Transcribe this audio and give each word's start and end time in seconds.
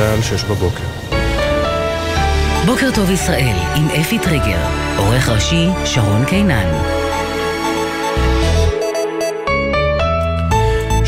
צה"ל, 0.00 0.22
שש 0.22 0.44
בבוקר. 0.44 0.84
בוקר 2.66 2.88
טוב 2.94 3.10
ישראל, 3.10 3.56
עם 3.76 3.88
אפי 4.00 4.18
טריגר, 4.18 4.58
עורך 4.96 5.28
ראשי 5.28 5.68
שרון 5.84 6.24
קינן. 6.24 6.99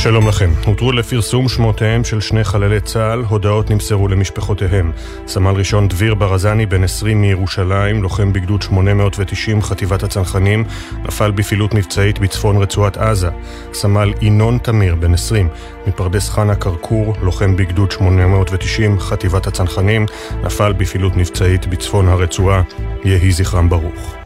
שלום 0.02 0.28
לכם. 0.28 0.50
הותרו 0.66 0.92
לפרסום 0.92 1.48
שמותיהם 1.48 2.04
של 2.04 2.20
שני 2.20 2.44
חללי 2.44 2.80
צה"ל, 2.80 3.24
הודעות 3.28 3.70
נמסרו 3.70 4.08
למשפחותיהם. 4.08 4.92
סמל 5.26 5.50
ראשון 5.50 5.88
דביר 5.88 6.14
ברזני, 6.14 6.66
בן 6.66 6.84
20 6.84 7.20
מירושלים, 7.20 8.02
לוחם 8.02 8.32
בגדוד 8.32 8.62
890, 8.62 9.62
חטיבת 9.62 10.02
הצנחנים, 10.02 10.64
נפל 11.04 11.30
בפעילות 11.30 11.74
מבצעית 11.74 12.18
בצפון 12.18 12.56
רצועת 12.56 12.96
עזה. 12.96 13.30
סמל 13.72 14.12
ינון 14.20 14.58
תמיר, 14.58 14.94
בן 14.94 15.14
20, 15.14 15.48
מפרדס 15.86 16.30
חנה 16.30 16.54
כרכור, 16.54 17.14
לוחם 17.22 17.56
בגדוד 17.56 17.90
890, 17.90 19.00
חטיבת 19.00 19.46
הצנחנים, 19.46 20.06
נפל 20.44 20.72
בפעילות 20.72 21.16
מבצעית 21.16 21.66
בצפון 21.66 22.08
הרצועה. 22.08 22.62
יהי 23.04 23.32
זכרם 23.32 23.68
ברוך. 23.68 24.21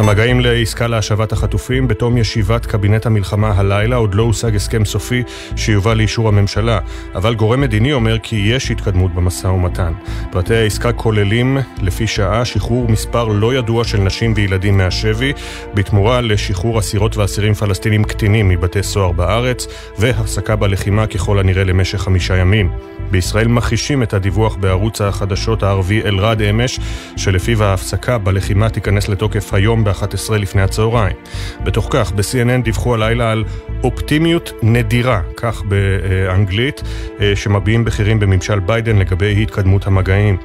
המגעים 0.00 0.40
לעסקה 0.40 0.86
להשבת 0.86 1.32
החטופים 1.32 1.88
בתום 1.88 2.16
ישיבת 2.16 2.66
קבינט 2.66 3.06
המלחמה 3.06 3.52
הלילה 3.56 3.96
עוד 3.96 4.14
לא 4.14 4.22
הושג 4.22 4.56
הסכם 4.56 4.84
סופי 4.84 5.22
שיובא 5.56 5.94
לאישור 5.94 6.28
הממשלה, 6.28 6.78
אבל 7.14 7.34
גורם 7.34 7.60
מדיני 7.60 7.92
אומר 7.92 8.18
כי 8.18 8.36
יש 8.36 8.70
התקדמות 8.70 9.14
במשא 9.14 9.46
ומתן. 9.46 9.92
פרטי 10.30 10.54
העסקה 10.54 10.92
כוללים, 10.92 11.58
לפי 11.82 12.06
שעה, 12.06 12.44
שחרור 12.44 12.88
מספר 12.88 13.24
לא 13.24 13.54
ידוע 13.54 13.84
של 13.84 13.98
נשים 13.98 14.32
וילדים 14.36 14.76
מהשבי, 14.76 15.32
בתמורה 15.74 16.20
לשחרור 16.20 16.78
אסירות 16.78 17.16
ואסירים 17.16 17.54
פלסטינים 17.54 18.04
קטינים 18.04 18.48
מבתי 18.48 18.82
סוהר 18.82 19.12
בארץ, 19.12 19.66
והפסקה 19.98 20.56
בלחימה 20.56 21.06
ככל 21.06 21.38
הנראה 21.38 21.64
למשך 21.64 21.98
חמישה 21.98 22.36
ימים. 22.36 22.70
בישראל 23.10 23.48
מכחישים 23.48 24.02
את 24.02 24.14
הדיווח 24.14 24.56
בערוץ 24.56 25.00
החדשות 25.00 25.62
הערבי 25.62 26.02
אלרד 26.02 26.42
אמש, 26.42 26.80
שלפיו 27.16 27.64
ההפסקה 27.64 28.18
בלחימה 28.18 28.68
תיכנס 28.68 29.08
לתוקף 29.08 29.54
היום 29.54 29.84
ב-11 29.90 30.32
לפני 30.32 30.62
הצהריים. 30.62 31.16
בתוך 31.64 31.88
כך, 31.90 32.12
ב-CNN 32.12 32.62
דיווחו 32.64 32.94
הלילה 32.94 33.32
על 33.32 33.44
אופטימיות 33.84 34.52
נדירה, 34.62 35.20
כך 35.36 35.62
באנגלית, 35.62 36.82
אה, 37.20 37.36
שמביעים 37.36 37.84
בכירים 37.84 38.20
בממשל 38.20 38.58
ביידן 38.58 38.96
לגבי 38.96 39.42
התקדמות 39.42 39.86
המגעים. 39.86 40.36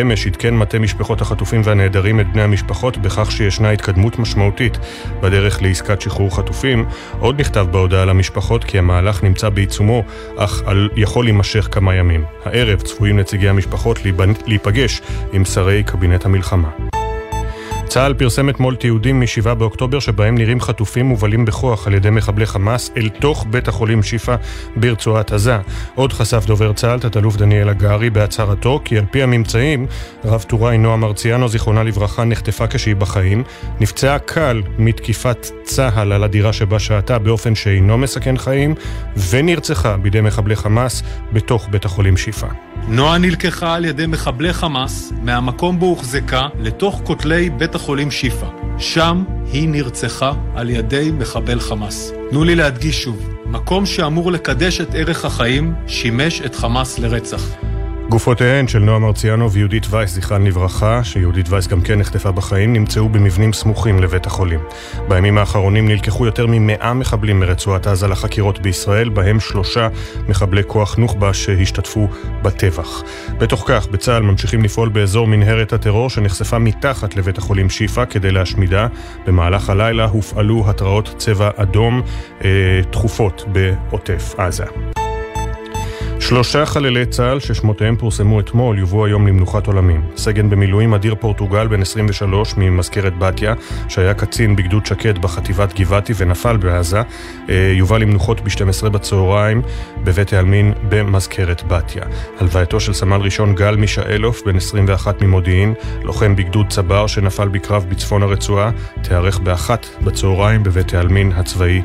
אמש 0.00 0.26
עדכן 0.26 0.56
מטה 0.56 0.78
משפחות 0.78 1.20
החטופים 1.20 1.60
והנעדרים 1.64 2.20
את 2.20 2.32
בני 2.32 2.42
המשפחות 2.42 2.96
בכך 2.96 3.32
שישנה 3.32 3.70
התקדמות 3.70 4.18
משמעותית 4.18 4.78
בדרך 5.20 5.62
לעסקת 5.62 6.00
שחרור 6.00 6.36
חטופים. 6.36 6.84
עוד 7.18 7.40
נכתב 7.40 7.66
בהודעה 7.70 8.04
למשפחות 8.04 8.64
כי 8.64 8.78
המהלך 8.78 9.24
נמצא 9.24 9.48
בעיצומו, 9.48 10.04
אך 10.36 10.62
יכול 10.96 11.24
להימשך 11.24 11.68
כמה 11.70 11.94
ימים. 11.94 12.24
הערב 12.44 12.80
צפויים 12.80 13.18
נציגי 13.18 13.48
המשפחות 13.48 13.98
להיפגש 14.46 15.00
עם 15.32 15.44
שרי 15.44 15.82
קבינט 15.82 16.24
המלחמה. 16.24 16.99
צה"ל 17.90 18.14
פרסם 18.14 18.48
אתמול 18.48 18.76
תיעודים 18.76 19.20
מ-7 19.20 19.54
באוקטובר 19.54 20.00
שבהם 20.00 20.34
נראים 20.38 20.60
חטופים 20.60 21.06
מובלים 21.06 21.44
בכוח 21.44 21.86
על 21.86 21.94
ידי 21.94 22.10
מחבלי 22.10 22.46
חמאס 22.46 22.90
אל 22.96 23.08
תוך 23.08 23.46
בית 23.50 23.68
החולים 23.68 24.02
שיפא 24.02 24.36
ברצועת 24.76 25.32
עזה. 25.32 25.58
עוד 25.94 26.12
חשף 26.12 26.44
דובר 26.46 26.72
צה"ל, 26.72 26.98
תת-אלוף 26.98 27.36
דניאל 27.36 27.68
הגרי, 27.68 28.10
בהצהרתו 28.10 28.80
כי 28.84 28.98
על 28.98 29.04
פי 29.10 29.22
הממצאים, 29.22 29.86
רב 30.24 30.42
טוראי 30.42 30.78
נועה 30.78 30.96
מרציאנו, 30.96 31.48
זיכרונה 31.48 31.82
לברכה, 31.82 32.24
נחטפה 32.24 32.66
כשהיא 32.66 32.96
בחיים, 32.96 33.42
נפצעה 33.80 34.18
קל 34.18 34.62
מתקיפת 34.78 35.46
צה"ל 35.62 36.12
על 36.12 36.24
הדירה 36.24 36.52
שבה 36.52 36.78
שהתה 36.78 37.18
באופן 37.18 37.54
שאינו 37.54 37.98
מסכן 37.98 38.36
חיים, 38.36 38.74
ונרצחה 39.30 39.96
בידי 39.96 40.20
מחבלי 40.20 40.56
חמאס 40.56 41.02
בתוך 41.32 41.68
בית 41.70 41.84
החולים 41.84 42.16
שיפא. 42.16 42.48
נועה 42.88 43.18
נלקחה 43.18 43.74
על 43.74 43.84
ידי 43.84 44.06
מחבלי 44.06 44.52
חמאס 44.52 45.12
מהמקום 45.22 45.78
בו 45.78 45.86
הוחזקה 45.86 46.48
לתוך 46.58 47.00
כותלי 47.04 47.50
בית 47.50 47.74
החולים 47.80 48.10
שיפא. 48.10 48.46
שם 48.78 49.24
היא 49.52 49.68
נרצחה 49.68 50.32
על 50.54 50.70
ידי 50.70 51.10
מחבל 51.18 51.60
חמאס. 51.60 52.12
תנו 52.30 52.44
לי 52.44 52.54
להדגיש 52.54 53.02
שוב, 53.02 53.28
מקום 53.46 53.86
שאמור 53.86 54.32
לקדש 54.32 54.80
את 54.80 54.88
ערך 54.94 55.24
החיים, 55.24 55.74
שימש 55.86 56.40
את 56.40 56.54
חמאס 56.54 56.98
לרצח. 56.98 57.42
גופותיהן 58.10 58.68
של 58.68 58.78
נועה 58.78 58.98
מרציאנו 58.98 59.52
ויהודית 59.52 59.86
וייס, 59.90 60.10
זכרן 60.10 60.44
לברכה, 60.44 61.04
שיהודית 61.04 61.48
וייס 61.48 61.66
גם 61.66 61.80
כן 61.80 61.98
נחטפה 61.98 62.32
בחיים, 62.32 62.72
נמצאו 62.72 63.08
במבנים 63.08 63.52
סמוכים 63.52 64.00
לבית 64.00 64.26
החולים. 64.26 64.60
בימים 65.08 65.38
האחרונים 65.38 65.88
נלקחו 65.88 66.26
יותר 66.26 66.46
ממאה 66.48 66.94
מחבלים 66.94 67.40
מרצועת 67.40 67.86
עזה 67.86 68.08
לחקירות 68.08 68.58
בישראל, 68.58 69.08
בהם 69.08 69.40
שלושה 69.40 69.88
מחבלי 70.28 70.62
כוח 70.66 70.96
נוח'בה 70.96 71.34
שהשתתפו 71.34 72.08
בטבח. 72.42 73.02
בתוך 73.38 73.64
כך, 73.66 73.86
בצה"ל 73.86 74.22
ממשיכים 74.22 74.62
לפעול 74.62 74.88
באזור 74.88 75.26
מנהרת 75.26 75.72
הטרור 75.72 76.10
שנחשפה 76.10 76.58
מתחת 76.58 77.16
לבית 77.16 77.38
החולים 77.38 77.70
שיפא 77.70 78.04
כדי 78.04 78.30
להשמידה. 78.30 78.86
במהלך 79.26 79.70
הלילה 79.70 80.04
הופעלו 80.04 80.64
התרעות 80.70 81.14
צבע 81.18 81.50
אדום 81.56 82.02
אה, 82.44 82.80
תכופות 82.90 83.44
בעוטף 83.52 84.34
עזה. 84.38 84.64
שלושה 86.30 86.66
חללי 86.66 87.06
צה"ל 87.06 87.40
ששמותיהם 87.40 87.96
פורסמו 87.96 88.40
אתמול 88.40 88.78
יובאו 88.78 89.06
היום 89.06 89.26
למנוחת 89.26 89.66
עולמים. 89.66 90.02
סגן 90.16 90.50
במילואים 90.50 90.94
אדיר 90.94 91.14
פורטוגל 91.20 91.68
בן 91.68 91.82
23 91.82 92.54
ממזכרת 92.56 93.18
בתיה, 93.18 93.54
שהיה 93.88 94.14
קצין 94.14 94.56
בגדוד 94.56 94.86
שקד 94.86 95.18
בחטיבת 95.18 95.80
גבעתי 95.80 96.12
ונפל 96.16 96.56
בעזה, 96.56 97.02
אה, 97.48 97.72
יובא 97.76 97.98
למנוחות 97.98 98.40
ב-12 98.40 98.88
בצהריים 98.88 99.62
בבית 100.04 100.32
העלמין 100.32 100.72
במזכרת 100.88 101.62
בתיה. 101.68 102.02
הלווייתו 102.40 102.80
של 102.80 102.92
סמל 102.92 103.20
ראשון 103.20 103.54
גל 103.54 103.76
מישאלוף 103.76 104.42
בן 104.46 104.56
21 104.56 105.22
ממודיעין, 105.22 105.74
לוחם 106.02 106.36
בגדוד 106.36 106.66
צבר 106.68 107.06
שנפל 107.06 107.48
בקרב 107.48 107.86
בצפון 107.88 108.22
הרצועה, 108.22 108.70
תיארך 109.02 109.38
באחת 109.38 109.86
בצהריים 110.04 110.62
בבית 110.62 110.94
העלמין 110.94 111.32
הצבאי 111.32 111.82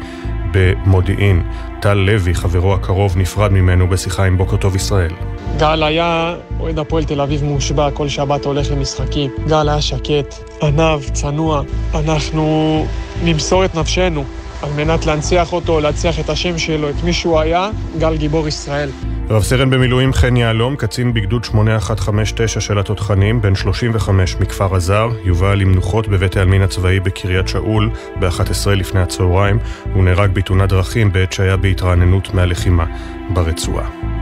במודיעין. 0.55 1.43
טל 1.81 1.93
לוי, 1.93 2.33
חברו 2.33 2.73
הקרוב, 2.73 3.17
נפרד 3.17 3.51
ממנו 3.51 3.87
בשיחה 3.87 4.25
עם 4.25 4.37
בוקר 4.37 4.57
טוב 4.57 4.75
ישראל. 4.75 5.11
גל 5.57 5.83
היה 5.83 6.35
אוהד 6.59 6.79
הפועל 6.79 7.03
תל 7.03 7.21
אביב 7.21 7.43
מושבע, 7.43 7.91
כל 7.91 8.07
שבת 8.07 8.45
הולך 8.45 8.71
למשחקים. 8.71 9.31
גל 9.47 9.69
היה 9.69 9.81
שקט, 9.81 10.35
ענב, 10.61 11.03
צנוע. 11.13 11.61
אנחנו 11.93 12.85
נמסור 13.23 13.65
את 13.65 13.75
נפשנו 13.75 14.23
על 14.61 14.69
מנת 14.75 15.05
להנציח 15.05 15.53
אותו, 15.53 15.79
להנציח 15.79 16.19
את 16.19 16.29
השם 16.29 16.57
שלו, 16.57 16.89
את 16.89 17.03
מי 17.03 17.13
שהוא 17.13 17.39
היה, 17.39 17.69
גל 17.99 18.17
גיבור 18.17 18.47
ישראל. 18.47 18.89
רב 19.29 19.43
סרן 19.43 19.69
במילואים 19.69 20.13
חן 20.13 20.37
יהלום, 20.37 20.75
קצין 20.75 21.13
בגדוד 21.13 21.43
8159 21.43 22.59
של 22.59 22.79
התותחנים, 22.79 23.41
בן 23.41 23.55
35 23.55 24.35
מכפר 24.39 24.75
עזר, 24.75 25.09
יובא 25.23 25.53
למנוחות 25.53 26.07
בבית 26.07 26.37
העלמין 26.37 26.61
הצבאי 26.61 26.99
בקריית 26.99 27.47
שאול 27.47 27.89
ב-11 28.19 28.69
לפני 28.69 28.99
הצהריים. 28.99 29.59
הוא 29.93 30.03
נהרג 30.03 30.31
בתאונת 30.33 30.69
דרכים 30.69 31.11
בעת 31.11 31.33
שהיה 31.33 31.57
בהתרעננות 31.57 32.33
מהלחימה 32.33 32.85
ברצועה. 33.33 34.14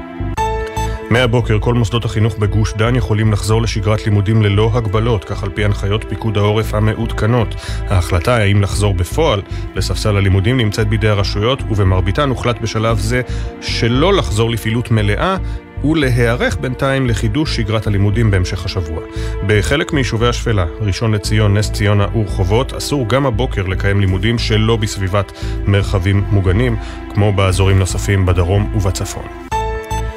מהבוקר 1.14 1.60
כל 1.60 1.74
מוסדות 1.74 2.06
החינוך 2.06 2.38
בגוש 2.38 2.74
דן 2.74 2.96
יכולים 2.96 3.32
לחזור 3.32 3.62
לשגרת 3.62 4.06
לימודים 4.06 4.42
ללא 4.42 4.72
הגבלות, 4.74 5.24
כך 5.24 5.44
על 5.44 5.50
פי 5.50 5.66
הנחיות 5.66 6.06
פיקוד 6.10 6.38
העורף 6.38 6.74
המעודכנות. 6.74 7.56
ההחלטה 7.88 8.38
האם 8.38 8.62
לחזור 8.62 8.94
בפועל 8.94 9.42
לספסל 9.76 10.18
הלימודים 10.18 10.58
נמצאת 10.58 10.88
בידי 10.88 11.08
הרשויות, 11.10 11.64
ובמרביתן 11.70 12.30
הוחלט 12.30 12.62
בשלב 12.62 13.00
זה 13.00 13.22
שלא 13.62 14.14
לחזור 14.14 14.52
לפעילות 14.52 14.92
מלאה 14.92 15.38
ולהיערך 15.84 16.58
בינתיים 16.58 17.08
לחידוש 17.08 17.56
שגרת 17.56 17.88
הלימודים 17.88 18.32
בהמשך 18.32 18.66
השבוע. 18.66 19.02
בחלק 19.48 19.94
מיישובי 19.94 20.28
השפלה, 20.28 20.66
ראשון 20.80 21.14
לציון, 21.14 21.58
נס 21.58 21.72
ציונה 21.72 22.08
ורחובות, 22.16 22.74
אסור 22.74 23.10
גם 23.10 23.26
הבוקר 23.26 23.68
לקיים 23.68 24.00
לימודים 24.00 24.40
שלא 24.40 24.76
בסביבת 24.76 25.32
מרחבים 25.68 26.24
מוגנים, 26.30 26.76
כמו 27.14 27.34
באזורים 27.34 27.80
נוספים 27.80 28.26
בדרום 28.26 28.76
ובצפון. 28.76 29.53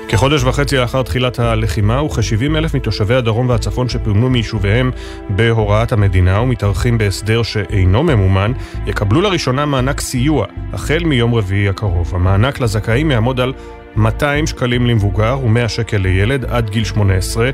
כחודש 0.08 0.44
וחצי 0.44 0.76
לאחר 0.76 1.02
תחילת 1.02 1.38
הלחימה, 1.38 2.02
וכ-70 2.02 2.56
אלף 2.56 2.74
מתושבי 2.74 3.14
הדרום 3.14 3.48
והצפון 3.48 3.88
שפונו 3.88 4.30
מיישוביהם 4.30 4.90
בהוראת 5.28 5.92
המדינה 5.92 6.40
ומתארחים 6.40 6.98
בהסדר 6.98 7.42
שאינו 7.42 8.02
ממומן, 8.02 8.52
יקבלו 8.86 9.20
לראשונה 9.20 9.66
מענק 9.66 10.00
סיוע, 10.00 10.46
החל 10.72 11.04
מיום 11.04 11.34
רביעי 11.34 11.68
הקרוב. 11.68 12.14
המענק 12.14 12.60
לזכאים 12.60 13.10
יעמוד 13.10 13.40
על 13.40 13.52
200 13.96 14.46
שקלים 14.46 14.86
למבוגר 14.86 15.38
ו-100 15.44 15.68
שקל 15.68 15.96
לילד 15.96 16.44
עד 16.44 16.70
גיל 16.70 16.84
18 16.84 17.50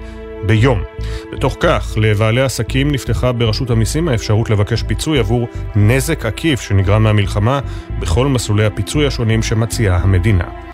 ביום. 0.46 0.82
בתוך 1.32 1.56
כך, 1.60 1.94
לבעלי 1.96 2.43
עסקים 2.43 2.90
נפתחה 2.90 3.32
ברשות 3.32 3.70
המיסים 3.70 4.08
האפשרות 4.08 4.50
לבקש 4.50 4.82
פיצוי 4.82 5.19
עבור 5.19 5.49
נזק 5.76 6.26
עקיף 6.26 6.60
שנגרם 6.60 7.02
מהמלחמה 7.02 7.60
בכל 8.00 8.26
מסלולי 8.26 8.64
הפיצוי 8.64 9.06
השונים 9.06 9.43
שמציעה 9.43 9.96
המדינה. 9.96 10.72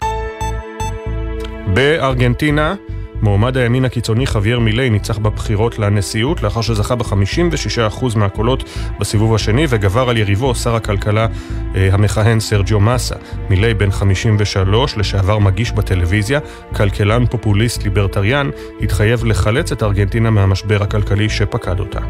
בארגנטינה 1.74 2.74
מועמד 3.22 3.56
הימין 3.56 3.84
הקיצוני 3.84 4.26
חוויאר 4.26 4.58
מילי 4.58 4.90
ניצח 4.90 5.18
בבחירות 5.18 5.78
לנשיאות 5.78 6.42
לאחר 6.42 6.60
שזכה 6.60 6.94
ב-56% 6.94 8.04
מהקולות 8.16 8.64
בסיבוב 9.00 9.34
השני 9.34 9.66
וגבר 9.68 10.08
על 10.08 10.16
יריבו 10.16 10.54
שר 10.54 10.74
הכלכלה 10.74 11.26
אה, 11.74 11.88
המכהן 11.92 12.40
סרג'יו 12.40 12.80
מסה. 12.80 13.14
מילי 13.50 13.74
בן 13.74 13.90
53, 13.90 14.98
לשעבר 14.98 15.38
מגיש 15.38 15.72
בטלוויזיה, 15.72 16.40
כלכלן 16.76 17.26
פופוליסט 17.26 17.82
ליברטריאן, 17.82 18.50
התחייב 18.80 19.24
לחלץ 19.24 19.72
את 19.72 19.82
ארגנטינה 19.82 20.30
מהמשבר 20.30 20.82
הכלכלי 20.82 21.28
שפקד 21.28 21.80
אותה. 21.80 22.00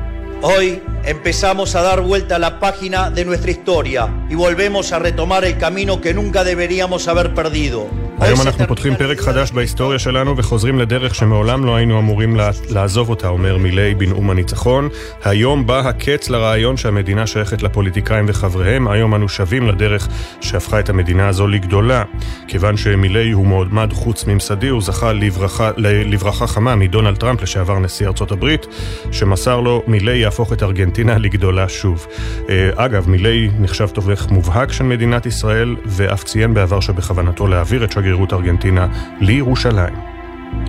Hoy 0.40 0.80
empezamos 1.04 1.74
a 1.74 1.82
dar 1.82 2.00
vuelta 2.00 2.36
a 2.36 2.38
la 2.38 2.60
página 2.60 3.10
de 3.10 3.24
nuestra 3.24 3.50
historia 3.50 4.08
y 4.30 4.36
volvemos 4.36 4.92
a 4.92 5.00
retomar 5.00 5.44
el 5.44 5.58
camino 5.58 6.00
que 6.00 6.14
nunca 6.14 6.44
deberíamos 6.44 7.08
haber 7.08 7.34
perdido. 7.34 7.90
היום 8.20 8.40
אנחנו 8.40 8.66
פותחים 8.66 8.96
פרק 8.96 9.20
חדש 9.20 9.50
בהיסטוריה 9.52 9.98
שלנו 9.98 10.36
וחוזרים 10.36 10.78
לדרך 10.78 11.14
שמעולם 11.14 11.64
לא 11.64 11.76
היינו 11.76 11.98
אמורים 11.98 12.36
לעזוב 12.70 13.10
אותה, 13.10 13.28
אומר 13.28 13.56
מילי 13.56 13.94
בנאום 13.94 14.30
הניצחון. 14.30 14.88
היום 15.24 15.66
בא 15.66 15.78
הקץ 15.78 16.30
לרעיון 16.30 16.76
שהמדינה 16.76 17.26
שייכת 17.26 17.62
לפוליטיקאים 17.62 18.24
וחבריהם, 18.28 18.88
היום 18.88 19.14
אנו 19.14 19.28
שבים 19.28 19.68
לדרך 19.68 20.08
שהפכה 20.40 20.80
את 20.80 20.88
המדינה 20.88 21.28
הזו 21.28 21.46
לגדולה. 21.46 22.02
כיוון 22.48 22.76
שמילי 22.76 23.30
הוא 23.30 23.46
מועמד 23.46 23.92
חוץ 23.92 24.24
ממסדי, 24.24 24.68
הוא 24.68 24.82
זכה 24.82 25.12
לברכה, 25.12 25.70
לברכה 25.76 26.46
חמה 26.46 26.74
מדונלד 26.74 27.16
טראמפ, 27.16 27.42
לשעבר 27.42 27.78
נשיא 27.78 28.06
ארצות 28.06 28.32
הברית, 28.32 28.66
שמסר 29.12 29.60
לו 29.60 29.82
מילי 29.86 30.26
יהפוך 30.28 30.52
את 30.52 30.62
ארגנטינה 30.62 31.18
לגדולה 31.18 31.68
שוב. 31.68 32.06
אה, 32.48 32.70
אגב, 32.74 33.08
מילי 33.08 33.50
נחשב 33.60 33.88
תומך 33.88 34.26
מובהק 34.30 34.72
של 34.72 34.84
מדינת 34.84 35.26
ישראל, 35.26 35.76
ואף 35.86 36.24
ציין 36.24 36.54
בעבר 36.54 36.80
שבכוונתו 36.80 37.46
להעביר 37.46 37.84
את 37.84 37.92
שגר... 37.92 38.08
שגרירות 38.08 38.32
ארגנטינה 38.32 38.86
לירושלים. 39.20 39.94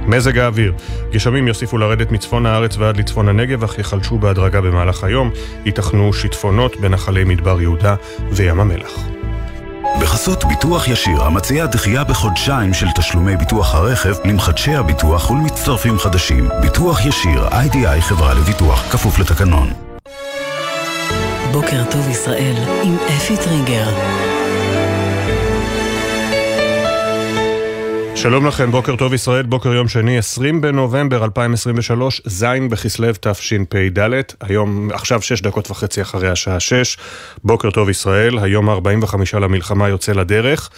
מזג 0.07 0.37
האוויר, 0.37 0.73
גשמים 1.11 1.47
יוסיפו 1.47 1.77
לרדת 1.77 2.11
מצפון 2.11 2.45
הארץ 2.45 2.77
ועד 2.77 2.97
לצפון 2.97 3.29
הנגב, 3.29 3.63
אך 3.63 3.79
יחלשו 3.79 4.17
בהדרגה 4.17 4.61
במהלך 4.61 5.03
היום, 5.03 5.31
ייתכנו 5.65 6.13
שיטפונות 6.13 6.75
בנחלי 6.79 7.23
מדבר 7.23 7.61
יהודה 7.61 7.95
וים 8.31 8.59
המלח. 8.59 9.18
בחסות 10.01 10.45
ביטוח 10.45 10.87
ישיר, 10.87 11.23
המציע 11.23 11.65
דחייה 11.65 12.03
בחודשיים 12.03 12.73
של 12.73 12.87
תשלומי 12.95 13.37
ביטוח 13.37 13.75
הרכב 13.75 14.13
למחדשי 14.25 14.75
הביטוח 14.75 15.31
ולמצטרפים 15.31 15.99
חדשים. 15.99 16.49
ביטוח 16.61 17.05
ישיר, 17.05 17.47
איי-די-איי 17.51 18.01
חברה 18.01 18.33
לביטוח, 18.33 18.91
כפוף 18.91 19.19
לתקנון. 19.19 19.73
בוקר 21.51 21.83
טוב 21.91 22.09
ישראל 22.09 22.55
עם 22.83 22.97
אפי 23.17 23.37
טריגר. 23.37 24.28
שלום 28.21 28.45
לכם, 28.45 28.71
בוקר 28.71 28.95
טוב 28.95 29.13
ישראל, 29.13 29.45
בוקר 29.45 29.73
יום 29.73 29.87
שני, 29.87 30.17
20 30.17 30.61
בנובמבר 30.61 31.23
2023, 31.23 32.21
ז' 32.25 32.45
בכסלו 32.69 33.07
תשפ"ד, 33.21 34.09
היום, 34.41 34.89
עכשיו 34.93 35.21
6 35.21 35.41
דקות 35.41 35.71
וחצי 35.71 36.01
אחרי 36.01 36.29
השעה 36.29 36.59
6, 36.59 36.97
בוקר 37.43 37.71
טוב 37.71 37.89
ישראל, 37.89 38.39
היום 38.39 38.69
ה-45 38.69 39.39
למלחמה 39.39 39.89
יוצא 39.89 40.11
לדרך. 40.11 40.69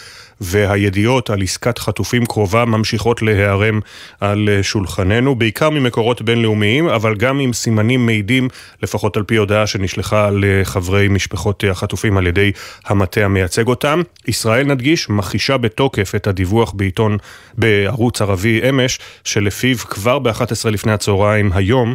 והידיעות 0.41 1.29
על 1.29 1.41
עסקת 1.41 1.77
חטופים 1.77 2.25
קרובה 2.25 2.65
ממשיכות 2.65 3.21
להיערם 3.21 3.79
על 4.19 4.49
שולחננו, 4.61 5.35
בעיקר 5.35 5.69
ממקורות 5.69 6.21
בינלאומיים, 6.21 6.87
אבל 6.87 7.15
גם 7.15 7.39
עם 7.39 7.53
סימנים 7.53 8.05
מעידים, 8.05 8.47
לפחות 8.83 9.17
על 9.17 9.23
פי 9.23 9.35
הודעה 9.35 9.67
שנשלחה 9.67 10.29
לחברי 10.33 11.07
משפחות 11.07 11.63
החטופים 11.71 12.17
על 12.17 12.27
ידי 12.27 12.51
המטה 12.85 13.21
המייצג 13.25 13.67
אותם. 13.67 14.01
ישראל, 14.27 14.67
נדגיש, 14.67 15.09
מכחישה 15.09 15.57
בתוקף 15.57 16.15
את 16.15 16.27
הדיווח 16.27 16.71
בעיתון, 16.71 17.17
בערוץ 17.57 18.21
ערבי 18.21 18.69
אמש, 18.69 18.99
שלפיו 19.23 19.77
כבר 19.77 20.19
ב-11 20.19 20.69
לפני 20.71 20.91
הצהריים 20.91 21.51
היום 21.53 21.93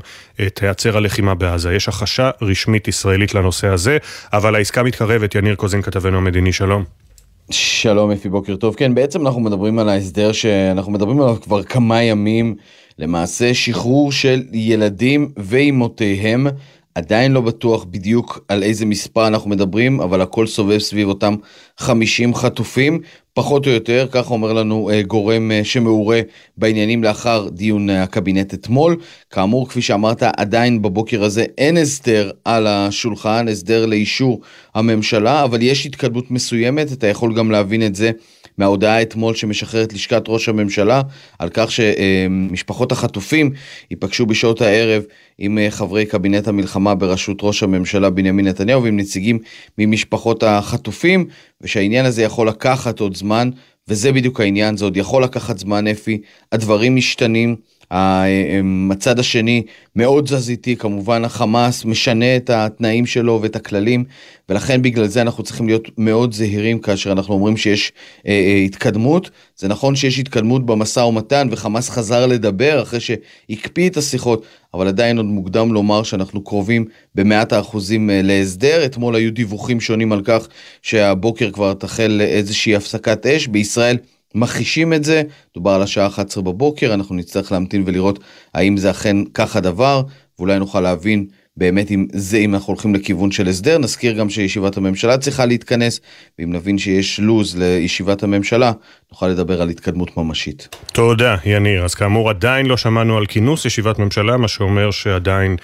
תיעצר 0.55 0.97
הלחימה 0.97 1.35
בעזה. 1.35 1.75
יש 1.75 1.89
הכחשה 1.89 2.31
רשמית 2.43 2.89
ישראלית 2.89 3.35
לנושא 3.35 3.69
הזה, 3.69 3.99
אבל 4.33 4.55
העסקה 4.55 4.83
מתקרבת. 4.83 5.35
יניר 5.35 5.55
קוזין, 5.55 5.83
כתבנו 5.83 6.17
המדיני, 6.17 6.53
שלום. 6.53 7.06
שלום 7.51 8.11
אפי 8.11 8.29
בוקר 8.29 8.57
טוב. 8.57 8.75
כן 8.75 8.95
בעצם 8.95 9.27
אנחנו 9.27 9.41
מדברים 9.41 9.79
על 9.79 9.89
ההסדר 9.89 10.33
שאנחנו 10.33 10.93
מדברים 10.93 11.21
עליו 11.21 11.37
כבר 11.41 11.63
כמה 11.63 12.03
ימים. 12.03 12.57
למעשה 12.99 13.55
שחרור 13.55 14.13
של 14.13 14.43
ילדים 14.53 15.33
ואימותיהם. 15.37 16.47
עדיין 16.95 17.33
לא 17.33 17.41
בטוח 17.41 17.85
בדיוק 17.85 18.45
על 18.49 18.63
איזה 18.63 18.87
מספר 18.87 19.27
אנחנו 19.27 19.51
מדברים 19.51 20.01
אבל 20.01 20.21
הכל 20.21 20.47
סובב 20.47 20.79
סביב 20.79 21.09
אותם 21.09 21.35
50 21.79 22.35
חטופים 22.35 23.01
פחות 23.37 23.67
או 23.67 23.71
יותר, 23.73 24.06
כך 24.11 24.31
אומר 24.31 24.53
לנו 24.53 24.91
uh, 24.91 25.06
גורם 25.06 25.50
uh, 25.50 25.65
שמעורה 25.65 26.21
בעניינים 26.56 27.05
לאחר 27.05 27.49
דיון 27.49 27.91
uh, 27.91 27.93
הקבינט 27.93 28.55
אתמול. 28.55 28.97
כאמור, 29.31 29.69
כפי 29.69 29.83
שאמרת, 29.83 30.23
עדיין 30.23 30.83
בבוקר 30.83 31.25
הזה 31.25 31.44
אין 31.59 31.77
הסדר 31.77 32.31
על 32.44 32.67
השולחן, 32.67 33.49
הסדר 33.49 33.87
לאישור 33.87 34.41
הממשלה, 34.75 35.44
אבל 35.44 35.62
יש 35.62 35.87
התקדמות 35.87 36.31
מסוימת, 36.31 36.93
אתה 36.93 37.06
יכול 37.06 37.35
גם 37.35 37.50
להבין 37.50 37.87
את 37.87 37.94
זה 37.94 38.11
מההודעה 38.58 39.03
אתמול 39.03 39.35
שמשחררת 39.35 39.93
לשכת 39.93 40.23
ראש 40.29 40.49
הממשלה, 40.49 41.03
על 41.38 41.49
כך 41.53 41.70
שמשפחות 41.73 42.93
החטופים 42.93 43.50
ייפגשו 43.91 44.26
בשעות 44.26 44.61
הערב 44.61 45.03
עם 45.38 45.58
חברי 45.70 46.06
קבינט 46.06 46.49
המלחמה 46.49 46.94
בראשות 46.94 47.38
ראש 47.43 47.62
הממשלה 47.62 48.11
בנימין 48.11 48.49
נתניהו 48.49 48.82
ועם 48.82 48.97
נציגים 48.97 49.38
ממשפחות 49.79 50.43
החטופים, 50.43 51.26
ושהעניין 51.61 52.06
הזה 52.06 52.23
יכול 52.23 52.49
לקחת 52.49 53.00
עוד 53.00 53.17
זמן, 53.17 53.50
וזה 53.88 54.12
בדיוק 54.12 54.41
העניין, 54.41 54.76
זה 54.76 54.85
עוד 54.85 54.97
יכול 54.97 55.25
לקחת 55.25 55.59
זמן 55.59 55.87
אפי, 55.87 56.20
הדברים 56.52 56.97
משתנים. 56.97 57.56
הצד 57.91 59.19
השני 59.19 59.62
מאוד 59.97 60.25
תזזיתי, 60.25 60.77
כמובן 60.77 61.25
החמאס 61.25 61.85
משנה 61.85 62.37
את 62.37 62.50
התנאים 62.50 63.06
שלו 63.06 63.38
ואת 63.43 63.56
הכללים, 63.56 64.05
ולכן 64.49 64.83
בגלל 64.83 65.06
זה 65.06 65.23
אנחנו 65.23 65.43
צריכים 65.43 65.67
להיות 65.67 65.88
מאוד 65.99 66.33
זהירים 66.33 66.79
כאשר 66.79 67.12
אנחנו 67.12 67.35
אומרים 67.35 67.56
שיש 67.56 67.93
אה, 68.27 68.33
אה, 68.33 68.62
התקדמות. 68.65 69.31
זה 69.56 69.69
נכון 69.69 69.97
שיש 69.97 70.19
התקדמות 70.19 70.67
במשא 70.67 71.00
ומתן 71.00 71.49
וחמאס 71.50 71.91
חזר 71.91 72.27
לדבר 72.27 72.83
אחרי 72.83 73.00
שהקפיא 73.00 73.88
את 73.88 73.97
השיחות, 73.97 74.47
אבל 74.75 74.88
עדיין 74.88 75.17
עוד 75.17 75.27
מוקדם 75.27 75.73
לומר 75.73 76.03
שאנחנו 76.03 76.44
קרובים 76.44 76.85
במאת 77.15 77.53
האחוזים 77.53 78.11
אה, 78.11 78.21
להסדר. 78.23 78.85
אתמול 78.85 79.15
היו 79.15 79.33
דיווחים 79.33 79.81
שונים 79.81 80.12
על 80.12 80.23
כך 80.25 80.49
שהבוקר 80.83 81.50
כבר 81.50 81.75
תחל 81.75 82.21
איזושהי 82.21 82.77
הפסקת 82.77 83.27
אש. 83.27 83.47
בישראל 83.47 83.97
מכחישים 84.34 84.93
את 84.93 85.05
זה, 85.05 85.23
דובר 85.55 85.70
על 85.70 85.82
השעה 85.82 86.06
11 86.06 86.43
בבוקר, 86.43 86.94
אנחנו 86.94 87.14
נצטרך 87.14 87.52
להמתין 87.52 87.82
ולראות 87.87 88.19
האם 88.55 88.76
זה 88.76 88.90
אכן 88.90 89.17
כך 89.34 89.56
הדבר, 89.56 90.02
ואולי 90.38 90.58
נוכל 90.58 90.81
להבין 90.81 91.26
באמת 91.56 91.90
אם 91.90 92.06
זה 92.12 92.37
אם 92.37 92.55
אנחנו 92.55 92.73
הולכים 92.73 92.94
לכיוון 92.94 93.31
של 93.31 93.49
הסדר. 93.49 93.78
נזכיר 93.78 94.12
גם 94.12 94.31
שישיבת 94.31 94.76
הממשלה 94.76 95.19
צריכה 95.19 95.46
להתכנס, 95.46 96.00
ואם 96.38 96.52
נבין 96.52 96.78
שיש 96.78 97.21
לו"ז 97.21 97.56
לישיבת 97.56 98.23
הממשלה, 98.23 98.73
נוכל 99.12 99.28
לדבר 99.28 99.62
על 99.62 99.68
התקדמות 99.68 100.16
ממשית. 100.16 100.68
תודה, 100.92 101.37
יניר. 101.45 101.85
אז 101.85 101.95
כאמור, 101.95 102.30
עדיין 102.30 102.66
לא 102.66 102.76
שמענו 102.76 103.16
על 103.16 103.26
כינוס 103.26 103.64
ישיבת 103.64 103.99
ממשלה, 103.99 104.37
מה 104.37 104.49
שאומר 104.49 104.90
שעדיין 104.90 105.56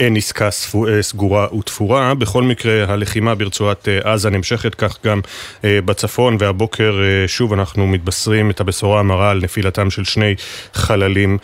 אין 0.00 0.16
עסקה 0.16 0.44
אה, 0.88 1.02
סגורה 1.02 1.54
ותפורה. 1.54 2.14
בכל 2.14 2.42
מקרה, 2.42 2.84
הלחימה 2.88 3.34
ברצועת 3.34 3.88
אה, 3.88 4.12
עזה 4.12 4.30
נמשכת, 4.30 4.74
כך 4.74 4.98
גם 5.06 5.20
אה, 5.64 5.78
בצפון, 5.84 6.36
והבוקר 6.40 6.94
שוב 7.26 7.52
אנחנו 7.52 7.86
מתבשרים 7.86 8.50
את 8.50 8.60
הבשורה 8.60 9.00
המרה 9.00 9.30
על 9.30 9.40
נפילתם 9.42 9.90
של 9.90 10.04
שני 10.04 10.34
חללים 10.74 11.38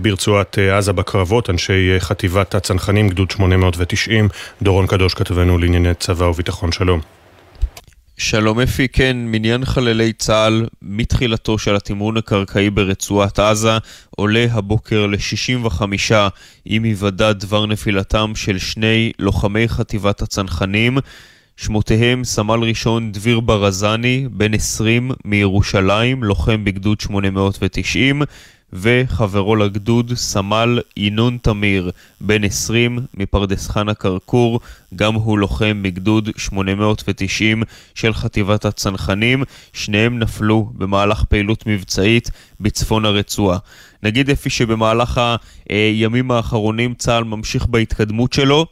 ברצועת 0.00 0.58
עזה 0.58 0.92
בקרבות, 0.92 1.50
אנשי 1.50 1.94
חטיבת 1.98 2.54
הצנחנים, 2.54 3.08
גדוד 3.08 3.30
890. 3.30 4.28
דורון 4.62 4.86
קדוש 4.86 5.14
כתבנו 5.14 5.58
לענייני 5.58 5.94
צבא 5.94 6.24
וביטחון, 6.24 6.72
שלום. 6.72 7.17
שלום 8.20 8.60
אפי, 8.60 8.88
כן, 8.88 9.16
מניין 9.16 9.64
חללי 9.64 10.12
צה"ל 10.12 10.66
מתחילתו 10.82 11.58
של 11.58 11.76
התמרון 11.76 12.16
הקרקעי 12.16 12.70
ברצועת 12.70 13.38
עזה 13.38 13.78
עולה 14.10 14.46
הבוקר 14.50 15.06
ל-65 15.06 15.82
עם 16.64 16.84
היוודע 16.84 17.32
דבר 17.32 17.66
נפילתם 17.66 18.32
של 18.34 18.58
שני 18.58 19.12
לוחמי 19.18 19.68
חטיבת 19.68 20.22
הצנחנים. 20.22 20.98
שמותיהם 21.56 22.24
סמל 22.24 22.60
ראשון 22.60 23.12
דביר 23.12 23.40
ברזני, 23.40 24.26
בן 24.30 24.54
20 24.54 25.10
מירושלים, 25.24 26.24
לוחם 26.24 26.64
בגדוד 26.64 27.00
890, 27.00 28.22
וחברו 28.72 29.56
לגדוד, 29.56 30.12
סמל 30.14 30.80
ינון 30.96 31.38
תמיר, 31.42 31.90
בן 32.20 32.44
20 32.44 32.98
מפרדס 33.14 33.68
חנה 33.68 33.94
כרכור, 33.94 34.60
גם 34.96 35.14
הוא 35.14 35.38
לוחם 35.38 35.80
בגדוד 35.82 36.28
890 36.36 37.62
של 37.94 38.14
חטיבת 38.14 38.64
הצנחנים, 38.64 39.44
שניהם 39.72 40.18
נפלו 40.18 40.70
במהלך 40.74 41.24
פעילות 41.24 41.66
מבצעית 41.66 42.30
בצפון 42.60 43.04
הרצועה. 43.04 43.58
נגיד 44.02 44.30
אפי 44.30 44.50
שבמהלך 44.50 45.20
הימים 45.68 46.30
האחרונים 46.30 46.94
צה"ל 46.94 47.24
ממשיך 47.24 47.66
בהתקדמות 47.66 48.32
שלו, 48.32 48.66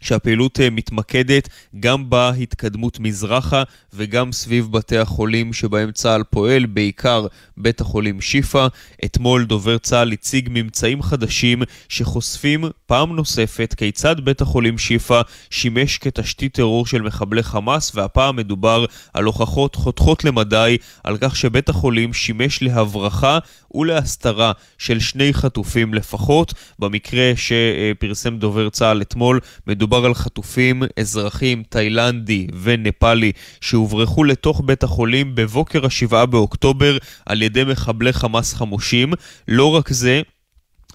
שהפעילות 0.00 0.60
אה, 0.60 0.70
מתמקדת 0.70 1.48
גם 1.80 2.10
בהתקדמות 2.10 3.00
מזרחה 3.00 3.62
וגם 3.92 4.32
סביב 4.32 4.72
בתי 4.72 4.98
החולים 4.98 5.52
שבהם 5.52 5.92
צה"ל 5.92 6.22
פועל, 6.30 6.66
בעיקר 6.66 7.26
בית 7.56 7.80
החולים 7.80 8.20
שיפא. 8.20 8.66
אתמול 9.04 9.44
דובר 9.44 9.78
צה"ל 9.78 10.12
הציג 10.12 10.48
ממצאים 10.52 11.02
חדשים 11.02 11.62
שחושפים 11.88 12.64
פעם 12.86 13.16
נוספת 13.16 13.74
כיצד 13.76 14.20
בית 14.20 14.40
החולים 14.40 14.78
שיפא 14.78 15.20
שימש 15.50 15.98
כתשתית 15.98 16.54
טרור 16.54 16.86
של 16.86 17.02
מחבלי 17.02 17.42
חמאס, 17.42 17.92
והפעם 17.94 18.36
מדובר 18.36 18.84
על 19.14 19.24
הוכחות 19.24 19.74
חותכות 19.74 20.24
למדי 20.24 20.76
על 21.04 21.16
כך 21.20 21.36
שבית 21.36 21.68
החולים 21.68 22.12
שימש 22.12 22.62
להברחה 22.62 23.38
ולהסתרה 23.74 24.52
של 24.78 25.00
שני 25.00 25.34
חטופים 25.34 25.94
לפחות. 25.94 26.54
במקרה 26.78 27.32
שפרסם 27.36 28.36
דובר 28.36 28.68
צה"ל 28.68 29.02
אתמול, 29.02 29.40
מדובר 29.80 30.04
על 30.04 30.14
חטופים 30.14 30.82
אזרחים 30.96 31.62
תאילנדי 31.68 32.46
ונפאלי 32.62 33.32
שהוברחו 33.60 34.24
לתוך 34.24 34.62
בית 34.64 34.82
החולים 34.82 35.34
בבוקר 35.34 35.86
השבעה 35.86 36.26
באוקטובר 36.26 36.98
על 37.26 37.42
ידי 37.42 37.64
מחבלי 37.64 38.12
חמאס 38.12 38.54
חמושים. 38.54 39.12
לא 39.48 39.76
רק 39.76 39.92
זה, 39.92 40.22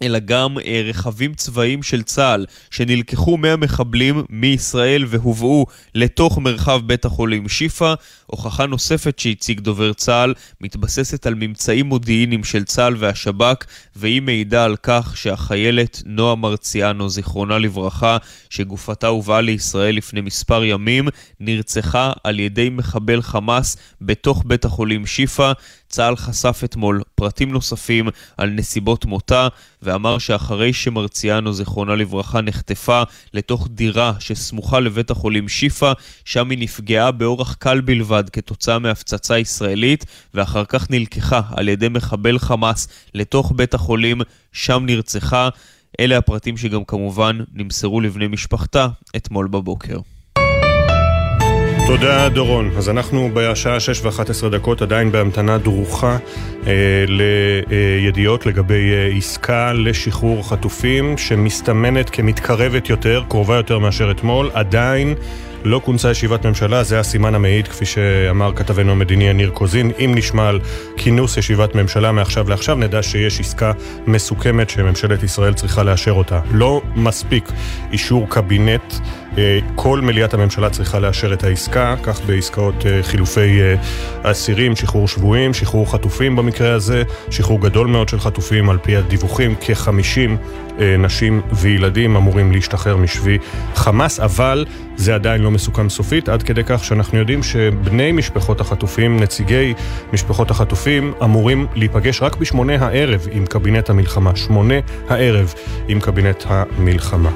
אלא 0.01 0.19
גם 0.19 0.57
אה, 0.65 0.81
רכבים 0.85 1.33
צבאיים 1.33 1.83
של 1.83 2.03
צה"ל 2.03 2.45
שנלקחו 2.71 3.37
מהמחבלים 3.37 4.23
מישראל 4.29 5.05
והובאו 5.07 5.65
לתוך 5.95 6.37
מרחב 6.37 6.81
בית 6.85 7.05
החולים 7.05 7.49
שיפא. 7.49 7.93
הוכחה 8.25 8.65
נוספת 8.65 9.19
שהציג 9.19 9.59
דובר 9.59 9.93
צה"ל 9.93 10.33
מתבססת 10.61 11.25
על 11.25 11.35
ממצאים 11.35 11.85
מודיעיניים 11.85 12.43
של 12.43 12.63
צה"ל 12.63 12.95
והשב"כ 12.99 13.65
והיא 13.95 14.21
מעידה 14.21 14.63
על 14.63 14.75
כך 14.83 15.17
שהחיילת 15.17 16.01
נועה 16.05 16.35
מרציאנו, 16.35 17.09
זיכרונה 17.09 17.57
לברכה, 17.57 18.17
שגופתה 18.49 19.07
הובאה 19.07 19.41
לישראל 19.41 19.95
לפני 19.95 20.21
מספר 20.21 20.63
ימים, 20.63 21.07
נרצחה 21.39 22.11
על 22.23 22.39
ידי 22.39 22.69
מחבל 22.69 23.21
חמאס 23.21 23.77
בתוך 24.01 24.43
בית 24.45 24.65
החולים 24.65 25.05
שיפא. 25.05 25.51
צה"ל 25.89 26.15
חשף 26.15 26.61
אתמול 26.65 27.01
פרטים 27.15 27.51
נוספים 27.51 28.09
על 28.37 28.49
נסיבות 28.49 29.05
מותה 29.05 29.47
ואמר 29.81 30.17
שאחרי 30.17 30.73
שמרציאנו, 30.73 31.53
זיכרונה 31.53 31.95
לברכה, 31.95 32.41
נחטפה 32.41 33.03
לתוך 33.33 33.67
דירה 33.71 34.13
שסמוכה 34.19 34.79
לבית 34.79 35.11
החולים 35.11 35.47
שיפא, 35.49 35.93
שם 36.25 36.49
היא 36.49 36.59
נפגעה 36.59 37.11
באורח 37.11 37.53
קל 37.53 37.81
בלבד 37.81 38.14
כתוצאה 38.29 38.79
מהפצצה 38.79 39.39
ישראלית, 39.39 40.05
ואחר 40.33 40.65
כך 40.65 40.91
נלקחה 40.91 41.41
על 41.55 41.69
ידי 41.69 41.89
מחבל 41.89 42.39
חמאס 42.39 42.87
לתוך 43.13 43.53
בית 43.55 43.73
החולים, 43.73 44.21
שם 44.53 44.83
נרצחה. 44.85 45.49
אלה 45.99 46.17
הפרטים 46.17 46.57
שגם 46.57 46.83
כמובן 46.83 47.39
נמסרו 47.53 48.01
לבני 48.01 48.27
משפחתה 48.27 48.87
אתמול 49.15 49.47
בבוקר. 49.47 49.97
תודה 51.87 52.29
דורון. 52.29 52.71
אז 52.77 52.89
אנחנו 52.89 53.29
בשעה 53.33 53.79
6 53.79 54.05
ו-11 54.05 54.49
דקות 54.49 54.81
עדיין 54.81 55.11
בהמתנה 55.11 55.57
דרוכה 55.57 56.17
אה, 56.67 56.71
לידיעות 57.07 58.45
לגבי 58.45 58.93
אה, 58.93 59.17
עסקה 59.17 59.73
לשחרור 59.73 60.49
חטופים 60.49 61.17
שמסתמנת 61.17 62.09
כמתקרבת 62.09 62.89
יותר, 62.89 63.23
קרובה 63.29 63.55
יותר 63.55 63.79
מאשר 63.79 64.11
אתמול, 64.11 64.49
עדיין 64.53 65.15
לא 65.65 65.81
כונסה 65.83 66.11
ישיבת 66.11 66.45
ממשלה, 66.45 66.83
זה 66.83 66.99
הסימן 66.99 67.35
המעיד, 67.35 67.67
כפי 67.67 67.85
שאמר 67.85 68.51
כתבנו 68.55 68.91
המדיני 68.91 69.29
יניר 69.29 69.49
קוזין. 69.49 69.91
אם 69.99 70.11
נשמע 70.15 70.49
על 70.49 70.59
כינוס 70.97 71.37
ישיבת 71.37 71.75
ממשלה 71.75 72.11
מעכשיו 72.11 72.49
לעכשיו, 72.49 72.75
נדע 72.75 73.03
שיש 73.03 73.39
עסקה 73.39 73.71
מסוכמת 74.07 74.69
שממשלת 74.69 75.23
ישראל 75.23 75.53
צריכה 75.53 75.83
לאשר 75.83 76.11
אותה. 76.11 76.39
לא 76.51 76.81
מספיק 76.95 77.51
אישור 77.91 78.29
קבינט. 78.29 78.93
אה, 79.37 79.59
כל 79.75 80.01
מליאת 80.01 80.33
הממשלה 80.33 80.69
צריכה 80.69 80.99
לאשר 80.99 81.33
את 81.33 81.43
העסקה, 81.43 81.95
כך 82.03 82.21
בעסקאות 82.25 82.85
אה, 82.85 83.03
חילופי 83.03 83.61
אה, 83.61 83.75
אסירים, 84.31 84.75
שחרור 84.75 85.07
שבויים, 85.07 85.53
שחרור 85.53 85.91
חטופים 85.91 86.35
במקרה 86.35 86.73
הזה, 86.73 87.03
שחרור 87.29 87.61
גדול 87.61 87.87
מאוד 87.87 88.09
של 88.09 88.19
חטופים 88.19 88.69
על 88.69 88.77
פי 88.77 88.95
הדיווחים, 88.95 89.55
כ-50 89.61 90.31
נשים 90.99 91.41
וילדים 91.51 92.15
אמורים 92.15 92.51
להשתחרר 92.51 92.97
משבי 92.97 93.37
חמאס, 93.75 94.19
אבל 94.19 94.65
זה 94.95 95.15
עדיין 95.15 95.41
לא 95.41 95.51
מסוכם 95.51 95.89
סופית, 95.89 96.29
עד 96.29 96.43
כדי 96.43 96.61
כך 96.65 96.83
שאנחנו 96.83 97.17
יודעים 97.17 97.43
שבני 97.43 98.11
משפחות 98.11 98.61
החטופים, 98.61 99.19
נציגי 99.19 99.73
משפחות 100.13 100.51
החטופים, 100.51 101.13
אמורים 101.23 101.67
להיפגש 101.75 102.21
רק 102.21 102.35
בשמונה 102.35 102.73
הערב 102.85 103.27
עם 103.31 103.45
קבינט 103.45 103.89
המלחמה. 103.89 104.35
שמונה 104.35 104.75
הערב 105.09 105.53
עם 105.87 105.99
קבינט 105.99 106.43
המלחמה. 106.47 107.29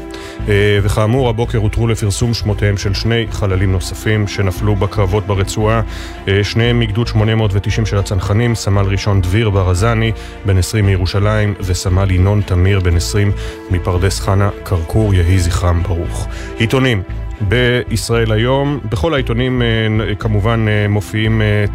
וכאמור, 0.84 1.30
הבוקר 1.30 1.58
הותרו 1.58 1.88
לפרסום 1.90 2.34
שמותיהם 2.34 2.78
של 2.78 2.94
שני 2.94 3.26
חללים 3.32 3.72
נוספים 3.72 4.28
שנפלו 4.28 4.76
בקרבות 4.76 5.28
ברצועה, 5.28 5.82
אה, 6.28 6.44
שניהם 6.44 6.80
מגדוד 6.80 7.08
890 7.08 7.86
של 7.86 7.98
הצנחנים, 7.98 8.56
סמל 8.56 8.86
ראשון 8.86 9.22
דביר 9.22 9.50
ברזני, 9.50 10.12
בן 10.46 10.58
20 10.58 10.86
מירושלים, 10.86 11.54
וסמל 11.60 12.12
ינון 12.12 12.42
תמיר, 12.42 12.80
בן 12.80 12.96
20 12.96 13.32
מפרדס 13.72 14.20
חנה, 14.20 14.50
כרכור, 14.66 15.14
יהי 15.14 15.40
זכרם 15.40 15.84
ברוך. 15.84 16.28
עיתונים 16.58 17.04
בישראל 17.42 18.32
היום. 18.32 18.80
בכל 18.90 19.14
העיתונים 19.14 19.62
אה, 19.62 20.16
כמובן 20.16 20.66
אה, 20.68 20.88
מופיעים 20.88 21.42
אה, 21.42 21.66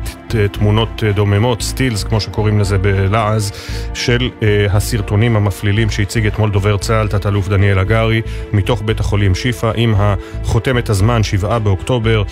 תמונות 0.48 1.02
דוממות, 1.14 1.62
סטילס, 1.62 2.04
כמו 2.04 2.20
שקוראים 2.20 2.60
לזה 2.60 2.78
בלעז, 2.78 3.52
של 3.94 4.30
הסרטונים 4.70 5.36
המפלילים 5.36 5.90
שהציג 5.90 6.26
אתמול 6.26 6.50
דובר 6.50 6.76
צה"ל, 6.76 7.08
תת-אלוף 7.08 7.48
דניאל 7.48 7.78
הגרי, 7.78 8.22
מתוך 8.52 8.82
בית 8.84 9.00
החולים 9.00 9.34
שיפא, 9.34 9.72
עם 9.76 9.94
החותמת 9.96 10.90
הזמן, 10.90 11.22
שבעה 11.22 11.58
באוקטובר, 11.58 12.22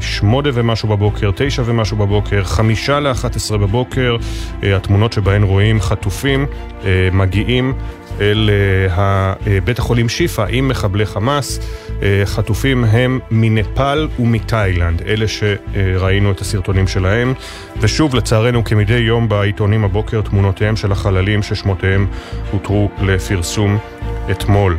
שמונה 0.00 0.48
ומשהו 0.54 0.88
בבוקר, 0.88 1.30
תשע 1.36 1.62
ומשהו 1.66 1.96
בבוקר, 1.96 2.44
חמישה 2.44 3.00
לאחת 3.00 3.36
עשרה 3.36 3.58
בבוקר, 3.58 4.16
התמונות 4.62 5.12
שבהן 5.12 5.42
רואים 5.42 5.80
חטופים 5.80 6.46
מגיעים 7.12 7.74
אל 8.20 8.50
בית 9.64 9.78
החולים 9.78 10.08
שיפא 10.08 10.44
עם 10.48 10.68
מחבלי 10.68 11.06
חמאס. 11.06 11.60
החטופים 12.22 12.84
הם 12.84 13.18
מנפאל 13.30 14.08
ומתאילנד, 14.18 15.02
אלה 15.02 15.26
שראינו 15.28 16.30
את 16.30 16.40
הסרטונים 16.40 16.88
שלהם. 16.88 17.34
ושוב, 17.80 18.14
לצערנו, 18.14 18.64
כמדי 18.64 18.98
יום 18.98 19.28
בעיתונים 19.28 19.84
הבוקר, 19.84 20.20
תמונותיהם 20.20 20.76
של 20.76 20.92
החללים 20.92 21.42
ששמותיהם 21.42 22.06
הותרו 22.50 22.90
לפרסום 23.02 23.78
אתמול. 24.30 24.76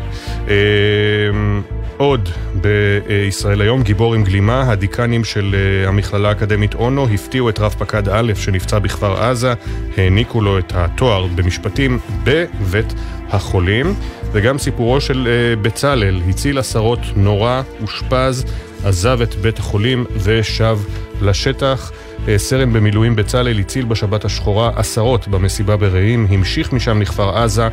עוד 2.00 2.30
בישראל 2.56 3.62
היום, 3.62 3.84
גיבור 3.84 4.16
עם 4.16 4.24
גלימה, 4.24 4.72
הדיקנים 4.72 5.24
של 5.24 5.56
אה, 5.56 5.90
המכללה 5.90 6.30
האקדמית 6.30 6.76
אונו 6.76 7.08
הפתיעו 7.14 7.50
את 7.50 7.60
רב 7.60 7.76
פקד 7.78 8.10
א' 8.10 8.34
שנפצע 8.36 8.80
בכפר 8.80 9.24
עזה, 9.24 9.54
העניקו 9.98 10.42
לו 10.42 10.60
את 10.60 10.74
התואר 10.76 11.28
במשפטים 11.36 12.00
בבית 12.24 12.94
החולים. 13.32 13.94
וגם 14.32 14.58
סיפורו 14.58 15.02
של 15.02 15.28
uh, 15.28 15.60
בצלאל, 15.60 16.22
הציל 16.30 16.58
עשרות, 16.58 17.00
נורא, 17.16 17.62
אושפז, 17.82 18.46
עזב 18.84 19.22
את 19.22 19.36
בית 19.36 19.60
החולים 19.60 20.06
ושב 20.18 20.80
לשטח. 21.22 21.92
Uh, 21.92 22.30
סרן 22.38 22.74
במילואים 22.74 23.16
בצלאל 23.16 23.60
הציל 23.60 23.86
בשבת 23.86 24.26
השחורה 24.26 24.72
עשרות 24.76 25.28
במסיבה 25.28 25.78
ברעים, 25.78 26.28
המשיך 26.30 26.74
משם 26.74 27.02
לכפר 27.02 27.38
עזה. 27.38 27.68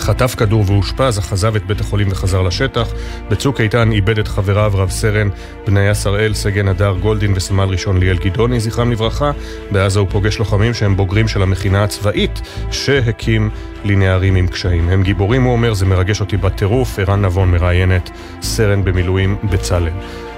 חטף 0.00 0.34
כדור 0.34 0.64
ואושפז, 0.66 1.18
אך 1.18 1.32
עזב 1.32 1.56
את 1.56 1.66
בית 1.66 1.80
החולים 1.80 2.08
וחזר 2.10 2.42
לשטח. 2.42 2.88
בצוק 3.30 3.60
איתן 3.60 3.92
איבד 3.92 4.18
את 4.18 4.28
חבריו 4.28 4.72
רב 4.74 4.90
סרן 4.90 5.28
בניה 5.66 5.94
שראל, 5.94 6.34
סגן 6.34 6.68
הדר 6.68 6.96
גולדין 7.00 7.32
וסמל 7.36 7.64
ראשון 7.64 7.98
ליאל 7.98 8.18
גדעוני, 8.18 8.60
זכרם 8.60 8.92
לברכה. 8.92 9.30
בעזה 9.70 10.00
הוא 10.00 10.08
פוגש 10.10 10.38
לוחמים 10.38 10.74
שהם 10.74 10.96
בוגרים 10.96 11.28
של 11.28 11.42
המכינה 11.42 11.84
הצבאית 11.84 12.40
שהקים 12.70 13.50
לנערים 13.84 14.34
עם 14.34 14.46
קשיים. 14.46 14.88
הם 14.88 15.02
גיבורים, 15.02 15.42
הוא 15.42 15.52
אומר, 15.52 15.74
זה 15.74 15.86
מרגש 15.86 16.20
אותי 16.20 16.36
בטירוף. 16.36 16.98
ערן 16.98 17.24
נבון 17.24 17.50
מראיינת 17.50 18.10
סרן 18.42 18.84
במילואים 18.84 19.36
בצלאל. 19.44 19.92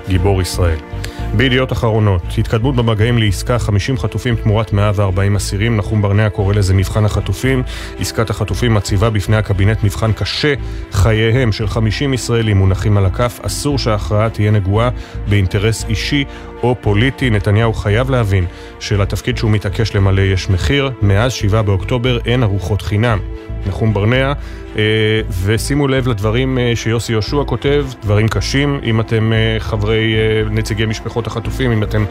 גיבור 0.08 0.42
ישראל. 0.42 0.78
בידיעות 1.36 1.72
אחרונות, 1.72 2.22
התקדמות 2.38 2.76
במגעים 2.76 3.18
לעסקה 3.18 3.58
50 3.58 3.98
חטופים 3.98 4.36
תמורת 4.36 4.72
140 4.72 5.36
אסירים, 5.36 5.76
נחום 5.76 6.02
ברנע 6.02 6.30
קורא 6.30 6.54
לזה 6.54 6.74
מבחן 6.74 7.04
החטופים. 7.04 7.62
עסקת 7.98 8.30
החטופים 8.30 8.74
מציבה 8.74 9.10
בפני 9.10 9.36
הקבינט 9.36 9.84
מבחן 9.84 10.12
קשה, 10.12 10.54
חייהם 10.92 11.52
של 11.52 11.66
50 11.66 12.14
ישראלים 12.14 12.56
מונחים 12.56 12.96
על 12.96 13.06
הכף, 13.06 13.40
אסור 13.42 13.78
שההכרעה 13.78 14.30
תהיה 14.30 14.50
נגועה 14.50 14.90
באינטרס 15.28 15.84
אישי 15.88 16.24
או 16.62 16.76
פוליטי. 16.80 17.30
נתניהו 17.30 17.72
חייב 17.72 18.10
להבין 18.10 18.44
שלתפקיד 18.80 19.36
שהוא 19.36 19.50
מתעקש 19.50 19.96
למלא 19.96 20.20
יש 20.22 20.50
מחיר. 20.50 20.90
מאז 21.02 21.32
7 21.32 21.62
באוקטובר 21.62 22.18
אין 22.26 22.42
ארוחות 22.42 22.82
חינם. 22.82 23.18
נחום 23.66 23.94
ברנע, 23.94 24.32
ושימו 25.44 25.88
לב 25.88 26.08
לדברים 26.08 26.58
שיוסי 26.74 27.12
יהושע 27.12 27.44
כותב, 27.46 27.86
דברים 28.02 28.28
קשים, 28.28 28.80
אם 28.84 29.00
אתם 29.00 29.32
חברי 29.58 30.14
נציגי 30.50 30.86
משפחות 30.86 31.26
החטופים, 31.26 31.72
אם 31.72 31.82
אתם 31.82 32.04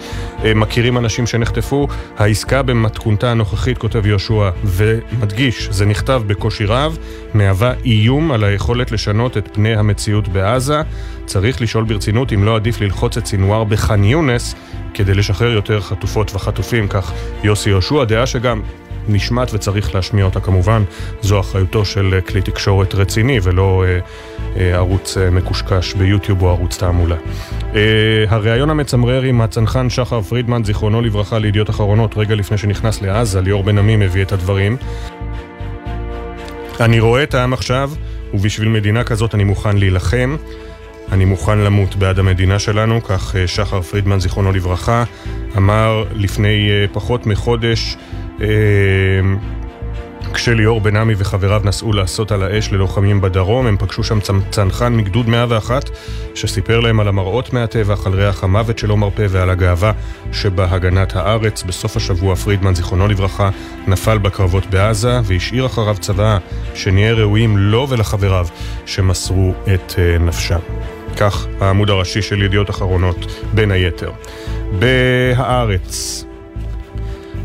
מכירים 0.56 0.98
אנשים 0.98 1.28
שנחטפו, 1.28 1.88
העסקה 2.18 2.62
במתכונתה 2.62 3.32
הנוכחית, 3.32 3.78
כותב 3.78 4.06
יהושע, 4.06 4.50
ומדגיש, 4.64 5.68
זה 5.72 5.86
נכתב 5.86 6.22
בקושי 6.28 6.66
רב, 6.66 6.98
מהווה 7.34 7.74
איום 7.86 8.32
על 8.32 8.44
היכולת 8.44 8.92
לשנות 8.92 9.38
את 9.38 9.50
פני 9.54 9.76
המציאות 9.76 10.28
בעזה. 10.28 10.82
צריך 11.26 11.62
לשאול 11.62 11.84
ברצינות 11.84 12.34
אם 12.34 12.44
לא 12.44 12.56
עדיף 12.56 12.82
ללחוץ 12.82 13.18
את 13.18 13.26
סינואר 13.26 13.64
בח'אן 13.64 14.04
יונס 14.04 14.56
כדי 14.94 15.14
לשחרר 15.14 15.52
יותר 15.52 15.82
חטופות 15.82 16.36
וחטופים, 16.36 16.88
כך 16.88 17.14
יוסי 17.44 17.70
יהושע, 17.70 18.04
דעה 18.04 18.26
שגם 18.26 18.62
נשמעת 19.08 19.54
וצריך 19.54 19.96
להשמיע 19.96 20.26
אותה 20.26 20.40
כמובן, 20.40 20.84
זו 21.22 21.40
אחריותו 21.40 21.86
של 21.86 22.20
כלי 22.28 22.42
תקשורת 22.42 22.96
רציני 22.96 23.40
ולא 23.44 23.84
אה, 23.88 24.00
אה, 24.56 24.76
ערוץ 24.76 25.18
אה, 25.18 25.30
מקושקש 25.30 25.94
ביוטיוב 25.94 26.42
או 26.42 26.50
ערוץ 26.50 26.78
תעמולה. 26.78 27.16
אה, 27.76 27.80
הריאיון 28.28 28.70
המצמרר 28.70 29.22
עם 29.22 29.42
הצנחן 29.42 29.90
שחר 29.90 30.22
פרידמן, 30.22 30.64
זיכרונו 30.64 31.02
לברכה, 31.02 31.40
לידיעות 31.40 31.70
אחרונות, 31.70 32.18
רגע 32.18 32.36
לפני 32.36 32.58
שנכנס 32.58 33.02
לעזה, 33.02 33.42
ליאור 33.42 33.64
בן 33.64 33.78
עמי 33.78 33.96
מביא 33.96 34.22
את 34.22 34.32
הדברים. 34.32 34.78
אני 36.80 37.00
רואה 37.00 37.24
את 37.24 37.34
העם 37.34 37.54
עכשיו, 37.54 37.92
ובשביל 38.34 38.70
מדינה 38.70 39.04
כזאת 39.04 39.36
אני 39.36 39.44
מוכן 39.44 39.78
להילחם. 39.78 40.36
אני 41.12 41.26
מוכן 41.26 41.58
למות 41.58 41.96
בעד 41.96 42.20
המדינה 42.20 42.60
שלנו, 42.60 43.04
כך 43.04 43.36
אה, 43.36 43.48
שחר 43.48 43.82
פרידמן, 43.82 44.20
זיכרונו 44.20 44.52
לברכה, 44.52 45.04
אמר 45.58 46.04
לפני 46.16 46.70
אה, 46.70 46.86
פחות 46.94 47.26
מחודש 47.26 47.98
אה, 48.42 48.48
כשליאור 50.34 50.82
בן 50.82 50.96
עמי 50.96 51.14
וחבריו 51.18 51.62
נסעו 51.64 51.94
לעשות 51.94 52.32
על 52.32 52.44
האש 52.44 52.72
ללוחמים 52.72 53.22
בדרום, 53.22 53.68
הם 53.68 53.78
פגשו 53.78 54.04
שם 54.04 54.20
צנחן 54.52 54.94
מגדוד 54.94 55.30
101 55.30 55.90
שסיפר 56.36 56.80
להם 56.80 57.00
על 57.00 57.08
המראות 57.08 57.54
מהטבח, 57.54 58.08
על 58.08 58.14
ריח 58.14 58.44
המוות 58.44 58.80
שלא 58.80 58.98
מרפה 58.98 59.24
ועל 59.30 59.50
הגאווה 59.50 59.92
שבהגנת 60.32 61.16
הארץ. 61.16 61.64
בסוף 61.64 61.98
השבוע 61.98 62.36
פרידמן, 62.36 62.76
זיכרונו 62.76 63.08
לברכה, 63.08 63.50
נפל 63.88 64.18
בקרבות 64.18 64.66
בעזה 64.66 65.20
והשאיר 65.24 65.66
אחריו 65.66 65.96
צוואה 66.00 66.38
שנהיה 66.74 67.14
ראויים 67.14 67.58
לו 67.58 67.88
ולחבריו 67.90 68.48
שמסרו 68.86 69.54
את 69.74 69.94
נפשם. 70.20 70.60
כך 71.18 71.48
העמוד 71.60 71.90
הראשי 71.90 72.22
של 72.22 72.42
ידיעות 72.42 72.70
אחרונות, 72.70 73.42
בין 73.54 73.72
היתר. 73.72 74.12
בהארץ, 74.80 76.26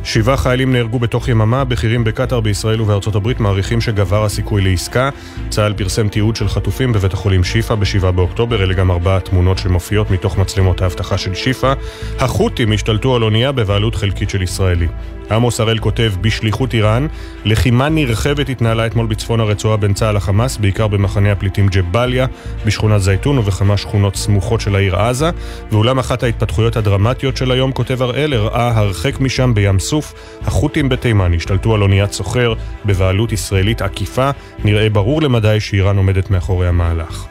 שבעה 0.06 0.36
חיילים 0.36 0.72
נהרגו 0.72 0.98
בתוך 0.98 1.28
יממה, 1.28 1.64
בכירים 1.64 2.04
בקטאר, 2.04 2.40
בישראל 2.40 2.80
ובארצות 2.80 3.14
הברית 3.14 3.40
מעריכים 3.40 3.80
שגבר 3.80 4.24
הסיכוי 4.24 4.62
לעסקה. 4.62 5.10
צה"ל 5.48 5.72
פרסם 5.72 6.08
תיעוד 6.08 6.36
של 6.36 6.48
חטופים 6.48 6.92
בבית 6.92 7.12
החולים 7.12 7.44
שיפא 7.44 7.74
ב-7 7.74 8.10
באוקטובר, 8.10 8.62
אלה 8.62 8.74
גם 8.74 8.90
ארבע 8.90 9.18
תמונות 9.18 9.58
שמופיעות 9.58 10.10
מתוך 10.10 10.38
מצלמות 10.38 10.82
האבטחה 10.82 11.18
של 11.18 11.34
שיפא. 11.34 11.74
החות'ים 12.18 12.72
השתלטו 12.72 13.16
על 13.16 13.22
אונייה 13.22 13.52
בבעלות 13.52 13.94
חלקית 13.94 14.30
של 14.30 14.42
ישראלי. 14.42 14.86
עמוס 15.30 15.60
הראל 15.60 15.78
כותב, 15.78 16.12
בשליחות 16.20 16.74
איראן, 16.74 17.06
לחימה 17.44 17.88
נרחבת 17.88 18.48
התנהלה 18.48 18.86
אתמול 18.86 19.06
בצפון 19.06 19.40
הרצועה 19.40 19.76
בין 19.76 19.94
צה"ל 19.94 20.16
לחמאס, 20.16 20.56
בעיקר 20.56 20.88
במחנה 20.88 21.32
הפליטים 21.32 21.68
ג'באליה, 21.68 22.26
בשכונת 22.66 23.00
זייתון 23.00 23.38
ובכמה 23.38 23.76
שכונות 23.76 24.16
סמוכות 24.16 24.60
של 24.60 24.74
העיר 24.74 24.96
עזה, 24.96 25.30
ואולם 25.72 25.98
אחת 25.98 26.22
ההתפתחויות 26.22 26.76
הדרמטיות 26.76 27.36
של 27.36 27.50
היום, 27.50 27.72
כותב 27.72 28.02
הראל, 28.02 28.34
הראה 28.34 28.78
הרחק 28.78 29.20
משם 29.20 29.54
בים 29.54 29.78
סוף, 29.78 30.14
החות'ים 30.42 30.88
בתימן 30.88 31.34
השתלטו 31.34 31.74
על 31.74 31.82
אוניית 31.82 32.12
סוחר 32.12 32.54
בבעלות 32.84 33.32
ישראלית 33.32 33.82
עקיפה, 33.82 34.30
נראה 34.64 34.90
ברור 34.90 35.22
למדי 35.22 35.60
שאיראן 35.60 35.96
עומדת 35.96 36.30
מאחורי 36.30 36.68
המהלך. 36.68 37.26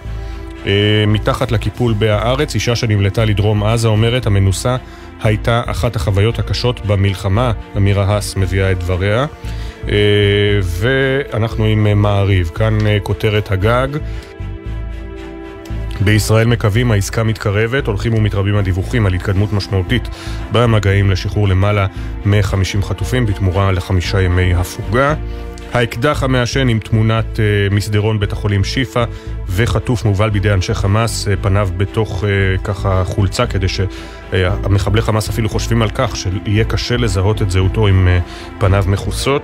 אה, 0.67 1.03
מתחת 1.07 1.51
לקיפול 1.51 1.93
בהארץ, 1.93 2.55
אישה 2.55 2.75
שנמלטה 2.75 3.25
לדרום 3.25 3.63
עזה 3.63 3.87
אומרת, 3.87 4.25
המנוסה 4.25 4.75
הייתה 5.24 5.62
אחת 5.65 5.95
החוויות 5.95 6.39
הקשות 6.39 6.86
במלחמה, 6.86 7.51
אמירה 7.77 8.03
האס 8.03 8.36
מביאה 8.36 8.72
את 8.72 8.79
דבריה. 8.79 9.25
אה, 9.89 10.60
ואנחנו 10.63 11.65
עם 11.65 11.88
אה, 11.88 11.95
מעריב, 11.95 12.51
כאן 12.55 12.77
כותרת 13.03 13.51
הגג. 13.51 13.88
בישראל 16.01 16.48
מקווים 16.48 16.91
העסקה 16.91 17.24
מתקרבת, 17.24 17.88
הולכים 17.88 18.13
ומתרבים 18.13 18.55
הדיווחים 18.55 19.05
על 19.05 19.13
התקדמות 19.13 19.53
משמעותית 19.53 20.07
במגעים 20.51 21.12
לשחרור 21.12 21.48
למעלה 21.48 21.88
מ-50 22.25 22.81
חטופים 22.81 23.25
בתמורה 23.25 23.72
לחמישה 23.72 24.22
ימי 24.22 24.53
הפוגה. 24.53 25.15
האקדח 25.74 26.24
המעשן 26.24 26.67
עם 26.67 26.79
תמונת 26.79 27.25
uh, 27.36 27.74
מסדרון 27.74 28.19
בית 28.19 28.31
החולים 28.31 28.63
שיפא 28.63 29.05
וחטוף 29.55 30.05
מובל 30.05 30.29
בידי 30.29 30.53
אנשי 30.53 30.74
חמאס, 30.74 31.27
uh, 31.27 31.31
פניו 31.41 31.69
בתוך 31.77 32.24
uh, 32.24 32.62
ככה 32.63 33.03
חולצה 33.05 33.45
כדי 33.45 33.67
שהמחבלי 33.67 35.01
uh, 35.01 35.03
חמאס 35.03 35.29
אפילו 35.29 35.50
חושבים 35.50 35.81
על 35.81 35.89
כך 35.89 36.15
שיהיה 36.15 36.63
קשה 36.63 36.98
לזהות 36.98 37.41
את 37.41 37.51
זהותו 37.51 37.87
עם 37.87 38.07
פניו 38.59 38.83
מכוסות 38.87 39.44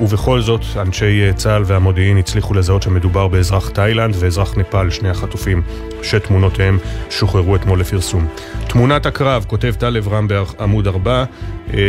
ובכל 0.00 0.40
זאת 0.40 0.60
אנשי 0.76 1.32
צה"ל 1.34 1.62
והמודיעין 1.66 2.18
הצליחו 2.18 2.54
לזהות 2.54 2.82
שמדובר 2.82 3.28
באזרח 3.28 3.68
תאילנד 3.68 4.14
ואזרח 4.18 4.56
נפאל, 4.56 4.90
שני 4.90 5.08
החטופים 5.08 5.62
שתמונותיהם 6.02 6.78
שוחררו 7.10 7.56
אתמול 7.56 7.80
לפרסום. 7.80 8.26
תמונת 8.68 9.06
הקרב, 9.06 9.44
כותב 9.48 9.74
טלב 9.78 10.08
רם 10.08 10.28
בעמוד 10.28 10.86
4, 10.86 11.24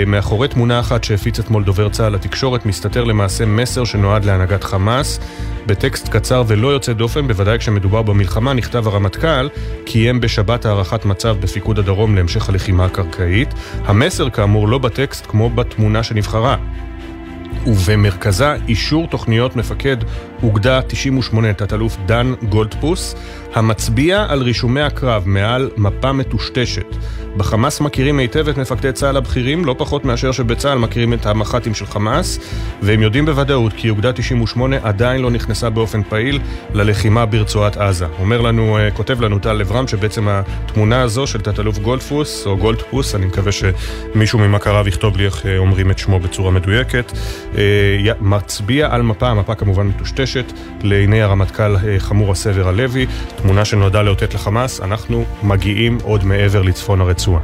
מאחורי 0.08 0.48
תמונה 0.48 0.80
אחת 0.80 1.04
שהפיץ 1.04 1.40
אתמול 1.40 1.64
דובר 1.64 1.90
צה"ל 1.90 2.14
לתקשורת 2.14 2.66
מסתתר 2.66 3.04
למעשה 3.04 3.46
מסר 3.46 3.84
שנועד 3.84 4.26
להנהגת 4.26 4.64
חמאס. 4.64 5.20
בטקסט 5.66 6.10
קצר 6.10 6.44
ולא 6.48 6.68
יוצא 6.68 6.94
דופן, 7.02 7.28
בוודאי 7.28 7.60
כשמדובר 7.60 8.02
במלחמה, 8.02 8.54
נכתב 8.54 8.88
הרמטכ"ל 8.88 9.50
קיים 9.86 10.22
בשבת 10.22 10.66
הערכת 10.66 11.06
מצב 11.06 11.38
בפיקוד 11.40 11.80
הדרום 11.80 12.16
להמשך 12.16 12.50
הלחימה 12.50 12.86
הקרקעית. 12.86 13.54
המסר 13.86 14.30
כאמור 14.30 14.68
לא 14.68 14.78
בטקסט 14.78 15.26
כמו 15.26 15.50
בתמונה 15.50 16.04
שנבחרה. 16.04 16.58
ובמרכזה 17.68 18.56
אישור 18.68 19.08
תוכניות 19.08 19.56
מפקד 19.56 19.98
אוגדה 20.44 20.82
98, 20.82 21.54
תת-אלוף 21.54 21.98
דן 22.06 22.34
גולדפוס, 22.50 23.16
המצביע 23.54 24.26
על 24.30 24.42
רישומי 24.42 24.82
הקרב 24.82 25.24
מעל 25.26 25.70
מפה 25.78 26.12
מטושטשת. 26.12 26.96
בחמאס 27.38 27.82
מכירים 27.82 28.20
היטב 28.20 28.50
את 28.50 28.58
מפקדי 28.58 28.92
צה"ל 28.92 29.18
הבכירים, 29.18 29.66
לא 29.66 29.76
פחות 29.78 30.06
מאשר 30.06 30.32
שבצה"ל 30.32 30.78
מכירים 30.78 31.14
את 31.14 31.26
המח"טים 31.26 31.74
של 31.74 31.86
חמאס, 31.86 32.40
והם 32.82 33.02
יודעים 33.02 33.26
בוודאות 33.26 33.74
כי 33.74 33.90
אוגדה 33.90 34.14
98 34.14 34.78
עדיין 34.84 35.22
לא 35.22 35.32
נכנסה 35.32 35.70
באופן 35.70 36.04
פעיל 36.04 36.40
ללחימה 36.74 37.26
ברצועת 37.26 37.78
עזה. 37.78 38.06
אומר 38.20 38.42
לנו, 38.42 38.78
אה, 38.78 38.92
כותב 38.92 39.22
לנו 39.22 39.40
טל 39.40 39.54
לברם 39.54 39.88
שבעצם 39.88 40.28
התמונה 40.28 41.02
הזו 41.02 41.28
של 41.28 41.42
תת-אלוף 41.42 41.78
גולדפוס, 41.78 42.48
או 42.48 42.58
גולדפוס, 42.58 43.16
אני 43.16 43.26
מקווה 43.26 43.52
שמישהו 43.52 44.40
ממכריו 44.40 44.88
יכתוב 44.88 45.18
לי 45.18 45.26
איך 45.26 45.46
אה, 45.46 45.58
אומרים 45.58 45.92
את 45.92 45.98
שמו 45.98 46.20
בצורה 46.20 46.52
מדויקת, 46.52 47.12
אה, 47.58 47.62
מצביע 48.22 48.88
על 48.92 49.02
מפה, 49.02 49.30
המפה 49.30 49.56
כמובן 49.56 49.88
מטושטשת, 49.88 50.54
לעיני 50.84 51.22
הרמטכ"ל 51.22 51.76
חמור 52.00 52.32
הסבר 52.32 52.68
הלוי, 52.68 53.06
תמונה 53.42 53.66
שנועדה 53.66 54.02
לאותת 54.02 54.34
לחמאס, 54.34 54.82
אנחנו 54.82 55.26
מגיעים 55.44 55.98
עוד 56.04 56.24
מעבר 56.24 56.62
לצפון 56.62 57.02
הרצועה. 57.02 57.42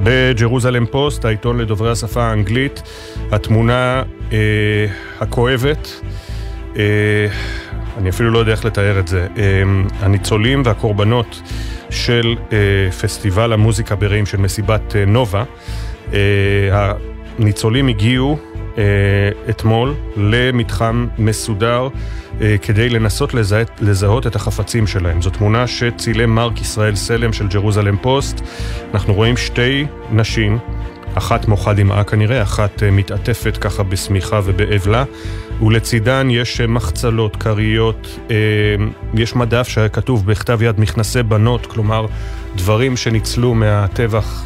בג'רוזלם 0.00 0.86
פוסט, 0.86 1.24
העיתון 1.24 1.58
לדוברי 1.58 1.90
השפה 1.90 2.22
האנגלית, 2.22 2.82
התמונה 3.32 4.02
אה, 4.32 4.38
הכואבת, 5.20 6.00
אה, 6.76 6.82
אני 7.98 8.10
אפילו 8.10 8.30
לא 8.30 8.38
יודע 8.38 8.52
איך 8.52 8.64
לתאר 8.64 8.98
את 8.98 9.08
זה, 9.08 9.26
אה, 9.36 9.62
הניצולים 10.00 10.62
והקורבנות 10.64 11.42
של 11.90 12.36
אה, 12.52 12.90
פסטיבל 12.90 13.52
המוזיקה 13.52 13.94
ברעים 13.96 14.26
של 14.26 14.38
מסיבת 14.38 14.96
אה, 14.96 15.04
נובה, 15.04 15.44
אה, 16.12 16.18
הניצולים 17.38 17.88
הגיעו 17.88 18.38
אתמול 19.50 19.94
למתחם 20.16 21.06
מסודר 21.18 21.88
אה, 22.40 22.56
כדי 22.62 22.88
לנסות 22.88 23.34
לזהות, 23.34 23.70
לזהות 23.80 24.26
את 24.26 24.36
החפצים 24.36 24.86
שלהם. 24.86 25.22
זו 25.22 25.30
תמונה 25.30 25.66
שצילם 25.66 26.34
מרק 26.34 26.60
ישראל 26.60 26.94
סלם 26.94 27.32
של 27.32 27.48
ג'רוזלם 27.48 27.96
פוסט. 27.96 28.40
אנחנו 28.94 29.14
רואים 29.14 29.36
שתי 29.36 29.86
נשים, 30.12 30.58
אחת 31.14 31.48
מוחה 31.48 31.72
דמעה 31.72 32.04
כנראה, 32.04 32.42
אחת 32.42 32.82
אה, 32.82 32.90
מתעטפת 32.90 33.56
ככה 33.56 33.82
בשמיכה 33.82 34.40
ובאבלה, 34.44 35.04
ולצידן 35.62 36.28
יש 36.30 36.60
מחצלות, 36.60 37.36
כריות, 37.36 38.18
יש 39.14 39.36
מדף 39.36 39.68
שכתוב 39.68 40.26
בכתב 40.26 40.62
יד 40.62 40.80
מכנסי 40.80 41.22
בנות, 41.22 41.66
כלומר 41.66 42.06
דברים 42.56 42.96
שניצלו 42.96 43.54
מהטבח, 43.54 44.44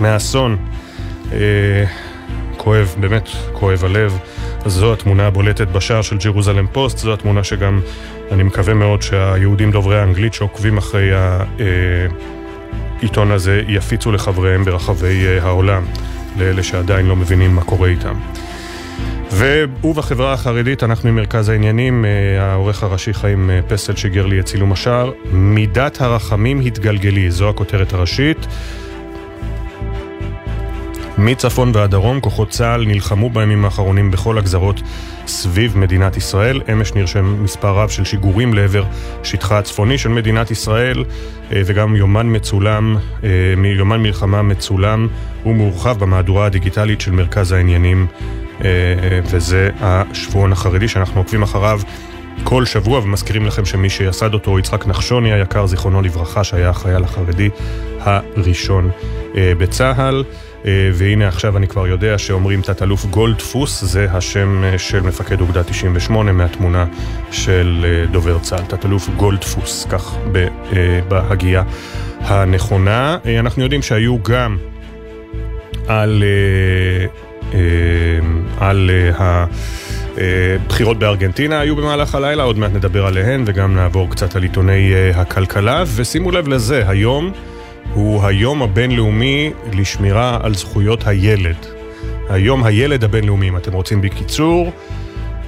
מהאסון. 0.00 0.56
כואב, 2.62 2.94
באמת 3.00 3.28
כואב 3.52 3.84
הלב. 3.84 4.18
זו 4.66 4.92
התמונה 4.92 5.26
הבולטת 5.26 5.68
בשער 5.68 6.02
של 6.02 6.18
ג'רוזלם 6.18 6.66
פוסט, 6.72 6.98
זו 6.98 7.12
התמונה 7.12 7.44
שגם 7.44 7.80
אני 8.30 8.42
מקווה 8.42 8.74
מאוד 8.74 9.02
שהיהודים 9.02 9.70
דוברי 9.70 9.98
האנגלית 9.98 10.34
שעוקבים 10.34 10.78
אחרי 10.78 11.10
העיתון 13.00 13.30
הזה 13.30 13.62
יפיצו 13.68 14.12
לחבריהם 14.12 14.64
ברחבי 14.64 15.26
אה, 15.26 15.42
העולם, 15.42 15.84
לאלה 16.38 16.62
שעדיין 16.62 17.06
לא 17.06 17.16
מבינים 17.16 17.54
מה 17.54 17.62
קורה 17.62 17.88
איתם. 17.88 18.14
ובחברה 19.32 20.32
החרדית 20.32 20.82
אנחנו 20.82 21.08
עם 21.08 21.16
מרכז 21.16 21.48
העניינים, 21.48 22.04
אה, 22.04 22.42
העורך 22.44 22.82
הראשי 22.82 23.14
חיים 23.14 23.50
אה, 23.50 23.60
פסל 23.68 23.96
שיגר 23.96 24.26
לי 24.26 24.40
את 24.40 24.44
צילום 24.44 24.72
השער. 24.72 25.12
מידת 25.32 26.00
הרחמים 26.00 26.60
התגלגלי, 26.60 27.30
זו 27.30 27.48
הכותרת 27.48 27.92
הראשית. 27.92 28.46
מצפון 31.20 31.70
ועד 31.74 31.90
דרום, 31.90 32.20
כוחות 32.20 32.50
צה"ל 32.50 32.84
נלחמו 32.86 33.30
בימים 33.30 33.64
האחרונים 33.64 34.10
בכל 34.10 34.38
הגזרות 34.38 34.80
סביב 35.26 35.78
מדינת 35.78 36.16
ישראל. 36.16 36.60
אמש 36.72 36.94
נרשם 36.94 37.44
מספר 37.44 37.68
רב 37.68 37.88
של 37.88 38.04
שיגורים 38.04 38.54
לעבר 38.54 38.84
שטחה 39.22 39.58
הצפוני 39.58 39.98
של 39.98 40.08
מדינת 40.08 40.50
ישראל, 40.50 41.04
אה, 41.52 41.62
וגם 41.66 41.96
יומן 41.96 42.36
מצולם, 42.36 42.96
יומן 43.78 44.02
מלחמה 44.02 44.42
מצולם 44.42 45.08
ומורחב 45.46 45.98
במהדורה 45.98 46.46
הדיגיטלית 46.46 47.00
של 47.00 47.10
מרכז 47.10 47.52
העניינים 47.52 48.06
אה, 48.64 48.68
וזה 49.24 49.70
השבועון 49.80 50.52
החרדי 50.52 50.88
שאנחנו 50.88 51.20
עוקבים 51.20 51.42
אחריו 51.42 51.80
כל 52.44 52.66
שבוע 52.66 52.98
ומזכירים 52.98 53.46
לכם 53.46 53.64
שמי 53.64 53.90
שיסד 53.90 54.34
אותו 54.34 54.58
יצחק 54.58 54.86
נחשוני 54.86 55.32
היקר, 55.32 55.66
זיכרונו 55.66 56.02
לברכה, 56.02 56.44
שהיה 56.44 56.68
החייל 56.68 57.04
החרדי 57.04 57.50
הראשון 58.00 58.90
אה, 59.36 59.52
בצה"ל. 59.58 60.24
אה, 60.66 60.90
והנה 60.94 61.28
עכשיו 61.28 61.56
אני 61.56 61.68
כבר 61.68 61.86
יודע 61.86 62.18
שאומרים 62.18 62.62
תת-אלוף 62.62 63.04
גולדפוס, 63.04 63.84
זה 63.84 64.06
השם 64.12 64.62
של 64.78 65.00
מפקד 65.00 65.40
אוגדה 65.40 65.62
98 65.62 66.32
מהתמונה 66.32 66.86
של 67.32 67.86
דובר 68.10 68.38
צה"ל, 68.38 68.64
תת-אלוף 68.64 69.08
גולדפוס, 69.08 69.86
כך 69.90 70.16
בהגייה 71.08 71.62
הנכונה. 72.20 73.16
אנחנו 73.38 73.62
יודעים 73.62 73.82
שהיו 73.82 74.22
גם 74.22 74.56
על 75.88 76.24
אה, 77.54 77.58
על 78.58 78.90
אה, 78.90 79.44
הבחירות 80.16 80.98
בארגנטינה 80.98 81.60
היו 81.60 81.76
במהלך 81.76 82.14
הלילה, 82.14 82.42
עוד 82.42 82.58
מעט 82.58 82.70
נדבר 82.74 83.06
עליהן 83.06 83.42
וגם 83.46 83.74
נעבור 83.74 84.10
קצת 84.10 84.36
על 84.36 84.42
עיתוני 84.42 84.92
אה, 84.94 85.20
הכלכלה 85.20 85.84
ושימו 85.96 86.30
לב 86.30 86.48
לזה, 86.48 86.88
היום 86.88 87.32
הוא 87.94 88.24
היום 88.24 88.62
הבינלאומי 88.62 89.52
לשמירה 89.72 90.38
על 90.42 90.54
זכויות 90.54 91.06
הילד. 91.06 91.66
היום 92.28 92.64
הילד 92.64 93.04
הבינלאומי, 93.04 93.48
אם 93.48 93.56
אתם 93.56 93.72
רוצים 93.72 94.00
בקיצור, 94.00 94.72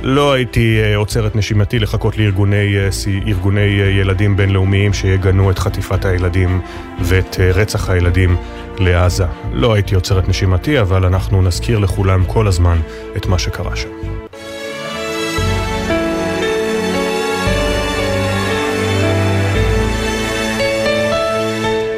לא 0.03 0.33
הייתי 0.33 0.95
עוצר 0.95 1.27
את 1.27 1.37
נשימתי 1.37 1.79
לחכות 1.79 2.19
לארגוני 2.19 3.65
ילדים 3.99 4.37
בינלאומיים 4.37 4.93
שיגנו 4.93 5.51
את 5.51 5.59
חטיפת 5.59 6.05
הילדים 6.05 6.61
ואת 7.01 7.37
רצח 7.41 7.91
הילדים 7.91 8.37
לעזה. 8.79 9.25
לא 9.53 9.75
הייתי 9.75 9.95
עוצר 9.95 10.19
את 10.19 10.29
נשימתי, 10.29 10.81
אבל 10.81 11.05
אנחנו 11.05 11.43
נזכיר 11.43 11.79
לכולם 11.79 12.25
כל 12.25 12.47
הזמן 12.47 12.81
את 13.17 13.27
מה 13.27 13.39
שקרה 13.39 13.77
שם. 13.77 14.12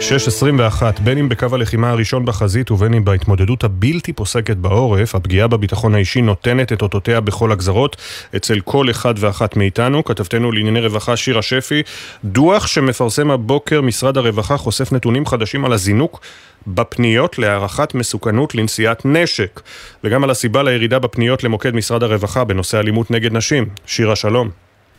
שש 0.09 0.29
עשרים 0.29 0.59
ואחת, 0.59 1.01
בין 1.01 1.19
אם 1.19 1.29
בקו 1.29 1.47
הלחימה 1.53 1.91
הראשון 1.91 2.25
בחזית 2.25 2.71
ובין 2.71 2.95
אם 2.95 3.05
בהתמודדות 3.05 3.65
הבלתי 3.65 4.13
פוסקת 4.13 4.57
בעורף, 4.57 5.15
הפגיעה 5.15 5.49
בביטחון 5.49 5.95
האישי 5.95 6.23
נותנת 6.23 6.73
את 6.73 6.83
אותותיה 6.83 7.21
בכל 7.21 7.53
הגזרות 7.53 7.97
אצל 8.37 8.61
כל 8.61 8.91
אחד 8.91 9.15
ואחת 9.17 9.57
מאיתנו. 9.57 10.05
כתבתנו 10.05 10.53
לענייני 10.53 10.81
רווחה 10.81 11.17
שירה 11.17 11.43
שפי, 11.43 11.83
דוח 12.25 12.67
שמפרסם 12.67 13.31
הבוקר 13.31 13.81
משרד 13.81 14.19
הרווחה 14.19 14.57
חושף 14.57 14.93
נתונים 14.93 15.27
חדשים 15.27 15.65
על 15.65 15.73
הזינוק 15.73 16.21
בפניות 16.67 17.39
להערכת 17.39 17.95
מסוכנות 17.95 18.55
לנשיאת 18.55 19.05
נשק, 19.05 19.61
וגם 20.05 20.25
על 20.25 20.31
הסיבה 20.31 20.63
לירידה 20.63 20.99
בפניות 20.99 21.45
למוקד 21.45 21.75
משרד 21.75 22.03
הרווחה 22.03 22.45
בנושא 22.45 22.79
אלימות 22.79 23.11
נגד 23.11 23.33
נשים. 23.33 23.69
שירה, 23.87 24.17
שלום. 24.17 24.51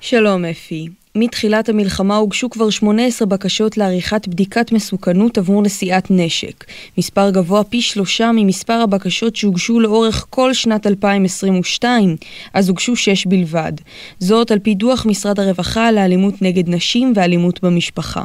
שלום 0.02 0.46
אפי. 0.46 1.05
מתחילת 1.16 1.70
המלחמה 1.70 2.18
הוגשו 2.18 2.50
כבר 2.50 2.70
18 2.70 3.28
בקשות 3.28 3.78
לעריכת 3.78 4.28
בדיקת 4.28 4.72
מסוכנות 4.72 5.38
עבור 5.38 5.62
נשיאת 5.62 6.12
נשק. 6.12 6.66
מספר 6.98 7.30
גבוה 7.30 7.64
פי 7.64 7.82
שלושה 7.82 8.32
ממספר 8.36 8.74
הבקשות 8.74 9.36
שהוגשו 9.36 9.80
לאורך 9.80 10.26
כל 10.30 10.54
שנת 10.54 10.88
2022, 10.88 12.16
אז 12.54 12.70
הוגשו 12.70 12.96
6 12.96 13.26
בלבד. 13.26 13.74
זאת 14.20 14.52
על 14.52 14.60
פי 14.60 14.76
דוח 14.76 15.06
משרד 15.06 15.40
הרווחה 15.40 15.92
לאלימות 15.92 16.42
נגד 16.42 16.70
נשים 16.70 17.14
ואלימות 17.16 17.64
במשפחה. 17.64 18.24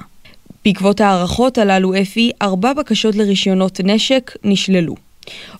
בעקבות 0.65 1.01
ההערכות 1.01 1.59
הללו 1.59 1.95
אפי, 2.03 2.31
ארבע 2.43 2.73
בקשות 2.73 3.15
לרישיונות 3.15 3.81
נשק 3.85 4.37
נשללו. 4.45 5.10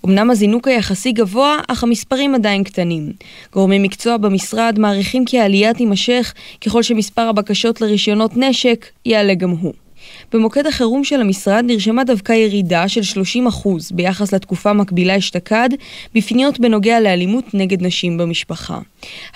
אמנם 0.07 0.31
הזינוק 0.31 0.69
היחסי 0.69 1.13
גבוה, 1.13 1.59
אך 1.69 1.83
המספרים 1.83 2.35
עדיין 2.35 2.65
קטנים. 2.65 3.13
גורמי 3.53 3.79
מקצוע 3.79 4.17
במשרד 4.17 4.79
מעריכים 4.79 5.25
כי 5.25 5.39
העלייה 5.39 5.75
תימשך 5.75 6.35
ככל 6.61 6.83
שמספר 6.83 7.23
הבקשות 7.23 7.81
לרישיונות 7.81 8.37
נשק 8.37 8.87
יעלה 9.07 9.35
גם 9.35 9.51
הוא. 9.51 9.73
במוקד 10.33 10.67
החירום 10.67 11.05
של 11.05 11.21
המשרד 11.21 11.65
נרשמה 11.67 12.05
דווקא 12.05 12.33
ירידה 12.33 12.89
של 12.89 13.21
30% 13.51 13.69
ביחס 13.91 14.35
לתקופה 14.35 14.73
מקבילה 14.73 15.19
אשתקד 15.19 15.69
בפניות 16.15 16.61
בנוגע 16.61 17.01
לאלימות 17.01 17.55
נגד 17.55 17.83
נשים 17.83 18.19
במשפחה. 18.19 18.79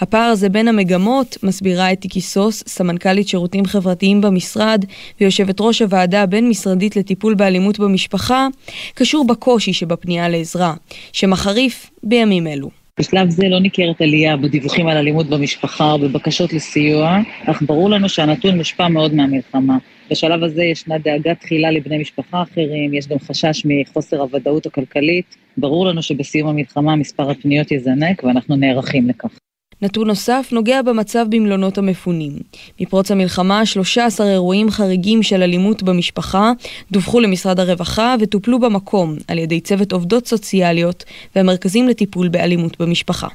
הפער 0.01 0.31
הזה 0.31 0.49
בין 0.49 0.69
המגמות, 0.69 1.37
מסבירה 1.43 1.93
אתי 1.93 2.09
קיסוס, 2.09 2.65
סמנכ"לית 2.67 3.29
שירותים 3.29 3.65
חברתיים 3.65 4.21
במשרד 4.21 4.85
ויושבת 5.21 5.61
ראש 5.61 5.83
הוועדה 5.83 6.23
הבין-משרדית 6.23 6.97
לטיפול 6.97 7.35
באלימות 7.35 7.79
במשפחה, 7.79 8.47
קשור 8.95 9.27
בקושי 9.27 9.73
שבפנייה 9.73 10.29
לעזרה, 10.29 10.75
שמחריף 11.13 11.91
בימים 12.03 12.47
אלו. 12.47 12.71
בשלב 13.01 13.31
זה 13.31 13.49
לא 13.49 13.61
ניכרת 13.61 14.01
עלייה 14.01 14.37
בדיווחים 14.37 14.89
על 14.89 14.97
אלימות 14.97 15.27
במשפחה 15.27 15.93
או 15.93 15.99
בבקשות 15.99 16.53
לסיוע, 16.53 17.19
אך 17.47 17.63
ברור 17.63 17.91
לנו 17.91 18.09
שהנתון 18.09 18.57
מושפע 18.57 18.89
מאוד 18.89 19.15
מהמלחמה. 19.15 19.77
בשלב 20.11 20.45
הזה 20.45 20.65
ישנה 20.65 20.99
דאגה 20.99 21.35
תחילה 21.35 21.71
לבני 21.71 21.99
משפחה 21.99 22.43
אחרים, 22.43 22.95
יש 22.95 23.09
גם 23.09 23.19
חשש 23.19 23.63
מחוסר 23.65 24.21
הוודאות 24.21 24.67
הכלכלית. 24.67 25.37
ברור 25.57 25.87
לנו 25.87 26.03
שבסיום 26.03 26.49
המלחמה 26.49 26.97
מספר 26.97 27.31
הפניות 27.31 27.73
יזנק 27.73 28.25
ואנחנו 28.25 28.57
נערכים 28.57 29.09
לכך. 29.09 29.39
נתון 29.83 30.07
נוסף 30.09 30.49
נוגע 30.53 30.83
במצב 30.83 31.27
במלונות 31.31 31.79
המפונים. 31.79 32.33
מפרוץ 32.81 33.11
המלחמה, 33.11 33.67
13 33.67 34.31
אירועים 34.31 34.71
חריגים 34.71 35.23
של 35.23 35.43
אלימות 35.43 35.83
במשפחה 35.83 36.53
דווחו 36.93 37.21
למשרד 37.21 37.61
הרווחה 37.61 38.15
וטופלו 38.21 38.59
במקום 38.59 39.17
על 39.29 39.39
ידי 39.39 39.61
צוות 39.61 39.93
עובדות 39.93 40.27
סוציאליות 40.27 41.05
והמרכזים 41.37 41.89
לטיפול 41.89 42.29
באלימות 42.29 42.81
במשפחה. 42.81 43.29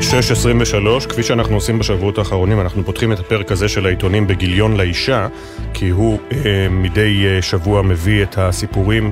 6.23, 0.00 1.08
כפי 1.08 1.22
שאנחנו 1.22 1.54
עושים 1.54 1.78
בשבועות 1.78 2.18
האחרונים, 2.18 2.60
אנחנו 2.60 2.84
פותחים 2.84 3.12
את 3.12 3.18
הפרק 3.18 3.52
הזה 3.52 3.68
של 3.68 3.86
העיתונים 3.86 4.26
בגיליון 4.26 4.76
לאישה, 4.76 5.28
כי 5.74 5.88
הוא 5.88 6.18
אה, 6.32 6.68
מדי 6.70 7.26
אה, 7.26 7.42
שבוע 7.42 7.82
מביא 7.82 8.22
את 8.22 8.38
הסיפורים, 8.38 9.10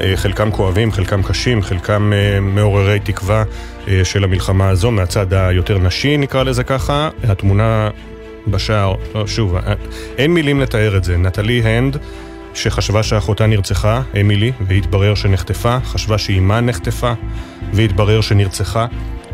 אה, 0.00 0.12
חלקם 0.16 0.50
כואבים, 0.50 0.92
חלקם 0.92 1.22
קשים, 1.22 1.62
חלקם 1.62 2.12
אה, 2.12 2.40
מעוררי 2.40 2.98
תקווה 2.98 3.44
אה, 3.88 4.04
של 4.04 4.24
המלחמה 4.24 4.68
הזו, 4.68 4.90
מהצד 4.90 5.32
היותר 5.32 5.78
נשי 5.78 6.16
נקרא 6.16 6.42
לזה 6.42 6.64
ככה. 6.64 7.08
התמונה 7.22 7.90
בשער, 8.46 8.94
לא, 9.14 9.26
שוב, 9.26 9.56
אה, 9.56 9.74
אין 10.18 10.34
מילים 10.34 10.60
לתאר 10.60 10.96
את 10.96 11.04
זה. 11.04 11.16
נטלי 11.16 11.62
הנד, 11.62 11.96
שחשבה 12.54 13.02
שאחותה 13.02 13.46
נרצחה, 13.46 14.02
אמילי, 14.20 14.52
והתברר 14.60 15.14
שנחטפה, 15.14 15.78
חשבה 15.84 16.18
שאימה 16.18 16.60
נחטפה, 16.60 17.12
והתברר 17.72 18.20
שנרצחה. 18.20 18.86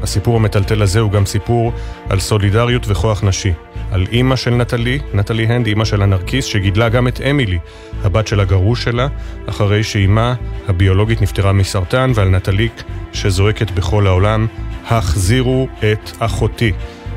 הסיפור 0.05 0.37
המטלטל 0.37 0.83
הזה 0.83 1.01
הוא 1.01 1.11
גם 1.11 1.27
סיפור 1.27 1.73
על 2.09 2.21
סולידריות 2.21 2.83
וכוח 2.89 3.25
נשי. 3.25 3.53
על 3.91 4.07
אימא 4.13 4.37
של 4.37 4.51
נטלי, 4.51 4.99
נטלי 5.15 5.47
הנד, 5.47 5.67
אימא 5.67 5.85
של 5.85 6.03
הנרקיס, 6.03 6.45
שגידלה 6.45 6.89
גם 6.89 7.09
את 7.09 7.21
אמילי, 7.31 7.59
הבת 8.05 8.27
של 8.27 8.41
הגרוש 8.41 8.85
שלה, 8.85 9.09
אחרי 9.47 9.83
שאימה 9.83 10.35
הביולוגית 10.69 11.23
נפטרה 11.23 11.53
מסרטן, 11.53 12.13
ועל 12.15 12.29
נטליק 12.29 12.83
שזועקת 13.13 13.71
בכל 13.71 14.07
העולם, 14.07 14.47
החזירו 14.87 15.69
את 15.79 16.11
אחותי. 16.19 16.73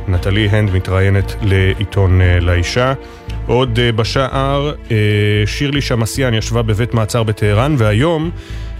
נטלי 0.08 0.50
הנד 0.50 0.72
מתראיינת 0.72 1.36
לעיתון 1.42 2.22
uh, 2.22 2.44
לאישה. 2.44 2.94
עוד 3.48 3.80
uh, 3.80 3.96
בשער, 3.96 4.74
uh, 4.88 4.92
שירלי 5.46 5.82
שמסיאן 5.82 6.34
ישבה 6.34 6.62
בבית 6.62 6.94
מעצר 6.94 7.24
בטהרן, 7.24 7.76
והיום 7.78 8.32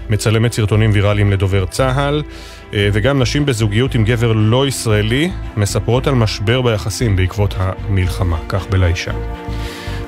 מצלמת 0.10 0.54
סרטונים 0.54 0.90
ויראליים 0.94 1.32
לדובר 1.32 1.66
צה"ל. 1.66 2.24
אה, 2.74 2.90
וגם 2.94 3.22
נשים 3.22 3.46
בזוגיות 3.46 3.96
עם 3.96 4.04
גבר 4.04 4.34
לא 4.34 4.68
ישראלי 4.68 5.32
מספרות 5.58 6.08
על 6.08 6.16
משבר 6.16 6.62
ביחסים 6.62 7.16
בעקבות 7.16 7.56
המלחמה, 7.58 8.38
כך 8.50 8.68
בלאישה. 8.70 9.12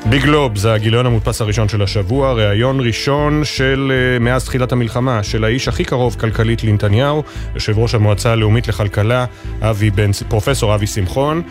ביג 0.06 0.26
לוב 0.26 0.58
זה 0.58 0.74
הגיליון 0.74 1.06
המודפס 1.06 1.42
הראשון 1.42 1.70
של 1.70 1.82
השבוע, 1.82 2.34
ראיון 2.34 2.80
ראשון 2.80 3.42
של 3.44 3.92
אה, 3.96 4.20
מאז 4.20 4.46
תחילת 4.46 4.72
המלחמה, 4.72 5.24
של 5.24 5.44
האיש 5.44 5.68
הכי 5.68 5.84
קרוב 5.84 6.16
כלכלית 6.20 6.64
לנתניהו, 6.64 7.24
יושב 7.56 7.80
ראש 7.80 7.96
המועצה 7.96 8.32
הלאומית 8.32 8.68
לכלכלה, 8.68 9.26
אבי 9.62 9.92
בן, 9.92 10.12
פרופסור 10.28 10.76
אבי 10.76 10.88
שמחון. 10.88 11.42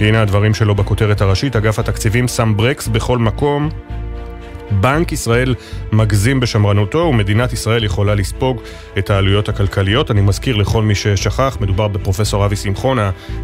הנה 0.00 0.22
הדברים 0.22 0.54
שלו 0.54 0.74
בכותרת 0.74 1.20
הראשית, 1.20 1.56
אגף 1.56 1.78
התקציבים 1.78 2.28
שם 2.28 2.52
ברקס 2.56 2.88
בכל 2.88 3.18
מקום, 3.18 3.68
בנק 4.80 5.12
ישראל 5.12 5.54
מגזים 5.92 6.40
בשמרנותו 6.40 6.98
ומדינת 6.98 7.52
ישראל 7.52 7.84
יכולה 7.84 8.14
לספוג 8.14 8.60
את 8.98 9.10
העלויות 9.10 9.48
הכלכליות. 9.48 10.10
אני 10.10 10.20
מזכיר 10.20 10.56
לכל 10.56 10.82
מי 10.82 10.94
ששכח, 10.94 11.56
מדובר 11.60 11.88
בפרופסור 11.88 12.46
אבי 12.46 12.56
שמחון 12.56 12.98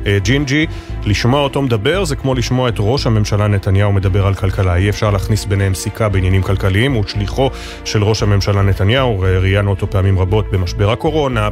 הג'ינג'י. 0.06 0.66
לשמוע 1.04 1.40
אותו 1.40 1.62
מדבר 1.62 2.04
זה 2.04 2.16
כמו 2.16 2.34
לשמוע 2.34 2.68
את 2.68 2.74
ראש 2.78 3.06
הממשלה 3.06 3.46
נתניהו 3.46 3.92
מדבר 3.92 4.26
על 4.26 4.34
כלכלה. 4.34 4.76
אי 4.76 4.90
אפשר 4.90 5.10
להכניס 5.10 5.44
ביניהם 5.44 5.74
סיכה 5.74 6.08
בעניינים 6.08 6.42
כלכליים, 6.42 6.92
הוא 6.92 7.04
שליחו 7.06 7.50
של 7.84 8.04
ראש 8.04 8.22
הממשלה 8.22 8.62
נתניהו, 8.62 9.20
ראיינו 9.20 9.70
אותו 9.70 9.90
פעמים 9.90 10.18
רבות 10.18 10.50
במשבר 10.52 10.90
הקורונה, 10.90 11.48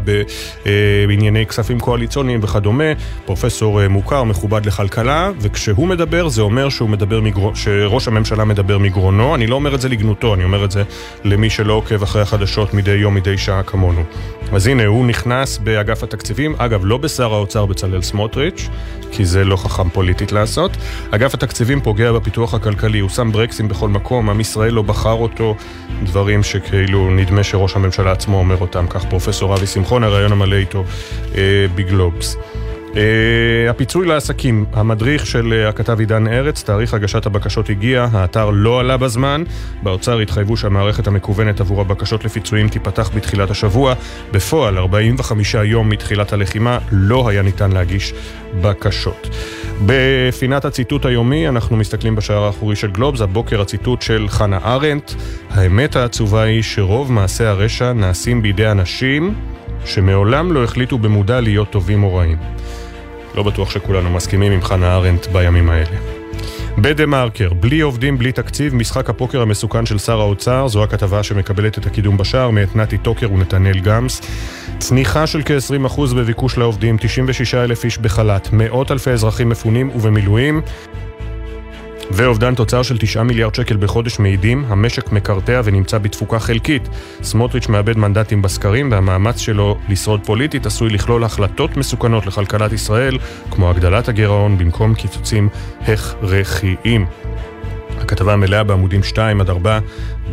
בענייני 1.07 1.47
כספים 1.47 1.81
קואליציוניים 1.81 2.41
וכדומה. 2.43 2.85
פרופסור 3.25 3.89
מוכר, 3.89 4.25
מכובד 4.25 4.67
לכלכלה, 4.67 5.31
וכשהוא 5.41 5.89
מדבר 5.89 6.29
זה 6.29 6.43
אומר 6.43 6.69
שהוא 6.69 6.89
מדבר 6.89 7.21
מגר... 7.21 7.55
שראש 7.55 8.09
הממשלה 8.09 8.45
מדבר 8.45 8.79
מגרונו. 8.79 9.35
אני 9.35 9.47
לא 9.47 9.55
אומר 9.55 9.68
את 9.75 9.81
זה 9.81 9.89
לגנותו, 9.89 10.35
אני 10.35 10.45
אומר 10.45 10.65
את 10.65 10.71
זה 10.71 10.83
למי 11.25 11.51
שלא 11.51 11.73
עוקב 11.73 12.03
אחרי 12.03 12.23
החדשות 12.23 12.75
מדי 12.75 12.91
יום, 12.91 13.15
מדי 13.15 13.39
שעה 13.39 13.63
כמונו. 13.63 14.03
אז 14.53 14.67
הנה, 14.67 14.87
הוא 14.87 15.07
נכנס 15.07 15.59
באגף 15.59 16.03
התקציבים, 16.03 16.55
אגב, 16.59 16.81
לא 16.85 16.97
בשר 16.97 17.35
האוצר 17.35 17.67
בצלאל 17.67 18.03
סמוטריץ', 18.03 18.69
כי 19.13 19.25
זה 19.25 19.45
לא 19.45 19.57
חכם 19.57 19.89
פוליטית 19.89 20.33
לעשות. 20.33 20.77
אגף 21.11 21.35
התקציבים 21.35 21.81
פוגע 21.81 22.13
בפיתוח 22.13 22.55
הכלכלי, 22.55 22.99
הוא 22.99 23.11
שם 23.11 23.33
ברקסים 23.33 23.69
בכל 23.69 23.89
מקום, 23.89 24.31
עם 24.31 24.41
ישראל 24.41 24.73
לא 24.73 24.83
בחר 24.83 25.13
אותו, 25.13 25.55
דברים 26.03 26.43
שכאילו 26.43 27.11
נדמה 27.11 27.43
שראש 27.45 27.77
הממשלה 27.77 28.13
עצמו 28.13 28.39
אומר 28.39 28.57
אותם, 28.61 28.87
כך 28.91 29.05
פרופסור 29.05 29.55
אבי 29.55 29.67
שמחון, 29.67 30.05
הרעיון 30.05 30.33
המלא 30.33 30.57
איתו 30.57 30.85
אה, 31.35 31.67
בגלובס. 31.75 32.37
Uh, 32.89 32.97
הפיצוי 33.71 34.07
לעסקים, 34.07 34.65
המדריך 34.73 35.27
של 35.27 35.65
uh, 35.67 35.69
הכתב 35.69 36.01
עידן 36.01 36.27
ארץ, 36.27 36.63
תאריך 36.63 36.95
הגשת 36.95 37.27
הבקשות 37.27 37.71
הגיע, 37.71 38.09
האתר 38.13 38.51
לא 38.51 38.81
עלה 38.81 38.97
בזמן, 38.97 39.43
באוצר 39.83 40.19
התחייבו 40.19 40.57
שהמערכת 40.57 41.07
המקוונת 41.07 41.61
עבור 41.61 41.81
הבקשות 41.81 42.25
לפיצויים 42.25 42.69
תיפתח 42.69 43.11
בתחילת 43.15 43.51
השבוע, 43.51 43.95
בפועל 44.33 44.79
45 44.79 45.55
יום 45.55 45.89
מתחילת 45.89 46.33
הלחימה 46.33 46.79
לא 46.93 47.29
היה 47.29 47.43
ניתן 47.43 47.73
להגיש 47.73 48.15
בקשות. 48.61 49.29
בפינת 49.87 50.65
הציטוט 50.65 51.07
היומי 51.07 51.49
אנחנו 51.49 51.77
מסתכלים 51.77 52.17
בשער 52.17 52.45
האחורי 52.45 52.77
של 52.77 52.91
גלובס, 52.91 53.21
הבוקר 53.21 53.61
הציטוט 53.61 54.03
של 54.03 54.27
חנה 54.29 54.59
ארנדט, 54.65 55.13
האמת 55.51 55.97
העצובה 55.97 56.43
היא 56.43 56.63
שרוב 56.63 57.13
מעשי 57.13 57.45
הרשע 57.45 57.93
נעשים 57.93 58.43
בידי 58.43 58.71
אנשים 58.71 59.35
שמעולם 59.85 60.53
לא 60.53 60.65
החליטו 60.65 60.99
במודע 60.99 61.41
להיות 61.41 61.71
טובים 61.71 62.03
או 62.03 62.15
רעים. 62.15 62.58
לא 63.35 63.43
בטוח 63.43 63.71
שכולנו 63.71 64.11
מסכימים 64.11 64.53
עם 64.53 64.63
חנה 64.63 64.97
ארנדט 64.97 65.27
בימים 65.27 65.71
האלה. 65.71 65.97
בדה 66.79 67.07
מרקר, 67.07 67.53
בלי 67.55 67.81
עובדים, 67.81 68.19
בלי 68.19 68.33
תקציב, 68.33 68.75
משחק 68.75 69.11
הפוקר 69.11 69.43
המסוכן 69.43 69.87
של 69.87 69.99
שר 69.99 70.21
האוצר, 70.21 70.69
זו 70.69 70.85
הכתבה 70.85 71.23
שמקבלת 71.23 71.79
את 71.79 71.87
הקידום 71.87 72.17
בשער 72.17 72.51
מאת 72.51 72.77
נתי 72.77 72.99
טוקר 72.99 73.33
ונתנאל 73.33 73.81
גמס. 73.81 74.21
צניחה 74.79 75.27
של 75.27 75.43
כ-20% 75.45 76.01
בביקוש 76.17 76.59
לעובדים, 76.59 76.97
96 77.01 77.55
אלף 77.55 77.85
איש 77.85 77.99
בחל"ת, 77.99 78.49
מאות 78.53 78.91
אלפי 78.91 79.11
אזרחים 79.11 79.49
מפונים 79.49 79.91
ובמילואים. 79.95 80.61
ואובדן 82.11 82.55
תוצר 82.55 82.83
של 82.83 82.99
9 82.99 83.23
מיליארד 83.23 83.55
שקל 83.55 83.77
בחודש 83.77 84.19
מעידים, 84.19 84.65
המשק 84.69 85.13
מקרטע 85.13 85.61
ונמצא 85.65 85.99
בתפוקה 85.99 86.39
חלקית. 86.39 86.89
סמוטריץ' 87.23 87.69
מאבד 87.69 87.99
מנדטים 87.99 88.43
בסקרים 88.43 88.91
והמאמץ 88.91 89.39
שלו 89.39 89.79
לשרוד 89.89 90.21
פוליטית 90.25 90.67
עשוי 90.67 90.91
לכלול 90.91 91.25
החלטות 91.25 91.77
מסוכנות 91.77 92.27
לכלכלת 92.27 92.73
ישראל, 92.73 93.19
כמו 93.51 93.71
הגדלת 93.71 94.09
הגירעון 94.09 94.59
במקום 94.59 94.95
קיצוצים 94.95 95.49
הכרחיים. 95.81 97.07
הכתבה 98.01 98.33
המלאה 98.33 98.65
בעמודים 98.65 99.03
2 99.03 99.41
עד 99.41 99.51
4 99.51 99.79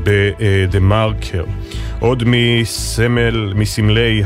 ב"דה 0.03 0.79
מרקר". 0.79 1.43
עוד 1.99 2.23
מסמל, 2.25 3.53
מסמלי 3.55 4.23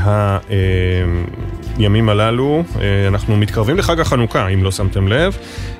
הימים 1.78 2.08
הללו, 2.08 2.62
אה, 2.80 3.08
אנחנו 3.08 3.36
מתקרבים 3.36 3.76
לחג 3.76 4.00
החנוכה, 4.00 4.48
אם 4.48 4.64
לא 4.64 4.70
שמתם 4.70 5.08
לב, 5.08 5.36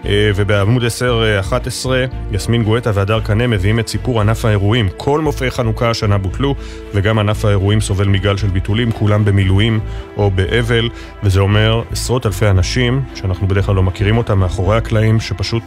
אה, 0.06 0.30
ובעמוד 0.36 0.84
10-11, 0.84 2.06
יסמין 2.32 2.62
גואטה 2.62 2.90
והדר 2.94 3.20
קנה 3.20 3.46
מביאים 3.46 3.78
את 3.78 3.88
סיפור 3.88 4.20
ענף 4.20 4.44
האירועים. 4.44 4.88
כל 4.96 5.20
מופעי 5.20 5.50
חנוכה 5.50 5.90
השנה 5.90 6.18
בוטלו, 6.18 6.54
וגם 6.94 7.18
ענף 7.18 7.44
האירועים 7.44 7.80
סובל 7.80 8.08
מגל 8.08 8.36
של 8.36 8.46
ביטולים, 8.46 8.92
כולם 8.92 9.24
במילואים 9.24 9.80
או 10.16 10.30
באבל, 10.30 10.88
וזה 11.22 11.40
אומר 11.40 11.82
עשרות 11.90 12.26
אלפי 12.26 12.46
אנשים, 12.46 13.02
שאנחנו 13.14 13.48
בדרך 13.48 13.66
כלל 13.66 13.74
לא 13.74 13.82
מכירים 13.82 14.18
אותם, 14.18 14.38
מאחורי 14.38 14.76
הקלעים, 14.76 15.20
שפשוט 15.20 15.62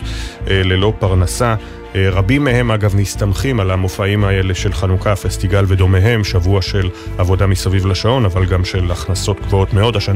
אה, 0.47 0.61
ללא 0.63 0.93
פרנסה. 0.99 1.55
רבים 1.95 2.43
מהם 2.43 2.71
אגב 2.71 2.95
נסתמכים 2.95 3.59
על 3.59 3.71
המופעים 3.71 4.23
האלה 4.23 4.53
של 4.55 4.73
חנוכה, 4.73 5.15
פסטיגל 5.15 5.65
ודומיהם, 5.67 6.23
שבוע 6.23 6.61
של 6.61 6.89
עבודה 7.17 7.47
מסביב 7.47 7.85
לשעון, 7.85 8.25
אבל 8.25 8.45
גם 8.45 8.65
של 8.65 8.91
הכנסות 8.91 9.41
גבוהות 9.41 9.73
מאוד. 9.73 9.95
השנה 9.95 10.12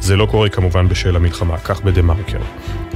זה 0.00 0.16
לא 0.16 0.26
קורה 0.26 0.48
כמובן 0.48 0.88
בשל 0.88 1.16
המלחמה, 1.16 1.58
כך 1.58 1.82
בדה 1.82 2.02
מרקר. 2.02 2.40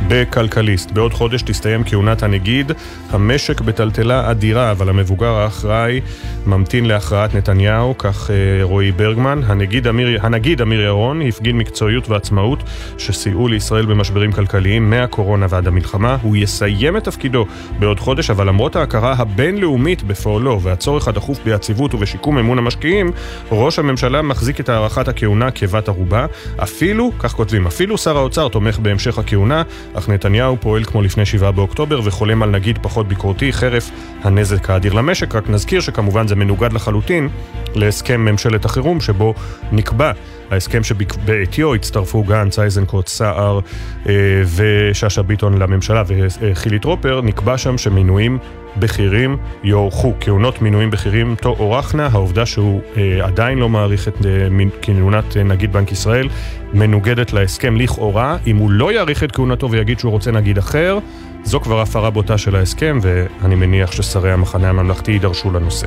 בכלכליסט, 0.08 0.90
בעוד 0.90 1.14
חודש 1.14 1.42
תסתיים 1.42 1.82
כהונת 1.86 2.22
הנגיד, 2.22 2.72
המשק 3.10 3.60
בטלטלה 3.60 4.30
אדירה, 4.30 4.70
אבל 4.70 4.88
המבוגר 4.88 5.32
האחראי 5.32 6.00
ממתין 6.46 6.84
להכרעת 6.84 7.34
נתניהו, 7.34 7.98
כך 7.98 8.30
אה, 8.30 8.64
רועי 8.64 8.92
ברגמן. 8.92 9.40
הנגיד 9.46 9.86
אמיר, 9.86 10.18
הנגיד 10.22 10.60
אמיר 10.60 10.80
ירון 10.80 11.22
הפגין 11.22 11.58
מקצועיות 11.58 12.08
ועצמאות 12.08 12.62
שסייעו 12.98 13.48
לישראל 13.48 13.86
במשברים 13.86 14.32
כלכליים 14.32 14.90
מהקורונה 14.90 15.46
ועד 15.48 15.66
המלחמה. 15.66 16.16
הוא 16.22 16.36
יסיים 16.36 16.96
את 16.96 17.04
תפקידו 17.04 17.46
בעוד 17.78 18.00
חודש, 18.00 18.30
אבל 18.30 18.48
למרות 18.48 18.76
ההכרה 18.76 19.14
הבינלאומית 19.18 20.02
בפועלו 20.02 20.60
והצורך 20.62 21.08
הדחוף 21.08 21.38
ביציבות 21.44 21.94
ובשיקום 21.94 22.38
אמון 22.38 22.58
המשקיעים, 22.58 23.10
ראש 23.50 23.78
הממשלה 23.78 24.22
מחזיק 24.22 24.60
את 24.60 24.68
הארכת 24.68 25.08
הכהונה 25.08 25.50
כבת 25.50 25.88
ערובה. 25.88 26.26
אפילו, 26.62 27.12
כך 27.18 27.32
כותבים, 27.32 27.66
אפילו 27.66 27.98
שר 27.98 28.16
האוצר 28.16 28.48
תומך 28.48 28.78
בהמשך 28.78 29.18
הכהונה, 29.18 29.62
אך 29.94 30.08
נתניהו 30.08 30.56
פועל 30.60 30.84
כמו 30.84 31.02
לפני 31.02 31.26
7 31.26 31.50
באוקטובר 31.50 32.00
וחולם 32.04 32.42
על 32.42 32.50
נגיד 32.50 32.78
פחות 32.82 33.08
ביקורתי 33.08 33.52
חרף 33.52 33.90
הנזק 34.22 34.70
האדיר 34.70 34.92
למשק. 34.92 35.34
רק 35.34 35.50
נזכיר 35.50 35.80
שכמובן 35.80 36.28
זה 36.28 36.36
מנוגד 36.36 36.72
לחלוטין 36.72 37.28
להסכם 37.74 38.20
ממשלת 38.20 38.64
החירום 38.64 39.00
שבו 39.00 39.34
נקבע 39.72 40.12
ההסכם 40.50 40.84
שבעטיו 40.84 41.74
הצטרפו 41.74 42.22
גנץ, 42.22 42.58
איזנקוט, 42.58 43.08
סער 43.08 43.60
אה, 44.08 44.12
ושאשא 44.56 45.22
ביטון 45.22 45.58
לממשלה 45.58 46.02
וחילי 46.06 46.78
טרופר, 46.78 47.20
נקבע 47.20 47.58
שם 47.58 47.78
שמינויים 47.78 48.38
בכירים 48.76 49.36
יוארכו. 49.64 50.12
כהונות 50.20 50.62
מינויים 50.62 50.90
בכירים 50.90 51.34
תוארכנה, 51.40 52.08
העובדה 52.12 52.46
שהוא 52.46 52.80
אה, 52.96 53.26
עדיין 53.26 53.58
לא 53.58 53.68
מעריך 53.68 54.08
את 54.08 54.26
אה, 54.26 54.48
כהונת 54.82 55.36
אה, 55.36 55.42
נגיד 55.42 55.72
בנק 55.72 55.92
ישראל 55.92 56.28
מנוגדת 56.74 57.32
להסכם 57.32 57.76
לכאורה. 57.76 58.36
אם 58.46 58.56
הוא 58.56 58.70
לא 58.70 58.92
יאריך 58.92 59.24
את 59.24 59.32
כהונתו 59.32 59.70
ויגיד 59.70 59.98
שהוא 59.98 60.12
רוצה 60.12 60.30
נגיד 60.30 60.58
אחר, 60.58 60.98
זו 61.44 61.60
כבר 61.60 61.80
הפרה 61.80 62.10
בוטה 62.10 62.38
של 62.38 62.56
ההסכם, 62.56 62.98
ואני 63.02 63.54
מניח 63.54 63.92
ששרי 63.92 64.32
המחנה 64.32 64.68
הממלכתי 64.68 65.12
יידרשו 65.12 65.50
לנושא. 65.50 65.86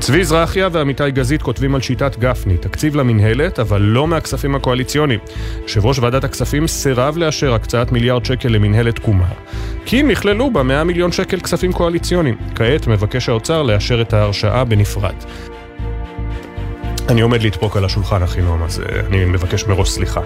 צבי 0.00 0.24
זרחיה 0.24 0.68
ועמיתי 0.72 1.10
גזית 1.10 1.42
כותבים 1.42 1.74
על 1.74 1.80
שיטת 1.80 2.18
גפני, 2.18 2.56
תקציב 2.56 2.96
למינהלת, 2.96 3.58
אבל 3.58 3.80
לא 3.82 4.06
מהכספים 4.06 4.54
הקואליציוניים. 4.54 5.20
יושב 5.62 5.86
ראש 5.86 5.98
ועדת 5.98 6.24
הכספים 6.24 6.66
סירב 6.66 7.16
לאשר 7.16 7.54
הקצאת 7.54 7.92
מיליארד 7.92 8.24
שקל 8.24 8.48
למינהלת 8.48 8.96
תקומה, 8.96 9.28
כי 9.84 10.02
נכללו 10.02 10.50
בה 10.50 10.62
100 10.62 10.84
מיליון 10.84 11.12
שקל 11.12 11.40
כספים 11.40 11.72
קואליציוניים. 11.72 12.36
כעת 12.54 12.86
מבקש 12.86 13.28
האוצר 13.28 13.62
לאשר 13.62 14.00
את 14.00 14.12
ההרשאה 14.12 14.64
בנפרד. 14.64 15.14
אני 17.08 17.20
עומד 17.20 17.42
לדפוק 17.42 17.76
על 17.76 17.84
השולחן, 17.84 18.22
אחינועם, 18.22 18.62
אז 18.62 18.80
אה, 18.80 19.00
אני 19.06 19.24
מבקש 19.24 19.64
מראש 19.64 19.90
סליחה. 19.90 20.20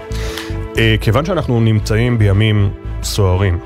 אה, 0.77 0.95
כיוון 1.01 1.25
שאנחנו 1.25 1.59
נמצאים 1.59 2.17
בימים 2.17 2.69
סוערים, 3.03 3.59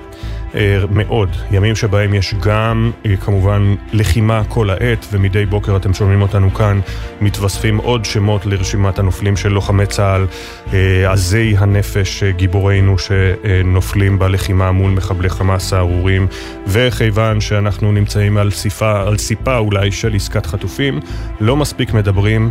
מאוד. 0.90 1.30
ימים 1.52 1.76
שבהם 1.76 2.14
יש 2.14 2.34
גם 2.42 2.92
אה, 3.06 3.16
כמובן 3.18 3.76
לחימה 3.94 4.44
כל 4.44 4.70
העת, 4.70 5.06
ומדי 5.12 5.46
בוקר 5.46 5.76
אתם 5.76 5.94
שומעים 5.94 6.22
אותנו 6.22 6.54
כאן, 6.54 6.80
מתווספים 7.22 7.78
עוד 7.78 8.06
שמות 8.06 8.46
לרשימת 8.46 9.00
הנופלים 9.00 9.38
של 9.38 9.50
לוחמי 9.50 9.86
צה"ל, 9.86 10.26
אה, 10.74 11.12
עזי 11.12 11.56
הנפש, 11.58 12.24
גיבורינו 12.24 12.96
שנופלים 13.00 14.20
בלחימה 14.20 14.72
מול 14.72 14.92
מחבלי 14.92 15.30
חמאס 15.30 15.74
הארורים, 15.74 16.28
וכיוון 16.68 17.42
שאנחנו 17.42 17.92
נמצאים 17.92 18.38
על 18.38 18.52
סיפה, 18.52 19.02
על 19.08 19.18
סיפה 19.18 19.58
אולי 19.58 19.92
של 19.92 20.16
עסקת 20.16 20.46
חטופים, 20.46 21.00
לא 21.42 21.56
מספיק 21.56 21.94
מדברים 21.94 22.50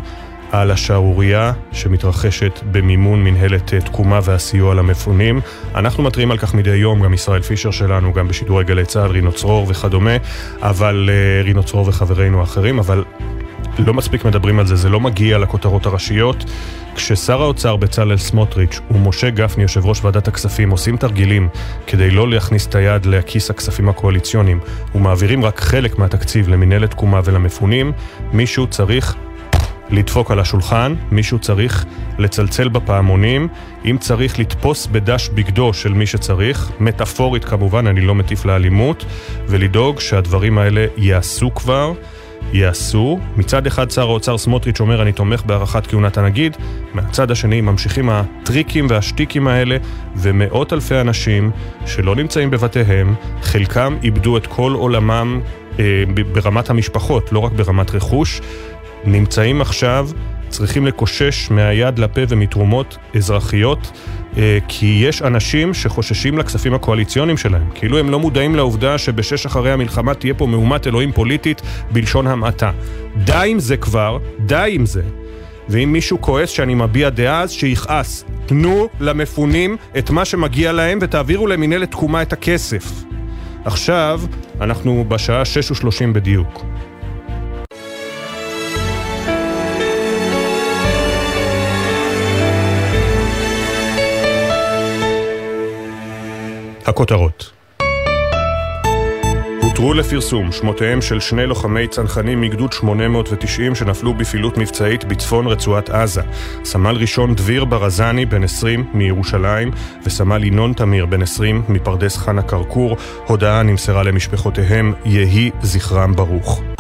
על 0.52 0.70
השערורייה 0.70 1.52
שמתרחשת 1.72 2.60
במימון 2.70 3.24
מנהלת 3.24 3.74
אה, 3.74 3.80
תקומה 3.80 4.20
והסיוע 4.22 4.74
למפונים. 4.74 5.40
אנחנו 5.74 6.02
מתריעים 6.02 6.30
על 6.30 6.38
כך 6.38 6.54
מדי 6.54 6.76
יום, 6.76 7.02
גם 7.02 7.14
ישראל 7.14 7.42
פישר 7.42 7.70
שלנו, 7.70 8.12
גם 8.12 8.28
בשידורי 8.28 8.64
גלי 8.64 8.84
צה"ל, 8.84 9.10
רינו 9.10 9.32
צרור 9.32 9.66
וכדומה, 9.68 10.16
אבל 10.62 11.10
אה, 11.12 11.42
רינו 11.42 11.62
צרור 11.62 11.88
וחברינו 11.88 12.40
האחרים, 12.40 12.78
אבל 12.78 13.04
לא 13.78 13.94
מספיק 13.94 14.24
מדברים 14.24 14.58
על 14.58 14.66
זה, 14.66 14.76
זה 14.76 14.88
לא 14.88 15.00
מגיע 15.00 15.38
לכותרות 15.38 15.86
הראשיות. 15.86 16.44
כששר 16.94 17.42
האוצר 17.42 17.76
בצלאל 17.76 18.16
סמוטריץ' 18.16 18.80
ומשה 18.90 19.30
גפני, 19.30 19.62
יושב 19.62 19.86
ראש 19.86 20.04
ועדת 20.04 20.28
הכספים, 20.28 20.70
עושים 20.70 20.96
תרגילים 20.96 21.48
כדי 21.86 22.10
לא 22.10 22.30
להכניס 22.30 22.66
את 22.66 22.74
היד 22.74 23.06
לכיס 23.06 23.50
הכספים 23.50 23.88
הקואליציוניים 23.88 24.60
ומעבירים 24.94 25.44
רק 25.44 25.60
חלק 25.60 25.98
מהתקציב 25.98 26.48
למנהלת 26.48 26.90
תקומה 26.90 27.20
ולמפונים, 27.24 27.92
מישהו 28.32 28.66
צריך 28.66 29.16
לדפוק 29.90 30.30
על 30.30 30.38
השולחן, 30.40 30.94
מישהו 31.10 31.38
צריך 31.38 31.84
לצלצל 32.18 32.68
בפעמונים, 32.68 33.48
אם 33.84 33.96
צריך 34.00 34.38
לתפוס 34.38 34.86
בדש 34.86 35.28
בגדו 35.28 35.72
של 35.72 35.92
מי 35.92 36.06
שצריך, 36.06 36.70
מטאפורית 36.80 37.44
כמובן, 37.44 37.86
אני 37.86 38.00
לא 38.00 38.14
מטיף 38.14 38.44
לאלימות, 38.44 39.04
ולדאוג 39.48 40.00
שהדברים 40.00 40.58
האלה 40.58 40.86
ייעשו 40.96 41.54
כבר. 41.54 41.92
ייעשו. 42.52 43.18
מצד 43.36 43.66
אחד 43.66 43.90
שר 43.90 44.02
האוצר 44.02 44.38
סמוטריץ' 44.38 44.80
אומר 44.80 45.02
אני 45.02 45.12
תומך 45.12 45.42
בהארכת 45.46 45.86
כהונת 45.86 46.18
הנגיד, 46.18 46.56
מהצד 46.94 47.30
השני 47.30 47.60
ממשיכים 47.60 48.10
הטריקים 48.10 48.86
והשטיקים 48.90 49.48
האלה, 49.48 49.76
ומאות 50.16 50.72
אלפי 50.72 51.00
אנשים 51.00 51.50
שלא 51.86 52.16
נמצאים 52.16 52.50
בבתיהם, 52.50 53.14
חלקם 53.42 53.96
איבדו 54.02 54.36
את 54.36 54.46
כל 54.46 54.72
עולמם 54.72 55.40
אה, 55.78 56.04
ברמת 56.32 56.70
המשפחות, 56.70 57.32
לא 57.32 57.38
רק 57.38 57.52
ברמת 57.52 57.94
רכוש, 57.94 58.40
נמצאים 59.06 59.60
עכשיו, 59.60 60.08
צריכים 60.48 60.86
לקושש 60.86 61.50
מהיד 61.50 61.98
לפה 61.98 62.20
ומתרומות 62.28 62.98
אזרחיות, 63.16 63.90
אה, 64.36 64.58
כי 64.68 65.02
יש 65.08 65.22
אנשים 65.22 65.74
שחוששים 65.74 66.38
לכספים 66.38 66.74
הקואליציוניים 66.74 67.36
שלהם. 67.36 67.70
כאילו 67.74 67.98
הם 67.98 68.10
לא 68.10 68.18
מודעים 68.18 68.54
לעובדה 68.54 68.98
שבשש 68.98 69.46
אחרי 69.46 69.72
המלחמה 69.72 70.14
תהיה 70.14 70.34
פה 70.34 70.46
מהומת 70.46 70.86
אלוהים 70.86 71.12
פוליטית 71.12 71.62
בלשון 71.90 72.26
המעטה. 72.26 72.70
די 73.24 73.46
עם 73.46 73.58
זה 73.58 73.76
כבר, 73.76 74.18
די 74.40 74.70
עם 74.72 74.86
זה. 74.86 75.02
ואם 75.68 75.92
מישהו 75.92 76.20
כועס 76.20 76.50
שאני 76.50 76.74
מביע 76.74 77.08
דעה, 77.08 77.42
אז 77.42 77.50
שיכעס. 77.50 78.24
תנו 78.46 78.88
למפונים 79.00 79.76
את 79.98 80.10
מה 80.10 80.24
שמגיע 80.24 80.72
להם 80.72 80.98
ותעבירו 81.02 81.46
למנהלת 81.46 81.90
תקומה 81.90 82.22
את 82.22 82.32
הכסף. 82.32 82.92
עכשיו, 83.64 84.20
אנחנו 84.60 85.04
בשעה 85.08 85.42
6:30 85.44 86.12
בדיוק. 86.12 86.64
הכותרות 96.86 97.52
הותרו 99.62 99.94
לפרסום 99.94 100.52
שמותיהם 100.52 101.02
של 101.02 101.20
שני 101.20 101.46
לוחמי 101.46 101.88
צנחנים 101.88 102.40
מגדוד 102.40 102.72
890 102.72 103.74
שנפלו 103.74 104.14
בפעילות 104.14 104.58
מבצעית 104.58 105.04
בצפון 105.04 105.46
רצועת 105.46 105.90
עזה. 105.90 106.22
סמל 106.64 106.96
ראשון 106.96 107.34
דביר 107.34 107.64
ברזני, 107.64 108.26
בן 108.26 108.44
20, 108.44 108.84
מירושלים, 108.94 109.70
וסמל 110.06 110.44
ינון 110.44 110.72
תמיר, 110.72 111.06
בן 111.06 111.22
20, 111.22 111.62
מפרדס 111.68 112.16
חנה 112.16 112.42
כרכור. 112.42 112.96
הודעה 113.26 113.62
נמסרה 113.62 114.02
למשפחותיהם, 114.02 114.92
יהי 115.04 115.50
זכרם 115.62 116.12
ברוך. 116.12 116.75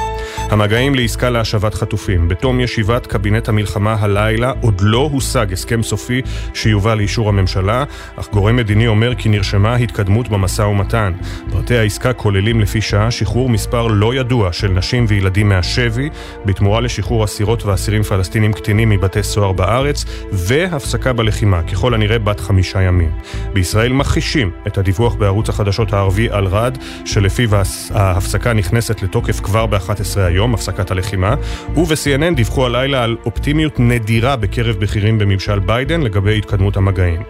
המגעים 0.50 0.94
לעסקה 0.94 1.30
להשבת 1.30 1.74
חטופים. 1.74 2.28
בתום 2.28 2.60
ישיבת 2.60 3.06
קבינט 3.06 3.48
המלחמה 3.48 3.96
הלילה 4.00 4.52
עוד 4.60 4.80
לא 4.80 5.08
הושג 5.12 5.52
הסכם 5.52 5.82
סופי 5.82 6.22
שיובא 6.54 6.94
לאישור 6.94 7.28
הממשלה, 7.28 7.84
אך 8.16 8.28
גורם 8.32 8.56
מדיני 8.56 8.86
אומר 8.86 9.14
כי 9.14 9.28
נרשמה 9.28 9.76
התקדמות 9.76 10.28
במשא 10.28 10.62
ומתן. 10.62 11.12
פרטי 11.50 11.76
העסקה 11.76 12.12
כוללים 12.12 12.60
לפי 12.60 12.80
שעה 12.80 13.10
שחרור 13.10 13.48
מספר 13.48 13.86
לא 13.86 14.14
ידוע 14.14 14.52
של 14.52 14.68
נשים 14.68 15.04
וילדים 15.08 15.48
מהשבי, 15.48 16.08
בתמורה 16.44 16.80
לשחרור 16.80 17.24
אסירות 17.24 17.64
ואסירים 17.64 18.02
פלסטינים 18.02 18.52
קטינים 18.52 18.88
מבתי 18.88 19.22
סוהר 19.22 19.52
בארץ, 19.52 20.04
והפסקה 20.32 21.12
בלחימה, 21.12 21.62
ככל 21.62 21.94
הנראה 21.94 22.18
בת 22.18 22.40
חמישה 22.40 22.82
ימים. 22.82 23.10
בישראל 23.52 23.92
מכחישים 23.92 24.50
את 24.66 24.78
הדיווח 24.78 25.14
בערוץ 25.14 25.48
החדשות 25.48 25.92
הערבי 25.92 26.30
אל-רד, 26.30 26.78
שלפיו 27.04 27.50
ההפסקה 27.90 28.52
נכנסת 28.52 29.02
לתוקף 29.02 29.40
כבר 29.40 29.66
ב-11 29.66 30.16
היום. 30.16 30.35
היום, 30.36 30.54
הפסקת 30.54 30.90
הלחימה, 30.90 31.34
וב-CNN 31.74 32.34
דיווחו 32.36 32.66
הלילה 32.66 33.04
על 33.04 33.16
אופטימיות 33.26 33.80
נדירה 33.80 34.36
בקרב 34.36 34.76
בכירים 34.76 35.18
בממשל 35.18 35.58
ביידן 35.58 36.00
לגבי 36.00 36.38
התקדמות 36.38 36.76
המגעים. 36.76 37.22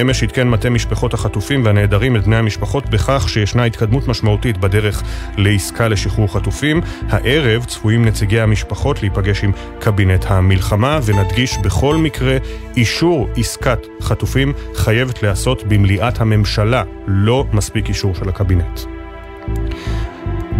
אמש 0.00 0.22
עדכן 0.22 0.48
מטה 0.48 0.70
משפחות 0.70 1.14
החטופים 1.14 1.64
והנעדרים 1.64 2.16
את 2.16 2.24
בני 2.24 2.36
המשפחות 2.36 2.90
בכך 2.90 3.28
שישנה 3.28 3.64
התקדמות 3.64 4.08
משמעותית 4.08 4.58
בדרך 4.58 5.02
לעסקה 5.36 5.88
לשחרור 5.88 6.32
חטופים. 6.32 6.80
הערב 7.08 7.64
צפויים 7.64 8.04
נציגי 8.04 8.40
המשפחות 8.40 9.02
להיפגש 9.02 9.44
עם 9.44 9.52
קבינט 9.78 10.24
המלחמה, 10.28 10.98
ונדגיש 11.04 11.58
בכל 11.58 11.96
מקרה, 11.96 12.36
אישור 12.76 13.28
עסקת 13.36 13.86
חטופים 14.00 14.52
חייבת 14.74 15.22
להיעשות 15.22 15.62
במליאת 15.68 16.20
הממשלה, 16.20 16.82
לא 17.06 17.44
מספיק 17.52 17.88
אישור 17.88 18.14
של 18.14 18.28
הקבינט. 18.28 18.80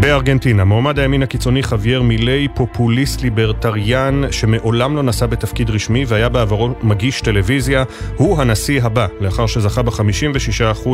בארגנטינה, 0.03 0.65
מועמד 0.65 0.99
הימין 0.99 1.23
הקיצוני 1.23 1.63
חווייר 1.63 2.03
מילי, 2.03 2.49
פופוליסט 2.55 3.23
ליברטריאן 3.23 4.23
שמעולם 4.31 4.97
לא 4.97 5.03
נשא 5.03 5.27
בתפקיד 5.27 5.71
רשמי 5.71 6.05
והיה 6.09 6.29
בעברו 6.29 6.71
מגיש 6.83 7.21
טלוויזיה, 7.21 7.85
הוא 8.17 8.41
הנשיא 8.41 8.83
הבא, 8.83 9.07
לאחר 9.21 9.47
שזכה 9.47 9.83
ב-56% 9.83 10.89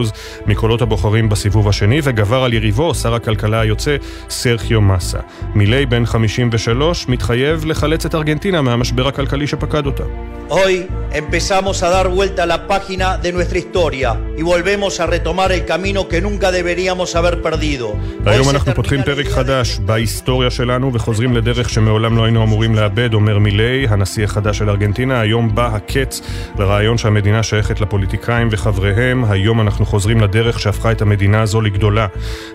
מקולות 0.47 0.83
הבוחרים 0.83 1.29
בסיבוב 1.29 1.69
השני 1.69 2.01
וגבר 2.03 2.45
על 2.45 2.53
יריבו, 2.53 2.95
שר 2.95 3.15
הכלכלה 3.15 3.61
היוצא, 3.61 3.97
סרחיו 4.31 4.81
מסה. 4.81 5.19
מילי, 5.55 5.87
בן 5.87 6.07
53, 6.07 7.09
מתחייב 7.09 7.65
לחלץ 7.65 8.07
את 8.07 8.15
ארגנטינה 8.15 8.63
מהמשבר 8.63 9.09
הכלכלי 9.09 9.47
שפקד 9.47 9.87
אותה. 9.87 10.05
Hoy 10.51 10.89
empezamos 11.13 11.83
a 11.83 11.91
dar 11.91 12.09
vuelta 12.09 12.45
a 12.45 12.47
la 12.47 12.67
página 12.67 13.19
de 13.19 13.33
nuestra 13.33 13.59
historia 13.59 14.19
y 14.39 14.43
volvemos 14.43 14.99
a 14.99 15.07
retomar 15.07 15.53
el 15.53 15.67
camino 15.67 16.09
que 16.09 16.23
nunca 16.23 16.51
deberíamos 16.51 17.15
haber 17.17 17.43
perdido. 17.43 17.97
היום 18.27 18.51
אנחנו 18.51 18.75
פותחים 18.75 18.98
פרק 19.05 19.27
חדש 19.27 19.79
בהיסטוריה 19.79 20.51
שלנו 20.51 20.95
וחוזרים 20.95 21.37
לדרך 21.37 21.71
שמעולם 21.71 22.17
לא 22.17 22.25
היינו 22.25 22.45
אמורים 22.45 22.75
לאבד, 22.75 23.15
אומר 23.15 23.39
מילי, 23.39 23.87
הנשיא 23.89 24.25
החדש 24.25 24.59
של 24.59 24.71
ארגנטינה. 24.71 25.21
היום 25.21 25.55
בא 25.55 25.67
הקץ 25.75 26.21
לרעיון 26.59 26.99
שהמדינה 26.99 27.43
שייכת 27.43 27.81
לפוליטיקאים 27.81 28.49
וחבריהם. 28.51 29.25
היום 29.25 29.61
אנחנו 29.61 29.87
חוזרים 29.87 30.21
לדרך 30.21 30.61
שהפכה 30.61 30.93
את 30.93 31.03
המדינה 31.03 31.43
הזו 31.43 31.61
לגדולה. 31.61 32.07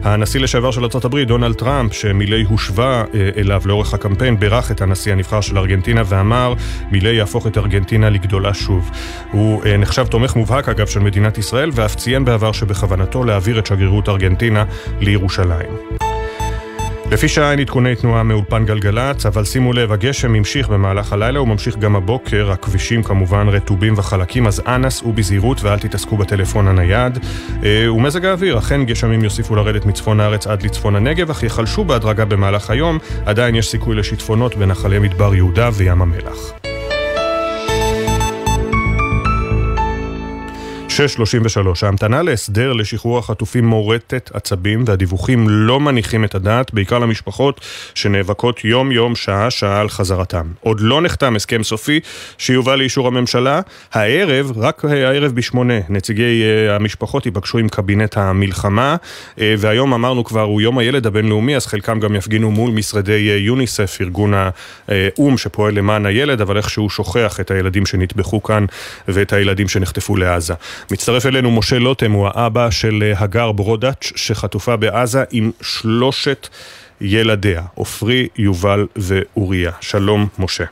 הנשיא 0.03 0.39
לשעבר 0.39 0.71
של 0.71 0.84
ארה"ב, 0.84 1.19
דונלד 1.19 1.56
טראמפ, 1.56 1.93
שמילי 1.93 2.43
הושווה 2.43 3.03
אה, 3.13 3.29
אליו 3.38 3.62
לאורך 3.65 3.93
הקמפיין, 3.93 4.39
בירך 4.39 4.71
את 4.71 4.82
הנשיא 4.82 5.12
הנבחר 5.12 5.41
של 5.41 5.58
ארגנטינה 5.58 6.01
ואמר, 6.06 6.53
מילי 6.91 7.15
יהפוך 7.15 7.47
את 7.47 7.58
ארגנטינה 7.58 8.10
לגדולה 8.10 8.53
שוב. 8.53 8.91
הוא 9.32 9.63
אה, 9.65 9.77
נחשב 9.77 10.08
תומך 10.08 10.36
מובהק 10.36 10.69
אגב 10.69 10.88
של 10.88 10.99
מדינת 10.99 11.38
ישראל 11.38 11.69
ואף 11.73 11.95
ציין 11.95 12.25
בעבר 12.25 12.51
שבכוונתו 12.51 13.23
להעביר 13.23 13.60
את 13.60 13.65
שגרירות 13.65 14.10
ארגנטינה 14.10 14.63
לירושלים. 14.99 16.02
לפי 17.13 17.28
שעה 17.28 17.52
אין 17.52 17.60
עדכוני 17.60 17.95
תנועה 17.95 18.23
מאולפן 18.23 18.65
גלגלצ, 18.65 19.26
אבל 19.26 19.45
שימו 19.45 19.73
לב, 19.73 19.91
הגשם 19.91 20.36
המשיך 20.36 20.69
במהלך 20.69 21.13
הלילה, 21.13 21.39
הוא 21.39 21.47
ממשיך 21.47 21.78
גם 21.78 21.95
הבוקר, 21.95 22.52
הכבישים 22.52 23.04
כמובן 23.04 23.49
רטובים 23.49 23.93
וחלקים, 23.97 24.47
אז 24.47 24.62
אנא 24.67 24.89
סעו 24.89 25.13
בזהירות 25.13 25.63
ואל 25.63 25.80
תתעסקו 25.80 26.17
בטלפון 26.17 26.67
הנייד. 26.67 27.19
אה, 27.63 27.93
ומזג 27.93 28.26
האוויר, 28.26 28.58
אכן 28.58 28.86
גשמים 28.86 29.23
יוסיפו 29.23 29.56
לרדת 29.56 29.86
מצפון 29.86 30.19
הארץ 30.19 30.47
עד 30.47 30.63
לצפון 30.63 30.95
הנגב, 30.95 31.30
אך 31.30 31.43
יחלשו 31.43 31.84
בהדרגה 31.84 32.26
במהלך 32.26 32.69
היום, 32.69 32.97
עדיין 33.26 33.56
יש 33.56 33.67
סיכוי 33.67 33.95
לשיטפונות 33.95 34.56
בנחלי 34.56 34.99
מדבר 34.99 35.36
יהודה 35.36 35.69
וים 35.73 36.02
המלח. 36.02 36.72
633. 40.93 41.84
ההמתנה 41.84 42.21
להסדר 42.21 42.73
לשחרור 42.73 43.19
החטופים 43.19 43.65
מורטת 43.65 44.32
עצבים 44.34 44.84
והדיווחים 44.88 45.49
לא 45.49 45.79
מניחים 45.79 46.23
את 46.23 46.36
הדעת, 46.36 46.73
בעיקר 46.73 46.99
למשפחות 46.99 47.62
שנאבקות 47.95 48.65
יום-יום, 48.65 49.15
שעה-שעה 49.15 49.82
על 49.82 49.89
חזרתם. 49.89 50.45
עוד 50.60 50.79
לא 50.79 51.01
נחתם 51.01 51.36
הסכם 51.36 51.63
סופי 51.63 51.99
שיובא 52.38 52.75
לאישור 52.75 53.08
הממשלה. 53.08 53.62
הערב, 53.93 54.51
רק 54.56 54.86
הערב 54.86 55.32
בשמונה, 55.32 55.73
נציגי 55.89 56.43
uh, 56.43 56.71
המשפחות 56.71 57.25
ייפגשו 57.25 57.58
עם 57.58 57.69
קבינט 57.69 58.17
המלחמה, 58.17 58.95
uh, 59.36 59.39
והיום 59.58 59.93
אמרנו 59.93 60.23
כבר, 60.23 60.41
הוא 60.41 60.62
יום 60.62 60.77
הילד 60.77 61.08
הבינלאומי, 61.08 61.56
אז 61.56 61.65
חלקם 61.65 61.99
גם 61.99 62.15
יפגינו 62.15 62.51
מול 62.51 62.71
משרדי 62.71 63.29
uh, 63.29 63.39
יוניסף, 63.39 63.97
ארגון 64.01 64.34
האו"ם 64.34 65.38
שפועל 65.38 65.73
למען 65.73 66.06
הילד, 66.06 66.41
אבל 66.41 66.58
איכשהו 66.58 66.89
שוכח 66.89 67.39
את 67.39 67.51
הילדים 67.51 67.86
שנטבחו 67.86 68.43
כאן 68.43 68.65
ואת 69.08 69.34
הילדים 69.34 69.67
שנחטפו 69.67 70.15
לעזה. 70.15 70.53
מצטרף 70.91 71.26
אלינו 71.26 71.52
משה 71.52 71.80
לוטם, 71.80 72.12
הוא 72.12 72.28
האבא 72.28 72.69
של 72.69 73.04
אה, 73.04 73.24
הגר 73.24 73.52
ברודאץ', 73.52 74.12
שחטופה 74.15 74.76
בעזה 74.76 75.24
עם 75.32 75.52
שלושת 75.62 76.48
ילדיה, 77.02 77.62
עופרי, 77.76 78.28
יובל 78.38 78.88
ואוריה. 78.96 79.72
שלום, 79.82 80.28
משה. 80.39 80.63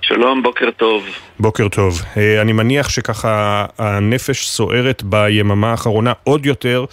שלום, 0.00 0.42
בוקר 0.42 0.70
טוב. 0.76 1.04
בוקר 1.40 1.68
טוב. 1.68 2.02
אה, 2.16 2.42
אני 2.42 2.52
מניח 2.52 2.88
שככה 2.88 3.64
הנפש 3.78 4.48
סוערת 4.48 5.02
ביממה 5.02 5.70
האחרונה 5.70 6.12
עוד 6.24 6.46
יותר 6.46 6.84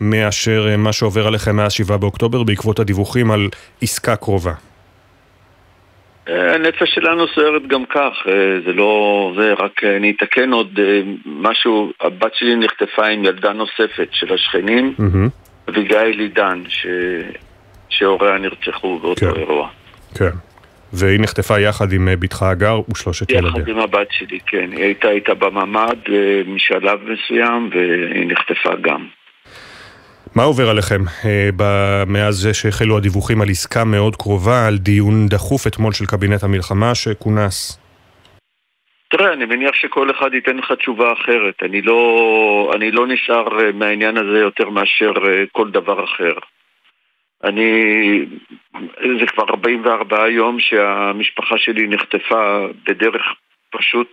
מאשר 0.00 0.66
אה, 0.70 0.76
מה 0.76 0.92
שעובר 0.92 1.26
עליכם 1.26 1.56
מאז 1.56 1.72
7 1.72 1.96
באוקטובר 1.96 2.42
בעקבות 2.42 2.78
הדיווחים 2.78 3.30
על 3.30 3.48
עסקה 3.82 4.16
קרובה. 4.16 4.52
הנפש 6.26 6.94
שלנו 6.94 7.28
סוערת 7.28 7.66
גם 7.66 7.84
כך, 7.86 8.12
זה 8.66 8.72
לא... 8.72 9.32
זה 9.36 9.52
רק 9.52 9.84
אני 9.84 10.10
אתקן 10.16 10.52
עוד 10.52 10.80
משהו, 11.26 11.92
הבת 12.00 12.34
שלי 12.34 12.56
נחטפה 12.56 13.06
עם 13.06 13.24
ילדה 13.24 13.52
נוספת 13.52 14.08
של 14.12 14.34
השכנים, 14.34 14.94
אביגיל 15.68 16.20
עידן, 16.20 16.62
ש... 16.68 16.86
שהוריה 17.88 18.38
נרצחו 18.38 18.98
באותו 18.98 19.20
כן. 19.20 19.40
אירוע. 19.40 19.68
כן. 20.18 20.30
והיא 20.92 21.20
נחטפה 21.20 21.60
יחד 21.60 21.92
עם 21.92 22.08
בתך 22.20 22.42
הגר 22.42 22.80
ושלושת 22.92 23.30
ילדיה. 23.30 23.48
יחד 23.48 23.68
עם 23.68 23.78
הבת 23.78 24.06
שלי, 24.10 24.38
כן. 24.46 24.70
היא 24.72 24.84
הייתה 24.84 25.10
איתה 25.10 25.34
בממ"ד 25.34 25.98
משלב 26.46 26.98
מסוים 27.02 27.70
והיא 27.72 28.26
נחטפה 28.26 28.70
גם. 28.80 29.06
מה 30.36 30.42
עובר 30.42 30.70
עליכם 30.70 31.00
אה, 31.24 32.04
מאז 32.06 32.48
שהחלו 32.52 32.96
הדיווחים 32.96 33.40
על 33.40 33.48
עסקה 33.50 33.84
מאוד 33.84 34.16
קרובה, 34.16 34.66
על 34.66 34.78
דיון 34.78 35.26
דחוף 35.28 35.66
אתמול 35.66 35.92
של 35.92 36.06
קבינט 36.06 36.42
המלחמה 36.42 36.94
שכונס? 36.94 37.80
תראה, 39.08 39.32
אני 39.32 39.44
מניח 39.44 39.74
שכל 39.74 40.10
אחד 40.10 40.34
ייתן 40.34 40.56
לך 40.56 40.72
תשובה 40.72 41.12
אחרת. 41.12 41.54
אני 41.62 41.82
לא, 41.82 42.72
אני 42.74 42.90
לא 42.90 43.06
נשאר 43.06 43.60
אה, 43.60 43.72
מהעניין 43.72 44.16
הזה 44.16 44.38
יותר 44.38 44.70
מאשר 44.70 45.12
אה, 45.26 45.44
כל 45.52 45.70
דבר 45.70 46.04
אחר. 46.04 46.32
אני... 47.44 47.70
זה 49.20 49.26
כבר 49.26 49.44
44 49.48 50.28
יום 50.28 50.60
שהמשפחה 50.60 51.58
שלי 51.58 51.86
נחטפה 51.86 52.66
בדרך 52.86 53.22
פשוט 53.70 54.08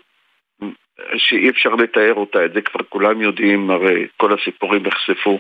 שאי 1.17 1.49
אפשר 1.49 1.69
לתאר 1.75 2.13
אותה. 2.13 2.45
את 2.45 2.53
זה 2.53 2.61
כבר 2.61 2.79
כולם 2.89 3.21
יודעים, 3.21 3.69
הרי 3.69 4.07
כל 4.17 4.33
הסיפורים 4.33 4.83
נחשפו. 4.85 5.39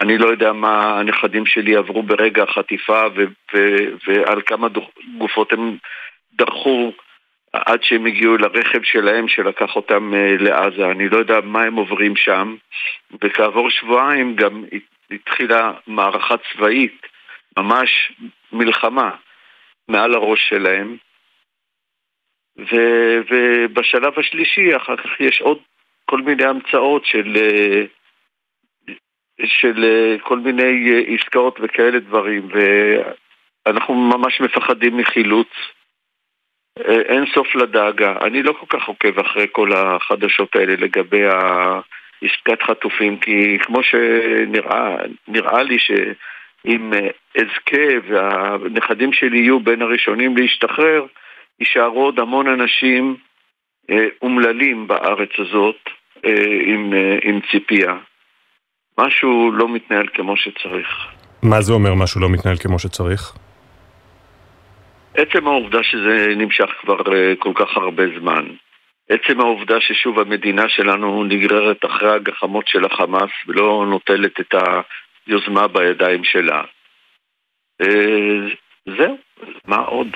אני 0.00 0.18
לא 0.18 0.26
יודע 0.26 0.52
מה 0.52 1.00
הנכדים 1.00 1.46
שלי 1.46 1.76
עברו 1.76 2.02
ברגע 2.02 2.42
החטיפה 2.42 3.02
ו- 3.16 3.54
ו- 3.54 3.88
ועל 4.06 4.42
כמה 4.46 4.68
גופות 5.18 5.52
הם 5.52 5.76
דרכו 6.32 6.92
עד 7.52 7.82
שהם 7.82 8.06
הגיעו 8.06 8.36
לרכב 8.36 8.82
שלהם 8.82 9.28
שלקח 9.28 9.76
אותם 9.76 10.12
uh, 10.12 10.42
לעזה. 10.42 10.90
אני 10.90 11.08
לא 11.08 11.16
יודע 11.16 11.40
מה 11.40 11.62
הם 11.62 11.74
עוברים 11.74 12.16
שם, 12.16 12.56
וכעבור 13.22 13.70
שבועיים 13.70 14.36
גם 14.36 14.64
התחילה 15.10 15.72
מערכה 15.86 16.34
צבאית, 16.36 17.06
ממש 17.58 18.12
מלחמה, 18.52 19.10
מעל 19.88 20.14
הראש 20.14 20.48
שלהם. 20.48 20.96
ו- 22.58 23.20
ובשלב 23.30 24.18
השלישי, 24.18 24.76
אחר 24.76 24.96
כך 24.96 25.20
יש 25.20 25.40
עוד 25.40 25.58
כל 26.04 26.20
מיני 26.20 26.44
המצאות 26.44 27.04
של... 27.04 27.36
Uh, 27.36 27.95
של 29.44 29.84
אה, 29.84 30.16
כל 30.22 30.38
מיני 30.38 30.92
אה, 30.92 31.14
עסקאות 31.14 31.58
וכאלה 31.62 31.98
דברים, 31.98 32.48
ואנחנו 33.66 33.94
ממש 33.94 34.40
מפחדים 34.40 34.96
מחילוץ. 34.96 35.48
אה, 36.78 37.00
אין 37.00 37.24
סוף 37.34 37.54
לדאגה. 37.54 38.16
אני 38.26 38.42
לא 38.42 38.52
כל 38.52 38.78
כך 38.78 38.88
עוקב 38.88 39.18
אחרי 39.18 39.46
כל 39.52 39.72
החדשות 39.72 40.56
האלה 40.56 40.74
לגבי 40.78 41.22
עסקת 42.22 42.62
חטופים, 42.62 43.18
כי 43.18 43.58
כמו 43.58 43.82
שנראה 43.82 45.62
לי 45.62 45.78
שאם 45.78 46.92
אזכה 47.38 48.08
והנכדים 48.08 49.12
שלי 49.12 49.38
יהיו 49.38 49.60
בין 49.60 49.82
הראשונים 49.82 50.36
להשתחרר, 50.36 51.06
יישארו 51.60 52.04
עוד 52.04 52.18
המון 52.20 52.46
אנשים 52.48 53.16
אומללים 54.22 54.88
בארץ 54.88 55.30
הזאת 55.38 55.90
עם, 56.66 56.92
עם 57.22 57.40
ציפייה. 57.50 57.96
משהו 58.98 59.52
לא 59.52 59.68
מתנהל 59.68 60.06
כמו 60.14 60.36
שצריך. 60.36 60.88
מה 61.42 61.60
זה 61.60 61.72
אומר 61.72 61.94
משהו 61.94 62.20
לא 62.20 62.28
מתנהל 62.28 62.56
כמו 62.56 62.78
שצריך? 62.78 63.32
עצם 65.14 65.46
העובדה 65.46 65.82
שזה 65.82 66.26
נמשך 66.36 66.70
כבר 66.80 67.00
uh, 67.00 67.36
כל 67.38 67.52
כך 67.54 67.76
הרבה 67.76 68.02
זמן. 68.20 68.46
עצם 69.08 69.40
העובדה 69.40 69.80
ששוב 69.80 70.18
המדינה 70.18 70.68
שלנו 70.68 71.24
נגררת 71.24 71.84
אחרי 71.84 72.14
הגחמות 72.14 72.68
של 72.68 72.84
החמאס 72.84 73.30
ולא 73.46 73.86
נוטלת 73.90 74.40
את 74.40 74.54
היוזמה 75.26 75.68
בידיים 75.68 76.24
שלה. 76.24 76.62
Uh, 77.82 78.56
זהו, 78.98 79.16
מה 79.64 79.76
עוד? 79.76 80.08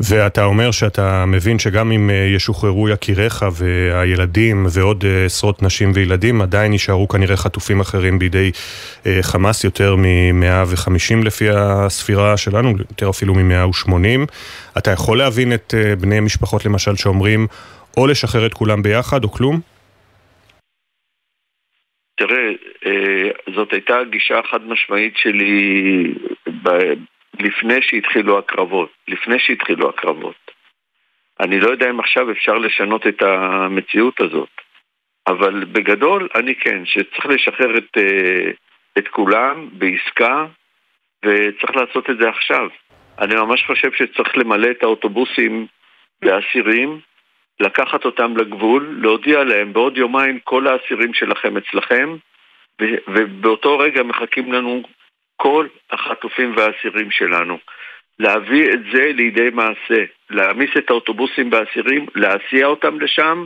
ואתה 0.00 0.44
אומר 0.44 0.70
שאתה 0.70 1.24
מבין 1.26 1.58
שגם 1.58 1.92
אם 1.92 2.10
אה, 2.10 2.14
ישוחררו 2.14 2.88
יקיריך 2.88 3.44
והילדים 3.52 4.66
ועוד 4.74 5.04
אה, 5.04 5.24
עשרות 5.24 5.62
נשים 5.62 5.90
וילדים, 5.94 6.42
עדיין 6.42 6.72
יישארו 6.72 7.08
כנראה 7.08 7.36
חטופים 7.36 7.80
אחרים 7.80 8.18
בידי 8.18 8.50
אה, 9.06 9.18
חמאס, 9.22 9.64
יותר 9.64 9.96
מ-150 9.96 11.24
לפי 11.24 11.48
הספירה 11.50 12.36
שלנו, 12.36 12.70
יותר 12.90 13.10
אפילו 13.10 13.34
מ-180. 13.34 13.90
אתה 14.78 14.90
יכול 14.90 15.18
להבין 15.18 15.52
את 15.52 15.74
בני 16.00 16.20
משפחות 16.20 16.64
למשל 16.66 16.96
שאומרים 16.96 17.46
או 17.96 18.06
לשחרר 18.06 18.46
את 18.46 18.54
כולם 18.54 18.82
ביחד 18.82 19.24
או 19.24 19.30
כלום? 19.30 19.60
תראה, 22.16 22.48
זאת 23.54 23.72
הייתה 23.72 23.98
הגישה 23.98 24.38
החד 24.38 24.60
משמעית 24.66 25.14
שלי 25.16 26.14
לפני 27.40 27.82
שהתחילו 27.82 28.38
הקרבות, 28.38 28.90
לפני 29.08 29.38
שהתחילו 29.38 29.88
הקרבות. 29.88 30.50
אני 31.40 31.60
לא 31.60 31.70
יודע 31.70 31.90
אם 31.90 32.00
עכשיו 32.00 32.30
אפשר 32.30 32.58
לשנות 32.58 33.06
את 33.06 33.22
המציאות 33.22 34.20
הזאת, 34.20 34.48
אבל 35.26 35.64
בגדול 35.64 36.28
אני 36.34 36.54
כן, 36.54 36.84
שצריך 36.84 37.26
לשחרר 37.26 37.78
את, 37.78 37.98
אה, 37.98 38.50
את 38.98 39.08
כולם 39.08 39.68
בעסקה 39.72 40.46
וצריך 41.24 41.76
לעשות 41.76 42.10
את 42.10 42.18
זה 42.18 42.28
עכשיו. 42.28 42.68
אני 43.18 43.34
ממש 43.34 43.64
חושב 43.66 43.92
שצריך 43.92 44.36
למלא 44.36 44.70
את 44.70 44.82
האוטובוסים 44.82 45.66
באסירים, 46.22 47.00
לקחת 47.60 48.04
אותם 48.04 48.36
לגבול, 48.36 48.98
להודיע 49.02 49.44
להם 49.44 49.72
בעוד 49.72 49.96
יומיים 49.96 50.38
כל 50.44 50.66
האסירים 50.66 51.14
שלכם 51.14 51.56
אצלכם, 51.56 52.16
ובאותו 53.08 53.78
רגע 53.78 54.02
מחכים 54.02 54.52
לנו 54.52 54.82
כל 55.36 55.66
החטופים 55.90 56.56
והאסירים 56.56 57.10
שלנו. 57.10 57.58
להביא 58.18 58.72
את 58.72 58.80
זה 58.92 59.12
לידי 59.14 59.50
מעשה, 59.52 60.04
להעמיס 60.30 60.70
את 60.78 60.90
האוטובוסים 60.90 61.50
באסירים, 61.50 62.06
להסיע 62.14 62.66
אותם 62.66 63.00
לשם, 63.00 63.44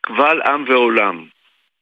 קבל 0.00 0.42
עם 0.42 0.64
ועולם. 0.68 1.24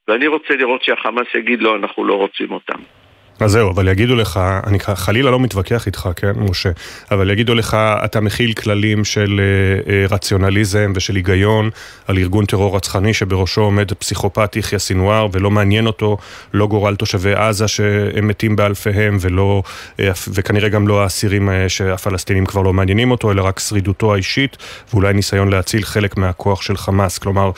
ואני 0.08 0.26
רוצה 0.26 0.56
לראות 0.56 0.84
שהחמאס 0.84 1.26
יגיד 1.34 1.62
לו, 1.62 1.76
אנחנו 1.76 2.04
לא 2.04 2.14
רוצים 2.14 2.50
אותם. 2.50 2.99
אז 3.40 3.50
זהו, 3.50 3.70
אבל 3.70 3.88
יגידו 3.88 4.16
לך, 4.16 4.40
אני 4.66 4.78
חלילה 4.80 5.30
לא 5.30 5.40
מתווכח 5.40 5.86
איתך, 5.86 6.08
כן, 6.16 6.32
משה, 6.36 6.70
אבל 7.10 7.30
יגידו 7.30 7.54
לך, 7.54 7.76
אתה 8.04 8.20
מכיל 8.20 8.52
כללים 8.52 9.04
של 9.04 9.40
אה, 9.40 9.92
אה, 9.92 10.06
רציונליזם 10.10 10.92
ושל 10.94 11.16
היגיון 11.16 11.70
על 12.06 12.18
ארגון 12.18 12.44
טרור 12.44 12.76
רצחני 12.76 13.14
שבראשו 13.14 13.60
עומד 13.60 13.92
פסיכופת 13.92 14.56
יחיא 14.56 14.78
סינואר, 14.78 15.28
ולא 15.32 15.50
מעניין 15.50 15.86
אותו 15.86 16.16
לא 16.54 16.66
גורל 16.66 16.96
תושבי 16.96 17.34
עזה 17.34 17.68
שהם 17.68 18.28
מתים 18.28 18.56
באלפיהם, 18.56 19.16
ולא, 19.20 19.62
אה, 20.00 20.10
וכנראה 20.28 20.68
גם 20.68 20.88
לא 20.88 21.02
האסירים 21.02 21.50
אה, 21.50 21.68
שהפלסטינים 21.68 22.46
כבר 22.46 22.62
לא 22.62 22.72
מעניינים 22.72 23.10
אותו, 23.10 23.32
אלא 23.32 23.42
רק 23.42 23.58
שרידותו 23.58 24.14
האישית, 24.14 24.56
ואולי 24.92 25.12
ניסיון 25.12 25.48
להציל 25.48 25.84
חלק 25.84 26.16
מהכוח 26.16 26.62
של 26.62 26.76
חמאס. 26.76 27.18
כלומר, 27.18 27.50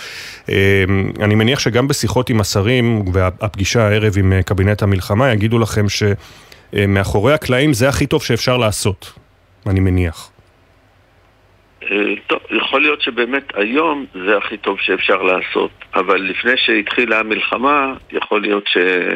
אה, 0.48 0.84
אני 1.20 1.34
מניח 1.34 1.58
שגם 1.58 1.88
בשיחות 1.88 2.30
עם 2.30 2.40
השרים, 2.40 3.04
והפגישה 3.12 3.88
הערב 3.88 4.14
עם 4.18 4.32
אה, 4.32 4.42
קבינט 4.42 4.82
המלחמה, 4.82 5.32
יגידו 5.32 5.58
לך 5.58 5.71
לכם 5.72 5.86
שמאחורי 5.88 7.32
הקלעים 7.32 7.72
זה 7.72 7.88
הכי 7.88 8.06
טוב 8.06 8.22
שאפשר 8.22 8.56
לעשות, 8.56 9.12
אני 9.66 9.80
מניח. 9.80 10.30
אה, 11.82 12.14
טוב, 12.26 12.38
יכול 12.50 12.80
להיות 12.82 13.02
שבאמת 13.02 13.44
היום 13.54 14.06
זה 14.26 14.36
הכי 14.36 14.56
טוב 14.56 14.78
שאפשר 14.80 15.22
לעשות, 15.22 15.70
אבל 15.94 16.16
לפני 16.16 16.52
שהתחילה 16.56 17.18
המלחמה, 17.18 17.94
יכול 18.12 18.42
להיות 18.42 18.64
שהיה 18.66 19.08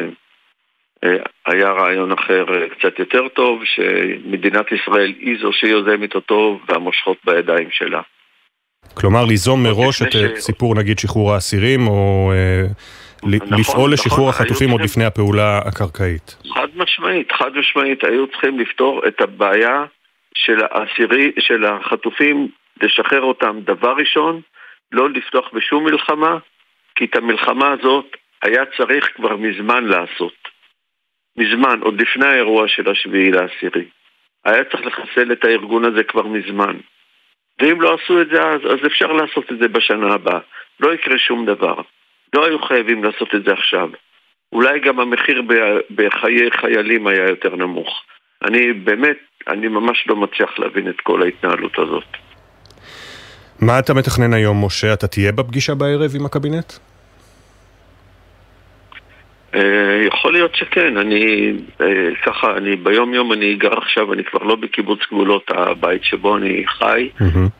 רעיון 1.73 2.13
אחר 2.13 2.45
אה, 2.55 2.69
קצת 2.69 2.99
יותר 2.99 3.29
טוב, 3.29 3.61
שמדינת 3.65 4.67
ישראל 4.73 5.13
היא 5.21 5.37
זו 5.43 5.53
שיוזמת 5.53 6.15
אותו 6.15 6.61
והמושכות 6.69 7.17
בידיים 7.25 7.69
שלה. 7.71 8.01
כלומר, 8.95 9.25
ליזום 9.25 9.63
מראש 9.63 10.03
את 10.03 10.13
ש... 10.13 10.17
סיפור 10.39 10.75
נגיד 10.75 10.99
שחרור 10.99 11.35
האסירים, 11.35 11.87
או 11.89 12.33
אה, 12.35 12.67
נכון, 13.27 13.59
לפעול 13.61 13.93
לשחרור 13.93 14.29
נכון, 14.29 14.43
החטופים 14.43 14.71
עוד 14.71 14.81
לפני 14.81 15.05
הפעולה 15.05 15.59
הקרקעית. 15.59 16.37
חד 16.55 16.69
משמעית, 16.77 17.33
חד 17.33 17.51
משמעית, 17.57 18.05
היו 18.05 18.27
צריכים 18.27 18.59
לפתור 18.59 19.03
את 19.09 19.21
הבעיה 19.21 19.85
של 20.35 20.59
האסירי, 20.71 21.33
של 21.39 21.65
החטופים, 21.65 22.49
לשחרר 22.83 23.23
אותם 23.23 23.61
דבר 23.65 23.95
ראשון, 23.99 24.41
לא 24.93 25.11
לפתוח 25.11 25.51
בשום 25.53 25.85
מלחמה, 25.85 26.39
כי 26.95 27.05
את 27.05 27.17
המלחמה 27.17 27.73
הזאת 27.73 28.17
היה 28.43 28.63
צריך 28.77 29.09
כבר 29.17 29.37
מזמן 29.37 29.85
לעשות. 29.85 30.49
מזמן, 31.37 31.81
עוד 31.81 32.01
לפני 32.01 32.27
האירוע 32.27 32.69
של 32.69 32.91
השביעי 32.91 33.31
לעשירי. 33.31 33.85
היה 34.45 34.65
צריך 34.65 34.87
לחסל 34.87 35.33
את 35.33 35.45
הארגון 35.45 35.85
הזה 35.85 36.05
כבר 36.05 36.27
מזמן. 36.27 36.77
ואם 37.61 37.81
לא 37.81 37.95
עשו 37.95 38.23
את 38.23 38.29
זה 38.29 38.43
אז, 38.43 38.61
אז 38.61 38.87
אפשר 38.87 39.13
לעשות 39.13 39.53
את 39.53 39.59
זה 39.59 39.69
בשנה 39.69 40.15
הבאה. 40.15 40.41
לא 40.81 40.95
יקרה 40.95 41.19
שום 41.19 41.47
דבר. 41.47 41.75
לא 42.37 42.47
היו 42.47 42.59
חייבים 42.59 43.05
לעשות 43.05 43.35
את 43.35 43.45
זה 43.45 43.53
עכשיו. 43.53 43.89
אולי 44.53 44.81
גם 44.81 45.01
המחיר 45.01 45.43
בחיי 45.95 46.51
חיילים 46.51 47.07
היה 47.07 47.29
יותר 47.29 47.57
נמוך. 47.57 47.89
אני 48.45 48.73
באמת, 48.73 49.17
אני 49.49 49.69
ממש 49.69 50.05
לא 50.07 50.17
מצליח 50.17 50.59
להבין 50.59 50.89
את 50.89 51.01
כל 51.01 51.23
ההתנהלות 51.23 51.79
הזאת. 51.79 52.05
מה 53.61 53.79
אתה 53.79 53.95
מתכנן 53.95 54.33
היום, 54.33 54.65
משה? 54.65 54.93
אתה 54.93 55.07
תהיה 55.07 55.33
בפגישה 55.33 55.75
בערב 55.75 56.11
עם 56.15 56.27
הקבינט? 56.27 56.73
אה, 59.55 60.03
יכול 60.07 60.33
להיות 60.33 60.55
שכן, 60.55 60.97
אני 60.97 61.53
אה, 61.81 61.87
ככה, 62.27 62.57
אני 62.57 62.77
ביום 62.77 63.15
יום 63.15 63.33
אני 63.33 63.55
גר 63.55 63.79
עכשיו, 63.79 64.13
אני 64.13 64.25
כבר 64.25 64.43
לא 64.43 64.57
בקיבוץ 64.57 64.99
גבולות 65.13 65.51
הבית 65.51 66.05
שבו 66.05 66.37
אני 66.37 66.65
חי, 66.67 67.11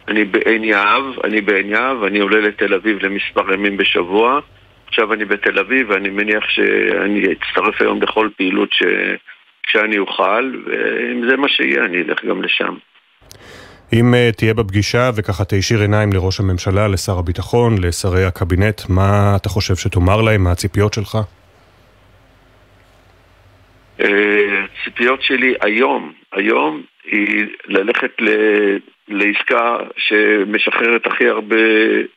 אני 0.09 0.25
בעין 0.25 0.65
יהב, 0.65 1.05
אני 1.25 1.41
בעין 1.41 1.69
יהב, 1.69 2.03
אני 2.03 2.19
עולה 2.19 2.41
לתל 2.41 2.75
אביב 2.75 2.99
למספר 3.03 3.53
ימים 3.53 3.77
בשבוע, 3.77 4.41
עכשיו 4.97 5.13
אני 5.13 5.25
בתל 5.25 5.59
אביב 5.59 5.91
ואני 5.91 6.11
מניח 6.11 6.45
שאני 6.49 7.21
אצטרף 7.33 7.81
היום 7.81 8.03
לכל 8.03 8.29
פעילות 8.37 8.69
ש... 8.73 8.83
כשאני 9.63 9.99
אוכל, 9.99 10.53
ואם 10.67 11.29
זה 11.29 11.37
מה 11.37 11.49
שיהיה 11.49 11.85
אני 11.85 12.03
אלך 12.03 12.25
גם 12.25 12.43
לשם. 12.43 12.75
אם 13.93 14.15
uh, 14.15 14.37
תהיה 14.37 14.55
בפגישה 14.55 15.11
וככה 15.17 15.45
תישיר 15.45 15.81
עיניים 15.81 16.13
לראש 16.13 16.41
הממשלה, 16.41 16.89
לשר 16.89 17.19
הביטחון, 17.19 17.79
לשרי 17.83 18.25
הקבינט, 18.25 18.81
מה 18.89 19.37
אתה 19.37 19.49
חושב 19.49 19.77
שתאמר 19.77 20.23
להם? 20.23 20.45
מה 20.45 20.53
הציפיות 20.53 20.95
שלך? 20.95 21.19
הציפיות 23.99 25.23
שלי 25.23 25.55
היום, 25.61 26.13
היום 26.33 26.83
היא 27.05 27.47
ללכת 27.67 28.11
ל, 28.21 28.29
לעסקה 29.09 29.77
שמשחררת 29.97 31.07
הכי 31.07 31.29
הרבה 31.29 31.57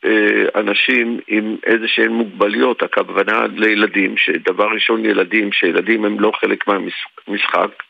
אה, 0.04 0.60
אנשים 0.60 1.20
עם 1.28 1.56
איזה 1.66 1.88
שהן 1.88 2.12
מוגבלויות, 2.12 2.82
הכוונה 2.82 3.46
לילדים, 3.56 4.16
שדבר 4.16 4.68
ראשון 4.74 5.04
ילדים, 5.04 5.52
שילדים 5.52 6.04
הם 6.04 6.20
לא 6.20 6.32
חלק 6.40 6.64
מהמשחק, 6.66 7.82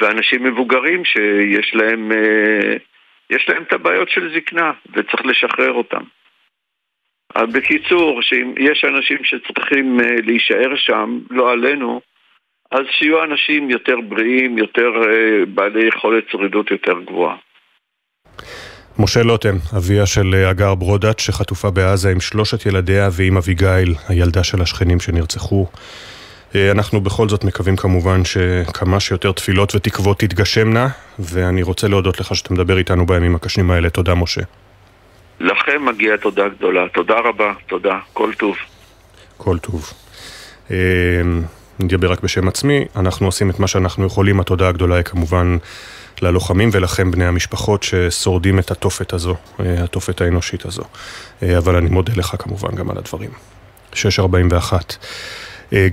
ואנשים 0.00 0.44
מבוגרים 0.44 1.04
שיש 1.04 1.74
להם, 1.74 2.12
אה, 2.12 2.76
יש 3.30 3.48
להם 3.48 3.62
את 3.62 3.72
הבעיות 3.72 4.08
של 4.08 4.34
זקנה 4.34 4.72
וצריך 4.92 5.26
לשחרר 5.26 5.72
אותם. 5.72 6.02
בקיצור, 7.42 8.22
שאם 8.22 8.54
יש 8.58 8.84
אנשים 8.84 9.18
שצריכים 9.24 10.00
אה, 10.00 10.16
להישאר 10.26 10.76
שם, 10.76 11.18
לא 11.30 11.52
עלינו, 11.52 12.00
אז 12.70 12.86
שיהיו 12.90 13.24
אנשים 13.24 13.70
יותר 13.70 14.00
בריאים, 14.00 14.58
יותר 14.58 14.90
אה, 15.02 15.44
בעלי 15.48 15.86
יכולת 15.86 16.24
שרידות 16.30 16.70
יותר 16.70 17.00
גבוהה. 17.00 17.36
משה 18.98 19.22
לוטם, 19.22 19.56
אביה 19.76 20.06
של 20.06 20.34
אה, 20.34 20.50
אגר 20.50 20.74
ברודץ' 20.74 21.20
שחטופה 21.20 21.70
בעזה 21.70 22.10
עם 22.10 22.20
שלושת 22.20 22.66
ילדיה 22.66 23.08
ועם 23.12 23.36
אביגיל, 23.36 23.94
הילדה 24.08 24.44
של 24.44 24.62
השכנים 24.62 25.00
שנרצחו. 25.00 25.66
אה, 26.54 26.70
אנחנו 26.70 27.00
בכל 27.00 27.28
זאת 27.28 27.44
מקווים 27.44 27.76
כמובן 27.76 28.24
שכמה 28.24 29.00
שיותר 29.00 29.32
תפילות 29.32 29.74
ותקוות 29.74 30.18
תתגשמנה, 30.18 30.88
ואני 31.18 31.62
רוצה 31.62 31.88
להודות 31.88 32.20
לך 32.20 32.36
שאתה 32.36 32.54
מדבר 32.54 32.78
איתנו 32.78 33.06
בימים 33.06 33.34
הקשים 33.34 33.70
האלה. 33.70 33.90
תודה, 33.90 34.14
משה. 34.14 34.42
לכם 35.40 35.84
מגיעה 35.84 36.16
תודה 36.16 36.48
גדולה. 36.48 36.88
תודה 36.94 37.14
רבה, 37.24 37.52
תודה. 37.66 37.98
כל 38.12 38.32
טוב. 38.38 38.56
כל 39.36 39.58
טוב. 39.58 39.92
אני 41.80 41.88
אדבר 41.88 42.12
רק 42.12 42.20
בשם 42.20 42.48
עצמי, 42.48 42.84
אנחנו 42.96 43.26
עושים 43.26 43.50
את 43.50 43.60
מה 43.60 43.66
שאנחנו 43.66 44.06
יכולים, 44.06 44.40
התודה 44.40 44.68
הגדולה 44.68 44.94
היא 44.94 45.04
כמובן 45.04 45.56
ללוחמים 46.22 46.70
ולכם 46.72 47.10
בני 47.10 47.26
המשפחות 47.26 47.82
ששורדים 47.82 48.58
את 48.58 48.70
התופת 48.70 49.12
הזו, 49.12 49.34
אה, 49.60 49.84
התופת 49.84 50.20
האנושית 50.20 50.64
הזו. 50.64 50.82
אה, 51.42 51.58
אבל 51.58 51.76
אני 51.76 51.90
מודה 51.90 52.12
לך 52.16 52.34
כמובן 52.38 52.74
גם 52.74 52.90
על 52.90 52.98
הדברים. 52.98 53.30
641 53.92 54.72
אה, 54.92 55.06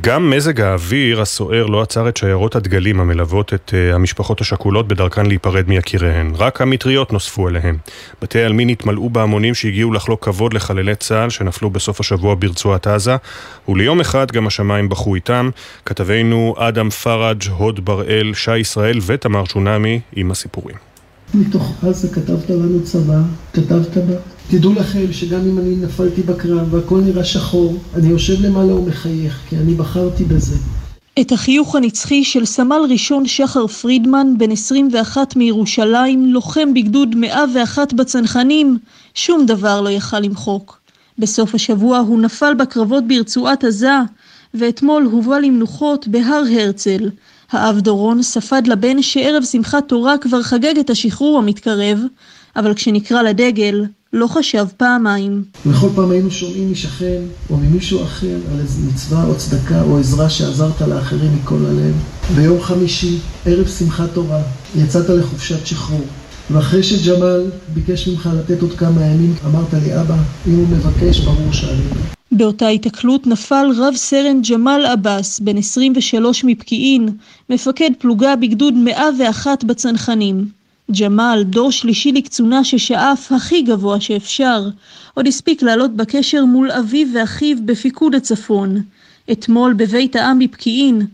גם 0.02 0.30
מזג 0.30 0.62
האוויר 0.62 1.22
הסוער 1.22 1.66
לא 1.66 1.82
עצר 1.82 2.10
את 2.10 2.18
שיירות 2.18 2.56
הדגלים 2.56 3.00
המלוות 3.00 3.54
את 3.54 3.74
אה, 3.74 3.96
המשפחות 3.96 4.42
השכולות 4.42 4.88
בדרכן 4.88 5.26
להיפרד 5.26 5.70
מיקיריהן. 5.70 6.34
רק 6.38 6.62
המטריות 6.62 7.14
נוספו 7.14 7.50
אליהם. 7.50 7.78
בתי 8.22 8.42
העלמין 8.42 8.70
התמלאו 8.70 9.10
בהמונים 9.10 9.54
שהגיעו 9.54 9.92
לחלוק 9.92 10.26
כבוד 10.26 10.54
לחללי 10.54 10.96
צה"ל 10.96 11.30
שנפלו 11.30 11.70
בסוף 11.70 12.00
השבוע 12.00 12.36
ברצועת 12.40 12.88
עזה, 12.88 13.16
וליום 13.68 14.00
אחד 14.00 14.32
גם 14.32 14.48
השמיים 14.48 14.90
בכו 14.90 15.16
איתם. 15.16 15.50
כתבינו 15.86 16.56
אדם 16.58 16.90
פראג', 16.90 17.44
הוד 17.58 17.86
בראל, 17.86 18.34
שי 18.34 18.58
ישראל 18.58 19.00
ותמר 19.06 19.46
שונמי 19.46 20.00
עם 20.16 20.32
הסיפורים. 20.32 20.93
מתוך 21.34 21.84
עזה 21.84 22.08
כתבת 22.08 22.50
לנו 22.50 22.84
צבא, 22.84 23.22
כתבת 23.54 23.98
בה. 23.98 24.16
תדעו 24.50 24.74
לכם 24.74 25.14
שגם 25.14 25.40
אם 25.40 25.58
אני 25.60 25.76
נפלתי 25.76 26.22
בקרב 26.22 26.74
והכל 26.74 27.02
נראה 27.02 27.24
שחור, 27.24 27.78
אני 27.96 28.08
יושב 28.08 28.46
למעלה 28.46 28.76
ומחייך, 28.76 29.40
כי 29.50 29.58
אני 29.58 29.74
בחרתי 29.74 30.24
בזה. 30.24 30.56
את 31.22 31.32
החיוך 31.32 31.76
הנצחי 31.76 32.24
של 32.24 32.46
סמל 32.46 32.82
ראשון 32.90 33.26
שחר 33.26 33.68
פרידמן, 33.68 34.28
בן 34.38 34.52
21 34.52 35.36
מירושלים, 35.36 36.26
לוחם 36.26 36.74
בגדוד 36.74 37.16
101 37.16 37.94
בצנחנים, 37.94 38.78
שום 39.14 39.46
דבר 39.46 39.82
לא 39.82 39.90
יכל 39.90 40.20
למחוק. 40.20 40.80
בסוף 41.20 41.56
השבוע 41.56 41.98
הוא 41.98 42.22
נפל 42.22 42.54
בקרבות 42.54 43.08
ברצועת 43.08 43.64
עזה, 43.64 43.98
ואתמול 44.54 45.04
הובא 45.12 45.38
למנוחות 45.38 46.08
בהר 46.08 46.44
הרצל, 46.60 47.10
האב 47.56 47.80
דורון 47.80 48.24
ספד 48.24 48.68
לבן 48.68 49.02
שערב 49.02 49.44
שמחת 49.44 49.88
תורה 49.88 50.18
כבר 50.18 50.44
חגג 50.44 50.78
את 50.80 50.90
השחרור 50.90 51.38
המתקרב, 51.38 52.00
אבל 52.56 52.74
כשנקרא 52.74 53.22
לדגל, 53.22 53.86
לא 54.14 54.28
חשב 54.28 54.66
פעמיים. 54.78 55.44
וכל 55.66 55.88
פעם 55.96 56.12
היינו 56.12 56.32
שומעים 56.32 56.72
משכן 56.72 57.22
או 57.50 57.58
ממישהו 57.58 58.04
אחר 58.04 58.36
על 58.54 58.60
איזה 58.60 58.82
מצווה 58.92 59.26
או 59.26 59.38
צדקה 59.38 59.82
או 59.82 60.00
עזרה 60.00 60.30
שעזרת 60.30 60.82
לאחרים 60.82 61.36
מכל 61.36 61.66
הלב. 61.66 61.94
ביום 62.36 62.62
חמישי, 62.62 63.18
ערב 63.46 63.68
שמחת 63.68 64.10
תורה, 64.14 64.42
יצאת 64.76 65.10
לחופשת 65.10 65.68
שחרור. 65.68 66.06
ואחרי 66.52 66.84
שג'מאל 66.84 67.52
ביקש 67.74 68.08
ממך 68.08 68.30
לתת 68.38 68.62
עוד 68.62 68.74
כמה 68.74 69.06
ימים, 69.06 69.36
אמרת 69.46 69.74
לי, 69.74 70.02
אבא, 70.02 70.16
אם 70.48 70.56
הוא 70.56 70.68
מבקש, 70.68 71.20
ברור 71.20 71.52
שעלינו. 71.52 72.02
באותה 72.38 72.68
התקלות 72.68 73.28
נפל 73.28 73.68
רב 73.78 73.96
סרן 73.96 74.42
ג'מאל 74.50 74.86
עבאס, 74.86 75.40
בן 75.40 75.58
23 75.58 76.44
מפקיעין, 76.44 77.10
מפקד 77.50 77.90
פלוגה 77.98 78.36
בגדוד 78.36 78.74
101 78.74 79.64
בצנחנים. 79.64 80.46
ג'מאל, 81.00 81.44
דור 81.44 81.72
שלישי 81.72 82.12
לקצונה 82.12 82.64
ששאף 82.64 83.32
הכי 83.32 83.62
גבוה 83.62 84.02
שאפשר, 84.02 84.70
עוד 85.14 85.28
הספיק 85.28 85.62
לעלות 85.64 85.96
בקשר 85.96 86.46
מול 86.46 86.72
אביו 86.72 87.08
ואחיו 87.14 87.58
בפיקוד 87.66 88.16
הצפון. 88.16 88.82
אתמול 89.32 89.74
בבית 89.74 90.16
העם 90.16 90.40
בפקיעין, 90.40 91.06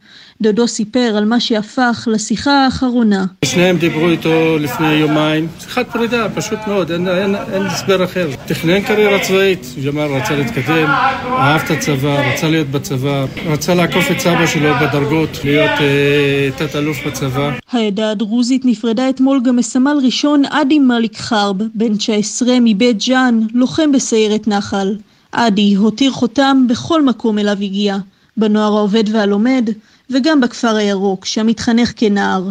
דודו 0.41 0.67
סיפר 0.67 1.13
על 1.17 1.25
מה 1.25 1.39
שהפך 1.39 2.07
לשיחה 2.11 2.65
האחרונה. 2.65 3.25
שניהם 3.45 3.77
דיברו 3.77 4.09
איתו 4.09 4.57
לפני 4.59 4.93
יומיים, 4.93 5.47
שיחת 5.59 5.91
פרידה, 5.91 6.27
פשוט 6.35 6.59
מאוד, 6.67 6.91
אין, 6.91 7.07
אין, 7.07 7.35
אין 7.35 7.65
הסבר 7.65 8.03
אחר. 8.03 8.29
תכנן 8.47 8.81
קריירה 8.81 9.19
צבאית, 9.19 9.65
ג'מאל 9.85 10.11
רצה 10.11 10.35
להתקדם, 10.35 10.87
אהב 11.27 11.61
את 11.65 11.71
הצבא, 11.71 12.31
רצה 12.33 12.49
להיות 12.49 12.67
בצבא, 12.67 13.25
רצה 13.45 13.75
לעקוף 13.75 14.11
את 14.11 14.19
סבא 14.19 14.45
שלו 14.45 14.69
בדרגות, 14.81 15.29
להיות 15.43 15.71
אה, 15.79 16.49
תת-אלוף 16.57 17.07
בצבא. 17.07 17.51
העדה 17.71 18.11
הדרוזית 18.11 18.65
נפרדה 18.65 19.09
אתמול 19.09 19.41
גם 19.43 19.55
מסמל 19.55 19.97
ראשון 20.03 20.43
עדי 20.49 20.79
מאליק 20.79 21.17
חרב, 21.17 21.55
בן 21.75 21.97
19 21.97 22.57
מבית 22.61 22.97
ג'אן, 23.07 23.39
לוחם 23.53 23.91
בסיירת 23.91 24.47
נחל. 24.47 24.95
עדי 25.31 25.75
הותיר 25.75 26.11
חותם 26.11 26.65
בכל 26.69 27.05
מקום 27.05 27.39
אליו 27.39 27.57
הגיע, 27.61 27.97
בנוער 28.37 28.77
העובד 28.77 29.03
והלומד, 29.11 29.69
וגם 30.11 30.41
בכפר 30.41 30.75
הירוק, 30.75 31.25
שם 31.25 31.47
התחנך 31.47 31.91
כנער. 31.95 32.43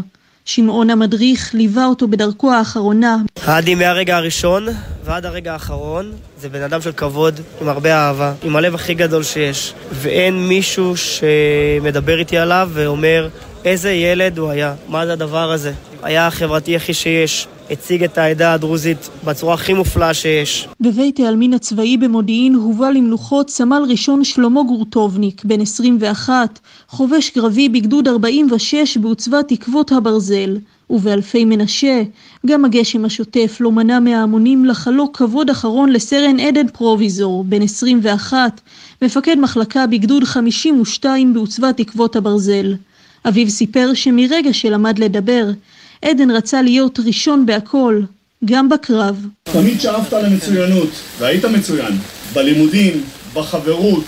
שמעון 0.45 0.91
המדריך 0.91 1.55
ליווה 1.55 1.87
אותו 1.87 2.09
בדרכו 2.09 2.53
האחרונה. 2.53 3.17
עדי 3.47 3.75
מהרגע 3.75 4.17
הראשון 4.17 4.67
ועד 5.05 5.27
הרגע 5.27 5.53
האחרון 5.53 6.13
זה 6.41 6.49
בן 6.49 6.63
אדם 6.63 6.81
של 6.81 6.93
כבוד, 6.93 7.41
עם 7.61 7.69
הרבה 7.69 7.95
אהבה, 7.95 8.33
עם 8.43 8.57
הלב 8.57 8.75
הכי 8.75 8.95
גדול 8.95 9.23
שיש. 9.23 9.75
ואין 9.93 10.49
מישהו 10.49 10.95
שמדבר 10.97 12.19
איתי 12.19 12.39
עליו 12.39 12.71
ואומר 12.73 13.29
איזה 13.65 13.91
ילד 13.91 14.39
הוא 14.39 14.51
היה, 14.51 14.75
מה 14.89 15.07
זה 15.07 15.13
הדבר 15.13 15.53
הזה. 15.53 15.73
היה 16.03 16.27
החברתי 16.27 16.77
הכי 16.77 16.95
שיש. 16.95 17.49
הציג 17.71 18.05
את 18.05 18.19
העדה 18.19 18.53
הדרוזית 18.53 19.11
בצורה 19.25 19.55
הכי 19.55 19.75
מופלאה 19.75 20.15
שיש. 20.15 20.69
בבית 20.81 21.21
העלמין 21.21 21.55
הצבאי 21.55 21.97
במודיעין 21.97 22.55
הובא 22.55 22.91
למנוחות 22.91 23.51
סמל 23.51 23.83
ראשון 23.89 24.25
שלמה 24.25 24.63
גורטובניק, 24.63 25.45
בן 25.45 25.61
21, 25.61 26.59
חובש 26.89 27.31
קרבי 27.31 27.69
בגדוד 27.69 28.09
46 28.09 28.97
בעוצבת 28.97 29.49
תקוות 29.49 29.93
הברזל. 29.93 30.57
ובאלפי 30.91 31.45
מנשה, 31.45 32.03
גם 32.47 32.65
הגשם 32.65 33.05
השוטף 33.05 33.57
לא 33.61 33.73
מנע 33.73 34.01
מההמונים 34.01 34.65
לחלוק 34.65 35.17
כבוד 35.17 35.51
אחרון 35.51 35.93
לסרן 35.93 36.41
עדן 36.41 36.69
פרוביזור, 36.69 37.45
בן 37.45 37.63
21, 37.63 38.61
מפקד 39.03 39.37
מחלקה 39.39 39.87
בגדוד 39.87 40.25
52 40.25 41.35
בעוצבת 41.35 41.77
תקוות 41.77 42.17
הברזל. 42.17 42.75
אביו 43.29 43.51
סיפר 43.51 43.95
שמרגע 43.95 44.53
שלמד 44.53 44.99
לדבר, 44.99 45.51
עדן 46.03 46.31
רצה 46.31 46.63
להיות 46.63 46.99
ראשון 47.07 47.47
בהכל, 47.47 48.03
גם 48.45 48.69
בקרב. 48.69 49.27
תמיד 49.45 49.81
שאפת 49.81 50.13
למצוינות, 50.13 50.91
והיית 51.19 51.45
מצוין, 51.45 51.93
בלימודים, 52.35 53.03
בחברות, 53.35 54.05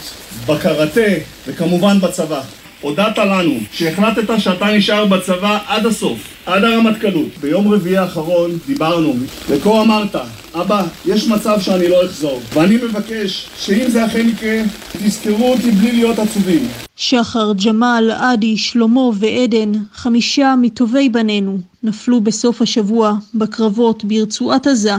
בקראטה 0.47 1.11
וכמובן 1.47 2.01
בצבא. 2.01 2.60
הודעת 2.81 3.19
לנו 3.19 3.59
שהחלטת 3.73 4.41
שאתה 4.41 4.67
נשאר 4.67 5.07
בצבא 5.07 5.59
עד 5.67 5.87
הסוף, 5.87 6.19
עד 6.47 6.65
הרמטכ"לות. 6.65 7.39
ביום 7.41 7.75
רביעי 7.75 7.97
האחרון 7.97 8.51
דיברנו, 8.67 9.15
וכה 9.49 9.81
אמרת, 9.81 10.17
אבא, 10.55 10.83
יש 11.07 11.29
מצב 11.29 11.61
שאני 11.61 11.89
לא 11.89 12.07
אחזור, 12.07 12.41
ואני 12.53 12.77
מבקש 12.77 13.49
שאם 13.57 13.91
זה 13.91 14.07
אכן 14.07 14.29
יקרה, 14.29 14.63
תזכרו 14.93 15.53
אותי 15.53 15.71
בלי 15.71 15.93
להיות 15.93 16.19
עצובים. 16.19 16.69
שחר, 16.97 17.53
ג'מאל, 17.65 18.11
עדי, 18.11 18.57
שלמה 18.57 19.01
ועדן, 19.01 19.73
חמישה 19.95 20.55
מטובי 20.63 21.09
בנינו, 21.09 21.59
נפלו 21.83 22.21
בסוף 22.21 22.63
השבוע 22.63 23.13
בקרבות 23.35 24.05
ברצועת 24.05 24.67
עזה. 24.67 24.95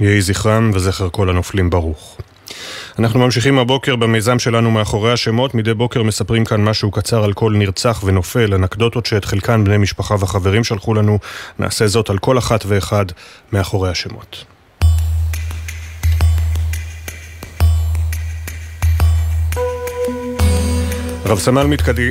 יהי 0.00 0.20
זכרם 0.20 0.70
וזכר 0.74 1.08
כל 1.12 1.30
הנופלים 1.30 1.70
ברוך. 1.70 2.16
אנחנו 2.98 3.20
ממשיכים 3.20 3.58
הבוקר 3.58 3.96
במיזם 3.96 4.38
שלנו 4.38 4.70
מאחורי 4.70 5.12
השמות. 5.12 5.54
מדי 5.54 5.74
בוקר 5.74 6.02
מספרים 6.02 6.44
כאן 6.44 6.64
משהו 6.64 6.90
קצר 6.90 7.24
על 7.24 7.32
כל 7.32 7.52
נרצח 7.56 8.02
ונופל, 8.04 8.54
אנקדוטות 8.54 9.06
שאת 9.06 9.24
חלקן 9.24 9.64
בני 9.64 9.78
משפחה 9.78 10.14
וחברים 10.14 10.64
שלחו 10.64 10.94
לנו. 10.94 11.18
נעשה 11.58 11.86
זאת 11.86 12.10
על 12.10 12.18
כל 12.18 12.38
אחת 12.38 12.64
ואחד 12.66 13.04
מאחורי 13.52 13.90
השמות. 13.90 14.44
רב 21.26 21.38
סמל 21.38 21.66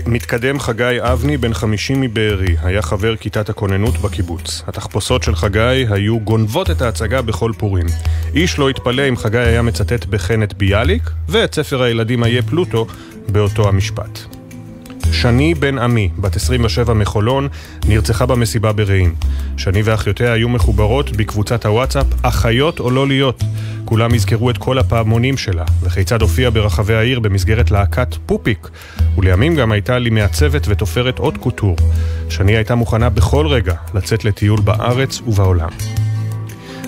מתקדם 0.05 0.59
חגי 0.59 0.97
אבני, 0.99 1.38
בן 1.38 1.53
50 1.53 2.01
מבארי, 2.01 2.55
היה 2.64 2.82
חבר 2.82 3.16
כיתת 3.16 3.49
הכוננות 3.49 3.97
בקיבוץ. 3.97 4.64
התחפושות 4.68 5.24
של 5.24 5.36
חגי 5.36 5.86
היו 5.89 6.20
גונבות 6.20 6.72
את 6.72 6.82
ההצגה 6.82 7.22
בכל 7.22 7.51
פורים. 7.57 7.86
איש 8.36 8.59
לא 8.59 8.70
התפלא 8.70 9.09
אם 9.09 9.18
חגי 9.18 9.38
היה 9.38 9.62
מצטט 9.62 10.05
בחן 10.05 10.43
את 10.43 10.53
ביאליק, 10.53 11.03
ואת 11.30 11.55
ספר 11.55 11.82
הילדים 11.82 12.24
איה 12.24 12.41
פלוטו 12.41 12.88
באותו 13.30 13.70
המשפט. 13.70 14.41
שני 15.12 15.53
בן 15.53 15.78
עמי, 15.78 16.09
בת 16.18 16.36
27 16.36 16.93
מחולון, 16.93 17.47
נרצחה 17.88 18.26
במסיבה 18.26 18.74
ברעים. 18.74 19.16
שני 19.57 19.82
ואחיותיה 19.82 20.34
היו 20.34 20.49
מחוברות 20.49 21.18
בקבוצת 21.18 21.66
הוואטסאפ 21.66 22.05
"אחיות 22.22 22.80
או 22.80 22.91
לא 22.91 23.07
להיות". 23.07 23.43
כולם 23.86 24.16
יזכרו 24.16 24.49
את 24.49 24.57
כל 24.57 24.78
הפעמונים 24.78 25.38
שלה, 25.38 25.64
וכיצד 25.82 26.22
הופיע 26.22 26.49
ברחבי 26.49 26.93
העיר 26.93 27.20
במסגרת 27.20 27.72
להקת 27.72 28.16
פופיק, 28.26 28.70
ולימים 29.18 29.55
גם 29.55 29.72
הייתה 29.72 29.99
לי 29.99 30.09
מעצבת 30.09 30.68
ותופרת 30.68 31.20
עוד 31.20 31.38
קוטור. 31.38 31.76
שני 32.30 32.55
הייתה 32.55 32.76
מוכנה 32.76 33.09
בכל 33.09 33.47
רגע 33.47 33.76
לצאת 33.93 34.26
לטיול 34.26 34.62
בארץ 34.62 35.22
ובעולם. 35.28 35.70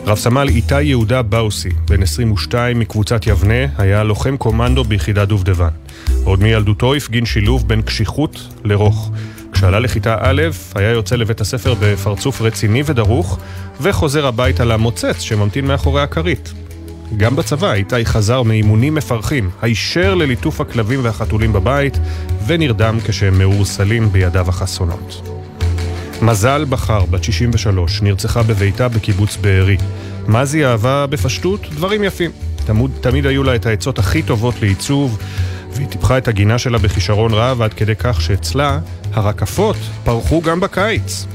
רב 0.06 0.18
סמל 0.18 0.48
איתי 0.48 0.82
יהודה 0.82 1.22
באוסי, 1.22 1.70
בן 1.90 2.04
22 2.04 2.80
מקבוצת 2.80 3.28
יבנה, 3.28 3.66
היה 3.78 4.04
לוחם 4.04 4.38
קומנדו 4.38 4.84
ביחידת 4.84 5.28
דובדבן. 5.28 5.83
עוד 6.24 6.44
מילדותו 6.44 6.94
הפגין 6.94 7.26
שילוב 7.26 7.68
בין 7.68 7.82
קשיחות 7.82 8.48
לרוך. 8.64 9.12
כשעלה 9.52 9.80
לכיתה 9.80 10.18
א', 10.22 10.42
היה 10.76 10.90
יוצא 10.90 11.16
לבית 11.16 11.42
הספר 11.42 11.74
בפרצוף 11.80 12.42
רציני 12.42 12.84
ודרוך, 12.86 13.40
וחוזר 13.82 14.28
הביתה 14.28 14.66
למוצץ 14.66 15.20
שממתין 15.20 15.68
מאחורי 15.68 16.02
הכרית. 16.02 16.54
גם 17.18 17.36
בצבא 17.36 17.74
איתי 17.74 18.06
חזר 18.06 18.44
מאימונים 18.44 18.96
מפרכים, 18.96 19.50
הישר 19.62 20.16
לליטוף 20.16 20.62
הכלבים 20.62 21.00
והחתולים 21.04 21.54
בבית, 21.54 21.98
ונרדם 22.48 22.98
כשהם 23.06 23.38
מאורסלים 23.38 24.10
בידיו 24.12 24.50
החסונות. 24.50 25.30
מזל 26.22 26.66
בחר, 26.70 27.06
בת 27.06 27.24
63, 27.24 28.02
נרצחה 28.02 28.44
בביתה 28.44 28.88
בקיבוץ 28.88 29.38
בארי. 29.38 29.78
מה 30.28 30.46
זי 30.46 30.66
אהבה 30.66 31.08
בפשטות? 31.08 31.62
דברים 31.70 32.04
יפים. 32.04 32.32
תמוד, 32.66 32.92
תמיד 33.02 33.26
היו 33.26 33.44
לה 33.44 33.56
את 33.56 33.66
העצות 33.66 34.00
הכי 34.00 34.22
טובות 34.22 34.62
לעיצוב, 34.62 35.18
והיא 35.76 35.88
טיפחה 35.88 36.18
את 36.18 36.28
הגינה 36.28 36.58
שלה 36.58 36.78
בכישרון 36.78 37.34
רב 37.34 37.62
עד 37.62 37.74
כדי 37.74 37.96
כך 37.96 38.22
שאצלה 38.22 38.80
הרקפות 39.14 39.76
פרחו 40.04 40.42
גם 40.42 40.60
בקיץ. 40.60 41.26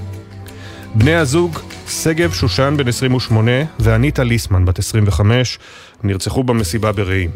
בני 0.95 1.14
הזוג 1.14 1.59
שגב 1.89 2.32
שושן 2.32 2.74
בן 2.76 2.89
28 2.89 3.53
ואניטה 3.78 4.24
ליסמן 4.24 4.64
בת 4.64 4.78
25 4.78 5.59
נרצחו 6.03 6.45
במסיבה 6.45 6.93
ברעים. 6.93 7.30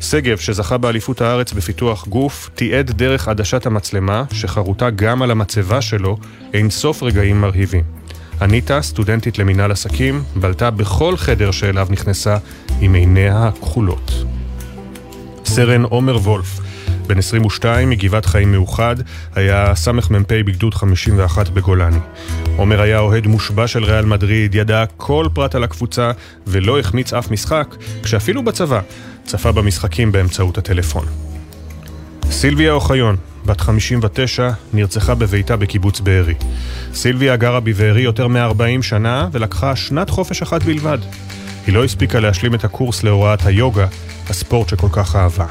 שגב, 0.00 0.38
שזכה 0.38 0.78
באליפות 0.78 1.20
הארץ 1.20 1.52
בפיתוח 1.52 2.08
גוף, 2.08 2.50
תיעד 2.54 2.90
דרך 2.90 3.28
עדשת 3.28 3.66
המצלמה, 3.66 4.24
שחרוטה 4.32 4.90
גם 4.90 5.22
על 5.22 5.30
המצבה 5.30 5.82
שלו, 5.82 6.16
אין 6.54 6.70
סוף 6.70 7.02
רגעים 7.02 7.40
מרהיבים. 7.40 7.84
אניטה, 8.42 8.82
סטודנטית 8.82 9.38
למינהל 9.38 9.72
עסקים, 9.72 10.22
בלטה 10.36 10.70
בכל 10.70 11.16
חדר 11.16 11.50
שאליו 11.50 11.86
נכנסה 11.90 12.36
עם 12.80 12.94
עיניה 12.94 13.46
הכחולות. 13.48 14.12
סרן 15.44 15.82
עומר 15.82 16.16
וולף, 16.16 16.60
בן 17.06 17.18
22 17.18 17.90
מגבעת 17.90 18.26
חיים 18.26 18.52
מאוחד, 18.52 18.96
היה 19.34 19.74
סמ"פ 19.74 20.32
בגדוד 20.32 20.74
51 20.74 21.48
בגולני. 21.48 21.98
עומר 22.56 22.80
היה 22.80 22.98
אוהד 22.98 23.26
מושבע 23.26 23.66
של 23.66 23.84
ריאל 23.84 24.04
מדריד, 24.04 24.54
ידע 24.54 24.84
כל 24.96 25.26
פרט 25.34 25.54
על 25.54 25.64
הקבוצה 25.64 26.10
ולא 26.46 26.78
החמיץ 26.78 27.12
אף 27.12 27.30
משחק, 27.30 27.76
כשאפילו 28.02 28.42
בצבא 28.42 28.80
צפה 29.24 29.52
במשחקים 29.52 30.12
באמצעות 30.12 30.58
הטלפון. 30.58 31.06
סילביה 32.30 32.72
אוחיון, 32.72 33.16
בת 33.46 33.60
59, 33.60 34.50
נרצחה 34.72 35.14
בביתה 35.14 35.56
בקיבוץ 35.56 36.00
בארי. 36.00 36.34
סילביה 36.94 37.36
גרה 37.36 37.60
בבארי 37.60 38.02
יותר 38.02 38.28
מ-40 38.28 38.82
שנה 38.82 39.28
ולקחה 39.32 39.76
שנת 39.76 40.10
חופש 40.10 40.42
אחת 40.42 40.62
בלבד. 40.62 40.98
היא 41.66 41.74
לא 41.74 41.84
הספיקה 41.84 42.20
להשלים 42.20 42.54
את 42.54 42.64
הקורס 42.64 43.02
להוראת 43.02 43.46
היוגה, 43.46 43.86
הספורט 44.28 44.68
שכל 44.68 44.88
כך 44.92 45.16
אהבה. 45.16 45.46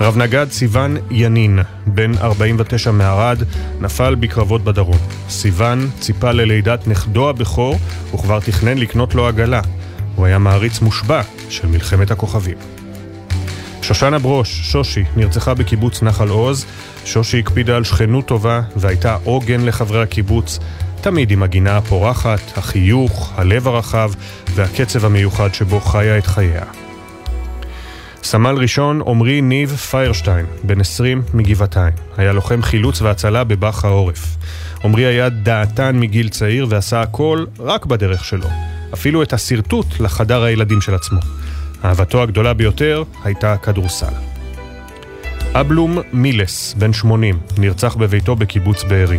רב 0.00 0.16
נגד 0.16 0.46
סיון 0.50 0.96
ינין, 1.10 1.58
בן 1.86 2.18
49 2.18 2.90
מערד, 2.90 3.38
נפל 3.80 4.14
בקרבות 4.14 4.64
בדרום. 4.64 4.98
סיון 5.28 5.90
ציפה 6.00 6.32
ללידת 6.32 6.86
נכדו 6.86 7.28
הבכור, 7.28 7.78
וכבר 8.14 8.40
תכנן 8.40 8.78
לקנות 8.78 9.14
לו 9.14 9.26
עגלה. 9.26 9.60
הוא 10.16 10.26
היה 10.26 10.38
מעריץ 10.38 10.80
מושבע 10.80 11.22
של 11.48 11.66
מלחמת 11.66 12.10
הכוכבים. 12.10 12.56
שושנה 13.82 14.18
ברוש, 14.18 14.60
שושי, 14.72 15.04
נרצחה 15.16 15.54
בקיבוץ 15.54 16.02
נחל 16.02 16.28
עוז. 16.28 16.66
שושי 17.04 17.38
הקפידה 17.38 17.76
על 17.76 17.84
שכנות 17.84 18.26
טובה 18.26 18.60
והייתה 18.76 19.16
עוגן 19.24 19.60
לחברי 19.64 20.02
הקיבוץ, 20.02 20.58
תמיד 21.10 21.30
עם 21.30 21.42
הגינה 21.42 21.76
הפורחת, 21.76 22.58
החיוך, 22.58 23.32
הלב 23.36 23.68
הרחב 23.68 24.10
והקצב 24.54 25.04
המיוחד 25.04 25.54
שבו 25.54 25.80
חיה 25.80 26.18
את 26.18 26.26
חייה. 26.26 26.64
סמל 28.22 28.54
ראשון 28.58 29.02
עמרי 29.06 29.40
ניב 29.40 29.76
פיירשטיין, 29.76 30.46
בן 30.62 30.80
20 30.80 31.22
מגבעתיים. 31.34 31.92
היה 32.16 32.32
לוחם 32.32 32.62
חילוץ 32.62 33.02
והצלה 33.02 33.44
בבאח 33.44 33.84
העורף. 33.84 34.36
עמרי 34.84 35.06
היה 35.06 35.28
דעתן 35.28 36.00
מגיל 36.00 36.28
צעיר 36.28 36.66
ועשה 36.68 37.00
הכל 37.00 37.44
רק 37.58 37.86
בדרך 37.86 38.24
שלו. 38.24 38.48
אפילו 38.94 39.22
את 39.22 39.32
השרטוט 39.32 40.00
לחדר 40.00 40.42
הילדים 40.42 40.80
של 40.80 40.94
עצמו. 40.94 41.20
אהבתו 41.84 42.22
הגדולה 42.22 42.54
ביותר 42.54 43.02
הייתה 43.24 43.52
הכדורסל. 43.52 44.14
אבלום 45.54 45.98
מילס, 46.12 46.74
בן 46.78 46.92
80, 46.92 47.38
נרצח 47.58 47.94
בביתו 47.94 48.36
בקיבוץ 48.36 48.84
בארי. 48.84 49.18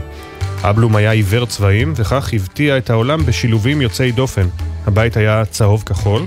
אבלום 0.63 0.95
היה 0.95 1.11
עיוור 1.11 1.45
צבעים, 1.45 1.93
וכך 1.95 2.29
הבטיע 2.33 2.77
את 2.77 2.89
העולם 2.89 3.25
בשילובים 3.25 3.81
יוצאי 3.81 4.11
דופן. 4.11 4.47
הבית 4.87 5.17
היה 5.17 5.45
צהוב 5.45 5.83
כחול, 5.85 6.21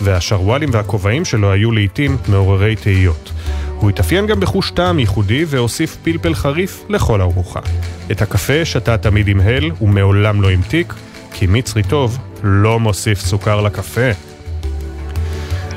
והשרוואלים 0.00 0.68
והכובעים 0.72 1.24
שלו 1.24 1.52
היו 1.52 1.72
לעיתים 1.72 2.16
מעוררי 2.28 2.76
תהיות. 2.76 3.32
הוא 3.76 3.90
התאפיין 3.90 4.26
גם 4.26 4.40
בחוש 4.40 4.70
טעם 4.70 4.98
ייחודי 4.98 5.44
והוסיף 5.48 5.96
פלפל 6.02 6.34
חריף 6.34 6.84
לכל 6.88 7.20
ארוחה. 7.20 7.60
את 8.10 8.22
הקפה 8.22 8.64
שתה 8.64 8.98
תמיד 8.98 9.28
עם 9.28 9.40
הל 9.40 9.70
ומעולם 9.80 10.42
לא 10.42 10.50
המתיק, 10.50 10.94
כי 11.32 11.46
מצרי 11.46 11.82
טוב 11.82 12.18
לא 12.42 12.80
מוסיף 12.80 13.20
סוכר 13.20 13.60
לקפה. 13.60 14.27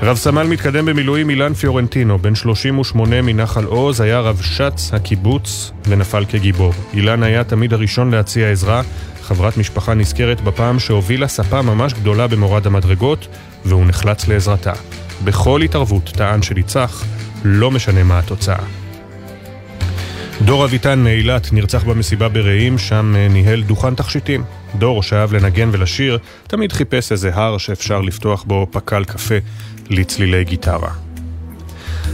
רב 0.03 0.17
סמל 0.17 0.47
מתקדם 0.47 0.85
במילואים 0.85 1.29
אילן 1.29 1.53
פיורנטינו, 1.53 2.19
בן 2.19 2.35
38 2.35 3.21
מנחל 3.21 3.63
עוז, 3.63 4.01
היה 4.01 4.19
רב 4.19 4.41
שץ 4.41 4.93
הקיבוץ 4.93 5.71
ונפל 5.87 6.25
כגיבור. 6.25 6.73
אילן 6.93 7.23
היה 7.23 7.43
תמיד 7.43 7.73
הראשון 7.73 8.11
להציע 8.11 8.51
עזרה, 8.51 8.81
חברת 9.21 9.57
משפחה 9.57 9.93
נזכרת 9.93 10.41
בפעם 10.41 10.79
שהובילה 10.79 11.27
ספה 11.27 11.61
ממש 11.61 11.93
גדולה 11.93 12.27
במורד 12.27 12.67
המדרגות, 12.67 13.27
והוא 13.65 13.85
נחלץ 13.85 14.27
לעזרתה. 14.27 14.73
בכל 15.23 15.61
התערבות 15.61 16.03
טען 16.03 16.41
שניצח, 16.41 17.03
לא 17.43 17.71
משנה 17.71 18.03
מה 18.03 18.19
התוצאה. 18.19 18.63
דור 20.45 20.65
אביטן 20.65 20.99
מאילת 20.99 21.53
נרצח 21.53 21.83
במסיבה 21.83 22.29
ברעים, 22.29 22.77
שם 22.77 23.13
אה, 23.17 23.27
ניהל 23.27 23.63
דוכן 23.63 23.95
תכשיטים. 23.95 24.43
דור, 24.75 25.03
שאהב 25.03 25.33
לנגן 25.33 25.69
ולשיר, 25.71 26.19
תמיד 26.47 26.71
חיפש 26.71 27.11
איזה 27.11 27.31
הר 27.33 27.57
שאפשר 27.57 28.01
לפתוח 28.01 28.43
בו 28.43 28.67
פקל 28.71 29.03
קפה 29.03 29.35
לצלילי 29.91 30.43
גיטרה. 30.43 30.91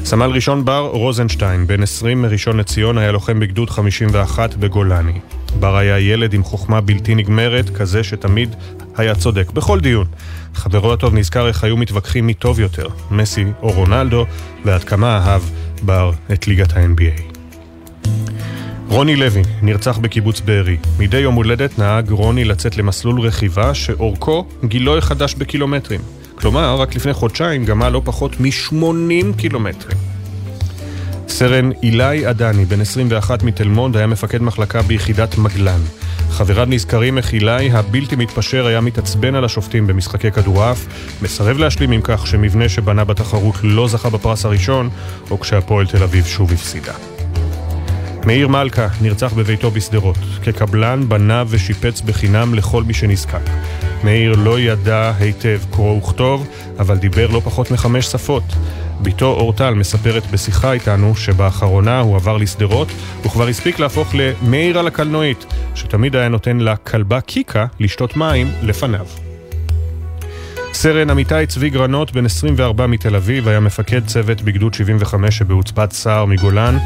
סמל 0.03 0.29
ראשון 0.29 0.65
בר 0.65 0.89
רוזנשטיין, 0.93 1.67
בן 1.67 1.83
20 1.83 2.21
מראשון 2.21 2.57
לציון, 2.57 2.97
היה 2.97 3.11
לוחם 3.11 3.39
בגדוד 3.39 3.69
51 3.69 4.55
בגולני. 4.55 5.19
בר 5.59 5.77
היה 5.77 5.99
ילד 5.99 6.33
עם 6.33 6.43
חוכמה 6.43 6.81
בלתי 6.81 7.15
נגמרת, 7.15 7.69
כזה 7.69 8.03
שתמיד 8.03 8.55
היה 8.97 9.15
צודק 9.15 9.51
בכל 9.51 9.79
דיון. 9.79 10.05
חברו 10.53 10.93
הטוב 10.93 11.13
נזכר 11.13 11.47
איך 11.47 11.63
היו 11.63 11.77
מתווכחים 11.77 12.27
מי 12.27 12.33
טוב 12.33 12.59
יותר, 12.59 12.87
מסי 13.11 13.45
או 13.61 13.71
רונלדו, 13.71 14.25
ועד 14.65 14.83
כמה 14.83 15.17
אהב 15.17 15.41
בר 15.81 16.11
את 16.33 16.47
ליגת 16.47 16.77
ה-NBA. 16.77 17.21
רוני 18.87 19.15
לוי 19.15 19.41
נרצח 19.61 19.97
בקיבוץ 19.97 20.41
בארי. 20.41 20.77
מדי 20.99 21.17
יום 21.17 21.35
הולדת 21.35 21.79
נהג 21.79 22.09
רוני 22.09 22.45
לצאת 22.45 22.77
למסלול 22.77 23.21
רכיבה 23.21 23.73
שאורכו 23.73 24.45
גילו 24.65 24.97
יחדש 24.97 25.35
בקילומטרים. 25.35 26.01
כלומר, 26.39 26.75
רק 26.75 26.95
לפני 26.95 27.13
חודשיים 27.13 27.65
גמה 27.65 27.89
לא 27.89 28.01
פחות 28.05 28.39
מ-80 28.39 29.37
קילומטרים. 29.37 29.97
סרן 31.27 31.71
אילי 31.83 32.25
עדני, 32.25 32.65
בן 32.65 32.81
21 32.81 33.43
מתל 33.43 33.67
מונד, 33.67 33.97
היה 33.97 34.07
מפקד 34.07 34.41
מחלקה 34.41 34.81
ביחידת 34.81 35.37
מגלן. 35.37 35.79
חבריו 36.29 36.65
נזכרים 36.69 37.17
איך 37.17 37.33
אילי 37.33 37.71
הבלתי 37.71 38.15
מתפשר 38.15 38.65
היה 38.65 38.81
מתעצבן 38.81 39.35
על 39.35 39.45
השופטים 39.45 39.87
במשחקי 39.87 40.31
כדורעף, 40.31 40.85
מסרב 41.21 41.57
להשלים 41.57 41.91
עם 41.91 42.01
כך 42.03 42.27
שמבנה 42.27 42.69
שבנה 42.69 43.03
בתחרות 43.03 43.55
לא 43.63 43.87
זכה 43.87 44.09
בפרס 44.09 44.45
הראשון, 44.45 44.89
או 45.31 45.39
כשהפועל 45.39 45.87
תל 45.87 46.03
אביב 46.03 46.25
שוב 46.25 46.53
הפסידה. 46.53 47.16
מאיר 48.27 48.47
מלכה 48.47 48.87
נרצח 49.01 49.33
בביתו 49.33 49.71
בשדרות. 49.71 50.17
כקבלן 50.43 51.09
בנה 51.09 51.43
ושיפץ 51.47 52.01
בחינם 52.01 52.53
לכל 52.53 52.83
מי 52.83 52.93
שנזקק. 52.93 53.49
מאיר 54.03 54.35
לא 54.35 54.59
ידע 54.59 55.13
היטב 55.19 55.59
קרוא 55.71 55.97
וכתוב, 55.97 56.47
אבל 56.79 56.97
דיבר 56.97 57.27
לא 57.31 57.39
פחות 57.39 57.71
מחמש 57.71 58.05
שפות. 58.05 58.43
בתו 59.01 59.25
אורטל 59.25 59.73
מספרת 59.73 60.31
בשיחה 60.31 60.73
איתנו 60.73 61.15
שבאחרונה 61.15 61.99
הוא 61.99 62.15
עבר 62.15 62.37
לשדרות 62.37 62.87
וכבר 63.25 63.47
הספיק 63.47 63.79
להפוך 63.79 64.15
למאיר 64.15 64.79
על 64.79 64.87
הקלנועית, 64.87 65.45
שתמיד 65.75 66.15
היה 66.15 66.29
נותן 66.29 66.57
לכלבה 66.59 67.21
קיקה 67.21 67.65
לשתות 67.79 68.17
מים 68.17 68.51
לפניו. 68.63 69.05
סרן 70.73 71.09
עמיתי 71.09 71.45
צבי 71.47 71.69
גרנות, 71.69 72.11
בן 72.11 72.25
24 72.25 72.87
מתל 72.87 73.15
אביב, 73.15 73.47
היה 73.47 73.59
מפקד 73.59 74.05
צוות 74.05 74.41
בגדוד 74.41 74.73
75 74.73 75.37
שבעוצבת 75.37 75.91
סער 75.91 76.25
מגולן. 76.25 76.77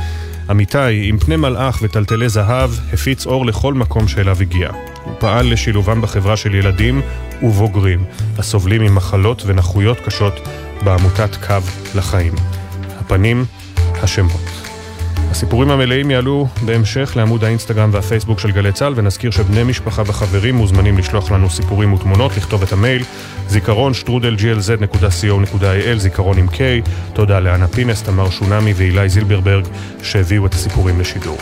עמיתי, 0.51 1.09
עם 1.09 1.17
פני 1.17 1.35
מלאך 1.35 1.79
וטלטלי 1.81 2.29
זהב, 2.29 2.71
הפיץ 2.93 3.25
אור 3.25 3.45
לכל 3.45 3.73
מקום 3.73 4.07
שאליו 4.07 4.37
הגיע. 4.41 4.69
הוא 5.03 5.13
פעל 5.19 5.53
לשילובם 5.53 6.01
בחברה 6.01 6.37
של 6.37 6.55
ילדים 6.55 7.01
ובוגרים, 7.43 8.03
הסובלים 8.37 8.81
ממחלות 8.81 9.43
ונכויות 9.45 9.99
קשות 9.99 10.47
בעמותת 10.83 11.35
קו 11.47 11.55
לחיים. 11.95 12.33
הפנים, 12.99 13.45
השמות. 14.03 14.60
הסיפורים 15.31 15.71
המלאים 15.71 16.11
יעלו 16.11 16.47
בהמשך 16.65 17.13
לעמוד 17.15 17.43
האינסטגרם 17.43 17.89
והפייסבוק 17.93 18.39
של 18.39 18.51
גלי 18.51 18.71
צה"ל, 18.71 18.93
ונזכיר 18.95 19.31
שבני 19.31 19.63
משפחה 19.63 20.01
וחברים 20.05 20.55
מוזמנים 20.55 20.97
לשלוח 20.97 21.31
לנו 21.31 21.49
סיפורים 21.49 21.93
ותמונות, 21.93 22.37
לכתוב 22.37 22.63
את 22.63 22.73
המייל 22.73 23.03
זיכרון 23.47 23.93
שטרודל 23.93 24.35
glz.co.il, 24.35 25.97
זיכרון 25.97 26.37
עם 26.37 26.47
K. 26.47 26.59
תודה 27.13 27.39
לאנה 27.39 27.67
פינס, 27.67 28.03
תמר 28.03 28.29
שונמי 28.29 28.73
ואילי 28.73 29.09
זילברברג 29.09 29.65
שהביאו 30.03 30.45
את 30.45 30.53
הסיפורים 30.53 30.99
לשידור. 30.99 31.37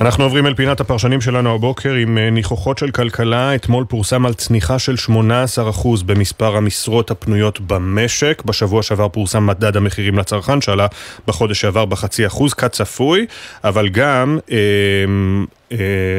אנחנו 0.00 0.24
עוברים 0.24 0.46
אל 0.46 0.54
פינת 0.54 0.80
הפרשנים 0.80 1.20
שלנו 1.20 1.54
הבוקר 1.54 1.92
עם 1.92 2.18
אה, 2.18 2.30
ניחוחות 2.30 2.78
של 2.78 2.90
כלכלה. 2.90 3.54
אתמול 3.54 3.84
פורסם 3.84 4.26
על 4.26 4.34
צניחה 4.34 4.78
של 4.78 4.94
18% 5.08 5.12
במספר 6.06 6.56
המשרות 6.56 7.10
הפנויות 7.10 7.60
במשק. 7.60 8.42
בשבוע 8.44 8.82
שעבר 8.82 9.08
פורסם 9.08 9.46
מדד 9.46 9.76
המחירים 9.76 10.18
לצרכן 10.18 10.60
שעלה 10.60 10.86
בחודש 11.26 11.60
שעבר 11.60 11.84
בחצי 11.84 12.26
אחוז, 12.26 12.54
כצפוי, 12.54 13.26
אבל 13.64 13.88
גם 13.88 14.38
אה, 14.50 14.56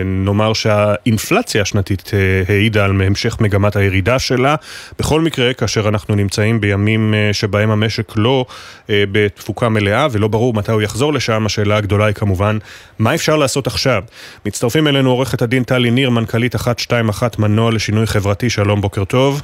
נאמר 0.06 0.54
שהאינפלציה 0.54 1.62
השנתית 1.62 2.12
אה, 2.14 2.54
העידה 2.54 2.86
על 2.86 3.02
המשך 3.02 3.38
מגמת 3.42 3.76
הירידה 3.76 4.20
שלה. 4.20 4.56
בכל 5.00 5.22
מקרה, 5.22 5.54
כאשר 5.54 5.90
אנחנו 5.90 6.16
נמצאים 6.16 6.62
בימים 6.62 7.14
אה, 7.14 7.34
שבהם 7.34 7.72
המשק 7.72 8.12
לא 8.16 8.46
בתפוקה 8.90 9.70
מלאה 9.70 10.08
ולא 10.12 10.28
ברור 10.28 10.54
מתי 10.54 10.72
הוא 10.72 10.82
יחזור 10.82 11.14
לשם, 11.14 11.46
השאלה 11.46 11.78
הגדולה 11.78 12.06
היא 12.06 12.16
כמובן, 12.16 12.58
מה 13.00 13.16
אפשר 13.16 13.38
לעשות 13.38 13.68
עכשיו? 13.68 14.04
מצטרפים 14.46 14.88
אלינו 14.88 15.10
עורכת 15.10 15.42
הדין 15.42 15.64
טלי 15.64 15.92
ניר, 15.92 16.10
מנכ"לית 16.10 16.56
121 16.56 17.40
מנוע 17.40 17.72
לשינוי 17.72 18.08
חברתי, 18.08 18.50
שלום, 18.50 18.82
בוקר 18.82 19.04
טוב. 19.04 19.42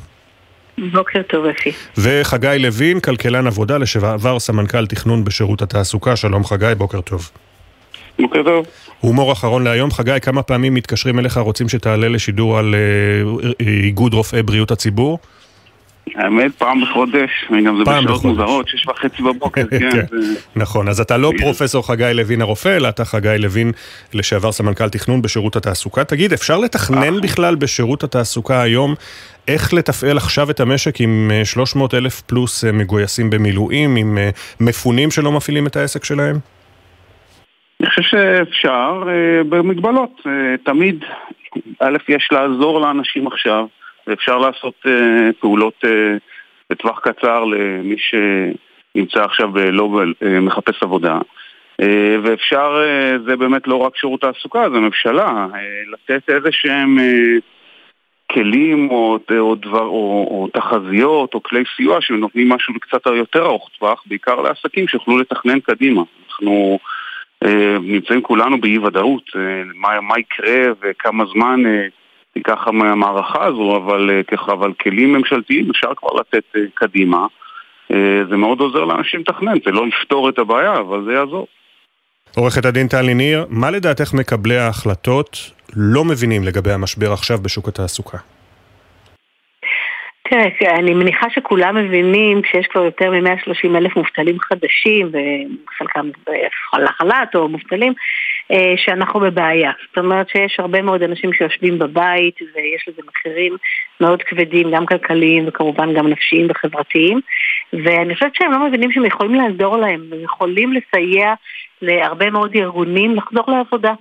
בוקר 0.91 1.21
טוב, 1.29 1.45
אפי. 1.45 1.71
וחגי 1.97 2.55
לוין, 2.59 2.99
כלכלן 2.99 3.47
עבודה, 3.47 3.77
לשעבר 3.77 4.39
סמנכ"ל 4.39 4.87
תכנון 4.87 5.23
בשירות 5.23 5.61
התעסוקה, 5.61 6.15
שלום 6.15 6.45
חגי, 6.45 6.73
בוקר 6.77 7.01
טוב. 7.01 7.29
בוקר 8.19 8.43
טוב. 8.43 8.65
הומור 8.99 9.31
אחרון 9.31 9.63
להיום, 9.63 9.91
חגי, 9.91 10.17
כמה 10.21 10.43
פעמים 10.43 10.73
מתקשרים 10.73 11.19
אליך, 11.19 11.37
רוצים 11.37 11.69
שתעלה 11.69 12.09
לשידור 12.09 12.57
על 12.57 12.75
אה, 12.75 13.49
אה, 13.61 13.67
איגוד 13.67 14.13
רופאי 14.13 14.43
בריאות 14.43 14.71
הציבור? 14.71 15.19
האמת, 16.15 16.51
פעם 16.57 16.81
בחודש, 16.81 17.29
וגם 17.51 17.77
זה 17.77 17.83
בשעות 17.83 18.23
מוזרות, 18.23 18.67
שש 18.67 18.87
וחצי 18.87 19.21
בבוקר, 19.21 19.63
כן. 19.79 19.91
כן. 19.91 20.05
נכון, 20.55 20.87
אז 20.87 20.99
אתה 20.99 21.17
לא 21.17 21.31
פרופסור 21.37 21.87
חגי 21.87 22.11
לוין 22.13 22.41
הרופא, 22.41 22.75
אלא 22.77 22.89
אתה 22.89 23.05
חגי 23.05 23.35
לוין, 23.39 23.71
לשעבר 24.13 24.51
סמנכ"ל 24.51 24.89
תכנון 24.89 25.21
בשירות 25.21 25.55
התעסוקה. 25.55 26.03
תגיד, 26.03 26.33
אפשר 26.33 26.57
לתכנן 26.57 27.21
בכלל 27.21 27.55
בשירות 27.55 28.03
התעסוקה 28.03 28.61
היום 28.61 28.95
איך 29.47 29.73
לתפעל 29.73 30.17
עכשיו 30.17 30.49
את 30.49 30.59
המשק 30.59 31.01
עם 31.01 31.31
300 31.43 31.93
אה, 31.93 31.99
אלף 31.99 32.21
פלוס 32.21 32.63
מגויסים 32.63 33.29
במילואים, 33.29 33.95
עם 33.95 34.17
מפונים 34.59 35.11
שלא 35.11 35.31
מפעילים 35.31 35.67
את 35.67 35.75
העסק 35.75 36.03
שלהם? 36.03 36.54
אני 37.79 37.89
חושב 37.89 38.01
שאפשר 38.01 39.03
אה, 39.07 39.43
במגבלות. 39.43 40.21
אה, 40.27 40.55
תמיד, 40.63 41.03
א', 41.79 41.97
יש 42.07 42.29
לעזור 42.31 42.81
לאנשים 42.81 43.27
עכשיו, 43.27 43.65
ואפשר 44.07 44.37
לעשות 44.37 44.73
אה, 44.87 45.29
פעולות 45.39 45.83
בטווח 46.69 46.99
קצר 46.99 47.43
למי 47.43 47.95
שנמצא 47.97 49.23
עכשיו 49.23 49.49
ולא 49.53 49.89
מחפש 50.41 50.83
עבודה. 50.83 51.19
ואפשר, 52.23 52.83
זה 53.27 53.35
באמת 53.35 53.67
לא 53.67 53.75
רק 53.75 53.97
שירות 53.97 54.21
תעסוקה, 54.21 54.69
זה 54.69 54.79
ממשלה, 54.79 55.47
לתת 55.91 56.29
איזה 56.29 56.49
שהם 56.51 56.97
כלים 58.31 58.89
או, 58.89 59.19
או, 59.39 59.55
דבר, 59.55 59.85
או, 59.85 60.27
או 60.31 60.47
תחזיות 60.53 61.33
או 61.33 61.43
כלי 61.43 61.63
סיוע 61.75 62.01
שנותנים 62.01 62.49
משהו 62.49 62.73
קצת 62.79 63.05
יותר 63.05 63.45
ארוך 63.45 63.69
טווח, 63.79 64.03
בעיקר 64.05 64.41
לעסקים 64.41 64.87
שיוכלו 64.87 65.17
לתכנן 65.17 65.59
קדימה. 65.59 66.01
אנחנו 66.27 66.79
נמצאים 67.81 68.21
כולנו 68.21 68.61
באי 68.61 68.77
ודאות, 68.77 69.23
אה, 69.35 69.41
מה, 69.75 70.01
מה 70.01 70.19
יקרה 70.19 70.71
וכמה 70.81 71.23
זמן 71.33 71.65
אה, 71.65 71.87
תיקח 72.33 72.67
המערכה 72.67 73.45
הזו, 73.45 73.77
אבל, 73.77 74.21
אבל 74.47 74.73
כלים 74.73 75.13
ממשלתיים 75.13 75.69
אפשר 75.69 75.91
כבר 75.95 76.09
לתת 76.19 76.43
קדימה. 76.73 77.27
זה 78.29 78.37
מאוד 78.37 78.59
עוזר 78.59 78.83
לאנשים 78.83 79.19
לתכנן, 79.19 79.53
זה 79.65 79.71
לא 79.71 79.85
יפתור 79.87 80.29
את 80.29 80.39
הבעיה, 80.39 80.79
אבל 80.79 81.05
זה 81.05 81.13
יעזור. 81.13 81.47
עורכת 82.35 82.65
הדין 82.65 82.87
טלי 82.87 83.13
ניר, 83.13 83.45
מה 83.49 83.71
לדעתך 83.71 84.13
מקבלי 84.13 84.57
ההחלטות 84.57 85.51
לא 85.75 86.05
מבינים 86.05 86.43
לגבי 86.43 86.71
המשבר 86.71 87.13
עכשיו 87.13 87.37
בשוק 87.37 87.67
התעסוקה? 87.67 88.17
תראה, 90.29 90.75
אני 90.75 90.93
מניחה 90.93 91.29
שכולם 91.29 91.75
מבינים 91.75 92.41
כשיש 92.41 92.67
כבר 92.67 92.83
יותר 92.83 93.11
מ-130 93.11 93.77
אלף 93.77 93.95
מובטלים 93.95 94.39
חדשים 94.39 95.07
וחלקם 95.07 96.09
לחל"ת 96.73 97.35
או 97.35 97.47
מובטלים 97.47 97.93
אה, 98.51 98.73
שאנחנו 98.77 99.19
בבעיה. 99.19 99.71
זאת 99.87 99.97
אומרת 99.97 100.29
שיש 100.29 100.59
הרבה 100.59 100.81
מאוד 100.81 101.03
אנשים 101.03 101.33
שיושבים 101.33 101.79
בבית 101.79 102.39
ויש 102.41 102.87
לזה 102.87 103.01
מחירים 103.07 103.57
מאוד 104.01 104.23
כבדים, 104.23 104.71
גם 104.71 104.85
כלכליים 104.85 105.47
וכמובן 105.47 105.93
גם 105.93 106.07
נפשיים 106.07 106.47
וחברתיים 106.49 107.19
ואני 107.73 108.13
חושבת 108.13 108.35
שהם 108.35 108.51
לא 108.51 108.67
מבינים 108.67 108.91
שהם 108.91 109.05
יכולים 109.05 109.35
לעזור 109.35 109.77
להם, 109.77 110.01
הם 110.11 110.23
יכולים 110.23 110.73
לסייע 110.73 111.33
להרבה 111.81 112.29
מאוד 112.29 112.55
ארגונים 112.55 113.15
לחזור 113.15 113.43
לעבודה. 113.47 113.93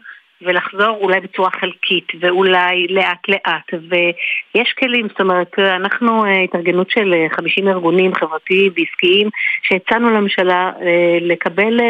ולחזור 0.42 0.98
אולי 1.00 1.20
בצורה 1.20 1.50
חלקית 1.50 2.12
ואולי 2.20 2.86
לאט 2.90 3.28
לאט 3.28 3.82
ויש 3.88 4.72
כלים, 4.78 5.08
זאת 5.08 5.20
אומרת 5.20 5.58
אנחנו 5.58 6.24
אה, 6.24 6.40
התארגנות 6.40 6.90
של 6.90 7.14
50 7.36 7.68
אה, 7.68 7.72
ארגונים 7.72 8.14
חברתיים 8.14 8.72
ועסקיים 8.76 9.28
שהצענו 9.62 10.10
לממשלה 10.10 10.72
אה, 10.82 11.18
לקבל 11.20 11.80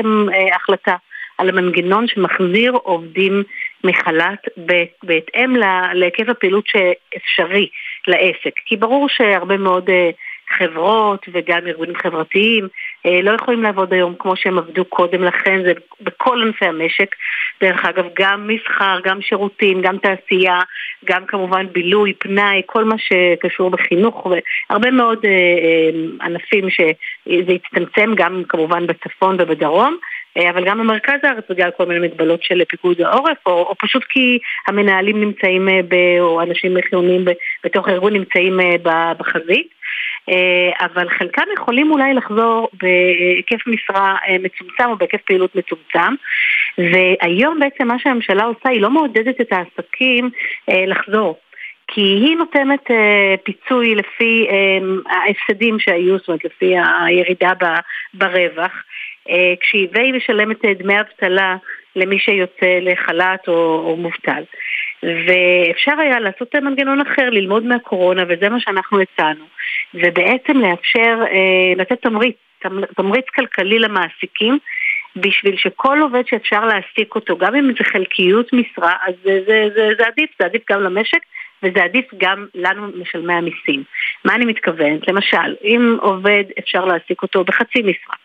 החלטה 0.54 0.96
על 1.38 1.48
המנגנון 1.48 2.06
שמחזיר 2.08 2.72
עובדים 2.72 3.42
מחל"ת 3.84 4.38
בהתאם 5.02 5.56
להיקף 5.94 6.28
הפעילות 6.28 6.64
שאפשרי 6.66 7.68
לעסק. 8.06 8.52
כי 8.66 8.76
ברור 8.76 9.08
שהרבה 9.08 9.56
מאוד 9.56 9.90
חברות 10.58 11.26
וגם 11.32 11.66
ארגונים 11.66 11.96
חברתיים 11.96 12.68
לא 13.22 13.30
יכולים 13.30 13.62
לעבוד 13.62 13.92
היום 13.92 14.14
כמו 14.18 14.36
שהם 14.36 14.58
עבדו 14.58 14.84
קודם 14.84 15.24
לכן, 15.24 15.62
זה 15.64 15.72
בכל 16.00 16.42
ענפי 16.42 16.66
המשק. 16.66 17.14
דרך 17.60 17.84
אגב, 17.84 18.04
גם 18.18 18.48
מסחר, 18.48 18.98
גם 19.04 19.22
שירותים, 19.22 19.82
גם 19.82 19.98
תעשייה, 19.98 20.60
גם 21.04 21.26
כמובן 21.26 21.66
בילוי, 21.72 22.12
פנאי, 22.14 22.62
כל 22.66 22.84
מה 22.84 22.94
שקשור 22.98 23.70
בחינוך, 23.70 24.26
והרבה 24.70 24.90
מאוד 24.90 25.18
אה, 25.24 25.30
אה, 25.30 26.26
ענפים 26.26 26.70
שזה 26.70 27.52
יצטמצם 27.52 28.12
גם 28.14 28.42
כמובן 28.48 28.86
בצפון 28.86 29.36
ובדרום. 29.38 29.96
אבל 30.50 30.64
גם 30.64 30.78
במרכז 30.78 31.18
הארץ 31.22 31.44
בגלל 31.50 31.70
כל 31.76 31.86
מיני 31.86 32.06
מגבלות 32.06 32.42
של 32.42 32.62
פיקוד 32.68 33.00
העורף, 33.00 33.36
או, 33.46 33.52
או 33.52 33.74
פשוט 33.78 34.04
כי 34.04 34.38
המנהלים 34.66 35.20
נמצאים, 35.20 35.68
ב, 35.88 35.94
או 36.20 36.42
אנשים 36.42 36.76
חיוניים 36.90 37.24
בתוך 37.64 37.88
הארגון 37.88 38.12
נמצאים 38.12 38.60
בחזית. 39.18 39.73
אבל 40.80 41.08
חלקם 41.08 41.42
יכולים 41.56 41.90
אולי 41.90 42.14
לחזור 42.14 42.68
בהיקף 42.72 43.66
משרה 43.66 44.16
מצומצם 44.40 44.84
או 44.90 44.96
בהיקף 44.96 45.20
פעילות 45.26 45.56
מצומצם. 45.56 46.14
והיום 46.78 47.60
בעצם 47.60 47.88
מה 47.88 47.98
שהממשלה 47.98 48.44
עושה, 48.44 48.68
היא 48.68 48.80
לא 48.80 48.90
מעודדת 48.90 49.40
את 49.40 49.52
העסקים 49.52 50.30
לחזור. 50.68 51.38
כי 51.86 52.00
היא 52.00 52.36
נותנת 52.36 52.90
אה, 52.90 53.34
פיצוי 53.42 53.94
לפי 53.94 54.46
אה, 54.50 55.14
ההפסדים 55.16 55.78
שהיו, 55.78 56.18
זאת 56.18 56.28
אומרת 56.28 56.44
לפי 56.44 56.74
הירידה 57.06 57.50
ב, 57.60 57.64
ברווח, 58.14 58.72
אה, 59.30 59.54
כשהיא 59.60 60.14
משלמת 60.16 60.64
אה, 60.64 60.74
דמי 60.74 61.00
אבטלה 61.00 61.56
למי 61.96 62.18
שיוצא 62.18 62.78
לחל"ת 62.80 63.48
או, 63.48 63.82
או 63.86 63.96
מובטל. 63.96 64.42
ואפשר 65.02 66.00
היה 66.00 66.20
לעשות 66.20 66.54
מנגנון 66.54 67.00
אחר, 67.00 67.30
ללמוד 67.30 67.64
מהקורונה, 67.64 68.22
וזה 68.28 68.48
מה 68.48 68.60
שאנחנו 68.60 69.00
הצענו. 69.00 69.44
ובעצם 69.94 70.58
לאפשר, 70.58 71.18
אה, 71.30 71.72
לתת 71.76 72.02
תמריץ, 72.02 72.36
תמריץ 72.96 73.24
כלכלי 73.34 73.78
למעסיקים, 73.78 74.58
בשביל 75.16 75.56
שכל 75.56 75.98
עובד 76.02 76.22
שאפשר 76.26 76.64
להעסיק 76.64 77.14
אותו, 77.14 77.36
גם 77.36 77.54
אם 77.54 77.72
זה 77.78 77.84
חלקיות 77.84 78.52
משרה, 78.52 78.92
אז 79.06 79.14
זה, 79.24 79.40
זה, 79.46 79.68
זה, 79.74 79.90
זה 79.98 80.06
עדיף, 80.06 80.30
זה 80.38 80.44
עדיף 80.44 80.62
גם 80.70 80.82
למשק 80.82 81.20
וזה 81.62 81.84
עדיף 81.84 82.06
גם 82.18 82.46
לנו 82.54 82.88
משלמי 83.00 83.34
המיסים. 83.34 83.82
מה 84.24 84.34
אני 84.34 84.44
מתכוונת? 84.44 85.08
למשל, 85.08 85.54
אם 85.64 85.96
עובד 86.00 86.44
אפשר 86.58 86.84
להעסיק 86.84 87.22
אותו 87.22 87.44
בחצי 87.44 87.82
משרה 87.82 88.16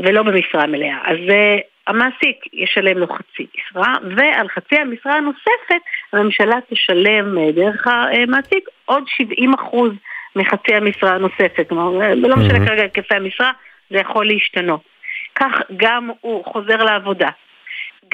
ולא 0.00 0.22
במשרה 0.22 0.66
מלאה, 0.66 0.98
אז 1.04 1.16
uh, 1.16 1.60
המעסיק 1.86 2.36
ישלם 2.52 2.98
לו 2.98 3.06
חצי 3.06 3.46
משרה, 3.58 3.94
ועל 4.16 4.48
חצי 4.48 4.76
המשרה 4.76 5.16
הנוספת 5.16 5.82
הממשלה 6.12 6.56
תשלם 6.70 7.38
uh, 7.38 7.52
דרך 7.52 7.86
המעסיק 7.86 8.68
עוד 8.84 9.04
70 9.06 9.54
אחוז 9.54 9.92
מחצי 10.36 10.74
המשרה 10.74 11.14
הנוספת. 11.14 11.68
כלומר, 11.68 12.02
אה, 12.02 12.14
לא 12.14 12.36
משנה 12.36 12.66
כרגע 12.66 12.82
היקפי 12.82 13.14
המשרה, 13.14 13.52
זה 13.90 13.98
יכול 13.98 14.26
להשתנות. 14.26 14.80
כך 15.34 15.52
גם 15.76 16.10
הוא 16.20 16.44
חוזר 16.44 16.84
לעבודה, 16.84 17.28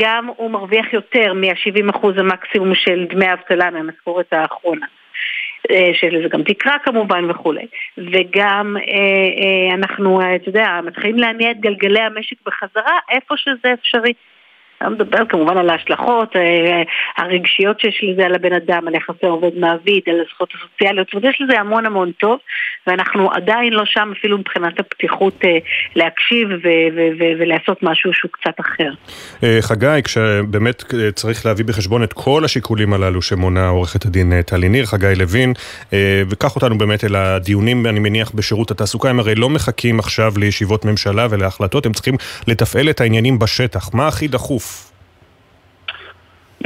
גם 0.01 0.31
הוא 0.37 0.51
מרוויח 0.51 0.93
יותר 0.93 1.33
מה-70% 1.33 2.07
המקסימום 2.19 2.75
של 2.75 3.07
דמי 3.11 3.27
האבטלה 3.27 3.71
מהמשכורת 3.71 4.33
האחרונה. 4.33 4.87
אה, 5.71 5.91
שזה 5.95 6.29
גם 6.29 6.43
תקרה 6.43 6.79
כמובן 6.85 7.31
וכולי. 7.31 7.67
וגם 7.99 8.77
אה, 8.77 8.83
אה, 8.83 9.75
אנחנו, 9.75 10.21
אתה 10.37 10.49
יודע, 10.49 10.81
מתחילים 10.85 11.19
להניע 11.19 11.51
את 11.51 11.61
גלגלי 11.61 12.01
המשק 12.01 12.37
בחזרה 12.47 12.99
איפה 13.11 13.35
שזה 13.37 13.73
אפשרי. 13.73 14.13
אני 14.83 14.91
מדבר 14.91 15.27
כמובן 15.29 15.57
על 15.57 15.71
ההשלכות 15.71 16.37
אה, 16.37 16.83
הרגשיות 17.17 17.81
שיש 17.81 18.01
לזה 18.03 18.27
על 18.27 18.35
הבן 18.35 18.53
אדם, 18.53 18.89
על 18.89 18.95
יחסי 18.95 19.27
עובד 19.27 19.51
מעביד, 19.59 20.03
על 20.07 20.21
הזכויות 20.21 20.53
הסוציאליות, 20.55 21.07
זאת 21.07 21.15
אומרת 21.15 21.35
יש 21.35 21.41
לזה 21.41 21.61
המון 21.61 21.87
המון 21.87 22.13
טוב, 22.13 22.39
ואנחנו 22.87 23.33
עדיין 23.33 23.73
לא 23.73 23.83
שם 23.87 24.13
אפילו 24.19 24.39
מבחינת 24.39 24.81
הפתיחות 24.81 25.35
אה, 25.45 25.59
להקשיב 25.97 26.49
ולעשות 27.39 27.83
משהו 27.83 28.13
שהוא 28.15 28.31
קצת 28.31 28.61
אחר. 28.61 28.91
אה, 29.43 29.59
חגי, 29.61 30.01
כשבאמת 30.05 30.85
צריך 31.15 31.47
להביא 31.47 31.65
בחשבון 31.65 32.03
את 32.03 32.13
כל 32.13 32.45
השיקולים 32.45 32.93
הללו 32.93 33.23
שמונה 33.23 33.69
עורכת 33.69 34.05
הדין 34.05 34.43
טלי 34.43 34.69
ניר, 34.69 34.87
חגי 34.87 35.13
לוין, 35.17 35.53
וקח 36.31 36.57
אותנו 36.57 36.79
באמת 36.79 37.05
אל 37.05 37.17
הדיונים, 37.17 37.87
אני 37.87 38.01
מניח, 38.01 38.31
בשירות 38.35 38.71
התעסוקה, 38.71 39.11
הם 39.11 39.21
הרי 39.21 39.35
לא 39.35 39.49
מחכים 39.49 39.99
עכשיו 39.99 40.33
לישיבות 40.39 40.85
ממשלה 40.85 41.27
ולהחלטות, 41.31 41.87
הם 41.87 41.93
צריכים 41.93 42.15
לתפעל 42.49 42.91
את 42.91 43.01
העניינים 43.01 43.39
בשטח. 43.39 43.95
מה 43.95 44.09
הכי 44.09 44.29
דחוף? 44.29 44.66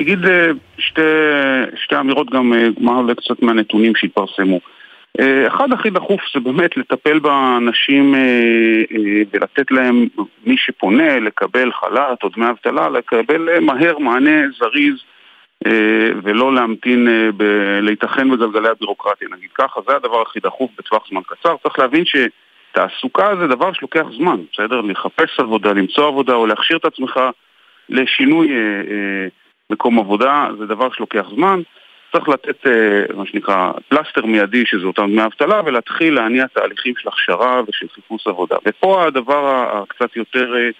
אגיד 0.00 0.24
אה, 0.24 0.50
שתי, 0.78 1.02
שתי 1.76 1.96
אמירות 2.00 2.30
גם 2.30 2.52
אה, 2.52 2.68
מה 2.78 2.92
עולה 2.92 3.14
קצת 3.14 3.42
מהנתונים 3.42 3.94
שהתפרסמו. 3.96 4.60
אה, 5.20 5.46
אחד 5.46 5.72
הכי 5.72 5.90
דחוף 5.90 6.20
זה 6.34 6.40
באמת 6.40 6.76
לטפל 6.76 7.18
באנשים 7.18 8.14
ולתת 9.32 9.70
להם, 9.70 10.06
מי 10.46 10.56
שפונה, 10.56 11.18
לקבל 11.18 11.72
חל"ת 11.72 12.22
או 12.22 12.28
דמי 12.28 12.50
אבטלה, 12.50 12.88
לקבל 12.88 13.60
מהר 13.60 13.98
מענה 13.98 14.40
זריז 14.58 14.94
ולא 16.22 16.54
להמתין, 16.54 17.08
ב- 17.36 17.78
להיתכן 17.82 18.30
בגלגלי 18.30 18.68
הבירוקרטיה, 18.68 19.28
נגיד 19.32 19.50
ככה, 19.54 19.80
זה 19.88 19.96
הדבר 19.96 20.22
הכי 20.22 20.40
דחוף 20.40 20.70
בטווח 20.78 21.08
זמן 21.10 21.20
קצר. 21.26 21.56
צריך 21.62 21.78
להבין 21.78 22.04
שתעסוקה 22.04 23.36
זה 23.40 23.46
דבר 23.46 23.72
שלוקח 23.72 24.06
זמן, 24.16 24.36
בסדר? 24.52 24.80
לחפש 24.80 25.40
עבודה, 25.40 25.72
למצוא 25.72 26.08
עבודה 26.08 26.34
או 26.34 26.46
להכשיר 26.46 26.76
את 26.76 26.84
עצמך 26.84 27.20
לשינוי 27.88 28.48
מקום 29.70 29.98
עבודה, 29.98 30.46
זה 30.58 30.66
דבר 30.66 30.90
שלוקח 30.92 31.26
זמן. 31.34 31.60
צריך 32.12 32.28
לתת 32.28 32.66
אה, 32.66 33.16
מה 33.16 33.26
שנקרא 33.26 33.72
פלסטר 33.88 34.26
מיידי, 34.26 34.62
שזה 34.66 34.86
אותם 34.86 35.06
דמי 35.06 35.24
אבטלה, 35.24 35.60
ולהתחיל 35.64 36.14
להניע 36.14 36.46
תהליכים 36.46 36.94
של 36.98 37.08
הכשרה 37.08 37.62
ושל 37.68 37.86
חיפוש 37.94 38.26
עבודה. 38.26 38.56
ופה 38.66 39.04
הדבר 39.04 39.70
הקצת 39.72 40.16
יותר 40.16 40.56
אה, 40.56 40.70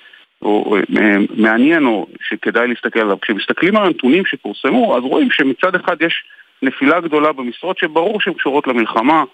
או, 0.42 0.76
אה, 0.76 1.16
מעניין, 1.36 1.86
או 1.86 2.06
שכדאי 2.22 2.68
להסתכל 2.68 3.00
עליו, 3.00 3.20
כשמסתכלים 3.20 3.76
על 3.76 3.86
הנתונים 3.86 4.26
שפורסמו, 4.26 4.96
אז 4.96 5.02
רואים 5.02 5.30
שמצד 5.30 5.74
אחד 5.74 6.02
יש 6.02 6.24
נפילה 6.62 7.00
גדולה 7.00 7.32
במשרות 7.32 7.78
שברור 7.78 8.20
שהן 8.20 8.34
קשורות 8.34 8.66
למלחמה, 8.66 9.24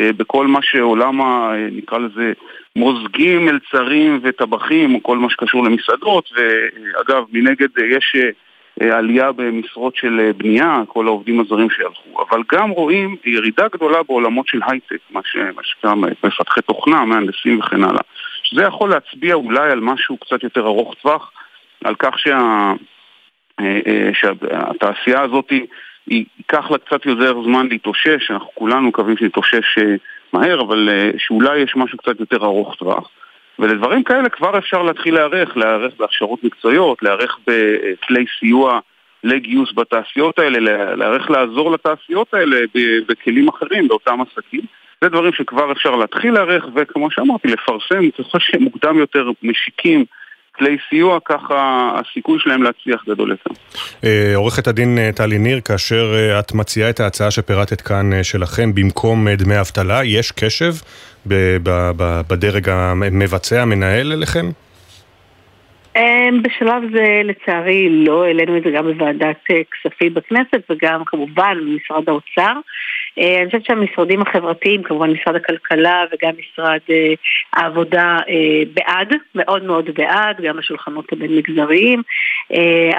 בכל 0.00 0.46
מה 0.46 0.58
שעולם, 0.62 1.20
נקרא 1.72 1.98
לזה, 1.98 2.32
מוזגים, 2.76 3.46
מלצרים 3.46 4.20
וטבחים, 4.22 5.00
כל 5.00 5.18
מה 5.18 5.30
שקשור 5.30 5.64
למסעדות, 5.64 6.30
ואגב, 6.36 7.24
מנגד 7.32 7.68
יש... 7.78 8.16
אה, 8.82 8.98
עלייה 8.98 9.32
במשרות 9.32 9.96
של 9.96 10.20
אה, 10.20 10.32
בנייה, 10.32 10.82
כל 10.88 11.06
העובדים 11.06 11.40
הזרים 11.40 11.70
שהלכו, 11.70 12.22
אבל 12.30 12.42
גם 12.52 12.70
רואים 12.70 13.16
ירידה 13.24 13.68
גדולה 13.68 14.02
בעולמות 14.02 14.48
של 14.48 14.60
הייטק, 14.66 14.98
מה 15.10 15.20
שנקרא 15.24 15.94
מפתחי 15.94 16.62
תוכנה, 16.62 17.04
מהנדסים 17.04 17.60
וכן 17.60 17.84
הלאה. 17.84 18.02
שזה 18.42 18.62
יכול 18.62 18.90
להצביע 18.90 19.34
אולי 19.34 19.70
על 19.70 19.80
משהו 19.80 20.16
קצת 20.16 20.42
יותר 20.42 20.66
ארוך 20.66 20.94
טווח, 20.94 21.32
על 21.84 21.94
כך 21.94 22.18
שה... 22.18 22.72
אה, 23.60 24.10
שהתעשייה 24.14 25.20
הזאת 25.22 25.52
ייקח 26.06 26.70
לה 26.70 26.78
קצת 26.78 27.06
יותר 27.06 27.42
זמן 27.42 27.66
להתאושש, 27.68 28.30
אנחנו 28.30 28.48
כולנו 28.54 28.88
מקווים 28.88 29.16
שנתאושש 29.16 29.78
מהר, 30.32 30.60
אבל 30.60 30.88
שאולי 31.18 31.58
יש 31.58 31.76
משהו 31.76 31.98
קצת 31.98 32.20
יותר 32.20 32.44
ארוך 32.44 32.74
טווח. 32.74 33.10
ולדברים 33.58 34.02
כאלה 34.02 34.28
כבר 34.28 34.58
אפשר 34.58 34.82
להתחיל 34.82 35.14
להיערך, 35.14 35.56
להיערך 35.56 35.92
בהכשרות 35.98 36.44
מקצועיות, 36.44 37.02
להיערך 37.02 37.38
בכלי 37.46 38.24
סיוע 38.38 38.80
לגיוס 39.24 39.72
בתעשיות 39.74 40.38
האלה, 40.38 40.58
להיערך 40.96 41.30
לעזור 41.30 41.70
לתעשיות 41.70 42.34
האלה 42.34 42.56
בכלים 43.08 43.48
אחרים, 43.48 43.88
באותם 43.88 44.18
עסקים. 44.20 44.60
זה 45.00 45.08
דברים 45.08 45.32
שכבר 45.32 45.72
אפשר 45.72 45.90
להתחיל 45.90 46.32
להיערך, 46.32 46.64
וכמו 46.74 47.10
שאמרתי, 47.10 47.48
לפרסם, 47.48 48.10
ככל 48.10 48.38
שמוקדם 48.38 48.98
יותר 48.98 49.30
משיקים 49.42 50.04
כלי 50.58 50.76
סיוע, 50.88 51.18
ככה 51.24 51.90
הסיכוי 52.00 52.38
שלהם 52.40 52.62
להצליח 52.62 53.04
גדול 53.08 53.30
יותר. 53.30 53.50
אה, 54.04 54.32
עורכת 54.34 54.66
הדין 54.66 54.98
אה, 54.98 55.10
טלי 55.14 55.38
ניר, 55.38 55.60
כאשר 55.60 56.14
אה, 56.14 56.40
את 56.40 56.52
מציעה 56.52 56.90
את 56.90 57.00
ההצעה 57.00 57.30
שפירטת 57.30 57.80
כאן 57.80 58.22
שלכם 58.22 58.74
במקום 58.74 59.28
דמי 59.28 59.60
אבטלה, 59.60 60.04
יש 60.04 60.32
קשב 60.32 60.72
בדרג 62.28 62.68
המבצע, 62.68 63.62
המנהל 63.62 64.12
אליכם? 64.12 64.50
בשלב 66.42 66.82
זה 66.92 67.20
לצערי 67.24 68.04
לא, 68.04 68.24
העלינו 68.24 68.56
את 68.56 68.62
זה 68.64 68.70
גם 68.70 68.92
בוועדת 68.92 69.44
כספים 69.46 70.14
בכנסת 70.14 70.62
וגם 70.70 71.04
כמובן 71.04 71.58
במשרד 71.60 72.08
האוצר. 72.08 72.52
אה, 73.18 73.38
אני 73.38 73.46
חושבת 73.46 73.64
שהמשרדים 73.64 74.22
החברתיים, 74.22 74.82
כמובן 74.82 75.10
משרד 75.10 75.36
הכלכלה 75.36 76.04
וגם 76.12 76.30
משרד 76.38 76.80
אה, 76.90 77.14
העבודה 77.52 78.18
אה, 78.28 78.62
בעד, 78.74 79.14
מאוד 79.34 79.64
מאוד 79.64 79.90
בעד, 79.94 80.40
גם 80.40 80.58
השולחנות 80.58 81.12
הבין 81.12 81.36
מגזריים, 81.36 82.02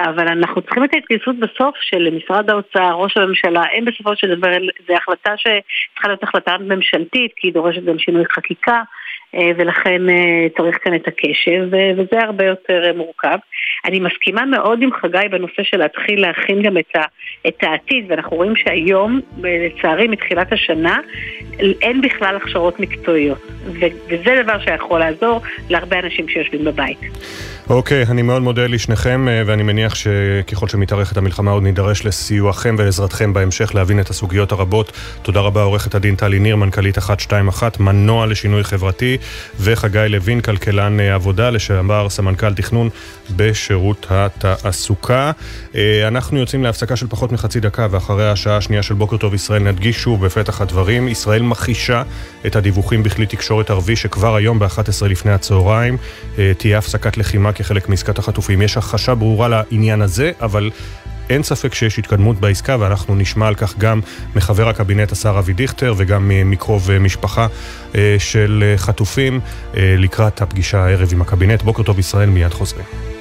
אבל 0.04 0.28
אנחנו 0.28 0.62
צריכים 0.62 0.84
את 0.84 0.94
ההתגייסות 0.94 1.36
בסוף 1.38 1.76
של 1.80 2.08
משרד 2.16 2.50
האוצר, 2.50 2.92
ראש 2.94 3.16
הממשלה, 3.16 3.62
הם 3.74 3.84
בסופו 3.84 4.16
של 4.16 4.34
דבר, 4.34 4.50
זו 4.88 4.94
החלטה 4.94 5.34
שצריכה 5.36 6.08
להיות 6.08 6.22
החלטה 6.22 6.56
ממשלתית, 6.58 7.32
כי 7.36 7.46
היא 7.48 7.54
דורשת 7.54 7.84
גם 7.84 7.98
שינוי 7.98 8.24
חקיקה. 8.32 8.82
ולכן 9.34 10.02
צריך 10.56 10.78
כאן 10.84 10.94
את 10.94 11.08
הקשב, 11.08 11.66
וזה 11.96 12.20
הרבה 12.20 12.44
יותר 12.44 12.92
מורכב. 12.96 13.38
אני 13.84 14.00
מסכימה 14.00 14.44
מאוד 14.44 14.82
עם 14.82 14.90
חגי 14.92 15.28
בנושא 15.30 15.62
של 15.62 15.76
להתחיל 15.76 16.20
להכין 16.20 16.62
גם 16.62 16.78
את, 16.78 16.96
ה, 16.96 17.02
את 17.48 17.62
העתיד, 17.62 18.04
ואנחנו 18.08 18.36
רואים 18.36 18.56
שהיום, 18.56 19.20
לצערי, 19.42 20.08
מתחילת 20.08 20.52
השנה, 20.52 20.96
אין 21.82 22.00
בכלל 22.00 22.36
הכשרות 22.36 22.80
מקצועיות. 22.80 23.38
וזה 24.08 24.42
דבר 24.42 24.58
שיכול 24.58 25.00
לעזור 25.00 25.40
להרבה 25.70 25.98
אנשים 25.98 26.28
שיושבים 26.28 26.64
בבית. 26.64 27.00
אוקיי, 27.70 28.02
okay, 28.02 28.10
אני 28.10 28.22
מאוד 28.22 28.42
מודה 28.42 28.66
לשניכם, 28.66 29.28
אה, 29.28 29.42
ואני 29.46 29.62
מניח 29.62 29.94
שככל 29.94 30.68
שמתארכת 30.68 31.16
המלחמה 31.16 31.50
עוד 31.50 31.62
נידרש 31.62 32.04
לסיועכם 32.04 32.74
ולעזרתכם 32.78 33.32
בהמשך 33.32 33.74
להבין 33.74 34.00
את 34.00 34.10
הסוגיות 34.10 34.52
הרבות. 34.52 34.92
תודה 35.22 35.40
רבה 35.40 35.62
עורכת 35.62 35.94
הדין 35.94 36.16
טלי 36.16 36.38
ניר, 36.38 36.56
מנכ"לית 36.56 36.98
121, 36.98 37.80
מנוע 37.80 38.26
לשינוי 38.26 38.64
חברתי, 38.64 39.16
וחגי 39.60 40.06
לוין, 40.08 40.40
כלכלן 40.40 41.00
אה, 41.00 41.14
עבודה, 41.14 41.50
לשעבר 41.50 42.08
סמנכ"ל 42.08 42.54
תכנון 42.54 42.88
בשירות 43.36 44.06
התעסוקה. 44.10 45.30
אה, 45.74 46.08
אנחנו 46.08 46.38
יוצאים 46.38 46.62
להפסקה 46.62 46.96
של 46.96 47.06
פחות 47.06 47.32
מחצי 47.32 47.60
דקה, 47.60 47.86
ואחרי 47.90 48.30
השעה 48.30 48.56
השנייה 48.56 48.82
של 48.82 48.94
בוקר 48.94 49.16
טוב 49.16 49.34
ישראל 49.34 49.62
נדגיש 49.62 49.96
שוב 49.96 50.26
בפתח 50.26 50.60
הדברים, 50.60 51.08
ישראל 51.08 51.42
מכחישה 51.42 52.02
את 52.46 52.56
הדיווחים 52.56 53.02
בכלי 53.02 53.26
תקשורת 53.26 53.70
ערבי 53.70 53.96
שכבר 53.96 54.34
היום 54.34 54.58
ב-11 54.58 55.06
לפני 55.06 55.32
הצהריים 55.32 55.96
תהיה 56.58 56.78
הפסקת 56.78 57.16
לחימה 57.16 57.52
כחלק 57.52 57.88
מעסקת 57.88 58.18
החטופים. 58.18 58.62
יש 58.62 58.76
הכחשה 58.76 59.14
ברורה 59.14 59.48
לעניין 59.48 60.02
הזה, 60.02 60.32
אבל 60.40 60.70
אין 61.30 61.42
ספק 61.42 61.74
שיש 61.74 61.98
התקדמות 61.98 62.40
בעסקה, 62.40 62.76
ואנחנו 62.80 63.14
נשמע 63.14 63.46
על 63.48 63.54
כך 63.54 63.78
גם 63.78 64.00
מחבר 64.36 64.68
הקבינט 64.68 65.12
השר 65.12 65.38
אבי 65.38 65.52
דיכטר 65.52 65.94
וגם 65.96 66.30
מקרוב 66.44 66.90
משפחה 67.00 67.46
אה, 67.94 68.16
של 68.18 68.74
חטופים 68.76 69.40
אה, 69.76 69.94
לקראת 69.98 70.42
הפגישה 70.42 70.84
הערב 70.84 71.08
עם 71.12 71.22
הקבינט. 71.22 71.62
בוקר 71.62 71.82
טוב 71.82 71.98
ישראל, 71.98 72.28
מיד 72.28 72.52
חוזרים. 72.52 73.17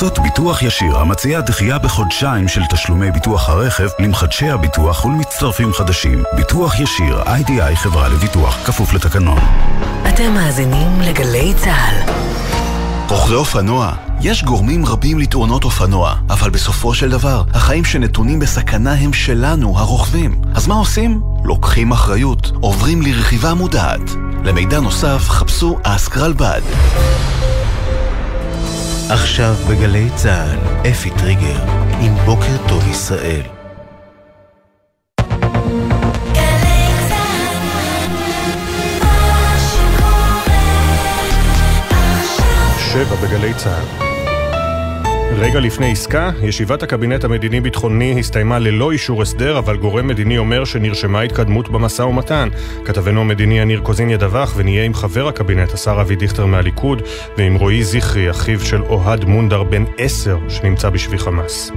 בחסות 0.00 0.18
ביטוח 0.18 0.62
ישיר, 0.62 0.98
המציע 0.98 1.40
דחייה 1.40 1.78
בחודשיים 1.78 2.48
של 2.48 2.60
תשלומי 2.70 3.10
ביטוח 3.10 3.48
הרכב 3.48 3.88
למחדשי 3.98 4.50
הביטוח 4.50 5.04
ולמצטרפים 5.04 5.72
חדשים. 5.72 6.22
ביטוח 6.36 6.80
ישיר, 6.80 7.22
איי-די-איי 7.26 7.76
חברה 7.76 8.08
לביטוח, 8.08 8.66
כפוף 8.66 8.92
לתקנון. 8.92 9.38
אתם 10.08 10.34
מאזינים 10.34 11.00
לגלי 11.00 11.54
צה"ל. 11.56 12.12
רוכבי 13.08 13.34
אופנוע, 13.34 13.92
יש 14.20 14.44
גורמים 14.44 14.86
רבים 14.86 15.18
לתאונות 15.18 15.64
אופנוע, 15.64 16.14
אבל 16.30 16.50
בסופו 16.50 16.94
של 16.94 17.10
דבר, 17.10 17.42
החיים 17.54 17.84
שנתונים 17.84 18.38
בסכנה 18.38 18.92
הם 18.92 19.12
שלנו, 19.12 19.78
הרוכבים. 19.78 20.42
אז 20.54 20.66
מה 20.66 20.74
עושים? 20.74 21.20
לוקחים 21.44 21.92
אחריות, 21.92 22.52
עוברים 22.60 23.02
לרכיבה 23.02 23.54
מודעת. 23.54 24.10
למידע 24.44 24.80
נוסף, 24.80 25.28
חפשו 25.28 25.78
אסק 25.82 26.16
רלב"ד. 26.16 26.62
עכשיו 29.12 29.54
בגלי 29.70 30.08
צה"ל, 30.16 30.88
אפי 30.90 31.10
טריגר, 31.10 31.62
עם 32.00 32.14
בוקר 32.14 32.68
טוב 32.68 32.88
ישראל. 32.88 33.42
שבע 42.78 43.14
בגלי 43.22 43.54
צה"ל 43.54 44.09
רגע 45.40 45.60
לפני 45.60 45.92
עסקה, 45.92 46.30
ישיבת 46.42 46.82
הקבינט 46.82 47.24
המדיני-ביטחוני 47.24 48.20
הסתיימה 48.20 48.58
ללא 48.58 48.90
אישור 48.90 49.22
הסדר, 49.22 49.58
אבל 49.58 49.76
גורם 49.76 50.06
מדיני 50.06 50.38
אומר 50.38 50.64
שנרשמה 50.64 51.20
התקדמות 51.20 51.68
במשא 51.68 52.02
ומתן. 52.02 52.48
כתבנו 52.84 53.20
המדיני 53.20 53.58
יניר 53.58 53.80
קוזין 53.80 54.10
ידווח 54.10 54.54
ונהיה 54.56 54.84
עם 54.84 54.94
חבר 54.94 55.28
הקבינט, 55.28 55.74
השר 55.74 56.00
אבי 56.00 56.16
דיכטר 56.16 56.46
מהליכוד, 56.46 57.02
ועם 57.38 57.54
רועי 57.54 57.84
זכרי, 57.84 58.30
אחיו 58.30 58.60
של 58.60 58.82
אוהד 58.82 59.24
מונדר 59.24 59.62
בן 59.62 59.84
עשר, 59.98 60.38
שנמצא 60.48 60.90
בשבי 60.90 61.18
חמאס. 61.18 61.72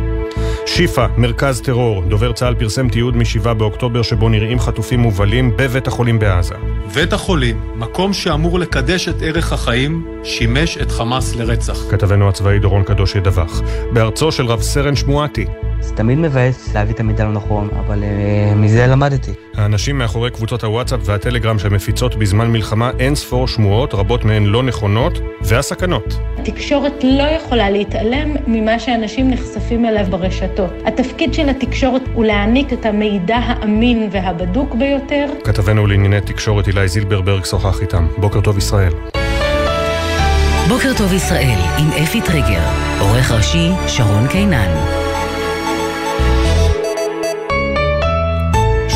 שיפא, 0.66 1.07
מרכז 1.18 1.61
טרור, 1.61 2.03
דובר 2.07 2.32
צה"ל 2.32 2.55
פרסם 2.55 2.89
תיעוד 2.89 3.16
מ-7 3.18 3.53
באוקטובר 3.53 4.01
שבו 4.01 4.30
נראים 4.30 4.59
חטופים 4.59 4.99
מובלים 4.99 5.57
בבית 5.57 5.88
החולים 5.88 6.20
בעזה. 6.20 6.55
בית 6.93 7.14
החולים, 7.14 7.61
מקום 7.76 8.14
שאמור 8.14 8.59
לקדש 8.59 9.09
את 9.09 9.22
ערך 9.22 9.53
החיים, 9.53 10.05
שימש 10.24 10.78
את 10.78 10.91
חמאס 10.91 11.36
לרצח. 11.36 11.91
כתבנו 11.91 12.30
הצבאי 12.30 12.59
דורון 12.59 12.84
קדוש 12.84 13.16
ידווח. 13.16 13.61
בארצו 13.93 14.32
של 14.32 14.45
רב 14.45 14.61
סרן 14.61 14.95
שמואטי. 14.95 15.45
זה 15.84 15.95
תמיד 15.95 16.17
מבאס 16.17 16.73
להביא 16.73 16.93
את 16.93 16.99
המידע 16.99 17.25
לא 17.25 17.31
נכון, 17.31 17.69
אבל 17.79 18.03
uh, 18.03 18.55
מזה 18.55 18.88
למדתי. 18.88 19.31
האנשים 19.55 19.97
מאחורי 19.97 20.31
קבוצות 20.31 20.63
הוואטסאפ 20.63 20.99
והטלגרם 21.03 21.59
שמפיצות 21.59 22.15
בזמן 22.15 22.51
מלחמה 22.51 22.91
אין 22.99 23.15
ספור 23.15 23.47
שמועות, 23.47 23.93
רבות 23.93 24.25
מהן 24.25 24.45
לא 24.45 24.63
נכונות, 24.63 25.19
והסכנות. 25.41 26.13
התקשורת 26.38 27.03
לא 27.03 27.23
יכולה 27.23 27.69
להתעלם 27.69 28.36
ממה 28.47 28.79
שאנשים 28.79 29.29
נחשפים 29.29 29.86
אליו 29.86 30.05
ברשתות. 30.09 30.71
התפקיד 30.86 31.34
של 31.34 31.49
התקשורת 31.49 32.01
הוא 32.13 32.25
להעניק 32.25 32.73
את 32.73 32.86
המידע 32.86 33.38
האמין 33.38 34.09
והבדוק 34.11 34.75
ביותר. 34.75 35.25
כתבנו 35.43 35.88
לענייני 35.88 36.21
תקשורת 36.21 36.67
אילי 36.67 36.88
זילברברג 36.88 37.45
שוחח 37.45 37.81
איתם. 37.81 38.07
בוקר 38.17 38.41
טוב 38.41 38.57
ישראל. 38.57 38.93
בוקר 40.67 40.91
טוב 40.97 41.13
ישראל 41.13 41.57
עם 41.77 42.03
אפי 42.03 42.21
טריגר, 42.21 42.61
עורך 42.99 43.31
ראשי 43.31 43.69
שרון 43.88 44.27
קינן. 44.27 45.03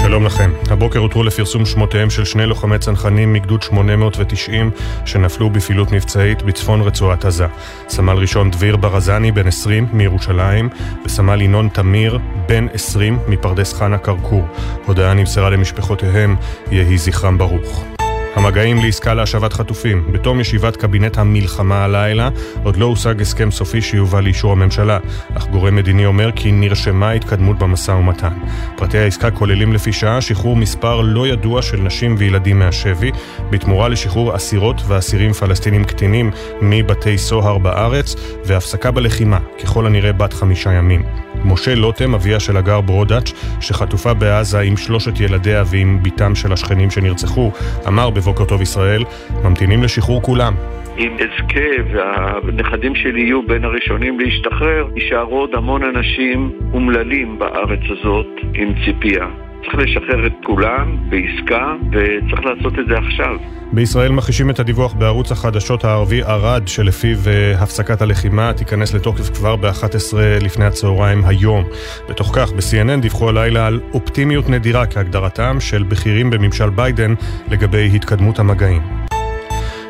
שלום 0.07 0.25
לכם. 0.25 0.51
הבוקר 0.69 0.99
הותרו 0.99 1.23
לפרסום 1.23 1.65
שמותיהם 1.65 2.09
של 2.09 2.25
שני 2.25 2.45
לוחמי 2.45 2.79
צנחנים 2.79 3.33
מגדוד 3.33 3.61
890 3.61 4.71
שנפלו 5.05 5.49
בפעילות 5.49 5.91
מבצעית 5.91 6.41
בצפון 6.41 6.81
רצועת 6.81 7.25
עזה. 7.25 7.47
סמל 7.89 8.17
ראשון 8.17 8.51
דביר 8.51 8.75
ברזני, 8.75 9.31
בן 9.31 9.47
20, 9.47 9.87
מירושלים, 9.93 10.69
וסמל 11.05 11.41
ינון 11.41 11.69
תמיר, 11.69 12.19
בן 12.47 12.67
20, 12.73 13.19
מפרדס 13.27 13.73
חנה 13.73 13.97
כרכור. 13.97 14.47
הודעה 14.85 15.13
נמסרה 15.13 15.49
למשפחותיהם, 15.49 16.35
יהי 16.71 16.97
זכרם 16.97 17.37
ברוך. 17.37 17.96
המגעים 18.37 18.77
לעסקה 18.83 19.13
להשבת 19.13 19.53
חטופים. 19.53 20.11
בתום 20.11 20.39
ישיבת 20.39 20.75
קבינט 20.75 21.17
המלחמה 21.17 21.83
הלילה, 21.83 22.29
עוד 22.63 22.77
לא 22.77 22.85
הושג 22.85 23.21
הסכם 23.21 23.51
סופי 23.51 23.81
שיובא 23.81 24.19
לאישור 24.21 24.51
הממשלה, 24.51 24.97
אך 25.37 25.47
גורם 25.47 25.75
מדיני 25.75 26.05
אומר 26.05 26.31
כי 26.35 26.51
נרשמה 26.51 27.11
התקדמות 27.11 27.57
במשא 27.57 27.91
ומתן. 27.91 28.33
פרטי 28.75 28.97
העסקה 28.97 29.31
כוללים 29.31 29.73
לפי 29.73 29.93
שעה 29.93 30.21
שחרור 30.21 30.55
מספר 30.55 31.01
לא 31.01 31.27
ידוע 31.27 31.61
של 31.61 31.77
נשים 31.77 32.15
וילדים 32.17 32.59
מהשבי, 32.59 33.11
בתמורה 33.49 33.89
לשחרור 33.89 34.35
אסירות 34.35 34.81
ואסירים 34.87 35.33
פלסטינים 35.33 35.83
קטינים 35.83 36.31
מבתי 36.61 37.17
סוהר 37.17 37.57
בארץ, 37.57 38.15
והפסקה 38.45 38.91
בלחימה, 38.91 39.39
ככל 39.63 39.85
הנראה 39.85 40.13
בת 40.13 40.33
חמישה 40.33 40.71
ימים. 40.71 41.26
משה 41.47 41.75
לוטם, 41.75 42.15
אביה 42.15 42.39
של 42.39 42.57
הגר 42.57 42.81
ברודאץ', 42.81 43.31
שחטופה 43.61 44.13
בעזה 44.13 44.59
עם 44.59 44.77
שלושת 44.77 45.19
ילדיה 45.19 45.63
ועם 45.71 45.99
בתם 46.03 46.35
של 46.35 46.53
השכנים 46.53 46.91
שנרצחו, 46.91 47.51
אמר 47.87 48.09
בבוקר 48.09 48.45
טוב 48.45 48.61
ישראל, 48.61 49.03
ממתינים 49.43 49.83
לשחרור 49.83 50.21
כולם. 50.21 50.53
אם 50.97 51.15
אזכה 51.19 51.93
והנכדים 51.93 52.95
שלי 52.95 53.21
יהיו 53.21 53.47
בין 53.47 53.63
הראשונים 53.63 54.19
להשתחרר, 54.19 54.87
יישארו 54.95 55.39
עוד 55.39 55.49
המון 55.53 55.83
אנשים 55.83 56.51
אומללים 56.73 57.39
בארץ 57.39 57.79
הזאת 57.89 58.27
עם 58.53 58.73
ציפייה. 58.85 59.46
צריך 59.71 59.79
לשחרר 59.79 60.27
את 60.27 60.33
כולם 60.45 60.97
בעסקה, 61.09 61.73
וצריך 61.91 62.45
לעשות 62.45 62.79
את 62.79 62.87
זה 62.87 62.97
עכשיו. 62.97 63.37
בישראל 63.73 64.11
מכחישים 64.11 64.49
את 64.49 64.59
הדיווח 64.59 64.93
בערוץ 64.93 65.31
החדשות 65.31 65.83
הערבי 65.83 66.21
ערד, 66.23 66.67
שלפיו 66.67 67.17
uh, 67.17 67.63
הפסקת 67.63 68.01
הלחימה 68.01 68.53
תיכנס 68.53 68.93
לתוקף 68.93 69.29
כבר 69.29 69.55
ב-11 69.55 70.17
לפני 70.41 70.65
הצהריים 70.65 71.25
היום. 71.25 71.63
בתוך 72.09 72.31
כך, 72.35 72.51
ב-CNN 72.51 73.01
דיווחו 73.01 73.29
הלילה 73.29 73.67
על 73.67 73.79
אופטימיות 73.93 74.49
נדירה 74.49 74.85
כהגדרתם 74.85 75.57
של 75.59 75.83
בכירים 75.83 76.29
בממשל 76.29 76.69
ביידן 76.69 77.13
לגבי 77.51 77.89
התקדמות 77.95 78.39
המגעים. 78.39 79.06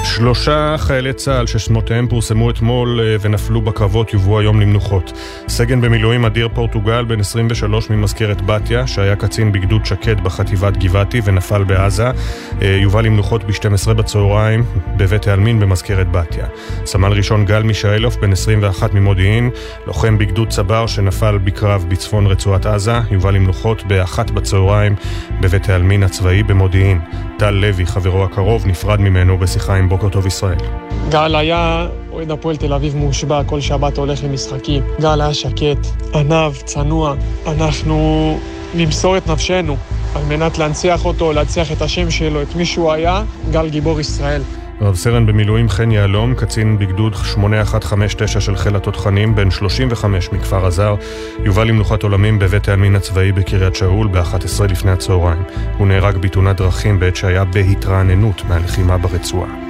שלושה 0.04 0.76
חיילי 0.78 1.14
צה"ל 1.14 1.48
ששמותיהם 1.48 2.08
פורסמו 2.08 2.50
אתמול 2.50 3.00
אה, 3.00 3.16
ונפלו 3.22 3.62
בקרבות 3.62 4.14
יובאו 4.14 4.40
היום 4.40 4.62
למנוחות. 4.62 5.12
סגן 5.48 5.82
במילואים 5.82 6.26
אדיר 6.26 6.50
פורטוגל, 6.54 7.06
בן 7.06 7.20
23 7.20 7.90
ממזכרת 7.90 8.42
בתיה, 8.42 8.88
שהיה 8.88 9.16
קצין 9.16 9.52
בגדוד 9.52 9.86
שקד 9.86 10.24
בחטיבת 10.24 10.78
גבעתי 10.78 11.22
ונפל 11.24 11.64
בעזה, 11.64 12.08
אה, 12.62 12.78
יובא 12.82 13.02
למנוחות 13.02 13.44
ב-12 13.44 13.94
בצהריים 13.94 14.64
בבית 14.98 15.28
העלמין 15.28 15.60
במזכרת 15.60 16.12
בתיה. 16.12 16.46
סמל 16.86 17.12
ראשון 17.12 17.46
גל 17.46 17.64
מישאלוף, 17.64 18.16
בן 18.16 18.32
21 18.32 18.94
ממודיעין, 18.94 19.50
לוחם 19.88 20.18
בגדוד 20.18 20.50
צבר 20.50 20.88
שנפל 20.88 21.38
בקרב 21.38 21.86
בצפון 21.88 22.28
רצועת 22.28 22.66
עזה, 22.66 23.00
יובא 23.12 23.32
למנוחות 23.32 23.84
ב-1 23.88 24.32
בצהריים 24.32 24.96
בבית 25.42 25.70
העלמין 25.70 26.04
הצבאי 26.04 26.44
במודיעין. 26.44 27.00
טל 27.38 27.52
לוי, 27.52 27.86
חברו 27.86 28.24
הקרוב, 28.24 28.68
נפרד 28.68 29.02
ממנו 29.02 29.38
בשיחה 29.38 29.76
עם 29.76 29.87
בוקר 29.90 30.10
טוב 30.10 30.28
ישראל. 30.28 30.58
גל 31.10 31.36
היה 31.36 31.88
אוהד 32.12 32.32
הפועל 32.32 32.58
תל 32.58 32.74
אביב 32.74 32.96
מושבע, 32.96 33.44
כל 33.44 33.62
שבת 33.62 33.98
הולך 33.98 34.24
למשחקים. 34.24 34.84
גל 35.02 35.22
היה 35.22 35.34
שקט, 35.34 35.88
ענב, 36.14 36.54
צנוע. 36.66 37.16
אנחנו 37.48 38.40
נמסור 38.76 39.18
את 39.18 39.28
נפשנו 39.28 39.78
על 40.16 40.22
מנת 40.26 40.58
להנציח 40.58 41.06
אותו, 41.06 41.34
להנציח 41.34 41.72
את 41.72 41.82
השם 41.82 42.12
שלו, 42.12 42.42
את 42.42 42.56
מי 42.56 42.66
שהוא 42.66 42.92
היה, 42.92 43.24
גל 43.52 43.70
גיבור 43.70 44.00
ישראל. 44.00 44.42
רב 44.82 44.96
סרן 44.96 45.26
במילואים 45.26 45.70
חן 45.70 45.92
יהלום, 45.92 46.36
קצין 46.36 46.78
בגדוד 46.80 47.16
8159 47.24 48.40
של 48.40 48.56
חיל 48.56 48.76
התותחנים, 48.76 49.36
בן 49.36 49.52
35 49.52 50.32
מכפר 50.32 50.66
עזר, 50.66 50.96
יובא 51.44 51.64
למנוחת 51.64 52.04
עולמים 52.04 52.40
בבית 52.40 52.70
העלמין 52.70 52.96
הצבאי 52.96 53.32
בקריית 53.32 53.76
שאול 53.76 54.08
ב-11 54.08 54.64
לפני 54.70 54.92
הצהריים. 54.92 55.44
הוא 55.78 55.88
נהרג 55.88 56.18
בתאונת 56.18 56.58
דרכים 56.58 57.00
בעת 57.00 57.16
שהיה 57.16 57.46
בהתרעננות 57.46 58.42
מהלחימה 58.50 58.98
ברצועה. 58.98 59.67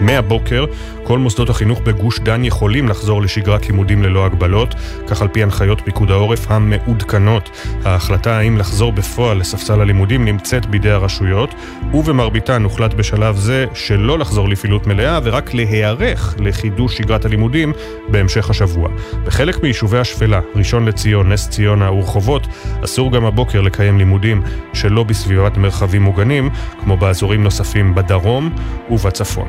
מהבוקר 0.00 0.64
כל 1.04 1.18
מוסדות 1.18 1.50
החינוך 1.50 1.80
בגוש 1.80 2.20
דן 2.20 2.44
יכולים 2.44 2.88
לחזור 2.88 3.22
לשגרת 3.22 3.66
לימודים 3.66 4.02
ללא 4.02 4.26
הגבלות, 4.26 4.74
כך 5.06 5.22
על 5.22 5.28
פי 5.28 5.42
הנחיות 5.42 5.80
פיקוד 5.84 6.10
העורף 6.10 6.50
המעודכנות. 6.50 7.50
ההחלטה 7.84 8.38
האם 8.38 8.58
לחזור 8.58 8.92
בפועל 8.92 9.38
לספסל 9.38 9.80
הלימודים 9.80 10.24
נמצאת 10.24 10.66
בידי 10.66 10.90
הרשויות, 10.90 11.54
ובמרביתן 11.94 12.62
הוחלט 12.62 12.94
בשלב 12.94 13.36
זה 13.36 13.66
שלא 13.74 14.18
לחזור 14.18 14.48
לפעילות 14.48 14.86
מלאה 14.86 15.18
ורק 15.22 15.54
להיערך 15.54 16.34
לחידוש 16.38 16.96
שגרת 16.96 17.24
הלימודים 17.24 17.72
בהמשך 18.08 18.50
השבוע. 18.50 18.88
בחלק 19.24 19.62
מיישובי 19.62 19.98
השפלה, 19.98 20.40
ראשון 20.54 20.84
לציון, 20.84 21.32
נס 21.32 21.48
ציונה 21.48 21.92
ורחובות, 21.92 22.46
אסור 22.84 23.12
גם 23.12 23.24
הבוקר 23.24 23.60
לקיים 23.60 23.98
לימודים 23.98 24.42
שלא 24.74 25.02
בסביבת 25.02 25.56
מרחבים 25.56 26.02
מוגנים, 26.02 26.50
כמו 26.80 26.96
באזורים 26.96 27.42
נוספים 27.42 27.94
בדרום 27.94 28.50
ובצפון. 28.90 29.48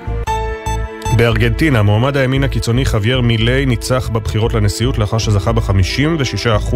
בארגנטינה, 1.18 1.82
מועמד 1.82 2.18
הימין 2.18 2.44
הקיצוני 2.44 2.86
חווייר 2.86 3.22
מילי 3.22 3.66
ניצח 3.66 4.10
בבחירות 4.10 4.54
לנשיאות 4.54 4.98
לאחר 4.98 5.18
שזכה 5.18 5.52
ב-56% 5.52 6.76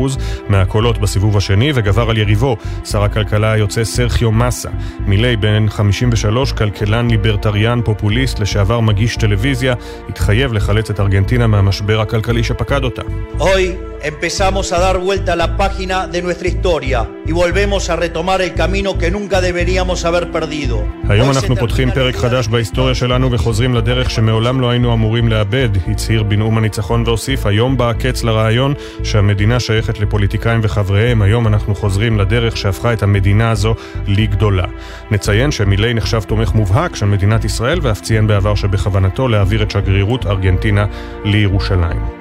מהקולות 0.49 0.97
בסיבוב 0.97 1.37
השני 1.37 1.71
וגבר 1.75 2.09
על 2.09 2.17
יריבו, 2.17 2.57
שר 2.85 3.03
הכלכלה 3.03 3.51
היוצא 3.51 3.83
סרחיו 3.83 4.31
מסה. 4.31 4.69
מילי, 4.99 5.35
בן 5.35 5.69
53, 5.69 6.53
כלכלן 6.53 7.09
ליברטריאן 7.09 7.81
פופוליסט, 7.85 8.39
לשעבר 8.39 8.79
מגיש 8.79 9.15
טלוויזיה, 9.17 9.73
התחייב 10.09 10.53
לחלץ 10.53 10.89
את 10.89 10.99
ארגנטינה 10.99 11.47
מהמשבר 11.47 12.01
הכלכלי 12.01 12.43
שפקד 12.43 12.83
אותה. 12.83 13.01
Hoy 13.39 13.98
empezamos 14.03 14.71
a 14.71 14.79
dar 14.79 14.97
vuelta 14.97 15.33
a 15.33 15.35
la 15.35 15.57
página 15.57 16.07
de 16.07 16.21
nuestra 16.21 16.47
historia 16.47 17.09
y 17.25 17.31
volvemos 17.31 17.89
a 17.89 17.95
retomar 17.95 18.41
el 18.41 18.53
camino 18.53 18.97
que 18.97 19.11
nunca 19.11 19.41
deberíamos 19.41 20.05
haber 20.05 20.31
perdido. 20.31 20.85
היום 21.09 21.29
אנחנו 21.29 21.55
פותחים 21.55 21.91
פרק 21.91 22.15
חדש 22.15 22.47
בהיסטוריה 22.47 22.95
שלנו 22.95 23.31
וחוזרים 23.31 23.75
לדרך 23.75 24.09
שמעולם 24.09 24.61
לא 24.61 24.69
היינו 24.69 24.93
אמורים 24.93 25.27
לאבד, 25.27 25.69
הצהיר 25.87 26.23
בנאום 26.23 26.57
הניצחון 26.57 27.03
והוסיף, 27.05 27.45
היום 27.45 27.77
בא 27.77 27.89
הקץ 27.89 28.23
לרעיון 28.23 28.73
שהמדינה 29.03 29.59
שייכת 29.59 29.99
לפוליטיקאים 29.99 30.59
וחבריהם, 30.63 31.21
היום 31.21 31.47
אנחנו 31.47 31.75
חוזרים 31.75 32.19
לדרך 32.19 32.57
שהפכה 32.57 32.93
את 32.93 33.03
המדינה 33.03 33.51
הזו 33.51 33.75
לגדולה. 34.07 34.65
נציין 35.11 35.51
שמילי 35.51 35.93
נחשב 35.93 36.21
תומך 36.21 36.53
מובהק 36.53 36.95
של 36.95 37.05
מדינת 37.05 37.45
ישראל 37.45 37.79
ואף 37.81 38.01
ציין 38.01 38.27
בעבר 38.27 38.55
שבכוונתו 38.55 39.27
להעביר 39.27 39.63
את 39.63 39.71
שגרירות 39.71 40.25
ארגנטינה 40.25 40.85
לירושלים. 41.25 42.18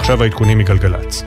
עכשיו 0.00 0.22
העדכונים 0.22 0.58
מגלגלצ. 0.58 1.22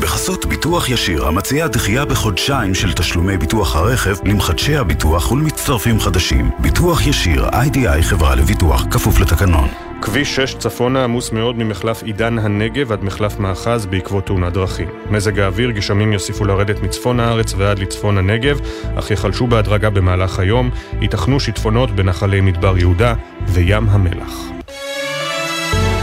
בחסות 0.00 0.46
ביטוח 0.46 0.88
ישיר, 0.88 1.26
המציע 1.26 1.66
דחייה 1.66 2.04
בחודשיים 2.04 2.74
של 2.74 2.92
תשלומי 2.92 3.36
ביטוח 3.36 3.76
הרכב 3.76 4.16
למחדשי 4.24 4.76
הביטוח 4.76 5.32
ולמצטרפים 5.32 6.00
חדשים. 6.00 6.50
ביטוח 6.58 7.06
ישיר, 7.06 7.48
איי-די-איי 7.52 8.02
חברה 8.02 8.34
לביטוח, 8.34 8.86
כפוף 8.90 9.20
לתקנון. 9.20 9.68
כביש 10.02 10.36
6 10.36 10.54
צפונה 10.54 11.04
עמוס 11.04 11.32
מאוד 11.32 11.58
ממחלף 11.58 12.02
עידן 12.02 12.38
הנגב 12.38 12.92
עד 12.92 13.04
מחלף 13.04 13.38
מאחז 13.38 13.86
בעקבות 13.86 14.26
תאונת 14.26 14.52
דרכים. 14.52 14.88
מזג 15.10 15.38
האוויר, 15.38 15.70
גשמים 15.70 16.12
יוסיפו 16.12 16.44
לרדת 16.44 16.82
מצפון 16.82 17.20
הארץ 17.20 17.54
ועד 17.56 17.78
לצפון 17.78 18.18
הנגב, 18.18 18.60
אך 18.98 19.10
יחלשו 19.10 19.46
בהדרגה 19.46 19.90
במהלך 19.90 20.38
היום, 20.38 20.70
ייתכנו 21.00 21.40
שיטפונות 21.40 21.90
בנחלי 21.90 22.40
מדבר 22.40 22.78
יהודה 22.78 23.14
וים 23.46 23.88
המלח. 23.88 24.51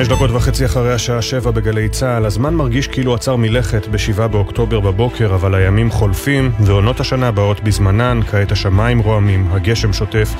חמש 0.00 0.08
דקות 0.08 0.30
וחצי 0.30 0.64
אחרי 0.64 0.92
השעה 0.92 1.22
שבע 1.22 1.50
בגלי 1.50 1.88
צה"ל, 1.88 2.26
הזמן 2.26 2.54
מרגיש 2.54 2.86
כאילו 2.86 3.14
עצר 3.14 3.36
מלכת 3.36 3.88
בשבעה 3.88 4.28
באוקטובר 4.28 4.80
בבוקר, 4.80 5.34
אבל 5.34 5.54
הימים 5.54 5.90
חולפים, 5.90 6.52
ועונות 6.60 7.00
השנה 7.00 7.30
באות 7.30 7.60
בזמנן, 7.60 8.20
כעת 8.30 8.52
השמיים 8.52 8.98
רועמים, 8.98 9.48
הגשם 9.50 9.92
שוטף, 9.92 10.34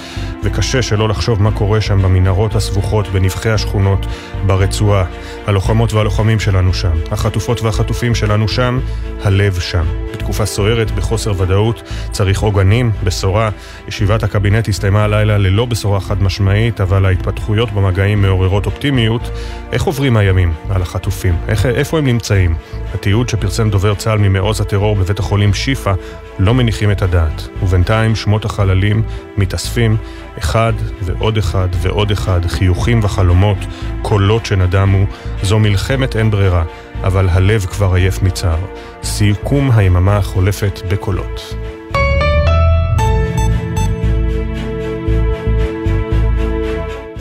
וקשה 0.45 0.83
שלא 0.83 1.09
לחשוב 1.09 1.43
מה 1.43 1.53
קורה 1.53 1.81
שם 1.81 2.03
במנהרות 2.03 2.55
הסבוכות, 2.55 3.09
בנבחי 3.09 3.51
השכונות, 3.51 4.07
ברצועה. 4.47 5.05
הלוחמות 5.47 5.93
והלוחמים 5.93 6.41
שלנו 6.41 6.75
שם, 6.75 6.97
החטופות 7.11 7.63
והחטופים 7.63 8.15
שלנו 8.15 8.49
שם, 8.49 8.81
הלב 9.23 9.61
שם. 9.61 9.85
בתקופה 10.13 10.47
סוערת, 10.47 10.91
בחוסר 10.91 11.33
ודאות, 11.43 11.83
צריך 12.11 12.41
עוגנים, 12.41 12.91
בשורה. 13.05 13.51
ישיבת 13.89 14.23
הקבינט 14.23 14.69
הסתיימה 14.69 15.05
הלילה 15.05 15.39
ללא 15.39 15.65
בשורה 15.65 16.01
חד 16.01 16.23
משמעית, 16.23 16.81
אבל 16.81 17.07
ההתפתחויות 17.07 17.73
במגעים 17.73 18.23
מעוררות 18.23 18.67
אופטימיות. 18.67 19.31
איך 19.73 19.83
עוברים 19.83 20.17
הימים 20.17 20.53
על 20.71 20.83
החטופים? 20.83 21.37
איך, 21.49 21.67
איפה 21.67 21.99
הם 21.99 22.07
נמצאים? 22.07 22.55
התיעוד 22.95 23.29
שפרסם 23.29 23.71
דובר 23.71 23.95
צה"ל 23.95 24.19
ממעוז 24.19 24.61
הטרור 24.61 24.97
בבית 24.97 25.19
החולים 25.19 25.55
שיפא 25.55 25.93
לא 26.39 26.55
מניחים 26.55 26.91
את 26.91 27.03
הדעת. 27.03 27.49
ובינתיים 27.63 28.17
שמות 28.17 28.45
החללים 28.45 29.03
מתאספים 29.37 29.97
אחד 30.39 30.73
ועוד 31.03 31.37
אחד 31.39 31.69
ועוד 31.73 32.11
אחד, 32.11 32.47
חיוכים 32.47 33.01
וחלומות, 33.03 33.59
קולות 34.03 34.47
שנדמו. 34.47 35.07
זו 35.43 35.59
מלחמת 35.59 36.17
אין 36.17 36.31
ברירה, 36.31 36.65
אבל 37.03 37.29
הלב 37.29 37.65
כבר 37.65 37.95
עייף 37.95 38.23
מצער. 38.23 38.59
סיכום 39.03 39.71
היממה 39.71 40.17
החולפת 40.17 40.81
בקולות. 40.89 41.55